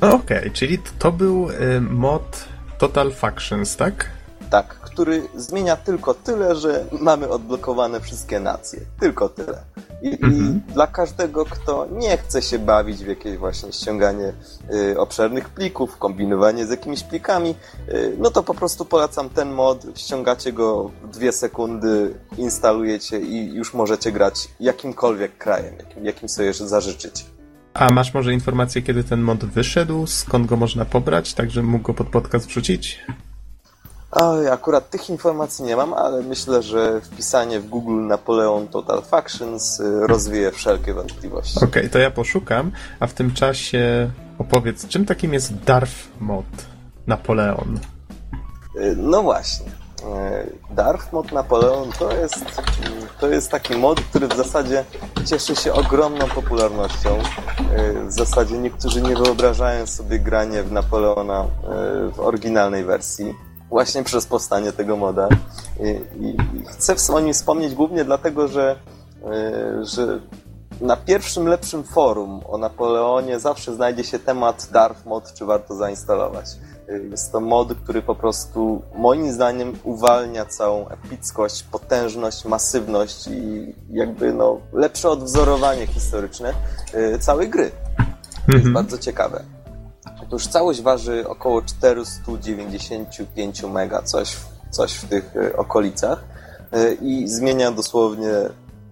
No 0.00 0.14
okej, 0.14 0.38
okay, 0.38 0.50
czyli 0.50 0.78
to 0.98 1.12
był 1.12 1.50
y, 1.50 1.80
mod 1.80 2.44
Total 2.78 3.12
Factions, 3.12 3.76
tak? 3.76 4.10
Tak, 4.52 4.68
który 4.68 5.22
zmienia 5.36 5.76
tylko 5.76 6.14
tyle, 6.14 6.56
że 6.56 6.84
mamy 7.00 7.28
odblokowane 7.28 8.00
wszystkie 8.00 8.40
nacje. 8.40 8.80
Tylko 9.00 9.28
tyle. 9.28 9.58
I, 10.02 10.10
-hmm. 10.10 10.20
i 10.20 10.24
mhm. 10.24 10.60
dla 10.68 10.86
każdego, 10.86 11.44
kto 11.44 11.86
nie 11.92 12.16
chce 12.16 12.42
się 12.42 12.58
bawić 12.58 13.04
w 13.04 13.06
jakieś 13.06 13.36
właśnie 13.36 13.72
ściąganie 13.72 14.32
y, 14.74 14.98
obszernych 14.98 15.48
plików, 15.48 15.98
kombinowanie 15.98 16.66
z 16.66 16.70
jakimiś 16.70 17.02
plikami, 17.02 17.54
y, 17.88 18.16
no 18.18 18.30
to 18.30 18.42
po 18.42 18.54
prostu 18.54 18.84
polecam 18.84 19.30
ten 19.30 19.52
mod, 19.52 19.86
ściągacie 19.96 20.52
go 20.52 20.90
w 21.02 21.10
dwie 21.10 21.32
sekundy, 21.32 22.14
instalujecie 22.38 23.20
i 23.20 23.54
już 23.54 23.74
możecie 23.74 24.12
grać 24.12 24.48
jakimkolwiek 24.60 25.38
krajem, 25.38 25.74
jakim, 25.78 26.04
jakim 26.04 26.28
sobie 26.28 26.52
zażyczycie. 26.52 27.24
A 27.74 27.90
masz 27.90 28.14
może 28.14 28.32
informację, 28.32 28.82
kiedy 28.82 29.04
ten 29.04 29.20
mod 29.20 29.44
wyszedł? 29.44 30.06
Skąd 30.06 30.46
go 30.46 30.56
można 30.56 30.84
pobrać, 30.84 31.34
tak 31.34 31.50
żebym 31.50 31.70
mógł 31.70 31.84
go 31.84 31.94
pod 31.94 32.08
podcast 32.08 32.46
wrzucić? 32.46 33.00
Oj, 34.12 34.48
akurat 34.48 34.90
tych 34.90 35.10
informacji 35.10 35.64
nie 35.64 35.76
mam, 35.76 35.94
ale 35.94 36.22
myślę, 36.22 36.62
że 36.62 37.00
wpisanie 37.00 37.60
w 37.60 37.68
Google 37.68 38.06
Napoleon 38.06 38.68
Total 38.68 39.02
Factions 39.02 39.80
y, 39.80 40.06
rozwieje 40.06 40.50
wszelkie 40.50 40.94
wątpliwości. 40.94 41.56
Okej, 41.56 41.68
okay, 41.68 41.88
to 41.88 41.98
ja 41.98 42.10
poszukam, 42.10 42.72
a 43.00 43.06
w 43.06 43.14
tym 43.14 43.34
czasie 43.34 44.10
opowiedz, 44.38 44.88
czym 44.88 45.06
takim 45.06 45.32
jest 45.32 45.54
Darth 45.54 45.94
mod 46.20 46.44
Napoleon? 47.06 47.78
Y, 48.76 48.94
no 48.96 49.22
właśnie. 49.22 49.82
Darth 50.70 51.12
Mod 51.12 51.32
Napoleon 51.32 51.92
to 51.98 52.16
jest, 52.16 52.44
to 53.20 53.28
jest 53.28 53.50
taki 53.50 53.76
mod, 53.76 54.00
który 54.00 54.28
w 54.28 54.36
zasadzie 54.36 54.84
cieszy 55.24 55.56
się 55.56 55.72
ogromną 55.72 56.28
popularnością. 56.28 57.18
W 58.08 58.12
zasadzie 58.12 58.58
niektórzy 58.58 59.02
nie 59.02 59.16
wyobrażają 59.16 59.86
sobie 59.86 60.18
granie 60.18 60.62
w 60.62 60.72
Napoleona 60.72 61.46
w 62.12 62.20
oryginalnej 62.20 62.84
wersji 62.84 63.34
właśnie 63.72 64.02
przez 64.02 64.26
powstanie 64.26 64.72
tego 64.72 64.96
moda. 64.96 65.28
I, 65.80 66.26
i 66.26 66.36
chcę 66.70 67.14
o 67.14 67.20
nim 67.20 67.34
wspomnieć 67.34 67.74
głównie 67.74 68.04
dlatego, 68.04 68.48
że, 68.48 68.76
że 69.82 70.20
na 70.80 70.96
pierwszym 70.96 71.46
lepszym 71.48 71.84
forum 71.84 72.40
o 72.48 72.58
Napoleonie 72.58 73.38
zawsze 73.38 73.74
znajdzie 73.74 74.04
się 74.04 74.18
temat 74.18 74.68
Darth 74.72 75.06
Mod, 75.06 75.34
czy 75.34 75.44
warto 75.44 75.74
zainstalować. 75.74 76.46
Jest 77.10 77.32
to 77.32 77.40
mod, 77.40 77.74
który 77.74 78.02
po 78.02 78.14
prostu 78.14 78.82
moim 78.94 79.32
zdaniem 79.32 79.72
uwalnia 79.84 80.44
całą 80.44 80.88
epickość, 80.88 81.62
potężność, 81.62 82.44
masywność 82.44 83.26
i 83.26 83.74
jakby 83.90 84.32
no, 84.32 84.60
lepsze 84.72 85.10
odwzorowanie 85.10 85.86
historyczne 85.86 86.54
y, 86.94 87.18
całej 87.18 87.48
gry. 87.48 87.70
To 88.46 88.52
jest 88.52 88.66
mhm. 88.66 88.74
bardzo 88.74 88.98
ciekawe. 88.98 89.44
Otóż 90.22 90.46
całość 90.46 90.82
waży 90.82 91.28
około 91.28 91.62
495 91.62 93.62
mega, 93.62 94.02
coś, 94.02 94.36
coś 94.70 94.92
w 94.92 95.08
tych 95.08 95.36
y, 95.36 95.56
okolicach 95.56 96.24
y, 96.76 96.94
i 96.94 97.28
zmienia 97.28 97.70
dosłownie 97.70 98.32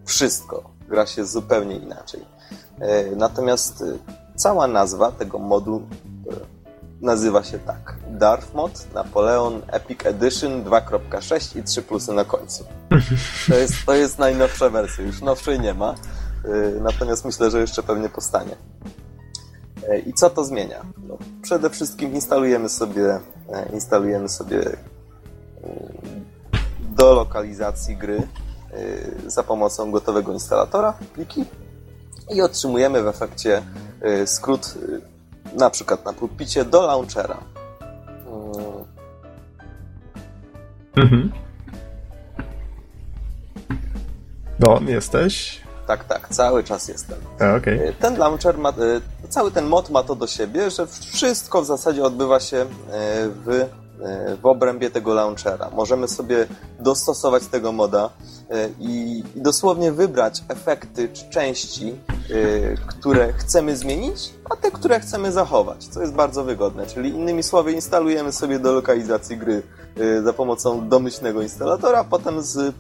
wszystko. 0.04 0.70
Gra 0.88 1.06
się 1.06 1.24
zupełnie 1.24 1.76
inaczej. 1.76 2.40
Natomiast 3.16 3.84
cała 4.36 4.66
nazwa 4.66 5.12
tego 5.12 5.38
modu 5.38 5.82
nazywa 7.00 7.44
się 7.44 7.58
tak. 7.58 7.96
Darth 8.10 8.54
Mod 8.54 8.94
Napoleon 8.94 9.62
Epic 9.66 10.06
Edition 10.06 10.64
2.6 10.64 11.58
i 11.58 11.62
3 11.62 11.82
plusy 11.82 12.12
na 12.12 12.24
końcu. 12.24 12.64
To 13.48 13.54
jest, 13.54 13.74
to 13.86 13.94
jest 13.94 14.18
najnowsza 14.18 14.70
wersja, 14.70 15.04
już 15.04 15.22
nowszej 15.22 15.60
nie 15.60 15.74
ma, 15.74 15.94
y, 16.44 16.80
natomiast 16.80 17.24
myślę, 17.24 17.50
że 17.50 17.60
jeszcze 17.60 17.82
pewnie 17.82 18.08
powstanie. 18.08 18.56
Y, 19.88 19.98
I 19.98 20.12
co 20.12 20.30
to 20.30 20.44
zmienia? 20.44 20.84
No, 21.08 21.18
przede 21.42 21.70
wszystkim 21.70 22.14
instalujemy 22.14 22.68
sobie, 22.68 23.16
y, 23.16 23.20
instalujemy 23.72 24.28
sobie 24.28 24.62
do 26.96 27.14
lokalizacji 27.14 27.96
gry 27.96 28.28
za 29.26 29.42
pomocą 29.42 29.90
gotowego 29.90 30.32
instalatora 30.32 30.92
pliki 31.14 31.44
i 32.34 32.42
otrzymujemy 32.42 33.02
w 33.02 33.06
efekcie 33.06 33.62
skrót 34.26 34.74
na 35.58 35.70
przykład 35.70 36.04
na 36.04 36.12
pulpicie 36.12 36.64
do 36.64 36.86
launchera. 36.86 37.38
Mhm. 40.96 41.32
No, 44.58 44.80
jesteś? 44.86 45.60
Tak, 45.90 46.04
tak, 46.04 46.28
cały 46.28 46.64
czas 46.64 46.88
jestem. 46.88 47.18
okay. 47.56 47.94
Ten 48.00 48.18
launcher 48.18 48.58
ma, 48.58 48.68
e, 48.68 48.74
cały 49.28 49.50
ten 49.50 49.66
mod 49.66 49.90
ma 49.90 50.02
to 50.02 50.14
do 50.14 50.26
siebie, 50.26 50.70
że 50.70 50.86
wszystko 50.86 51.62
w 51.62 51.66
zasadzie 51.66 52.04
odbywa 52.04 52.40
się 52.40 52.56
e, 52.56 52.66
w 53.28 53.66
w 54.42 54.46
obrębie 54.46 54.90
tego 54.90 55.14
launchera. 55.14 55.70
Możemy 55.70 56.08
sobie 56.08 56.46
dostosować 56.80 57.46
tego 57.46 57.72
moda 57.72 58.10
e, 58.50 58.68
i 58.80 59.24
dosłownie 59.36 59.92
wybrać 59.92 60.42
efekty 60.48 61.08
czy 61.12 61.30
części, 61.30 61.88
e, 61.88 61.94
które 62.86 63.32
chcemy 63.32 63.76
zmienić, 63.76 64.34
a 64.50 64.56
te, 64.56 64.70
które 64.70 65.00
chcemy 65.00 65.32
zachować, 65.32 65.84
co 65.84 66.00
jest 66.00 66.12
bardzo 66.12 66.44
wygodne. 66.44 66.86
Czyli 66.86 67.10
innymi 67.10 67.42
słowy, 67.42 67.72
instalujemy 67.72 68.32
sobie 68.32 68.58
do 68.58 68.72
lokalizacji 68.72 69.36
gry 69.36 69.62
za 70.24 70.32
pomocą 70.32 70.88
domyślnego 70.88 71.42
instalatora, 71.42 72.04
potem 72.04 72.42
z, 72.42 72.74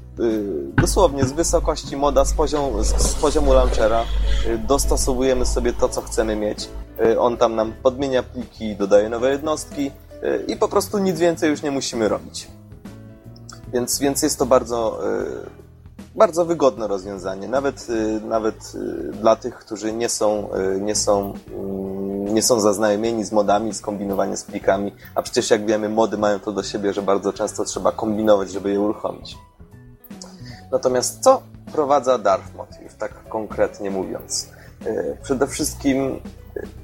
dosłownie 0.74 1.24
z 1.24 1.32
wysokości 1.32 1.96
moda, 1.96 2.24
z 2.24 2.34
z 2.96 3.14
poziomu 3.14 3.52
launchera 3.52 4.04
dostosowujemy 4.68 5.46
sobie 5.46 5.72
to, 5.72 5.88
co 5.88 6.00
chcemy 6.00 6.36
mieć. 6.36 6.68
On 7.18 7.36
tam 7.36 7.54
nam 7.54 7.72
podmienia 7.82 8.22
pliki, 8.22 8.76
dodaje 8.76 9.08
nowe 9.08 9.30
jednostki, 9.30 9.90
i 10.48 10.56
po 10.56 10.68
prostu 10.68 10.98
nic 10.98 11.18
więcej 11.18 11.50
już 11.50 11.62
nie 11.62 11.70
musimy 11.70 12.08
robić. 12.08 12.48
Więc, 13.72 13.98
więc 13.98 14.22
jest 14.22 14.38
to 14.38 14.46
bardzo, 14.46 15.00
e, 15.10 15.24
bardzo 16.14 16.44
wygodne 16.44 16.86
rozwiązanie, 16.86 17.48
nawet, 17.48 17.86
e, 17.90 18.26
nawet 18.26 18.72
e, 18.74 19.12
dla 19.12 19.36
tych, 19.36 19.54
którzy 19.54 19.92
nie 19.92 20.08
są, 20.08 20.48
nie, 20.80 20.94
są, 20.94 21.34
mm, 21.52 22.34
nie 22.34 22.42
są 22.42 22.60
zaznajomieni 22.60 23.24
z 23.24 23.32
modami, 23.32 23.74
z 23.74 23.80
kombinowaniem 23.80 24.36
z 24.36 24.44
plikami, 24.44 24.92
a 25.14 25.22
przecież 25.22 25.50
jak 25.50 25.66
wiemy, 25.66 25.88
mody 25.88 26.18
mają 26.18 26.40
to 26.40 26.52
do 26.52 26.62
siebie, 26.62 26.92
że 26.92 27.02
bardzo 27.02 27.32
często 27.32 27.64
trzeba 27.64 27.92
kombinować, 27.92 28.52
żeby 28.52 28.70
je 28.70 28.80
uruchomić. 28.80 29.38
Natomiast 30.72 31.20
co 31.20 31.42
prowadza 31.72 32.18
Darth 32.18 32.54
Mod, 32.54 32.68
już 32.82 32.94
tak 32.94 33.28
konkretnie 33.28 33.90
mówiąc? 33.90 34.48
Przede 35.22 35.46
wszystkim 35.46 36.20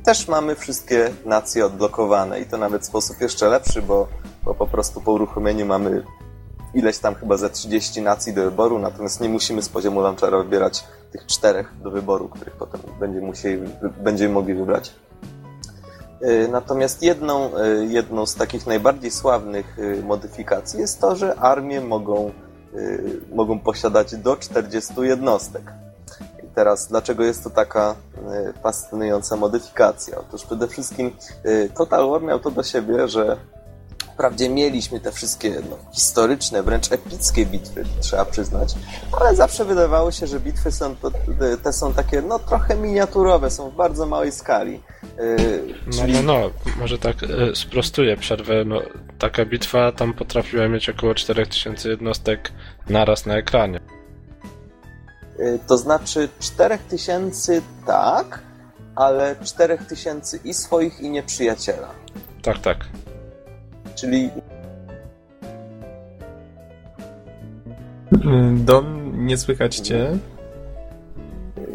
też 0.04 0.28
mamy 0.28 0.54
wszystkie 0.54 1.10
nacje 1.24 1.66
odblokowane 1.66 2.40
i 2.40 2.46
to 2.46 2.58
nawet 2.58 2.82
w 2.82 2.86
sposób 2.86 3.20
jeszcze 3.20 3.48
lepszy, 3.48 3.82
bo, 3.82 4.08
bo 4.44 4.54
po 4.54 4.66
prostu 4.66 5.00
po 5.00 5.12
uruchomieniu 5.12 5.66
mamy 5.66 6.02
ileś 6.74 6.98
tam 6.98 7.14
chyba 7.14 7.36
ze 7.36 7.50
30 7.50 8.02
nacji 8.02 8.32
do 8.32 8.42
wyboru, 8.42 8.78
natomiast 8.78 9.20
nie 9.20 9.28
musimy 9.28 9.62
z 9.62 9.68
poziomu 9.68 10.00
launchera 10.00 10.38
wybierać 10.38 10.84
tych 11.12 11.26
czterech 11.26 11.72
do 11.82 11.90
wyboru, 11.90 12.28
których 12.28 12.54
potem 12.54 12.80
będziemy, 13.00 13.26
musieli, 13.26 13.62
będziemy 14.04 14.34
mogli 14.34 14.54
wybrać. 14.54 14.92
Y, 16.22 16.48
natomiast 16.48 17.02
jedną, 17.02 17.58
y, 17.58 17.86
jedną 17.86 18.26
z 18.26 18.34
takich 18.34 18.66
najbardziej 18.66 19.10
sławnych 19.10 19.78
y, 19.78 20.02
modyfikacji 20.02 20.80
jest 20.80 21.00
to, 21.00 21.16
że 21.16 21.36
armie 21.36 21.80
mogą, 21.80 22.32
mogą 23.34 23.58
posiadać 23.58 24.16
do 24.16 24.36
40 24.36 24.94
jednostek. 25.00 25.62
Teraz, 26.56 26.88
dlaczego 26.88 27.24
jest 27.24 27.44
to 27.44 27.50
taka 27.50 27.94
e, 28.16 28.52
fascynująca 28.62 29.36
modyfikacja? 29.36 30.18
Otóż 30.18 30.44
przede 30.44 30.68
wszystkim 30.68 31.16
e, 31.44 31.68
Total 31.68 32.10
War 32.10 32.22
miał 32.22 32.40
to 32.40 32.50
do 32.50 32.62
siebie, 32.62 33.08
że 33.08 33.36
Wprawdzie 34.16 34.48
mieliśmy 34.48 35.00
te 35.00 35.12
wszystkie 35.12 35.50
no, 35.70 35.76
historyczne, 35.92 36.62
wręcz 36.62 36.92
epickie 36.92 37.46
bitwy, 37.46 37.84
trzeba 38.00 38.24
przyznać, 38.24 38.74
ale 39.20 39.36
zawsze 39.36 39.64
wydawało 39.64 40.12
się, 40.12 40.26
że 40.26 40.40
bitwy 40.40 40.72
są 40.72 40.96
to, 40.96 41.10
te 41.62 41.72
są 41.72 41.94
takie 41.94 42.22
no 42.22 42.38
trochę 42.38 42.76
miniaturowe, 42.76 43.50
są 43.50 43.70
w 43.70 43.76
bardzo 43.76 44.06
małej 44.06 44.32
skali. 44.32 44.82
Yy, 45.18 45.74
czyli... 45.98 46.12
No, 46.12 46.22
no, 46.22 46.40
no, 46.40 46.72
może 46.80 46.98
tak 46.98 47.22
yy, 47.22 47.56
sprostuję 47.56 48.16
przerwę. 48.16 48.64
No, 48.64 48.82
taka 49.18 49.44
bitwa 49.44 49.92
tam 49.92 50.14
potrafiła 50.14 50.68
mieć 50.68 50.88
około 50.88 51.14
4000 51.14 51.88
jednostek 51.88 52.52
naraz 52.88 53.26
na 53.26 53.36
ekranie. 53.36 53.80
Y, 55.40 55.58
to 55.66 55.78
znaczy 55.78 56.28
4000 56.38 57.62
tak, 57.86 58.42
ale 58.94 59.36
4000 59.44 60.38
i 60.44 60.54
swoich, 60.54 61.00
i 61.00 61.10
nieprzyjaciela. 61.10 61.88
Tak, 62.42 62.58
tak. 62.58 62.78
Czyli. 63.94 64.30
Don, 68.54 69.12
nie 69.26 69.38
słychać 69.38 69.76
cię. 69.76 70.18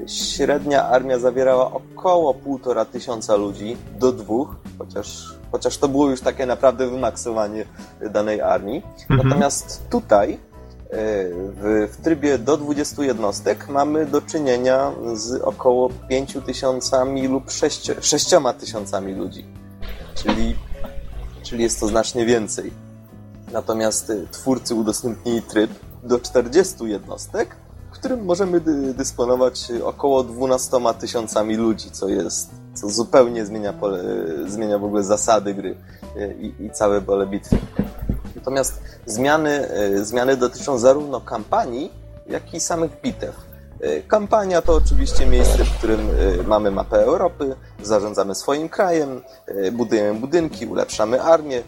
Średnia 0.08 0.88
armia 0.88 1.20
zawierała 1.20 1.72
około 1.72 2.34
półtora 2.34 2.86
tysiąca 2.86 3.36
ludzi 3.36 3.78
do 4.00 4.12
dwóch, 4.12 4.56
chociaż, 4.78 5.36
chociaż 5.52 5.78
to 5.78 5.88
było 5.88 6.10
już 6.10 6.22
takie 6.22 6.46
naprawdę 6.46 6.90
wymaksowanie 6.90 7.66
danej 8.14 8.42
armii. 8.42 8.84
Mhm. 9.10 9.28
Natomiast 9.28 9.90
tutaj 9.90 10.40
w, 10.92 11.88
w 11.92 12.04
trybie 12.04 12.38
do 12.38 12.58
20 12.58 13.04
jednostek 13.04 13.70
mamy 13.70 14.06
do 14.06 14.22
czynienia 14.22 14.92
z 15.14 15.42
około 15.42 15.90
5 16.10 16.38
tysiącami 16.46 17.28
lub 17.28 17.52
6, 17.52 17.92
6 18.02 18.30
tysiącami 18.60 19.14
ludzi. 19.14 19.46
Czyli, 20.16 20.56
czyli 21.44 21.64
jest 21.64 21.80
to 21.80 21.88
znacznie 21.88 22.26
więcej. 22.26 22.72
Natomiast 23.52 24.12
twórcy 24.32 24.76
udostępnili 24.76 25.42
tryb 25.42 25.72
do 26.04 26.20
40 26.20 26.86
jednostek, 26.86 27.56
w 27.92 27.94
którym 27.94 28.26
możemy 28.26 28.60
dy, 28.60 28.94
dysponować 28.94 29.72
około 29.84 30.24
12 30.24 30.78
tysiącami 31.00 31.56
ludzi, 31.56 31.92
co 31.92 32.10
jest, 32.10 32.50
co 32.74 32.90
zupełnie 32.90 33.46
zmienia, 33.46 33.74
pole, 33.74 34.04
zmienia 34.48 34.78
w 34.78 34.84
ogóle 34.84 35.04
zasady 35.04 35.54
gry 35.54 35.76
i, 36.40 36.66
i 36.66 36.70
całe 36.70 37.02
pole 37.02 37.28
bitwy. 37.28 37.58
Natomiast 38.42 38.82
zmiany, 39.06 39.70
e, 39.70 40.06
zmiany 40.06 40.38
dotyczą 40.38 40.78
zarówno 40.78 41.22
kampanii, 41.22 41.92
jak 42.28 42.54
i 42.54 42.60
samych 42.60 43.02
bitew. 43.02 43.36
E, 43.82 44.02
kampania 44.02 44.62
to 44.62 44.74
oczywiście 44.76 45.26
miejsce, 45.26 45.66
w 45.66 45.78
którym 45.78 46.00
e, 46.00 46.44
mamy 46.48 46.72
mapę 46.72 47.04
Europy, 47.04 47.56
zarządzamy 47.84 48.36
swoim 48.36 48.70
krajem, 48.70 49.22
budujemy 49.72 50.20
budynki, 50.20 50.66
ulepszamy 50.66 51.22
armię, 51.22 51.64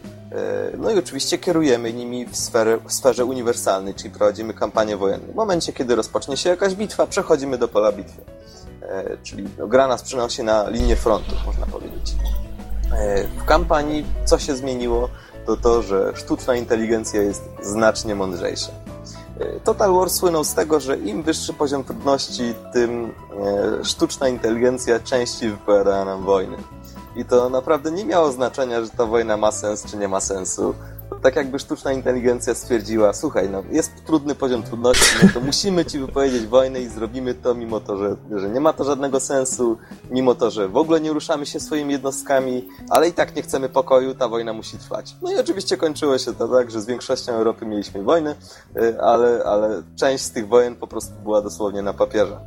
no 0.78 0.90
i 0.90 0.98
oczywiście 0.98 1.38
kierujemy 1.38 1.92
nimi 1.92 2.26
w, 2.26 2.36
sferę, 2.36 2.78
w 2.86 2.92
sferze 2.92 3.24
uniwersalnej, 3.24 3.94
czyli 3.94 4.10
prowadzimy 4.10 4.54
kampanię 4.54 4.96
wojenną. 4.96 5.32
W 5.32 5.34
momencie, 5.34 5.72
kiedy 5.72 5.94
rozpocznie 5.94 6.36
się 6.36 6.50
jakaś 6.50 6.74
bitwa, 6.74 7.06
przechodzimy 7.06 7.58
do 7.58 7.68
pola 7.68 7.92
bitwy. 7.92 8.22
Czyli 9.22 9.48
no, 9.58 9.66
gra 9.66 9.86
nas 9.86 10.02
przynosi 10.02 10.42
na 10.42 10.68
linię 10.68 10.96
frontu, 10.96 11.34
można 11.46 11.66
powiedzieć. 11.66 12.14
W 13.38 13.44
kampanii 13.44 14.06
co 14.24 14.38
się 14.38 14.56
zmieniło? 14.56 15.08
To 15.46 15.56
to, 15.56 15.82
że 15.82 16.12
sztuczna 16.16 16.54
inteligencja 16.54 17.22
jest 17.22 17.42
znacznie 17.62 18.14
mądrzejsza. 18.14 18.72
E, 19.40 19.60
Total 19.60 19.92
War 19.92 20.10
słynął 20.10 20.44
z 20.44 20.54
tego, 20.54 20.80
że 20.80 20.98
im 20.98 21.22
wyższy 21.22 21.52
poziom 21.52 21.84
trudności, 21.84 22.54
tym 22.72 23.12
e, 23.80 23.84
sztuczna 23.84 24.28
inteligencja 24.28 25.00
częściej 25.00 25.50
wypowiada 25.50 26.04
nam 26.04 26.24
wojny. 26.24 26.56
I 27.16 27.24
to 27.24 27.48
naprawdę 27.48 27.90
nie 27.90 28.04
miało 28.04 28.32
znaczenia, 28.32 28.80
że 28.80 28.90
ta 28.90 29.06
wojna 29.06 29.36
ma 29.36 29.52
sens 29.52 29.84
czy 29.90 29.96
nie 29.96 30.08
ma 30.08 30.20
sensu. 30.20 30.74
Tak 31.22 31.36
jakby 31.36 31.58
sztuczna 31.58 31.92
inteligencja 31.92 32.54
stwierdziła, 32.54 33.12
słuchaj, 33.12 33.50
no 33.50 33.62
jest 33.70 34.04
trudny 34.06 34.34
poziom 34.34 34.62
trudności, 34.62 35.16
no 35.22 35.28
to 35.34 35.40
musimy 35.40 35.84
ci 35.84 35.98
wypowiedzieć 35.98 36.46
wojnę 36.46 36.80
i 36.80 36.88
zrobimy 36.88 37.34
to, 37.34 37.54
mimo 37.54 37.80
to, 37.80 37.96
że, 37.96 38.16
że 38.40 38.48
nie 38.48 38.60
ma 38.60 38.72
to 38.72 38.84
żadnego 38.84 39.20
sensu, 39.20 39.78
mimo 40.10 40.34
to, 40.34 40.50
że 40.50 40.68
w 40.68 40.76
ogóle 40.76 41.00
nie 41.00 41.12
ruszamy 41.12 41.46
się 41.46 41.60
swoimi 41.60 41.92
jednostkami, 41.92 42.68
ale 42.90 43.08
i 43.08 43.12
tak 43.12 43.36
nie 43.36 43.42
chcemy 43.42 43.68
pokoju, 43.68 44.14
ta 44.14 44.28
wojna 44.28 44.52
musi 44.52 44.78
trwać. 44.78 45.16
No 45.22 45.32
i 45.32 45.36
oczywiście 45.36 45.76
kończyło 45.76 46.18
się 46.18 46.34
to 46.34 46.48
tak, 46.48 46.70
że 46.70 46.80
z 46.80 46.86
większością 46.86 47.32
Europy 47.32 47.66
mieliśmy 47.66 48.02
wojny, 48.02 48.34
ale, 49.00 49.44
ale 49.44 49.82
część 49.96 50.24
z 50.24 50.30
tych 50.30 50.48
wojen 50.48 50.76
po 50.76 50.86
prostu 50.86 51.12
była 51.22 51.42
dosłownie 51.42 51.82
na 51.82 51.92
papierze. 51.94 52.40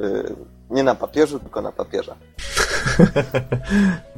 Y, 0.00 0.34
Nie 0.70 0.82
na 0.82 0.94
papierzu, 0.94 1.38
tylko 1.40 1.62
na 1.62 1.72
papierze. 1.72 2.14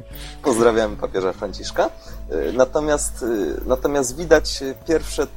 Pozdrawiamy 0.45 0.95
papieża 0.97 1.33
Franciszka. 1.33 1.89
Y, 2.31 2.53
Natomiast, 2.53 3.23
y, 3.23 3.61
natomiast 3.65 4.15
widać 4.17 4.61
y, 4.61 4.75
pierwsze, 4.87 5.27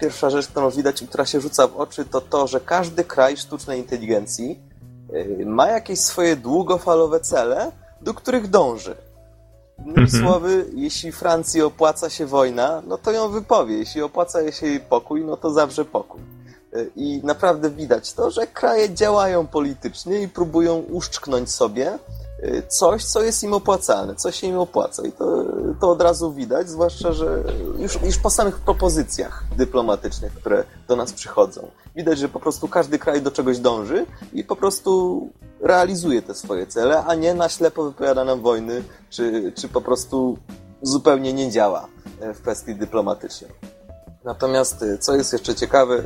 pierwsza 0.00 0.30
rzecz, 0.30 0.46
którą 0.48 0.70
widać 0.70 1.02
i 1.02 1.08
która 1.08 1.26
się 1.26 1.40
rzuca 1.40 1.66
w 1.66 1.76
oczy, 1.76 2.04
to 2.04 2.20
to, 2.20 2.46
że 2.46 2.60
każdy 2.60 3.04
kraj 3.04 3.36
sztucznej 3.36 3.78
inteligencji 3.78 4.60
ma 5.46 5.66
jakieś 5.68 6.00
swoje 6.00 6.36
długofalowe 6.36 7.20
cele, 7.20 7.72
do 8.00 8.14
których 8.14 8.50
dąży. 8.50 8.96
Innymi 9.78 9.98
Mhm. 10.00 10.22
słowy, 10.22 10.66
jeśli 10.74 11.12
Francji 11.12 11.62
opłaca 11.62 12.10
się 12.10 12.26
wojna, 12.26 12.82
no 12.86 12.98
to 12.98 13.12
ją 13.12 13.28
wypowie. 13.28 13.78
Jeśli 13.78 14.02
opłaca 14.02 14.52
się 14.52 14.66
jej 14.66 14.80
pokój, 14.80 15.24
no 15.24 15.36
to 15.36 15.50
zawsze 15.50 15.84
pokój. 15.84 16.20
Y, 16.76 16.90
I 16.96 17.20
naprawdę 17.24 17.70
widać 17.70 18.12
to, 18.12 18.30
że 18.30 18.46
kraje 18.46 18.94
działają 18.94 19.46
politycznie 19.46 20.22
i 20.22 20.28
próbują 20.28 20.78
uszczknąć 20.78 21.50
sobie 21.50 21.98
y, 22.44 22.62
coś, 22.68 23.04
co 23.04 23.22
jest 23.22 23.42
im 23.42 23.54
opłacalne, 23.54 24.14
co 24.14 24.32
się 24.32 24.46
im 24.46 24.58
opłaca. 24.58 25.02
I 25.06 25.12
to, 25.12 25.44
to 25.80 25.90
od 25.90 26.02
razu 26.02 26.32
widać, 26.32 26.68
zwłaszcza, 26.68 27.12
że 27.12 27.42
już, 27.78 28.02
już 28.02 28.18
po 28.18 28.30
samych 28.30 28.58
propozycjach 28.58 29.44
dyplomatycznych, 29.56 30.34
które 30.34 30.64
do 30.88 30.96
nas 30.96 31.12
przychodzą. 31.12 31.70
Widać, 31.96 32.18
że 32.18 32.28
po 32.28 32.40
prostu 32.40 32.68
każdy 32.68 32.98
kraj 32.98 33.22
do 33.22 33.30
czegoś 33.30 33.58
dąży 33.58 34.06
i 34.32 34.44
po 34.44 34.56
prostu 34.56 35.20
realizuje 35.60 36.22
te 36.22 36.34
swoje 36.34 36.66
cele, 36.66 37.04
a 37.04 37.14
nie 37.14 37.34
na 37.34 37.48
ślepo 37.48 37.84
wypowiada 37.84 38.24
nam 38.24 38.40
wojny, 38.40 38.82
czy, 39.10 39.52
czy 39.56 39.68
po 39.68 39.80
prostu 39.80 40.38
zupełnie 40.82 41.32
nie 41.32 41.50
działa 41.50 41.88
e, 42.20 42.34
w 42.34 42.42
kwestii 42.42 42.74
dyplomatycznej. 42.74 43.50
Natomiast, 44.24 44.84
co 45.00 45.14
jest 45.14 45.32
jeszcze 45.32 45.54
ciekawe, 45.54 46.02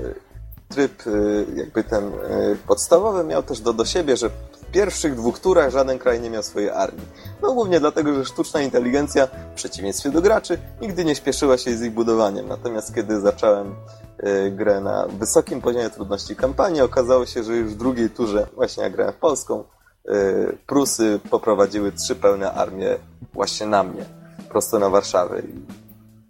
tryb 0.71 1.07
y, 1.07 1.47
jakby 1.55 1.85
ten 1.85 2.05
y, 2.05 2.57
podstawowy 2.67 3.25
miał 3.25 3.43
też 3.43 3.61
do, 3.61 3.73
do 3.73 3.85
siebie, 3.85 4.17
że 4.17 4.29
w 4.29 4.71
pierwszych 4.73 5.15
dwóch 5.15 5.39
turach 5.39 5.71
żaden 5.71 5.99
kraj 5.99 6.21
nie 6.21 6.31
miał 6.31 6.43
swojej 6.43 6.71
armii. 6.71 7.07
No 7.43 7.53
głównie 7.53 7.81
dlatego, 7.81 8.15
że 8.15 8.25
sztuczna 8.25 8.61
inteligencja, 8.61 9.27
w 9.27 9.55
przeciwieństwie 9.55 10.11
do 10.11 10.23
graczy, 10.23 10.59
nigdy 10.81 11.05
nie 11.05 11.15
śpieszyła 11.15 11.59
się 11.59 11.77
z 11.77 11.83
ich 11.83 11.93
budowaniem. 11.93 12.49
Natomiast 12.49 12.95
kiedy 12.95 13.21
zacząłem 13.21 13.75
y, 14.25 14.51
grę 14.51 14.81
na 14.81 15.07
wysokim 15.07 15.61
poziomie 15.61 15.91
trudności 15.91 16.37
kampanii, 16.37 16.81
okazało 16.81 17.27
się, 17.27 17.45
że 17.45 17.57
już 17.57 17.73
w 17.73 17.77
drugiej 17.77 18.11
turze, 18.11 18.47
właśnie 18.55 18.83
jak 18.83 18.93
grałem 18.93 19.15
w 19.15 19.17
Polską, 19.17 19.65
Prusy 20.67 21.21
poprowadziły 21.31 21.93
trzy 21.93 22.17
pełne 22.17 22.53
armie 22.53 22.97
właśnie 23.33 23.67
na 23.67 23.83
mnie, 23.83 24.05
prosto 24.49 24.79
na 24.79 24.91
Warszawę. 24.91 25.43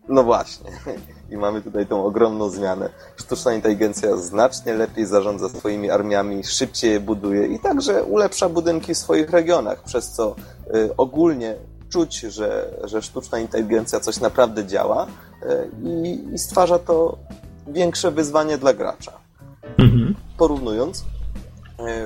No 0.08 0.22
właśnie. 0.22 0.70
I 1.30 1.36
mamy 1.36 1.62
tutaj 1.62 1.86
tą 1.86 2.04
ogromną 2.04 2.50
zmianę. 2.50 2.90
Sztuczna 3.16 3.54
inteligencja 3.54 4.16
znacznie 4.16 4.74
lepiej 4.74 5.06
zarządza 5.06 5.48
swoimi 5.48 5.90
armiami, 5.90 6.44
szybciej 6.44 6.92
je 6.92 7.00
buduje 7.00 7.46
i 7.46 7.58
także 7.58 8.04
ulepsza 8.04 8.48
budynki 8.48 8.94
w 8.94 8.98
swoich 8.98 9.30
regionach, 9.30 9.82
przez 9.82 10.10
co 10.10 10.34
y, 10.74 10.96
ogólnie 10.96 11.56
czuć, 11.88 12.20
że, 12.20 12.70
że 12.84 13.02
sztuczna 13.02 13.38
inteligencja 13.38 14.00
coś 14.00 14.20
naprawdę 14.20 14.66
działa 14.66 15.06
y, 15.06 15.70
i, 16.34 16.38
stwarza 16.38 16.78
to 16.78 17.18
większe 17.66 18.10
wyzwanie 18.10 18.58
dla 18.58 18.74
gracza. 18.74 19.12
Mhm. 19.78 20.14
Porównując, 20.38 20.98
y, 21.00 21.04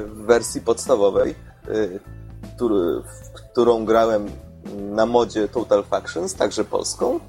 w 0.07 0.27
wersji 0.27 0.61
podstawowej, 0.61 1.35
y, 1.69 2.01
który, 2.57 3.03
w 3.03 3.33
którą 3.33 3.85
grałem 3.85 4.31
na 4.75 5.07
modzie 5.07 5.49
Total 5.49 5.85
Factions, 5.85 6.35
także 6.35 6.65
polską, 6.65 7.21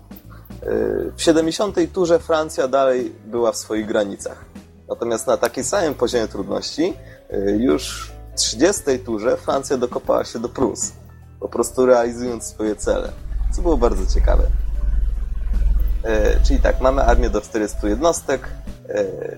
w 1.16 1.22
70. 1.22 1.76
turze 1.94 2.20
Francja 2.20 2.68
dalej 2.68 3.16
była 3.26 3.52
w 3.52 3.58
swoich 3.58 3.86
granicach. 3.86 4.46
Natomiast 4.90 5.28
na 5.28 5.38
takim 5.38 5.64
samym 5.64 5.94
poziomie 5.94 6.28
trudności 6.28 6.94
y, 7.34 7.58
już 7.60 8.12
w 8.34 8.38
30. 8.38 8.84
turze 9.06 9.38
Francja 9.38 9.78
dokopała 9.78 10.26
się 10.26 10.40
do 10.40 10.50
Prus, 10.50 10.92
po 11.40 11.50
prostu 11.50 11.86
realizując 11.86 12.44
swoje 12.44 12.76
cele, 12.76 13.12
co 13.56 13.62
było 13.62 13.78
bardzo 13.78 14.14
ciekawe. 14.14 14.44
Y, 14.44 16.46
Czyli 16.48 16.60
tak, 16.60 16.82
mamy 16.82 17.04
armię 17.04 17.30
do 17.30 17.42
400 17.42 17.88
jednostek. 17.88 18.48
Y, 18.90 19.38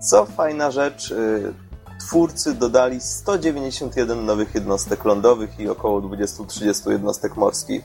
Co 0.00 0.26
fajna 0.26 0.70
rzecz, 0.70 1.10
y, 1.10 1.52
twórcy 2.00 2.54
dodali 2.54 3.00
191 3.00 4.26
nowych 4.26 4.54
jednostek 4.54 5.04
lądowych 5.04 5.60
i 5.60 5.68
około 5.68 6.00
20-30 6.00 6.90
jednostek 6.90 7.36
morskich, 7.36 7.82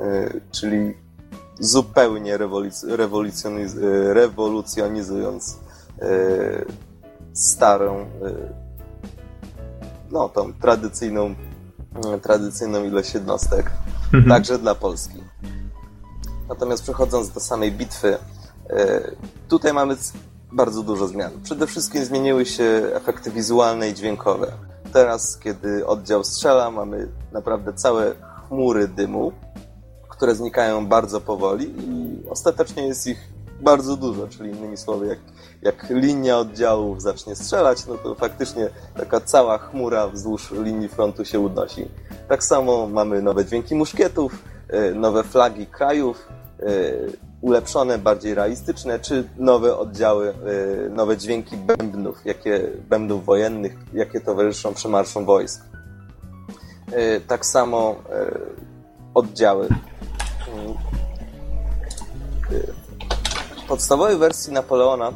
y, 0.00 0.40
czyli 0.50 0.94
zupełnie 1.60 2.38
rewoluc- 2.38 2.86
rewolucjoniz- 2.96 3.78
y, 3.78 4.14
rewolucjonizując 4.14 5.58
y, 6.02 6.64
starą, 7.34 8.00
y, 8.00 8.06
no 10.10 10.28
tą 10.28 10.52
tradycyjną, 10.52 11.34
tradycyjną 12.22 12.84
ilość 12.84 13.14
jednostek, 13.14 13.70
Mhm. 14.04 14.28
także 14.28 14.58
dla 14.58 14.74
Polski. 14.74 15.22
Natomiast 16.48 16.82
przechodząc 16.82 17.28
do 17.30 17.40
samej 17.40 17.72
bitwy, 17.72 18.18
tutaj 19.48 19.72
mamy 19.72 19.96
bardzo 20.52 20.82
dużo 20.82 21.08
zmian. 21.08 21.30
Przede 21.42 21.66
wszystkim 21.66 22.04
zmieniły 22.04 22.46
się 22.46 22.64
efekty 22.94 23.30
wizualne 23.30 23.88
i 23.88 23.94
dźwiękowe. 23.94 24.52
Teraz, 24.92 25.38
kiedy 25.38 25.86
oddział 25.86 26.24
strzela, 26.24 26.70
mamy 26.70 27.08
naprawdę 27.32 27.72
całe 27.72 28.14
chmury 28.48 28.88
dymu, 28.88 29.32
które 30.22 30.34
znikają 30.34 30.86
bardzo 30.86 31.20
powoli 31.20 31.74
i 31.78 32.28
ostatecznie 32.28 32.86
jest 32.86 33.06
ich 33.06 33.28
bardzo 33.60 33.96
dużo, 33.96 34.28
czyli 34.28 34.50
innymi 34.50 34.76
słowy, 34.76 35.06
jak, 35.06 35.18
jak 35.62 35.90
linia 35.90 36.38
oddziałów 36.38 37.02
zacznie 37.02 37.36
strzelać, 37.36 37.86
no 37.86 37.94
to 37.94 38.14
faktycznie 38.14 38.68
taka 38.96 39.20
cała 39.20 39.58
chmura 39.58 40.08
wzdłuż 40.08 40.50
linii 40.50 40.88
frontu 40.88 41.24
się 41.24 41.40
unosi. 41.40 41.88
Tak 42.28 42.44
samo 42.44 42.86
mamy 42.86 43.22
nowe 43.22 43.44
dźwięki 43.44 43.74
muszkietów, 43.74 44.44
y, 44.74 44.94
nowe 44.94 45.22
flagi 45.22 45.66
krajów, 45.66 46.28
y, 46.60 47.12
ulepszone, 47.40 47.98
bardziej 47.98 48.34
realistyczne, 48.34 48.98
czy 48.98 49.28
nowe 49.38 49.78
oddziały, 49.78 50.34
y, 50.86 50.90
nowe 50.90 51.16
dźwięki 51.16 51.56
bębnów, 51.56 52.18
jakie, 52.24 52.70
bębnów 52.88 53.24
wojennych, 53.24 53.76
jakie 53.92 54.20
towarzyszą 54.20 54.74
przemarszom 54.74 55.24
wojsk. 55.24 55.62
Tak 57.28 57.46
samo 57.46 57.96
oddziały 59.14 59.68
w 63.56 63.68
podstawowej 63.68 64.16
wersji 64.16 64.52
Napoleona 64.52 65.12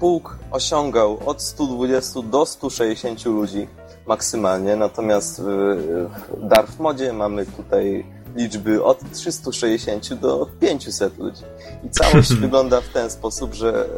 pułk 0.00 0.38
osiągał 0.50 1.18
od 1.26 1.42
120 1.42 2.22
do 2.22 2.46
160 2.46 3.24
ludzi 3.24 3.68
maksymalnie, 4.06 4.76
natomiast 4.76 5.42
w 5.42 6.08
Darth 6.42 6.78
Modzie 6.78 7.12
mamy 7.12 7.46
tutaj 7.46 8.06
liczby 8.36 8.84
od 8.84 9.12
360 9.12 10.14
do 10.14 10.46
500 10.60 11.18
ludzi. 11.18 11.42
I 11.84 11.90
całość 11.90 12.34
wygląda 12.44 12.80
w 12.80 12.88
ten 12.88 13.10
sposób, 13.10 13.54
że, 13.54 13.88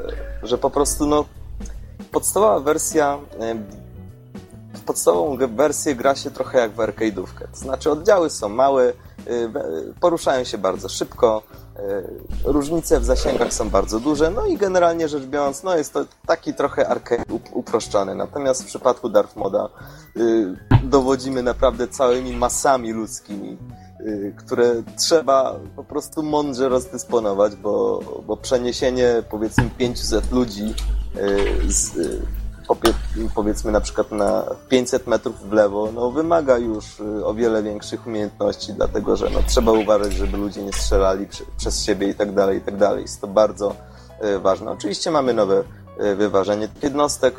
że 0.43 0.59
po 0.59 0.71
prostu 0.71 1.07
no, 1.07 1.25
podstawowa 2.11 2.61
wersja 2.61 3.19
e, 3.41 3.55
podstawową 4.87 5.37
wersję 5.57 5.95
gra 5.95 6.15
się 6.15 6.31
trochę 6.31 6.59
jak 6.59 6.73
w 6.73 6.77
arcade'ówkę. 6.77 7.49
To 7.53 7.57
znaczy 7.57 7.91
oddziały 7.91 8.31
są 8.31 8.49
małe, 8.49 8.89
y, 8.89 8.95
poruszają 10.01 10.45
się 10.45 10.59
bardzo 10.59 10.89
szybko, 10.89 11.43
y, 11.79 12.53
różnice 12.53 13.01
w 13.01 13.05
zasięgach 13.05 13.53
są 13.53 13.71
bardzo 13.71 14.01
duże, 14.01 14.31
no 14.31 14.47
i 14.47 14.57
generalnie 14.57 15.09
rzecz 15.09 15.25
biorąc, 15.25 15.63
no 15.63 15.77
jest 15.77 15.93
to 15.93 16.05
taki 16.27 16.55
trochę 16.55 16.89
arcade 16.89 17.33
up- 17.33 17.51
uproszczony. 17.53 18.15
Natomiast 18.15 18.63
w 18.63 18.67
przypadku 18.67 19.09
Darth 19.09 19.37
Moda 19.37 19.69
y, 20.17 20.57
dowodzimy 20.85 21.43
naprawdę 21.43 21.89
całymi 21.89 22.37
masami 22.37 22.93
ludzkimi, 22.93 23.59
które 24.37 24.83
trzeba 24.99 25.57
po 25.77 25.85
prostu 25.85 26.23
mądrze 26.23 26.69
rozdysponować, 26.69 27.57
bo, 27.57 28.01
bo 28.27 28.37
przeniesienie 28.37 29.23
powiedzmy 29.31 29.71
500 29.79 30.33
ludzi 30.33 30.75
z, 31.69 31.93
powiedzmy 33.35 33.73
na 33.73 33.81
przykład 33.81 34.13
na 34.13 34.45
500 34.69 35.07
metrów 35.07 35.49
w 35.49 35.53
lewo, 35.53 35.93
no 35.95 36.11
wymaga 36.11 36.59
już 36.59 37.01
y, 37.01 37.27
o 37.27 37.35
wiele 37.35 37.63
większych 37.63 38.07
umiejętności, 38.07 38.73
dlatego 38.73 39.17
że 39.17 39.31
no, 39.31 39.43
trzeba 39.47 39.73
uważać, 39.73 40.13
żeby 40.13 40.37
ludzie 40.37 40.63
nie 40.63 40.73
strzelali 40.73 41.27
przez 41.57 41.85
siebie 41.85 42.09
i 42.09 42.15
tak 42.15 42.33
dalej, 42.33 42.59
i 42.59 42.61
tak 42.61 42.77
dalej. 42.77 43.03
Jest 43.03 43.21
to 43.21 43.27
bardzo 43.27 43.77
y, 44.25 44.39
ważne. 44.39 44.71
Oczywiście 44.71 45.11
mamy 45.11 45.35
nowe 45.35 45.63
y, 46.01 46.17
wyważenie 46.17 46.69
jednostek, 46.83 47.35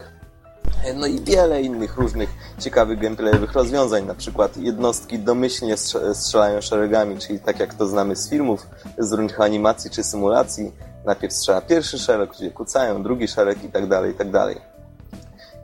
no 0.95 1.07
i 1.07 1.19
wiele 1.19 1.61
innych 1.61 1.97
różnych 1.97 2.30
ciekawych 2.60 2.99
gameplayowych 2.99 3.53
rozwiązań, 3.53 4.06
na 4.06 4.15
przykład 4.15 4.57
jednostki 4.57 5.19
domyślnie 5.19 5.76
strzelają 6.14 6.61
szeregami, 6.61 7.18
czyli 7.18 7.39
tak 7.39 7.60
jak 7.60 7.73
to 7.73 7.88
znamy 7.88 8.15
z 8.15 8.30
filmów, 8.30 8.68
z 8.97 9.11
różnych 9.11 9.41
animacji 9.41 9.91
czy 9.91 10.03
symulacji, 10.03 10.72
najpierw 11.06 11.34
strzela 11.34 11.61
pierwszy 11.61 11.99
szereg, 11.99 12.31
gdzie 12.31 12.52
kucają, 12.52 13.03
drugi 13.03 13.27
szereg 13.27 13.64
i 13.64 13.69
tak 13.69 13.88
dalej, 13.88 14.11
i 14.11 14.15
tak 14.15 14.31
dalej. 14.31 14.74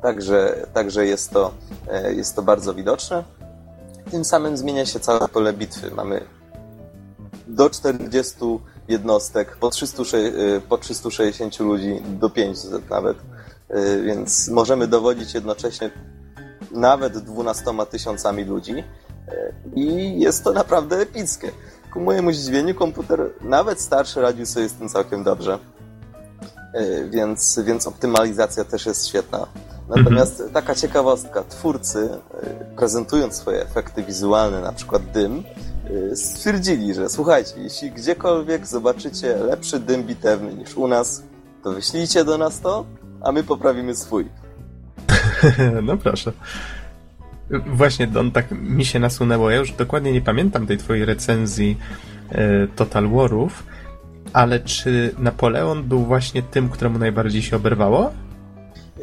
Także, 0.02 0.68
także 0.74 1.06
jest, 1.06 1.32
to, 1.32 1.54
e, 1.92 2.14
jest 2.14 2.36
to 2.36 2.42
bardzo 2.42 2.74
widoczne. 2.74 3.24
Tym 4.12 4.26
samym 4.26 4.58
zmienia 4.58 4.86
się 4.86 5.00
całe 5.00 5.28
pole 5.28 5.54
bitwy. 5.54 5.92
Mamy 5.92 6.24
do 7.48 7.70
40 7.70 8.36
jednostek, 8.88 9.58
po, 9.58 9.70
300, 9.70 10.04
e, 10.18 10.62
po 10.70 10.78
360 10.78 11.60
ludzi, 11.60 12.02
do 12.20 12.30
500 12.30 12.90
nawet. 12.90 13.18
E, 13.70 14.02
więc 14.02 14.48
możemy 14.48 14.88
dowodzić 14.88 15.34
jednocześnie 15.34 15.92
nawet 16.72 17.18
12 17.18 17.86
tysiącami 17.92 18.44
ludzi 18.44 18.84
i 19.76 20.20
jest 20.20 20.44
to 20.44 20.52
naprawdę 20.52 20.98
epickie. 20.98 21.52
Ku 21.94 22.00
mojemu 22.00 22.34
zdziwieniu 22.34 22.76
komputer, 22.76 23.30
nawet 23.42 23.82
starszy, 23.82 24.22
radził 24.22 24.46
sobie 24.46 24.70
z 24.70 24.74
tym 24.74 24.90
całkiem 24.90 25.24
dobrze. 25.24 25.60
Więc, 27.10 27.60
więc 27.64 27.88
optymalizacja 27.88 28.64
też 28.64 28.86
jest 28.86 29.08
świetna. 29.08 29.48
Natomiast 29.96 30.40
mhm. 30.40 30.54
taka 30.54 30.76
ciekawostka, 30.76 31.44
twórcy 31.44 32.00
y, 32.00 32.76
prezentując 32.76 33.36
swoje 33.36 33.62
efekty 33.62 34.04
wizualne, 34.04 34.62
na 34.62 34.74
przykład 34.74 35.12
dym, 35.12 35.44
y, 36.12 36.16
stwierdzili, 36.16 36.94
że 36.94 37.10
słuchajcie, 37.10 37.54
jeśli 37.58 37.92
gdziekolwiek 37.92 38.68
zobaczycie 38.68 39.36
lepszy 39.36 39.80
dym 39.80 40.04
bitewny 40.04 40.54
niż 40.54 40.76
u 40.78 40.88
nas, 40.88 41.24
to 41.64 41.72
wyślijcie 41.72 42.26
do 42.26 42.38
nas 42.38 42.60
to, 42.60 42.86
a 43.22 43.32
my 43.32 43.44
poprawimy 43.44 43.96
swój. 43.96 44.26
no 45.88 45.98
proszę. 45.98 46.32
Właśnie, 47.68 48.08
Don, 48.08 48.32
tak 48.32 48.52
mi 48.52 48.86
się 48.86 49.00
nasunęło. 49.00 49.50
Ja 49.50 49.58
już 49.58 49.72
dokładnie 49.72 50.12
nie 50.12 50.22
pamiętam 50.22 50.68
tej 50.68 50.78
twojej 50.78 51.06
recenzji 51.06 51.78
e, 52.30 52.68
Total 52.68 53.10
Warów, 53.10 53.64
ale 54.34 54.60
czy 54.60 55.16
Napoleon 55.18 55.84
był 55.84 56.06
właśnie 56.06 56.44
tym, 56.44 56.70
któremu 56.70 57.00
najbardziej 57.00 57.42
się 57.42 57.56
oberwało? 57.56 58.12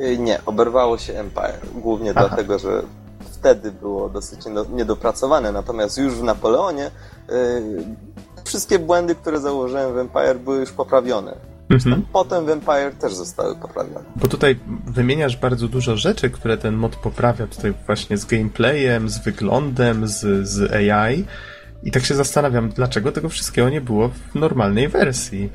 Y, 0.00 0.18
nie, 0.18 0.44
oberwało 0.46 0.98
się 0.98 1.12
Empire. 1.12 1.60
Głównie 1.74 2.12
Aha. 2.16 2.26
dlatego, 2.28 2.58
że 2.58 2.82
wtedy 3.20 3.72
było 3.72 4.08
dosyć 4.08 4.40
niedopracowane. 4.72 5.52
Natomiast 5.52 5.98
już 5.98 6.14
w 6.14 6.22
Napoleonie 6.22 6.90
yy, 7.28 7.34
wszystkie 8.44 8.78
błędy, 8.78 9.14
które 9.14 9.40
założyłem 9.40 9.94
w 9.94 9.98
Empire, 9.98 10.38
były 10.38 10.58
już 10.58 10.72
poprawione. 10.72 11.34
Mhm. 11.70 12.02
Potem 12.12 12.46
w 12.46 12.48
Empire 12.48 12.92
też 13.00 13.14
zostały 13.14 13.56
poprawione. 13.56 14.04
Bo 14.16 14.28
tutaj 14.28 14.58
wymieniasz 14.86 15.36
bardzo 15.36 15.68
dużo 15.68 15.96
rzeczy, 15.96 16.30
które 16.30 16.58
ten 16.58 16.74
mod 16.74 16.96
poprawia 16.96 17.46
tutaj 17.46 17.74
właśnie 17.86 18.16
z 18.16 18.24
gameplayem, 18.24 19.08
z 19.08 19.18
wyglądem, 19.18 20.08
z, 20.08 20.48
z 20.48 20.72
AI. 20.72 21.24
I 21.82 21.90
tak 21.90 22.04
się 22.04 22.14
zastanawiam, 22.14 22.68
dlaczego 22.68 23.12
tego 23.12 23.28
wszystkiego 23.28 23.70
nie 23.70 23.80
było 23.80 24.08
w 24.08 24.34
normalnej 24.34 24.88
wersji. 24.88 25.50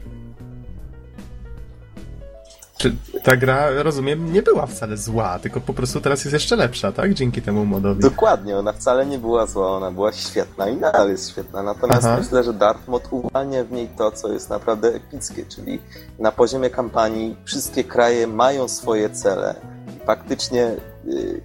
Czy 2.84 2.95
ta 3.23 3.35
gra, 3.35 3.84
rozumiem, 3.84 4.34
nie 4.34 4.41
była 4.41 4.65
wcale 4.65 4.97
zła, 4.97 5.39
tylko 5.39 5.61
po 5.61 5.73
prostu 5.73 6.01
teraz 6.01 6.26
jest 6.26 6.34
jeszcze 6.34 6.55
lepsza, 6.55 6.91
tak? 6.91 7.14
Dzięki 7.14 7.41
temu 7.41 7.65
modowi. 7.65 8.01
Dokładnie, 8.01 8.57
ona 8.57 8.73
wcale 8.73 9.05
nie 9.05 9.19
była 9.19 9.45
zła, 9.45 9.72
ona 9.72 9.91
była 9.91 10.11
świetna 10.11 10.69
i 10.69 10.77
nadal 10.77 11.10
jest 11.10 11.30
świetna. 11.30 11.64
Natomiast 11.64 12.05
Aha. 12.05 12.18
myślę, 12.19 12.43
że 12.43 12.53
Dark 12.53 12.88
Mod 12.88 13.03
uwalnia 13.11 13.64
w 13.64 13.72
niej 13.72 13.89
to, 13.97 14.11
co 14.11 14.34
jest 14.34 14.49
naprawdę 14.49 14.88
epickie, 14.88 15.45
czyli 15.45 15.80
na 16.19 16.31
poziomie 16.31 16.69
kampanii 16.69 17.35
wszystkie 17.45 17.84
kraje 17.84 18.27
mają 18.27 18.68
swoje 18.68 19.10
cele. 19.10 19.55
I 19.97 20.05
faktycznie 20.05 20.72
y, 21.07 21.41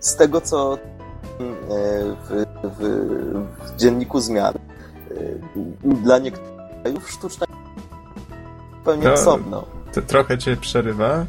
z 0.00 0.16
tego, 0.16 0.40
co 0.40 0.74
y, 0.74 0.78
w, 2.28 2.44
w, 2.64 2.80
w 3.64 3.76
dzienniku 3.76 4.20
zmian 4.20 4.54
y, 5.10 5.40
dla 5.84 6.18
niektórych 6.18 6.52
krajów 6.82 7.10
sztuczna 7.10 7.46
zupełnie 8.78 9.04
to... 9.04 9.12
osobno 9.12 9.81
to 9.94 10.02
trochę 10.02 10.38
cię 10.38 10.56
przerywa. 10.56 11.26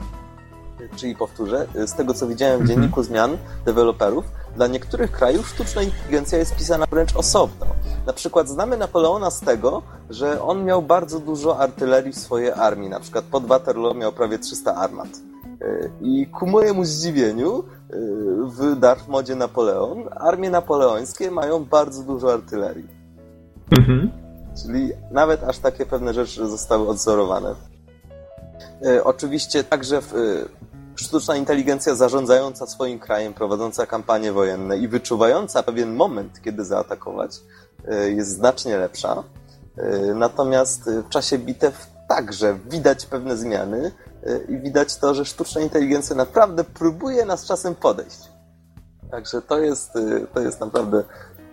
Czyli 0.96 1.16
powtórzę, 1.16 1.68
z 1.86 1.94
tego 1.94 2.14
co 2.14 2.28
widziałem 2.28 2.58
w 2.58 2.62
mhm. 2.62 2.80
dzienniku 2.80 3.04
zmian 3.04 3.38
deweloperów, 3.66 4.26
dla 4.56 4.68
niektórych 4.68 5.12
krajów 5.12 5.48
sztuczna 5.48 5.82
inteligencja 5.82 6.38
jest 6.38 6.56
pisana 6.56 6.86
wręcz 6.92 7.16
osobno. 7.16 7.66
Na 8.06 8.14
przykład 8.14 8.50
znamy 8.50 8.78
Napoleona 8.78 9.32
z 9.32 9.40
tego, 9.40 9.82
że 10.10 10.42
on 10.42 10.66
miał 10.66 10.82
bardzo 10.82 11.20
dużo 11.20 11.60
artylerii 11.60 12.14
w 12.14 12.18
swojej 12.18 12.52
armii. 12.52 12.90
Na 12.90 13.00
przykład 13.00 13.26
pod 13.26 13.46
Waterloo 13.46 13.94
miał 13.94 14.12
prawie 14.12 14.40
300 14.40 14.76
armat. 14.76 15.08
E, 15.62 15.90
I 16.02 16.28
ku 16.28 16.48
mojemu 16.48 16.86
zdziwieniu 16.86 17.60
e, 17.60 17.64
w 18.46 18.80
Darth 18.80 19.08
Modzie 19.08 19.36
Napoleon 19.36 20.04
armie 20.16 20.50
napoleońskie 20.50 21.32
mają 21.32 21.66
bardzo 21.66 22.04
dużo 22.04 22.34
artylerii. 22.34 22.88
Mhm. 23.72 24.12
Czyli 24.64 24.92
nawet 25.12 25.44
aż 25.44 25.60
takie 25.60 25.86
pewne 25.86 26.14
rzeczy 26.14 26.48
zostały 26.48 26.88
odzorowane. 26.88 27.56
E, 28.86 29.04
oczywiście 29.04 29.64
także 29.64 29.98
e, 29.98 30.02
sztuczna 30.96 31.36
inteligencja 31.36 31.96
zarządzająca 31.96 32.68
swoim 32.68 33.00
krajem, 33.00 33.34
prowadząca 33.34 33.86
kampanie 33.86 34.32
wojenne 34.32 34.78
i 34.78 34.88
wyczuwająca 34.88 35.64
pewien 35.64 35.96
moment, 35.96 36.42
kiedy 36.42 36.66
zaatakować, 36.66 37.40
e, 37.88 38.10
jest 38.10 38.30
znacznie 38.30 38.78
lepsza. 38.78 39.24
Natomiast 40.16 40.90
w 40.90 41.10
czasie 41.10 41.38
bitew 41.38 41.88
także 42.10 42.60
widać 42.70 43.06
pewne 43.06 43.38
zmiany 43.38 43.92
i 44.50 44.58
widać 44.58 44.98
to, 44.98 45.14
że 45.14 45.26
sztuczna 45.26 45.62
inteligencja 45.62 46.16
naprawdę 46.16 46.64
próbuje 46.64 47.26
nas 47.26 47.46
czasem 47.46 47.76
podejść. 47.76 48.20
Także 49.12 49.42
to 49.42 49.60
jest, 49.60 49.92
to 50.34 50.40
jest 50.40 50.60
naprawdę 50.60 51.04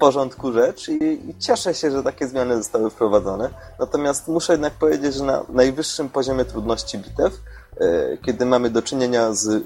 porządku 0.01 0.53
rzecz 0.53 0.89
i, 0.89 1.31
i, 1.31 1.35
cieszę 1.39 1.75
się, 1.75 1.91
że 1.91 2.03
takie 2.03 2.29
zmiany 2.29 2.57
zostały 2.57 2.91
wprowadzone. 2.91 3.51
Natomiast 3.79 4.29
muszę 4.29 4.53
jednak 4.53 4.73
powiedzieć, 4.73 5.15
że 5.15 5.25
na 5.25 5.45
najwyższym 5.49 6.09
poziomie 6.09 6.45
trudności 6.45 6.99
bitew, 6.99 7.33
e, 7.81 8.17
kiedy 8.17 8.47
mamy 8.47 8.71
do 8.71 8.83
czynienia 8.83 9.33
z 9.33 9.65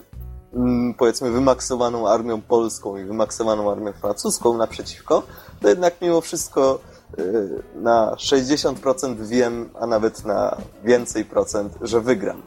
mm, 0.54 0.94
powiedzmy 0.94 1.30
wymaksowaną 1.30 2.08
armią 2.08 2.40
polską 2.42 2.96
i 2.96 3.04
wymaksowaną 3.04 3.70
armią 3.70 3.92
francuską 3.92 4.56
naprzeciwko, 4.56 5.22
to 5.60 5.68
jednak 5.68 5.94
mimo 6.00 6.20
wszystko 6.20 6.78
e, 7.18 7.22
na 7.80 8.14
60% 8.14 9.16
wiem, 9.26 9.70
a 9.80 9.86
nawet 9.86 10.24
na 10.24 10.56
więcej 10.84 11.24
procent, 11.24 11.72
że 11.80 12.00
wygram. 12.00 12.42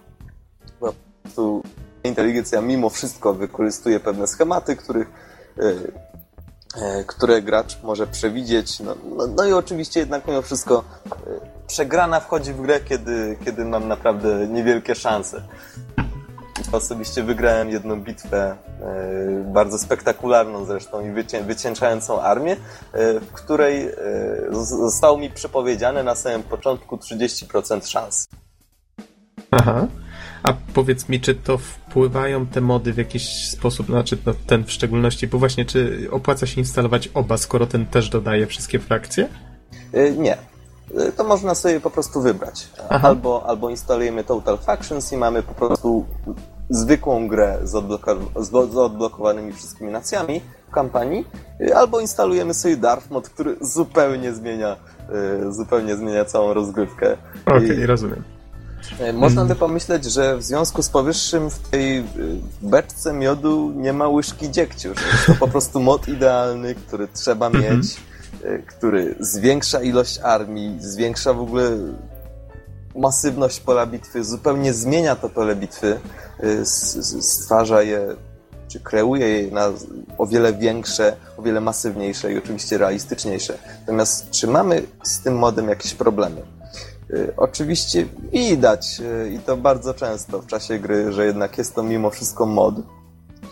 Po 0.79 0.93
prostu 1.23 1.63
inteligencja 2.03 2.61
mimo 2.61 2.89
wszystko 2.89 3.33
wykorzystuje 3.33 3.99
pewne 3.99 4.27
schematy, 4.27 4.75
których 4.75 5.07
e, 5.59 5.73
które 7.07 7.41
gracz 7.41 7.83
może 7.83 8.07
przewidzieć. 8.07 8.79
No, 8.79 8.95
no, 9.17 9.27
no, 9.27 9.45
i 9.45 9.53
oczywiście 9.53 9.99
jednak 9.99 10.27
mimo 10.27 10.41
wszystko 10.41 10.83
e, 11.05 11.11
przegrana 11.67 12.19
wchodzi 12.19 12.53
w 12.53 12.61
grę, 12.61 12.79
kiedy, 12.79 13.37
kiedy 13.45 13.65
mam 13.65 13.87
naprawdę 13.87 14.47
niewielkie 14.47 14.95
szanse. 14.95 15.41
Osobiście 16.71 17.23
wygrałem 17.23 17.69
jedną 17.69 18.01
bitwę, 18.01 18.57
e, 18.81 19.43
bardzo 19.53 19.77
spektakularną 19.77 20.65
zresztą 20.65 21.09
i 21.09 21.11
wycię, 21.11 21.43
armię, 22.21 22.57
w 23.21 23.31
której 23.33 23.91
zostało 24.51 25.17
mi 25.17 25.29
przepowiedziane 25.29 26.03
na 26.03 26.15
samym 26.15 26.43
początku 26.43 26.97
30% 26.97 27.87
szans. 27.87 28.27
Aha. 29.51 29.87
A 30.43 30.53
powiedz 30.73 31.09
mi, 31.09 31.21
czy 31.21 31.35
to 31.35 31.57
wpływają 31.57 32.45
te 32.45 32.61
mody 32.61 32.93
w 32.93 32.97
jakiś 32.97 33.49
sposób, 33.49 33.87
znaczy 33.87 34.17
no, 34.25 34.33
ten 34.47 34.63
w 34.63 34.71
szczególności, 34.71 35.27
bo 35.27 35.39
właśnie, 35.39 35.65
czy 35.65 36.07
opłaca 36.11 36.47
się 36.47 36.61
instalować 36.61 37.09
oba, 37.13 37.37
skoro 37.37 37.67
ten 37.67 37.85
też 37.85 38.09
dodaje 38.09 38.47
wszystkie 38.47 38.79
frakcje? 38.79 39.29
Yy, 39.93 40.17
nie. 40.17 40.37
Yy, 40.93 41.11
to 41.11 41.23
można 41.23 41.55
sobie 41.55 41.79
po 41.79 41.89
prostu 41.89 42.21
wybrać. 42.21 42.67
Albo, 42.89 43.45
albo 43.47 43.69
instalujemy 43.69 44.23
Total 44.23 44.57
Factions 44.57 45.13
i 45.13 45.17
mamy 45.17 45.43
po 45.43 45.53
prostu 45.53 46.05
zwykłą 46.69 47.27
grę 47.27 47.57
z, 47.63 47.71
z 48.71 48.77
odblokowanymi 48.77 49.53
wszystkimi 49.53 49.91
nacjami 49.91 50.41
w 50.69 50.71
kampanii, 50.71 51.25
yy, 51.59 51.75
albo 51.75 51.99
instalujemy 51.99 52.53
sobie 52.53 52.77
Darth 52.77 53.11
Mod, 53.11 53.29
który 53.29 53.55
zupełnie 53.61 54.33
zmienia, 54.33 54.75
zupełnie 55.49 55.95
zmienia 55.95 56.25
całą 56.25 56.53
rozgrywkę. 56.53 57.17
Okej, 57.45 57.71
okay, 57.71 57.85
rozumiem. 57.85 58.36
E, 58.99 59.13
można 59.13 59.45
by 59.45 59.55
pomyśleć, 59.55 60.05
że 60.05 60.37
w 60.37 60.43
związku 60.43 60.83
z 60.83 60.89
powyższym 60.89 61.49
w 61.49 61.59
tej 61.59 61.97
e, 61.97 62.03
beczce 62.61 63.13
miodu 63.13 63.73
nie 63.75 63.93
ma 63.93 64.07
łyżki 64.07 64.51
dziegciu, 64.51 64.89
to 65.27 65.35
po 65.35 65.47
prostu 65.47 65.79
mod 65.79 66.07
idealny, 66.07 66.75
który 66.75 67.07
trzeba 67.07 67.47
mhm. 67.47 67.77
mieć, 67.77 67.97
e, 68.43 68.59
który 68.59 69.15
zwiększa 69.19 69.81
ilość 69.81 70.19
armii, 70.23 70.77
zwiększa 70.79 71.33
w 71.33 71.41
ogóle 71.41 71.71
masywność 72.95 73.59
pola 73.59 73.85
bitwy, 73.85 74.23
zupełnie 74.23 74.73
zmienia 74.73 75.15
to 75.15 75.29
pole 75.29 75.55
bitwy, 75.55 75.99
stwarza 77.21 77.81
je 77.81 78.15
czy 78.67 78.79
kreuje 78.79 79.27
je 79.27 79.51
na 79.51 79.71
o 80.17 80.25
wiele 80.25 80.53
większe, 80.53 81.15
o 81.37 81.41
wiele 81.41 81.61
masywniejsze 81.61 82.33
i 82.33 82.37
oczywiście 82.37 82.77
realistyczniejsze. 82.77 83.57
Natomiast 83.79 84.29
czy 84.29 84.47
mamy 84.47 84.83
z 85.03 85.19
tym 85.19 85.35
modem 85.35 85.69
jakieś 85.69 85.93
problemy? 85.93 86.56
Y, 87.13 87.33
oczywiście 87.37 88.05
widać 88.33 89.01
y, 89.25 89.29
i 89.29 89.39
to 89.39 89.57
bardzo 89.57 89.93
często 89.93 90.41
w 90.41 90.47
czasie 90.47 90.79
gry, 90.79 91.11
że 91.11 91.25
jednak 91.25 91.57
jest 91.57 91.75
to 91.75 91.83
mimo 91.83 92.09
wszystko 92.09 92.45
mod 92.45 92.75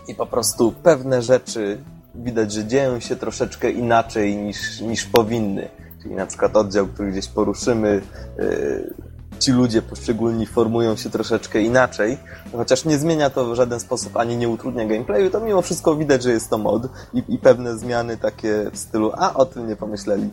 i 0.08 0.16
po 0.16 0.26
prostu 0.26 0.72
pewne 0.72 1.22
rzeczy 1.22 1.78
widać, 2.16 2.52
że 2.52 2.66
dzieją 2.66 3.00
się 3.00 3.16
troszeczkę 3.16 3.72
inaczej 3.72 4.38
niż, 4.38 4.82
niż 4.82 5.06
powinny. 5.06 5.70
Czyli 6.02 6.16
na 6.16 6.26
przykład 6.26 6.58
oddział, 6.58 6.88
który 6.88 7.12
gdzieś 7.12 7.28
poruszymy, 7.28 8.02
y, 8.40 8.94
ci 9.40 9.52
ludzie 9.52 9.82
poszczególni 9.82 10.46
formują 10.46 10.96
się 10.96 11.10
troszeczkę 11.10 11.62
inaczej, 11.62 12.18
chociaż 12.52 12.86
nie 12.86 12.98
zmienia 12.98 13.30
to 13.30 13.46
w 13.46 13.56
żaden 13.56 13.80
sposób 13.80 14.18
ani 14.18 14.38
nie 14.38 14.50
utrudnia 14.50 14.86
gameplayu, 14.86 15.30
to 15.30 15.40
mimo 15.40 15.62
wszystko 15.62 15.96
widać, 15.96 16.24
że 16.24 16.32
jest 16.32 16.50
to 16.50 16.58
mod 16.58 16.88
i, 17.14 17.24
i 17.28 17.38
pewne 17.38 17.78
zmiany 17.78 18.18
takie 18.18 18.72
w 18.72 18.78
stylu 18.78 19.12
a 19.18 19.34
o 19.34 19.46
tym 19.46 19.68
nie 19.68 19.76
pomyśleli, 19.76 20.30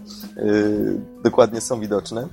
dokładnie 1.24 1.60
są 1.60 1.80
widoczne. 1.80 2.28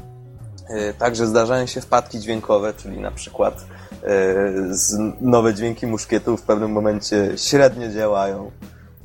Yy, 0.69 0.93
także 0.93 1.27
zdarzają 1.27 1.65
się 1.65 1.81
wpadki 1.81 2.19
dźwiękowe, 2.19 2.73
czyli 2.73 2.99
na 2.99 3.11
przykład 3.11 3.65
yy, 4.03 5.09
nowe 5.21 5.53
dźwięki 5.53 5.87
muszkietów 5.87 6.41
w 6.41 6.43
pewnym 6.43 6.71
momencie 6.71 7.33
średnio 7.35 7.89
działają. 7.89 8.51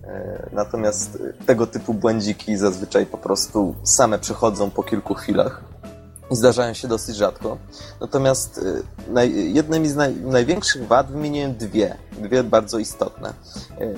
Yy, 0.03 0.09
natomiast 0.53 1.19
tego 1.47 1.66
typu 1.66 1.95
błędziki 1.95 2.57
zazwyczaj 2.57 3.07
po 3.07 3.19
prostu 3.19 3.74
same 3.82 4.19
przechodzą 4.19 4.70
po 4.70 4.82
kilku 4.82 5.15
chwilach 5.15 5.62
i 6.31 6.36
zdarzają 6.36 6.74
się 6.74 6.89
dosyć 6.89 7.16
rzadko. 7.16 7.59
Natomiast 8.01 8.61
jednymi 9.35 9.89
z 9.89 9.97
naj, 9.97 10.15
największych 10.15 10.86
wad 10.86 11.12
wymieniłem 11.12 11.55
dwie, 11.55 11.97
dwie 12.19 12.43
bardzo 12.43 12.78
istotne. 12.78 13.32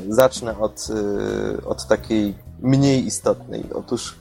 Zacznę 0.08 0.58
od, 0.58 0.88
od 1.66 1.86
takiej 1.86 2.34
mniej 2.60 3.06
istotnej. 3.06 3.64
Otóż 3.74 4.18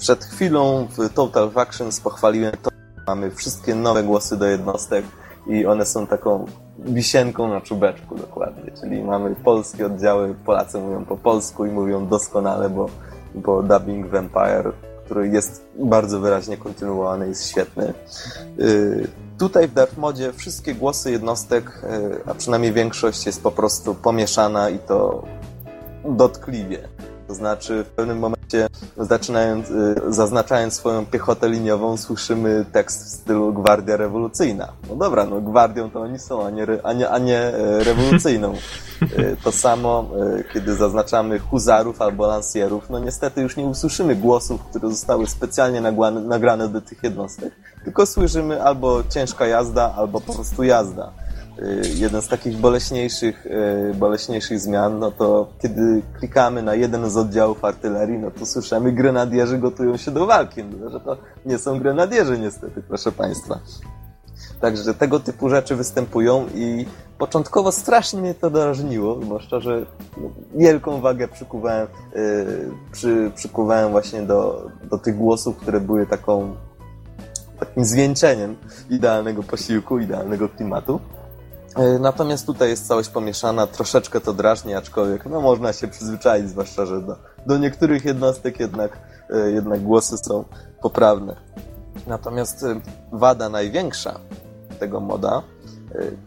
przed 0.00 0.24
chwilą 0.24 0.88
w 0.98 1.14
Total 1.14 1.50
Factions 1.50 2.00
pochwaliłem 2.00 2.52
to, 2.62 2.70
że 2.70 3.02
mamy 3.06 3.30
wszystkie 3.30 3.74
nowe 3.74 4.02
głosy 4.02 4.36
do 4.36 4.46
jednostek 4.46 5.04
i 5.46 5.66
one 5.66 5.86
są 5.86 6.06
taką 6.06 6.46
wisienką 6.78 7.48
na 7.48 7.60
czubeczku 7.60 8.16
dokładnie, 8.16 8.72
czyli 8.80 9.04
mamy 9.04 9.34
polskie 9.34 9.86
oddziały, 9.86 10.34
Polacy 10.44 10.78
mówią 10.78 11.04
po 11.04 11.16
polsku 11.16 11.66
i 11.66 11.70
mówią 11.70 12.06
doskonale, 12.06 12.70
bo, 12.70 12.86
bo 13.34 13.62
dubbing 13.62 14.06
Vampire 14.06 14.72
który 15.10 15.28
jest 15.28 15.66
bardzo 15.78 16.20
wyraźnie 16.20 16.56
kontynuowany, 16.56 17.28
jest 17.28 17.48
świetny. 17.48 17.94
Y, 18.60 19.08
tutaj 19.38 19.68
w 19.68 19.72
Dark 19.72 19.96
Modzie 19.96 20.32
wszystkie 20.32 20.74
głosy 20.74 21.10
jednostek, 21.10 21.82
y, 21.84 22.30
a 22.30 22.34
przynajmniej 22.34 22.72
większość 22.72 23.26
jest 23.26 23.42
po 23.42 23.50
prostu 23.50 23.94
pomieszana 23.94 24.70
i 24.70 24.78
to 24.78 25.24
dotkliwie. 26.04 26.88
To 27.30 27.34
znaczy 27.34 27.84
w 27.84 27.88
pewnym 27.88 28.18
momencie 28.18 28.68
zaczynając, 28.98 29.70
y, 29.70 29.94
zaznaczając 30.08 30.74
swoją 30.74 31.06
piechotę 31.06 31.48
liniową 31.48 31.96
słyszymy 31.96 32.64
tekst 32.72 33.04
w 33.04 33.08
stylu 33.08 33.52
Gwardia 33.52 33.96
Rewolucyjna. 33.96 34.72
No 34.88 34.96
dobra, 34.96 35.26
no 35.26 35.40
gwardią 35.40 35.90
to 35.90 36.00
oni 36.00 36.18
są, 36.18 36.46
a 36.46 36.50
nie, 36.50 36.66
a 36.82 36.92
nie, 36.92 37.10
a 37.10 37.18
nie 37.18 37.38
e, 37.38 37.84
rewolucyjną. 37.84 38.54
E, 39.16 39.36
to 39.36 39.52
samo, 39.52 40.10
e, 40.38 40.44
kiedy 40.52 40.74
zaznaczamy 40.74 41.38
huzarów 41.38 42.02
albo 42.02 42.26
lansierów, 42.26 42.90
no 42.90 42.98
niestety 42.98 43.42
już 43.42 43.56
nie 43.56 43.64
usłyszymy 43.64 44.16
głosów, 44.16 44.64
które 44.64 44.90
zostały 44.90 45.26
specjalnie 45.26 45.80
nagrane, 45.80 46.20
nagrane 46.20 46.68
do 46.68 46.80
tych 46.80 47.02
jednostek, 47.02 47.52
tylko 47.84 48.06
słyszymy 48.06 48.62
albo 48.62 49.02
ciężka 49.04 49.46
jazda, 49.46 49.94
albo 49.96 50.20
po 50.20 50.34
prostu 50.34 50.62
jazda. 50.62 51.12
Y, 51.58 51.88
jeden 51.94 52.22
z 52.22 52.28
takich 52.28 52.56
boleśniejszych, 52.56 53.46
y, 53.46 53.94
boleśniejszych 53.94 54.60
zmian, 54.60 54.98
no 54.98 55.10
to 55.10 55.48
kiedy 55.62 56.02
klikamy 56.18 56.62
na 56.62 56.74
jeden 56.74 57.10
z 57.10 57.16
oddziałów 57.16 57.64
artylerii, 57.64 58.18
no 58.18 58.30
to 58.30 58.46
słyszymy 58.46 58.92
grenadierzy 58.92 59.58
gotują 59.58 59.96
się 59.96 60.10
do 60.10 60.26
walki, 60.26 60.64
no, 60.64 60.90
że 60.90 61.00
to 61.00 61.16
nie 61.46 61.58
są 61.58 61.78
grenadierzy 61.78 62.38
niestety, 62.38 62.82
proszę 62.88 63.12
Państwa. 63.12 63.58
Także 64.60 64.94
tego 64.94 65.20
typu 65.20 65.48
rzeczy 65.48 65.76
występują 65.76 66.46
i 66.54 66.86
początkowo 67.18 67.72
strasznie 67.72 68.20
mnie 68.20 68.34
to 68.34 68.50
drażniło, 68.50 69.20
szczerze 69.40 69.86
no, 70.16 70.30
wielką 70.54 71.00
wagę 71.00 71.28
przykuwałem, 71.28 71.86
yy, 72.14 72.70
przy, 72.92 73.30
przykuwałem 73.34 73.90
właśnie 73.90 74.22
do, 74.22 74.68
do 74.90 74.98
tych 74.98 75.16
głosów, 75.16 75.56
które 75.56 75.80
były 75.80 76.06
taką 76.06 76.56
takim 77.60 77.84
zwieńczeniem 77.84 78.56
idealnego 78.90 79.42
posiłku, 79.42 79.98
idealnego 79.98 80.48
klimatu. 80.48 81.00
E, 81.76 81.98
natomiast 81.98 82.46
tutaj 82.46 82.68
jest 82.68 82.88
całość 82.88 83.08
pomieszana, 83.08 83.66
troszeczkę 83.66 84.20
to 84.20 84.32
drażni, 84.32 84.74
aczkolwiek 84.74 85.26
no, 85.26 85.40
można 85.40 85.72
się 85.72 85.88
przyzwyczaić, 85.88 86.48
zwłaszcza, 86.48 86.86
że 86.86 87.00
do, 87.00 87.16
do 87.46 87.58
niektórych 87.58 88.04
jednostek 88.04 88.60
jednak, 88.60 88.98
e, 89.30 89.50
jednak 89.50 89.82
głosy 89.82 90.18
są 90.18 90.44
poprawne. 90.82 91.36
Natomiast 92.06 92.62
e, 92.62 92.80
wada 93.12 93.48
największa 93.48 94.20
tego 94.78 95.00
moda 95.00 95.42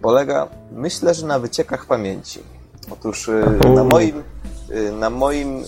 polega, 0.02 0.48
myślę, 0.72 1.14
że 1.14 1.28
na 1.28 1.40
wyciekach 1.40 1.86
pamięci. 1.86 2.44
Otóż 2.92 3.30
na 3.76 3.84
moim, 3.84 4.24
na 5.00 5.10
moim 5.10 5.64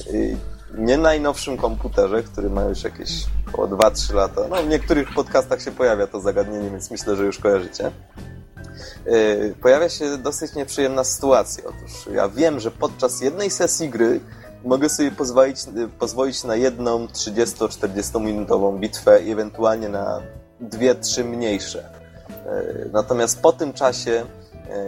nie 0.77 0.97
najnowszym 0.97 1.57
komputerze, 1.57 2.23
który 2.23 2.49
ma 2.49 2.63
już 2.63 2.83
jakieś 2.83 3.25
około 3.47 3.67
2-3 3.67 4.13
lata, 4.13 4.41
no 4.49 4.55
w 4.55 4.67
niektórych 4.67 5.13
podcastach 5.13 5.61
się 5.61 5.71
pojawia 5.71 6.07
to 6.07 6.19
zagadnienie, 6.19 6.69
więc 6.69 6.91
myślę, 6.91 7.15
że 7.15 7.25
już 7.25 7.39
kojarzycie. 7.39 7.91
Y, 9.07 9.55
pojawia 9.61 9.89
się 9.89 10.17
dosyć 10.17 10.55
nieprzyjemna 10.55 11.03
sytuacja. 11.03 11.63
Otóż 11.63 12.15
ja 12.15 12.29
wiem, 12.29 12.59
że 12.59 12.71
podczas 12.71 13.21
jednej 13.21 13.49
sesji 13.49 13.89
gry 13.89 14.19
mogę 14.63 14.89
sobie 14.89 15.11
pozwolić, 15.11 15.57
y, 15.77 15.87
pozwolić 15.99 16.43
na 16.43 16.55
jedną 16.55 17.07
30-40 17.07 18.21
minutową 18.21 18.77
bitwę 18.77 19.23
i 19.23 19.31
ewentualnie 19.31 19.89
na 19.89 20.21
dwie, 20.59 20.95
trzy 20.95 21.23
mniejsze. 21.23 21.89
Y, 22.29 22.89
natomiast 22.93 23.41
po 23.41 23.53
tym 23.53 23.73
czasie, 23.73 24.25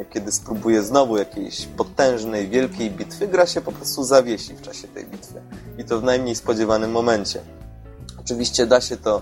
kiedy 0.10 0.32
spróbuję 0.32 0.84
znowu 0.84 1.18
jakiejś 1.18 1.66
potężnej, 1.66 2.50
wielkiej 2.50 2.92
bitwy, 2.92 3.28
gra 3.28 3.46
się 3.46 3.62
po 3.62 3.72
prostu 3.72 4.04
zawiesi 4.04 4.54
w 4.54 4.62
czasie 4.62 4.88
tej 4.88 5.06
bitwy. 5.06 5.42
I 5.78 5.84
to 5.84 6.00
w 6.00 6.04
najmniej 6.04 6.36
spodziewanym 6.36 6.92
momencie. 6.92 7.40
Oczywiście 8.20 8.66
da 8.66 8.82
się 8.82 8.98
to 8.98 9.22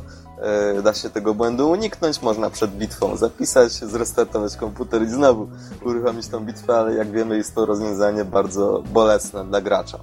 da 0.84 0.94
się 0.94 1.10
tego 1.10 1.34
błędu 1.34 1.70
uniknąć, 1.70 2.22
można 2.22 2.50
przed 2.50 2.72
bitwą 2.72 3.18
zapisać, 3.18 3.72
zrestartować 3.72 4.56
komputer 4.56 5.04
i 5.04 5.08
znowu 5.08 5.48
uruchomić 5.86 6.28
tą 6.28 6.46
bitwę, 6.46 6.78
ale 6.78 6.94
jak 6.94 7.12
wiemy 7.12 7.38
jest 7.38 7.56
to 7.56 7.66
rozwiązanie 7.66 8.26
bardzo 8.26 8.84
bolesne 8.94 9.46
dla 9.46 9.62
gracza. 9.62 10.00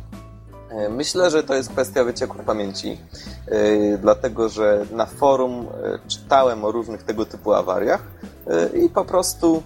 E, 0.71 0.89
myślę, 0.89 1.31
że 1.31 1.43
to 1.43 1.55
jest 1.55 1.69
kwestia 1.69 2.05
wycieku 2.05 2.39
pamięci, 2.47 2.99
e, 3.47 3.99
dlatego 3.99 4.49
że 4.49 4.87
na 4.93 5.07
forum 5.07 5.67
czytałem 6.09 6.65
o 6.65 6.73
różnych 6.73 7.03
tego 7.03 7.27
typu 7.27 7.53
awariach 7.53 8.03
i 8.85 8.89
po 8.89 9.05
prostu 9.05 9.63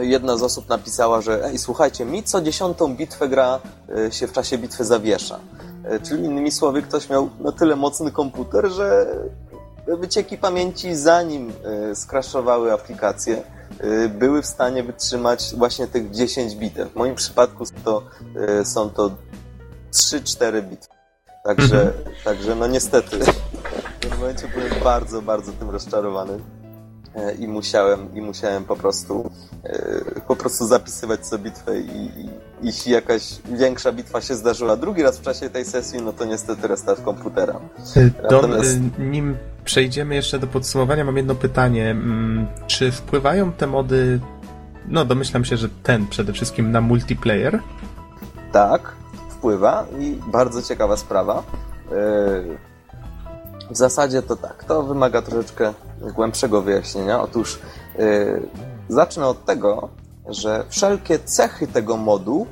jedna 0.00 0.36
z 0.36 0.42
osób 0.42 0.68
napisała, 0.68 1.20
że 1.20 1.44
ej, 1.44 1.58
słuchajcie, 1.58 2.04
mi 2.04 2.22
co 2.22 2.40
dziesiątą 2.40 2.96
bitwę 2.96 3.28
gra 3.28 3.60
się 4.10 4.26
w 4.26 4.32
czasie 4.32 4.58
bitwy 4.58 4.84
zawiesza. 4.84 5.38
Czyli 6.02 6.24
innymi 6.24 6.50
słowy, 6.50 6.82
ktoś 6.82 7.08
miał 7.10 7.30
na 7.40 7.52
tyle 7.52 7.76
mocny 7.76 8.10
komputer, 8.10 8.70
że 8.70 9.06
wycieki 9.86 10.38
pamięci, 10.38 10.96
zanim 10.96 11.52
e, 11.90 11.94
skraszowały 11.94 12.72
aplikacje, 12.72 13.42
e, 13.78 14.08
były 14.08 14.42
w 14.42 14.46
stanie 14.46 14.82
wytrzymać 14.82 15.54
właśnie 15.56 15.86
tych 15.86 16.10
10 16.10 16.54
bitew. 16.56 16.92
W 16.92 16.96
moim 16.96 17.14
przypadku 17.14 17.64
to, 17.84 18.02
e, 18.36 18.64
są 18.64 18.90
to 18.90 19.10
3-4 19.92 20.62
bitwy. 20.62 20.92
Także, 21.44 21.82
mhm. 21.82 22.16
także 22.24 22.54
no 22.54 22.66
niestety 22.66 23.18
w 23.96 23.98
tym 24.00 24.18
momencie 24.18 24.48
byłem 24.48 24.84
bardzo, 24.84 25.22
bardzo 25.22 25.52
tym 25.52 25.70
rozczarowany. 25.70 26.38
E, 27.16 27.34
i 27.34 27.48
musiałem, 27.48 28.14
i 28.14 28.20
musiałem 28.20 28.64
po 28.64 28.76
prostu 28.76 29.30
e, 29.64 30.20
po 30.28 30.36
prostu 30.36 30.66
zapisywać 30.66 31.26
sobie 31.26 31.44
bitwę 31.44 31.80
i, 31.80 32.20
i 32.20 32.28
jeśli 32.62 32.92
jakaś 32.92 33.34
większa 33.44 33.92
bitwa 33.92 34.20
się 34.20 34.34
zdarzyła 34.34 34.76
drugi 34.76 35.02
raz 35.02 35.18
w 35.18 35.22
czasie 35.22 35.50
tej 35.50 35.64
sesji, 35.64 36.02
no 36.02 36.12
to 36.12 36.24
niestety 36.24 36.68
restart 36.68 37.04
komputera. 37.04 37.60
E, 37.96 38.28
Don, 38.30 38.50
Natomiast... 38.50 38.78
nim 38.98 39.36
przejdziemy 39.64 40.14
jeszcze 40.14 40.38
do 40.38 40.46
podsumowania, 40.46 41.04
mam 41.04 41.16
jedno 41.16 41.34
pytanie. 41.34 41.90
Mm, 41.90 42.46
czy 42.66 42.92
wpływają 42.92 43.52
te 43.52 43.66
mody, 43.66 44.20
no 44.88 45.04
domyślam 45.04 45.44
się, 45.44 45.56
że 45.56 45.68
ten 45.82 46.06
przede 46.06 46.32
wszystkim 46.32 46.72
na 46.72 46.80
multiplayer? 46.80 47.58
Tak, 48.52 48.92
wpływa 49.30 49.86
i 49.98 50.18
bardzo 50.26 50.62
ciekawa 50.62 50.96
sprawa. 50.96 51.42
W 53.72 53.76
zasadzie 53.76 54.22
to 54.22 54.36
tak, 54.36 54.64
to 54.64 54.82
wymaga 54.82 55.22
troszeczkę 55.22 55.74
głębszego 56.14 56.62
wyjaśnienia. 56.62 57.22
Otóż 57.22 57.58
yy, 57.98 58.48
zacznę 58.88 59.26
od 59.26 59.44
tego, 59.44 59.88
że 60.28 60.64
wszelkie 60.68 61.18
cechy 61.18 61.66
tego 61.66 61.96
modu 61.96 62.46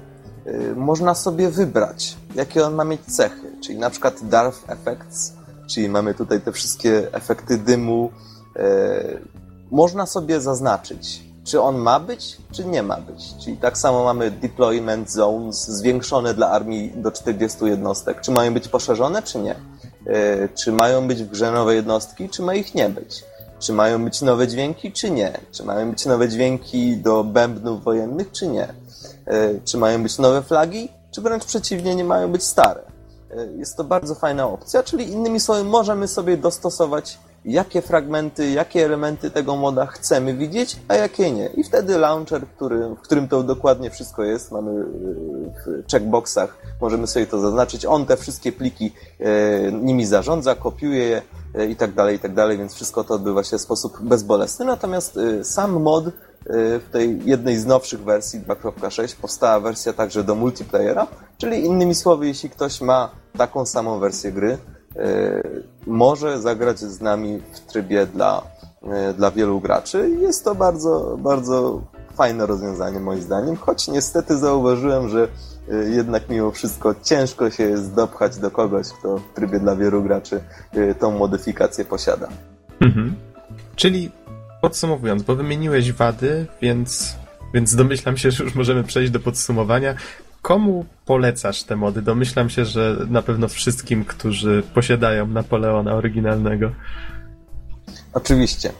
yy, 0.47 0.75
można 0.77 1.15
sobie 1.15 1.51
wybrać, 1.51 2.17
jakie 2.35 2.67
on 2.67 2.75
ma 2.75 2.85
mieć 2.85 3.01
cechy. 3.01 3.57
Czyli 3.61 3.79
na 3.79 3.91
przykład 3.91 4.29
Darth 4.29 4.71
Effects, 4.71 5.33
czyli 5.67 5.89
mamy 5.89 6.15
tutaj 6.15 6.41
te 6.41 6.53
wszystkie 6.53 7.15
efekty 7.15 7.59
dymu. 7.59 8.11
Yy, 8.57 8.63
można 9.71 10.07
sobie 10.07 10.41
zaznaczyć, 10.41 11.23
czy 11.45 11.61
on 11.61 11.77
ma 11.79 12.01
być, 12.01 12.37
czy 12.53 12.65
nie 12.65 12.83
ma 12.83 12.97
być. 12.97 13.35
Czyli 13.45 13.57
tak 13.57 13.79
samo 13.79 14.05
mamy 14.05 14.31
deployment 14.31 15.11
zones 15.11 15.69
zwiększone 15.69 16.35
dla 16.35 16.51
armii 16.51 16.93
do 16.97 17.13
40 17.13 17.65
jednostek. 17.65 18.21
Czy 18.21 18.31
mają 18.31 18.55
być 18.55 18.69
poszerzone, 18.69 19.23
czy 19.23 19.39
nie? 19.39 19.70
E, 20.06 20.48
czy 20.48 20.72
mają 20.72 21.09
być 21.09 21.22
w 21.22 21.31
grze 21.31 21.52
nowe 21.52 21.74
jednostki, 21.74 22.28
czy 22.28 22.43
ma 22.43 22.55
ich 22.55 22.74
nie 22.74 22.89
być? 22.89 23.24
Czy 23.59 23.72
mają 23.72 24.05
być 24.05 24.22
nowe 24.22 24.48
dźwięki, 24.48 24.93
czy 24.93 25.10
nie? 25.10 25.40
Czy 25.52 25.64
mają 25.64 25.90
być 25.90 26.06
nowe 26.06 26.28
dźwięki 26.28 26.97
do 26.97 27.24
bębnów 27.24 27.85
wojennych, 27.85 28.32
czy 28.32 28.47
nie? 28.47 28.68
E, 29.27 29.60
czy 29.64 29.78
mają 29.78 30.02
być 30.02 30.18
nowe 30.18 30.43
flagi, 30.43 30.89
czy 31.10 31.20
wręcz 31.20 31.44
przeciwnie, 31.44 31.94
nie 31.94 32.05
mają 32.05 32.32
być 32.32 32.43
stare? 32.44 32.82
E, 33.31 33.47
jest 33.47 33.77
to 33.77 33.85
bardzo 33.85 34.14
fajna 34.14 34.48
opcja, 34.48 34.82
czyli 34.82 35.09
innymi 35.09 35.40
słowy 35.40 35.64
możemy 35.64 36.09
sobie 36.09 36.36
dostosować 36.36 37.18
jakie 37.45 37.83
fragmenty, 37.83 38.51
jakie 38.51 38.85
elementy 38.85 39.31
tego 39.31 39.57
moda 39.57 39.87
chcemy 39.87 40.35
widzieć, 40.35 40.77
a 40.89 40.95
jakie 40.95 41.31
nie. 41.31 41.47
I 41.47 41.65
wtedy 41.65 41.99
launcher, 41.99 42.47
który, 42.47 42.89
w 42.89 43.01
którym 43.01 43.29
to 43.29 43.43
dokładnie 43.43 43.91
wszystko 43.91 44.25
jest, 44.25 44.53
mamy 44.53 44.71
e, 44.71 44.85
w 45.85 45.91
checkboxach, 45.93 46.57
możemy 46.81 47.07
sobie 47.07 47.27
to 47.27 47.41
zaznaczyć. 47.41 47.85
On 47.85 48.07
te 48.07 48.17
wszystkie 48.17 48.53
pliki 48.53 48.93
e, 49.21 49.73
nimi 49.73 50.07
zarządza, 50.07 50.55
kopiuje 50.55 51.05
je 51.05 51.23
e, 51.55 51.67
i 51.67 51.77
tak 51.77 51.95
dalej, 51.95 52.17
i 52.17 52.19
tak 52.19 52.35
dalej, 52.35 52.59
więc 52.59 52.75
wszystko 52.75 53.05
to 53.05 53.15
odbywa 53.15 53.45
się 53.45 53.59
w 53.59 53.61
sposób 53.61 54.01
bezbolesny. 54.03 54.65
Natomiast 54.65 55.19
sam 55.43 55.83
mod 55.83 56.05
w 56.53 56.85
tej 56.93 57.21
jednej 57.25 57.59
z 57.59 57.67
nowszych 57.67 58.05
wersji 58.05 58.41
2.6 58.41 59.17
powstała 59.17 59.61
wersja 59.61 59.93
także 59.93 60.25
do 60.25 60.35
multiplayera, 60.35 61.07
czyli 61.39 61.65
innymi 61.65 61.95
słowy, 61.95 62.27
jeśli 62.27 62.51
ktoś 62.51 62.81
ma 62.81 63.11
taką 63.39 63.67
samą 63.67 63.99
wersję 63.99 64.33
gry, 64.33 64.59
może 65.87 66.41
zagrać 66.41 66.79
z 66.79 67.01
nami 67.01 67.41
w 67.53 67.61
trybie 67.61 68.07
dla, 68.07 68.43
e, 68.83 69.15
dla 69.15 69.31
wielu 69.31 69.61
graczy. 69.61 70.11
Jest 70.21 70.45
to 70.45 70.55
bardzo, 70.55 71.17
bardzo 71.21 71.83
fajne 72.15 72.47
rozwiązanie 72.47 73.01
moim 73.01 73.23
zdaniem, 73.23 73.57
choć 73.57 73.89
niestety 73.89 74.39
zauważyłem, 74.39 75.09
że 75.09 75.29
e, 75.73 75.75
jednak 75.75 76.29
mimo 76.29 76.51
wszystko 76.51 76.95
ciężko 77.03 77.51
się 77.51 77.62
jest 77.62 77.95
dopchać 77.95 78.37
do 78.37 78.51
kogoś, 78.51 78.89
kto 78.89 79.19
w 79.19 79.35
trybie 79.35 79.61
dla 79.61 79.77
wielu 79.77 80.03
graczy 80.03 80.41
tą 80.99 81.19
modyfikację 81.19 81.85
posiada. 81.85 82.29
Mhm. 82.81 83.15
Czyli 83.77 84.11
podsumowując, 84.61 85.23
bo 85.23 85.37
wymieniłeś 85.37 85.93
wady, 85.93 86.47
więc, 86.62 87.17
więc 87.55 87.75
domyślam 87.75 88.17
się, 88.17 88.31
że 88.31 88.45
już 88.45 88.55
możemy 88.55 88.85
przejść 88.85 89.12
do 89.12 89.21
podsumowania. 89.21 89.95
Komu 90.43 90.85
polecasz 91.05 91.62
te 91.62 91.77
mody? 91.77 92.03
Domyślam 92.03 92.51
się, 92.51 92.65
że 92.65 92.97
na 93.09 93.23
pewno 93.23 93.49
wszystkim, 93.49 94.05
którzy 94.05 94.62
posiadają 94.75 95.27
Napoleona 95.27 95.95
oryginalnego. 95.95 96.71
Oczywiście. 98.12 98.73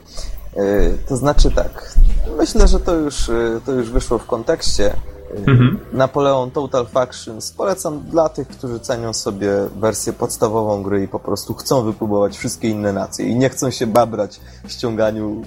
E, 0.55 0.91
to 1.09 1.17
znaczy 1.17 1.51
tak. 1.51 1.95
Myślę, 2.37 2.67
że 2.67 2.79
to 2.79 2.95
już, 2.95 3.29
e, 3.29 3.61
to 3.65 3.71
już 3.71 3.89
wyszło 3.89 4.17
w 4.17 4.25
kontekście. 4.25 4.93
E, 4.93 5.37
mhm. 5.47 5.79
Napoleon 5.93 6.51
Total 6.51 6.85
Factions 6.85 7.51
polecam 7.51 7.99
dla 7.99 8.29
tych, 8.29 8.47
którzy 8.47 8.79
cenią 8.79 9.13
sobie 9.13 9.51
wersję 9.75 10.13
podstawową 10.13 10.83
gry 10.83 11.03
i 11.03 11.07
po 11.07 11.19
prostu 11.19 11.53
chcą 11.53 11.83
wypróbować 11.83 12.37
wszystkie 12.37 12.69
inne 12.69 12.93
nacje 12.93 13.25
i 13.25 13.35
nie 13.35 13.49
chcą 13.49 13.71
się 13.71 13.87
babrać 13.87 14.39
w 14.67 14.71
ściąganiu 14.71 15.41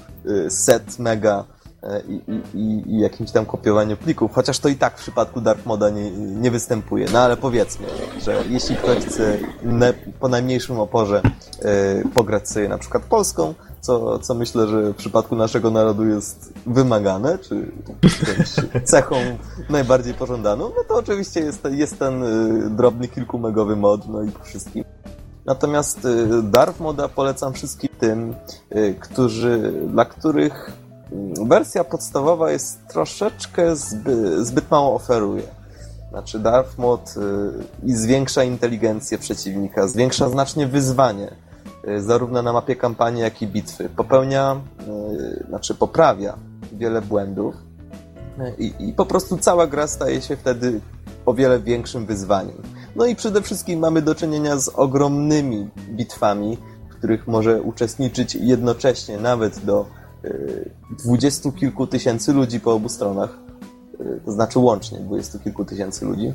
set 0.49 0.99
mega 0.99 1.45
i, 2.09 2.21
i, 2.55 2.83
i, 2.87 3.01
jakimś 3.01 3.31
tam 3.31 3.47
kopiowaniu 3.47 3.97
plików, 3.97 4.33
chociaż 4.35 4.59
to 4.59 4.69
i 4.69 4.77
tak 4.77 4.99
w 4.99 5.01
przypadku 5.01 5.41
Dark 5.41 5.67
Moda 5.67 5.91
nie, 5.91 6.11
nie 6.11 6.51
występuje. 6.51 7.07
No 7.13 7.19
ale 7.19 7.37
powiedzmy, 7.37 7.87
że 8.23 8.45
jeśli 8.49 8.77
ktoś 8.77 9.05
chce 9.05 9.39
po 10.21 10.29
najmniejszym 10.29 10.81
oporze 10.81 11.23
e, 11.63 12.09
pograć 12.09 12.49
sobie 12.49 12.69
na 12.69 12.79
przykład 12.79 13.03
polską, 13.03 13.55
co, 13.81 14.19
co 14.19 14.35
myślę, 14.35 14.67
że 14.67 14.93
w 14.93 14.97
przypadku 14.97 15.37
naszego 15.37 15.71
narodu 15.71 16.07
jest 16.07 16.53
wymagane, 16.67 17.39
czy 17.39 17.73
cechą 18.85 19.17
najbardziej 19.71 20.15
pożądaną, 20.15 20.71
no 20.77 20.85
to 20.89 20.95
oczywiście 20.95 21.41
jest, 21.41 21.69
jest 21.71 21.99
ten 21.99 22.23
e, 22.23 22.71
drobny 22.71 23.09
kilkumegowy 23.09 23.77
mod, 23.77 24.09
no 24.09 24.23
i 24.23 24.31
wszystkim. 24.43 24.85
Natomiast 25.47 26.05
e, 26.05 26.43
Dark 26.43 26.81
Moda 26.81 27.09
polecam 27.09 27.53
wszystkim 27.53 27.89
tym, 28.01 28.35
e, 28.71 28.95
którzy, 28.95 29.73
dla 29.89 30.05
których 30.05 30.84
wersja 31.47 31.85
podstawowa 31.85 32.51
jest 32.51 32.89
troszeczkę 32.89 33.77
zbyt, 33.77 34.47
zbyt 34.47 34.71
mało 34.71 34.95
oferuje. 34.95 35.43
Znaczy 36.11 36.39
Darth 36.39 36.79
Mod 36.79 37.15
y, 37.17 37.87
i 37.87 37.93
zwiększa 37.93 38.45
inteligencję 38.45 39.19
przeciwnika, 39.19 39.89
zwiększa 39.89 40.29
znacznie 40.29 40.67
wyzwanie, 40.67 41.35
y, 41.89 42.03
zarówno 42.03 42.43
na 42.43 42.53
mapie 42.53 42.77
kampanii, 42.77 43.23
jak 43.23 43.43
i 43.43 43.47
bitwy. 43.47 43.89
Popełnia, 43.97 44.61
y, 45.41 45.47
znaczy 45.49 45.75
poprawia 45.75 46.37
wiele 46.73 47.03
błędów 47.03 47.55
i, 48.59 48.73
i 48.79 48.93
po 48.93 49.07
prostu 49.07 49.39
cała 49.39 49.67
gra 49.67 49.87
staje 49.87 50.23
się 50.23 50.37
wtedy 50.37 50.81
o 51.27 51.35
wiele 51.35 51.61
większym 51.61 52.07
wyzwaniem. 52.07 52.63
No 52.97 53.07
i 53.07 53.17
przede 53.17 53.43
wszystkim 53.43 53.81
mamy 53.81 54.03
do 54.03 54.15
czynienia 54.15 54.59
z 54.59 54.69
ogromnymi 54.69 55.71
bitwami, 55.91 56.59
w 56.91 56.95
których 56.95 57.29
może 57.29 57.63
uczestniczyć 57.63 58.35
jednocześnie 58.35 59.19
nawet 59.19 59.65
do 59.65 59.87
dwudziestu 60.99 61.53
kilku 61.53 61.87
tysięcy 61.87 62.33
ludzi 62.33 62.61
po 62.61 62.73
obu 62.73 62.89
stronach, 62.89 63.39
to 64.25 64.33
znaczy 64.33 64.59
łącznie 64.59 64.99
dwudziestu 64.99 65.39
kilku 65.39 65.65
tysięcy 65.65 66.05
ludzi. 66.05 66.33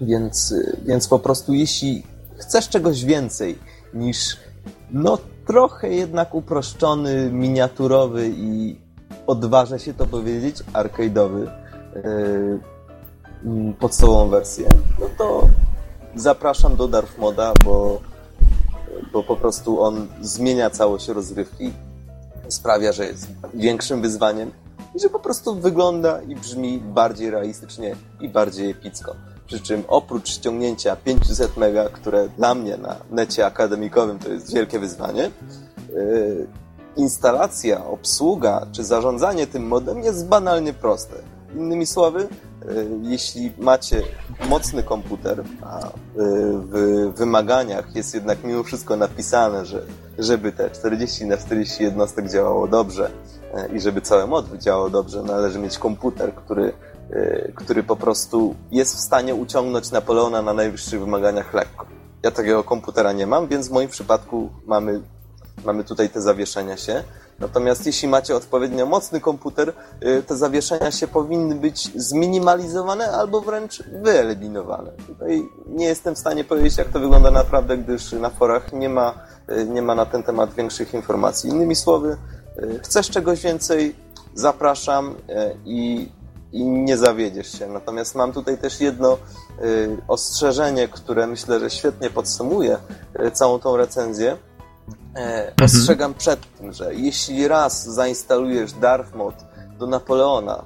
Więc, 0.00 0.54
więc 0.86 1.08
po 1.08 1.18
prostu 1.18 1.54
jeśli 1.54 2.02
chcesz 2.36 2.68
czegoś 2.68 3.04
więcej 3.04 3.58
niż 3.94 4.36
no 4.90 5.18
trochę 5.46 5.88
jednak 5.88 6.34
uproszczony, 6.34 7.30
miniaturowy 7.32 8.30
i 8.36 8.78
odważę 9.26 9.78
się 9.78 9.94
to 9.94 10.06
powiedzieć, 10.06 10.62
arcade'owy 10.72 11.50
yy, 13.44 13.74
podstawową 13.78 14.28
wersję, 14.28 14.68
no 15.00 15.06
to 15.18 15.48
zapraszam 16.16 16.76
do 16.76 16.88
Darth 16.88 17.18
Moda, 17.18 17.52
bo, 17.64 18.00
bo 19.12 19.22
po 19.22 19.36
prostu 19.36 19.82
on 19.82 20.06
zmienia 20.20 20.70
całość 20.70 21.08
rozrywki 21.08 21.72
sprawia, 22.48 22.92
że 22.92 23.06
jest 23.06 23.26
większym 23.54 24.02
wyzwaniem 24.02 24.50
i 24.94 25.00
że 25.00 25.08
po 25.08 25.18
prostu 25.18 25.54
wygląda 25.54 26.22
i 26.22 26.36
brzmi 26.36 26.78
bardziej 26.78 27.30
realistycznie 27.30 27.96
i 28.20 28.28
bardziej 28.28 28.70
epicko. 28.70 29.14
Przy 29.46 29.60
czym 29.60 29.84
oprócz 29.88 30.28
ściągnięcia 30.28 30.96
500 30.96 31.56
mega, 31.56 31.88
które 31.88 32.28
dla 32.28 32.54
mnie 32.54 32.76
na 32.76 32.96
necie 33.10 33.46
akademikowym 33.46 34.18
to 34.18 34.28
jest 34.28 34.54
wielkie 34.54 34.78
wyzwanie, 34.78 35.30
yy, 35.94 36.46
instalacja, 36.96 37.86
obsługa 37.86 38.66
czy 38.72 38.84
zarządzanie 38.84 39.46
tym 39.46 39.66
modem 39.66 40.02
jest 40.02 40.26
banalnie 40.26 40.72
proste. 40.72 41.14
Innymi 41.54 41.86
słowy, 41.86 42.28
jeśli 43.02 43.52
macie 43.58 44.02
mocny 44.48 44.82
komputer, 44.82 45.44
a 45.62 45.80
yy, 45.86 45.92
w 46.58 47.12
wymaganiach 47.16 47.96
jest 47.96 48.14
jednak 48.14 48.44
mimo 48.44 48.62
wszystko 48.62 48.96
napisane, 48.96 49.66
że 49.66 49.82
żeby 50.18 50.52
te 50.52 50.70
40 50.70 51.26
na 51.26 51.36
40 51.36 51.82
jednostek 51.82 52.30
działało 52.30 52.68
dobrze 52.68 53.10
e, 53.54 53.68
i 53.76 53.80
żeby 53.80 54.00
całe 54.00 54.26
mod 54.26 54.58
działało 54.58 54.90
dobrze, 54.90 55.22
należy 55.22 55.58
mieć 55.58 55.78
komputer, 55.78 56.34
który, 56.34 56.72
który 57.54 57.82
po 57.82 57.96
prostu 57.96 58.54
jest 58.70 58.96
w 58.96 59.00
stanie 59.00 59.34
uciągnąć 59.34 59.90
Napoleona 59.90 60.42
na 60.42 60.54
najwyższych 60.54 61.00
wymaganiach 61.00 61.54
lekko. 61.54 61.86
Ja 62.22 62.30
takiego 62.30 62.64
komputera 62.64 63.12
nie 63.12 63.26
mam, 63.26 63.48
więc 63.48 63.68
w 63.68 63.72
moim 63.72 63.88
przypadku 63.88 64.50
mamy, 64.66 65.00
mamy 65.64 65.84
tutaj 65.84 66.08
te 66.08 66.20
zawieszenia 66.20 66.76
się. 66.76 67.02
Natomiast 67.38 67.86
jeśli 67.86 68.08
macie 68.08 68.36
odpowiednio 68.36 68.86
mocny 68.86 69.20
komputer, 69.20 69.72
e, 70.00 70.22
te 70.22 70.36
zawieszenia 70.36 70.90
się 70.90 71.08
powinny 71.08 71.54
być 71.54 71.90
zminimalizowane 71.96 73.10
albo 73.10 73.40
wręcz 73.40 73.82
wyeliminowane. 73.82 74.90
Tutaj 75.06 75.48
nie 75.66 75.86
jestem 75.86 76.14
w 76.14 76.18
stanie 76.18 76.44
powiedzieć, 76.44 76.78
jak 76.78 76.88
to 76.88 77.00
wygląda 77.00 77.30
naprawdę, 77.30 77.78
gdyż 77.78 78.12
na 78.12 78.30
forach 78.30 78.72
nie 78.72 78.88
ma 78.88 79.14
Y, 79.50 79.64
nie 79.64 79.82
ma 79.82 79.94
na 79.94 80.06
ten 80.06 80.22
temat 80.22 80.54
większych 80.54 80.94
informacji. 80.94 81.50
Innymi 81.50 81.74
słowy, 81.74 82.16
y, 82.62 82.80
chcesz 82.82 83.10
czegoś 83.10 83.42
więcej, 83.42 83.96
zapraszam 84.34 85.10
y, 85.10 85.14
i, 85.64 86.08
i 86.52 86.64
nie 86.64 86.96
zawiedziesz 86.96 87.58
się. 87.58 87.66
Natomiast 87.66 88.14
mam 88.14 88.32
tutaj 88.32 88.58
też 88.58 88.80
jedno 88.80 89.18
ostrzeżenie, 90.08 90.88
które 90.88 91.26
myślę, 91.26 91.60
że 91.60 91.70
świetnie 91.70 92.10
podsumuje 92.10 92.78
całą 93.32 93.58
tą 93.58 93.76
recenzję. 93.76 94.36
Mhm. 95.14 95.54
Ostrzegam 95.64 96.14
przed 96.14 96.56
tym, 96.58 96.72
że 96.72 96.94
jeśli 96.94 97.48
raz 97.48 97.86
zainstalujesz 97.86 98.72
Darth 98.72 99.14
Mod 99.14 99.34
do 99.78 99.86
Napoleona 99.86 100.64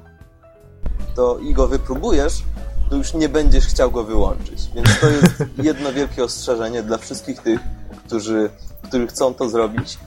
to 1.14 1.38
i 1.38 1.54
go 1.54 1.68
wypróbujesz, 1.68 2.42
to 2.90 2.96
już 2.96 3.14
nie 3.14 3.28
będziesz 3.28 3.66
chciał 3.66 3.90
go 3.90 4.04
wyłączyć. 4.04 4.70
Więc 4.74 5.00
to 5.00 5.08
jest 5.08 5.34
jedno 5.68 5.92
wielkie 5.92 6.24
ostrzeżenie 6.24 6.82
dla 6.82 6.98
wszystkich 6.98 7.42
tych, 7.42 7.60
którzy 8.06 8.50
którzy 8.82 9.06
chcą 9.06 9.34
to 9.34 9.48
zrobić. 9.48 9.98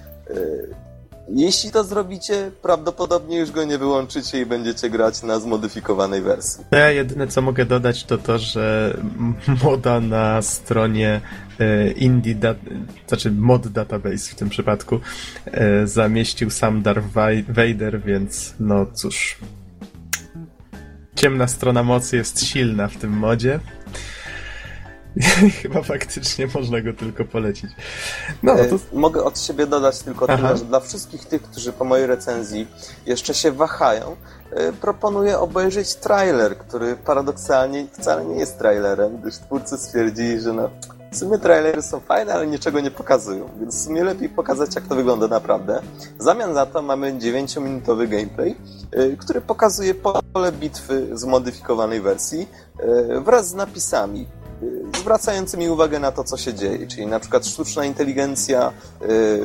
Jeśli 1.30 1.72
to 1.72 1.84
zrobicie, 1.84 2.52
prawdopodobnie 2.61 3.38
już 3.38 3.52
go 3.52 3.64
nie 3.64 3.77
wyłączycie 3.77 4.41
i 4.41 4.45
będziecie 4.45 4.89
grać 4.89 5.23
na 5.23 5.39
zmodyfikowanej 5.39 6.22
wersji. 6.22 6.64
Ja 6.72 6.91
jedyne 6.91 7.27
co 7.27 7.41
mogę 7.41 7.65
dodać 7.65 8.03
to 8.03 8.18
to, 8.18 8.39
że 8.39 8.97
moda 9.64 9.99
na 9.99 10.41
stronie 10.41 11.22
e, 11.60 11.91
Indie, 11.91 12.35
dat, 12.35 12.57
znaczy 13.07 13.31
mod 13.31 13.68
database 13.68 14.31
w 14.31 14.35
tym 14.35 14.49
przypadku, 14.49 14.99
e, 15.45 15.88
zamieścił 15.88 16.49
sam 16.49 16.81
Darth 16.81 17.07
Vader, 17.47 18.02
więc 18.02 18.53
no 18.60 18.85
cóż. 18.93 19.38
Ciemna 21.15 21.47
strona 21.47 21.84
mocy 21.84 22.18
jest 22.18 22.45
silna 22.45 22.88
w 22.88 22.97
tym 22.97 23.11
modzie. 23.11 23.60
Chyba 25.62 25.84
faktycznie 25.84 26.48
można 26.56 26.82
go 26.82 26.94
tylko 26.94 27.26
polecić. 27.26 27.72
No, 28.44 28.56
to... 28.56 28.62
E, 28.62 28.80
Mogę 28.94 29.24
od 29.24 29.40
siebie 29.40 29.68
dodać 29.68 30.00
tylko 30.00 30.26
Aha. 30.30 30.38
tyle, 30.38 30.58
że 30.58 30.66
dla 30.66 30.80
wszystkich 30.80 31.26
tych, 31.26 31.42
którzy 31.42 31.74
po 31.74 31.86
mojej 31.86 32.08
recenzji 32.08 32.68
jeszcze 33.06 33.34
się 33.34 33.52
wahają, 33.52 34.16
e, 34.52 34.74
proponuję 34.74 35.40
obejrzeć 35.40 35.96
trailer, 35.96 36.58
który 36.58 36.96
paradoksalnie 36.96 37.88
wcale 37.92 38.26
nie 38.26 38.40
jest 38.40 38.58
trailerem, 38.58 39.18
gdyż 39.22 39.36
twórcy 39.36 39.78
stwierdzili, 39.78 40.40
że 40.40 40.54
no, 40.54 40.70
w 41.12 41.18
sumie 41.18 41.38
trailery 41.38 41.82
są 41.82 42.00
fajne, 42.00 42.34
ale 42.34 42.48
niczego 42.48 42.80
nie 42.80 42.92
pokazują, 42.92 43.50
więc 43.60 43.76
w 43.76 43.84
sumie 43.84 44.04
lepiej 44.04 44.30
pokazać, 44.30 44.76
jak 44.76 44.88
to 44.88 44.96
wygląda 44.96 45.28
naprawdę. 45.28 45.82
W 46.20 46.24
zamian 46.24 46.54
za 46.54 46.66
to 46.66 46.82
mamy 46.82 47.14
9-minutowy 47.14 48.08
gameplay, 48.08 48.56
e, 48.92 49.10
który 49.18 49.42
pokazuje 49.42 49.94
pole 50.34 50.52
bitwy 50.52 51.08
zmodyfikowanej 51.18 52.02
wersji 52.02 52.48
wraz 53.26 53.50
z 53.50 53.54
napisami 53.54 54.22
y, 54.22 54.44
zwracającymi 55.00 55.70
uwagę 55.70 56.00
na 56.00 56.12
to, 56.12 56.24
co 56.24 56.38
się 56.38 56.54
dzieje, 56.54 56.88
czyli 56.88 57.08
na 57.08 57.20
przykład 57.20 57.46
sztuczna 57.46 57.86
inteligencja 57.86 58.72
y, 59.02 59.42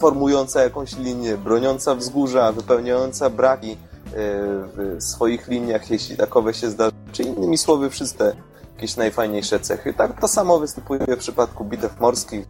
formująca 0.00 0.62
jakąś 0.62 0.96
linię, 0.98 1.36
broniąca 1.36 1.94
wzgórza, 1.94 2.52
wypełniająca 2.52 3.30
braki 3.30 3.70
y, 3.72 3.76
w 4.12 4.96
swoich 4.98 5.48
liniach, 5.48 5.90
jeśli 5.90 6.16
takowe 6.16 6.54
się 6.54 6.70
zdarzy, 6.70 6.92
czy 7.12 7.22
innymi 7.22 7.58
słowy 7.58 7.90
wszystkie 7.90 8.32
jakieś 8.74 8.96
najfajniejsze 8.96 9.60
cechy. 9.60 9.94
Tak 9.94 10.20
to 10.20 10.28
samo 10.28 10.58
występuje 10.58 11.00
w 11.00 11.18
przypadku 11.18 11.64
bitew 11.64 12.00
morskich. 12.00 12.46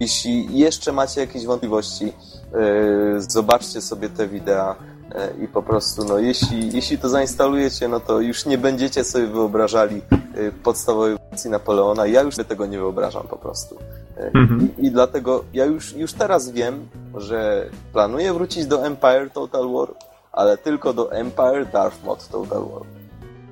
Jeśli 0.00 0.58
jeszcze 0.58 0.92
macie 0.92 1.20
jakieś 1.20 1.46
wątpliwości, 1.46 2.12
y, 3.16 3.20
zobaczcie 3.20 3.80
sobie 3.80 4.08
te 4.08 4.28
wideo 4.28 4.74
i 5.44 5.48
po 5.48 5.62
prostu, 5.62 6.04
no, 6.04 6.18
jeśli, 6.18 6.76
jeśli 6.76 6.98
to 6.98 7.08
zainstalujecie, 7.08 7.88
no 7.88 8.00
to 8.00 8.20
już 8.20 8.46
nie 8.46 8.58
będziecie 8.58 9.04
sobie 9.04 9.26
wyobrażali 9.26 10.02
y, 10.38 10.52
podstawowej 10.62 11.16
wersji 11.30 11.50
Napoleona. 11.50 12.06
Ja 12.06 12.22
już 12.22 12.34
sobie 12.34 12.48
tego 12.48 12.66
nie 12.66 12.78
wyobrażam 12.78 13.22
po 13.28 13.36
prostu. 13.36 13.74
Y, 13.74 14.30
Mhm. 14.34 14.68
I, 14.78 14.86
I 14.86 14.90
dlatego 14.90 15.44
ja 15.52 15.64
już, 15.64 15.92
już 15.96 16.12
teraz 16.12 16.50
wiem, 16.50 16.88
że 17.16 17.66
planuję 17.92 18.32
wrócić 18.32 18.66
do 18.66 18.86
Empire 18.86 19.30
Total 19.32 19.72
War, 19.72 19.88
ale 20.32 20.58
tylko 20.58 20.92
do 20.92 21.12
Empire 21.12 21.66
Darth 21.72 22.04
Mod 22.04 22.28
Total 22.28 22.62
War. 22.72 22.82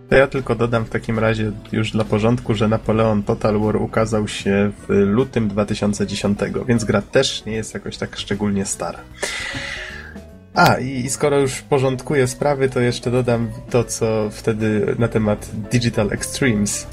To 0.09 0.15
ja 0.15 0.27
tylko 0.27 0.55
dodam 0.55 0.85
w 0.85 0.91
takim 0.91 1.19
razie 1.19 1.53
już 1.73 1.91
dla 1.91 2.05
porządku, 2.05 2.55
że 2.55 2.69
Napoleon 2.69 3.23
Total 3.23 3.61
War 3.61 3.77
ukazał 3.77 4.29
się 4.29 4.71
w 4.89 4.89
lutym 4.89 5.49
2010, 5.49 6.39
więc 6.67 6.85
gra 6.85 7.03
też 7.03 7.45
nie 7.45 7.53
jest 7.53 7.75
jakoś 7.75 7.97
tak 7.97 8.17
szczególnie 8.17 8.65
stara. 8.65 8.99
A, 10.55 10.79
i, 10.79 10.89
i 10.89 11.11
skoro 11.11 11.41
już 11.41 11.63
porządkuję 11.63 12.27
sprawy, 12.27 12.69
to 12.69 12.81
jeszcze 12.81 13.11
dodam 13.11 13.49
to, 13.71 13.85
co 13.85 14.31
wtedy 14.31 14.95
na 14.99 15.09
temat 15.09 15.51
Digital 15.73 16.13
Extremes. 16.13 16.87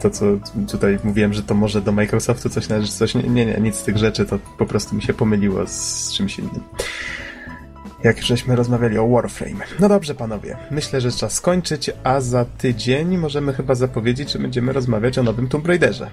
To, 0.00 0.10
co 0.10 0.24
tutaj 0.70 0.98
mówiłem, 1.04 1.32
że 1.32 1.42
to 1.42 1.54
może 1.54 1.80
do 1.80 1.92
Microsoftu 1.92 2.48
coś 2.48 2.68
należy, 2.68 2.92
coś. 2.92 3.14
Nie, 3.14 3.22
nie, 3.22 3.46
nie, 3.46 3.60
nic 3.60 3.76
z 3.76 3.82
tych 3.82 3.96
rzeczy, 3.96 4.24
to 4.24 4.38
po 4.58 4.66
prostu 4.66 4.96
mi 4.96 5.02
się 5.02 5.14
pomyliło 5.14 5.66
z 5.66 6.12
czymś 6.12 6.38
innym. 6.38 6.60
Jak 8.02 8.16
już 8.16 8.26
żeśmy 8.26 8.56
rozmawiali 8.56 8.98
o 8.98 9.08
Warframe. 9.08 9.64
No 9.80 9.88
dobrze, 9.88 10.14
panowie. 10.14 10.56
Myślę, 10.70 11.00
że 11.00 11.12
czas 11.12 11.32
skończyć, 11.32 11.90
a 12.04 12.20
za 12.20 12.44
tydzień 12.44 13.18
możemy 13.18 13.52
chyba 13.52 13.74
zapowiedzieć, 13.74 14.32
że 14.32 14.38
będziemy 14.38 14.72
rozmawiać 14.72 15.18
o 15.18 15.22
nowym 15.22 15.48
Tomb 15.48 15.66
Raiderze. 15.66 16.10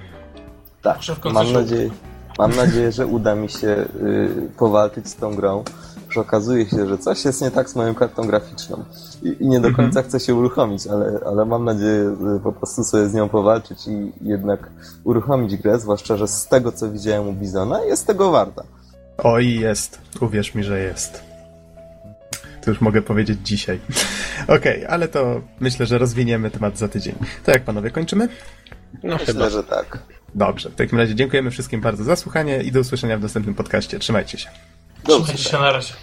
Tak, 0.81 0.97
mam 1.33 1.53
nadzieję, 1.53 1.89
mam 2.39 2.55
nadzieję, 2.55 2.91
że 2.91 3.07
uda 3.07 3.35
mi 3.35 3.49
się 3.49 3.67
y, 3.67 4.49
powalczyć 4.57 5.07
z 5.07 5.15
tą 5.15 5.35
grą. 5.35 5.63
Że 6.11 6.21
okazuje 6.21 6.69
się, 6.69 6.87
że 6.87 6.97
coś 6.97 7.25
jest 7.25 7.41
nie 7.41 7.51
tak 7.51 7.69
z 7.69 7.75
moją 7.75 7.95
kartą 7.95 8.27
graficzną. 8.27 8.83
I, 9.23 9.35
i 9.39 9.47
nie 9.47 9.59
do 9.59 9.67
Mhm. 9.67 9.75
końca 9.75 10.03
chcę 10.09 10.19
się 10.19 10.35
uruchomić, 10.35 10.87
ale, 10.87 11.19
ale 11.25 11.45
mam 11.45 11.65
nadzieję 11.65 12.15
po 12.43 12.51
prostu 12.51 12.83
sobie 12.83 13.07
z 13.07 13.13
nią 13.13 13.29
powalczyć 13.29 13.87
i 13.87 14.11
jednak 14.21 14.69
uruchomić 15.03 15.57
grę, 15.57 15.79
zwłaszcza, 15.79 16.17
że 16.17 16.27
z 16.27 16.47
tego 16.47 16.71
co 16.71 16.91
widziałem 16.91 17.27
u 17.27 17.33
Bizona 17.33 17.81
jest 17.81 18.07
tego 18.07 18.31
warta. 18.31 18.63
Oj, 19.17 19.55
jest. 19.59 20.01
Uwierz 20.21 20.55
mi, 20.55 20.63
że 20.63 20.79
jest. 20.79 21.21
To 22.61 22.69
już 22.71 22.81
mogę 22.81 23.01
powiedzieć 23.01 23.39
dzisiaj. 23.43 23.79
Okej, 24.57 24.85
ale 24.85 25.07
to 25.07 25.41
myślę, 25.59 25.85
że 25.85 25.97
rozwiniemy 25.97 26.51
temat 26.51 26.77
za 26.77 26.87
tydzień. 26.87 27.15
To 27.45 27.51
jak 27.51 27.63
panowie 27.63 27.91
kończymy? 27.91 28.27
No 29.03 29.17
chyba. 29.17 29.33
Myślę, 29.33 29.51
że 29.51 29.63
tak. 29.63 29.99
Dobrze. 30.35 30.69
W 30.69 30.75
takim 30.75 30.97
razie 30.97 31.15
dziękujemy 31.15 31.51
wszystkim 31.51 31.81
bardzo 31.81 32.03
za 32.03 32.15
słuchanie 32.15 32.63
i 32.63 32.71
do 32.71 32.79
usłyszenia 32.79 33.17
w 33.17 33.21
następnym 33.21 33.55
podcaście. 33.55 33.99
Trzymajcie 33.99 34.37
się. 34.37 34.49
Do 35.03 35.19
Trzymajcie 35.19 35.43
się 35.49 35.57
na 35.57 35.71
razie. 35.71 35.93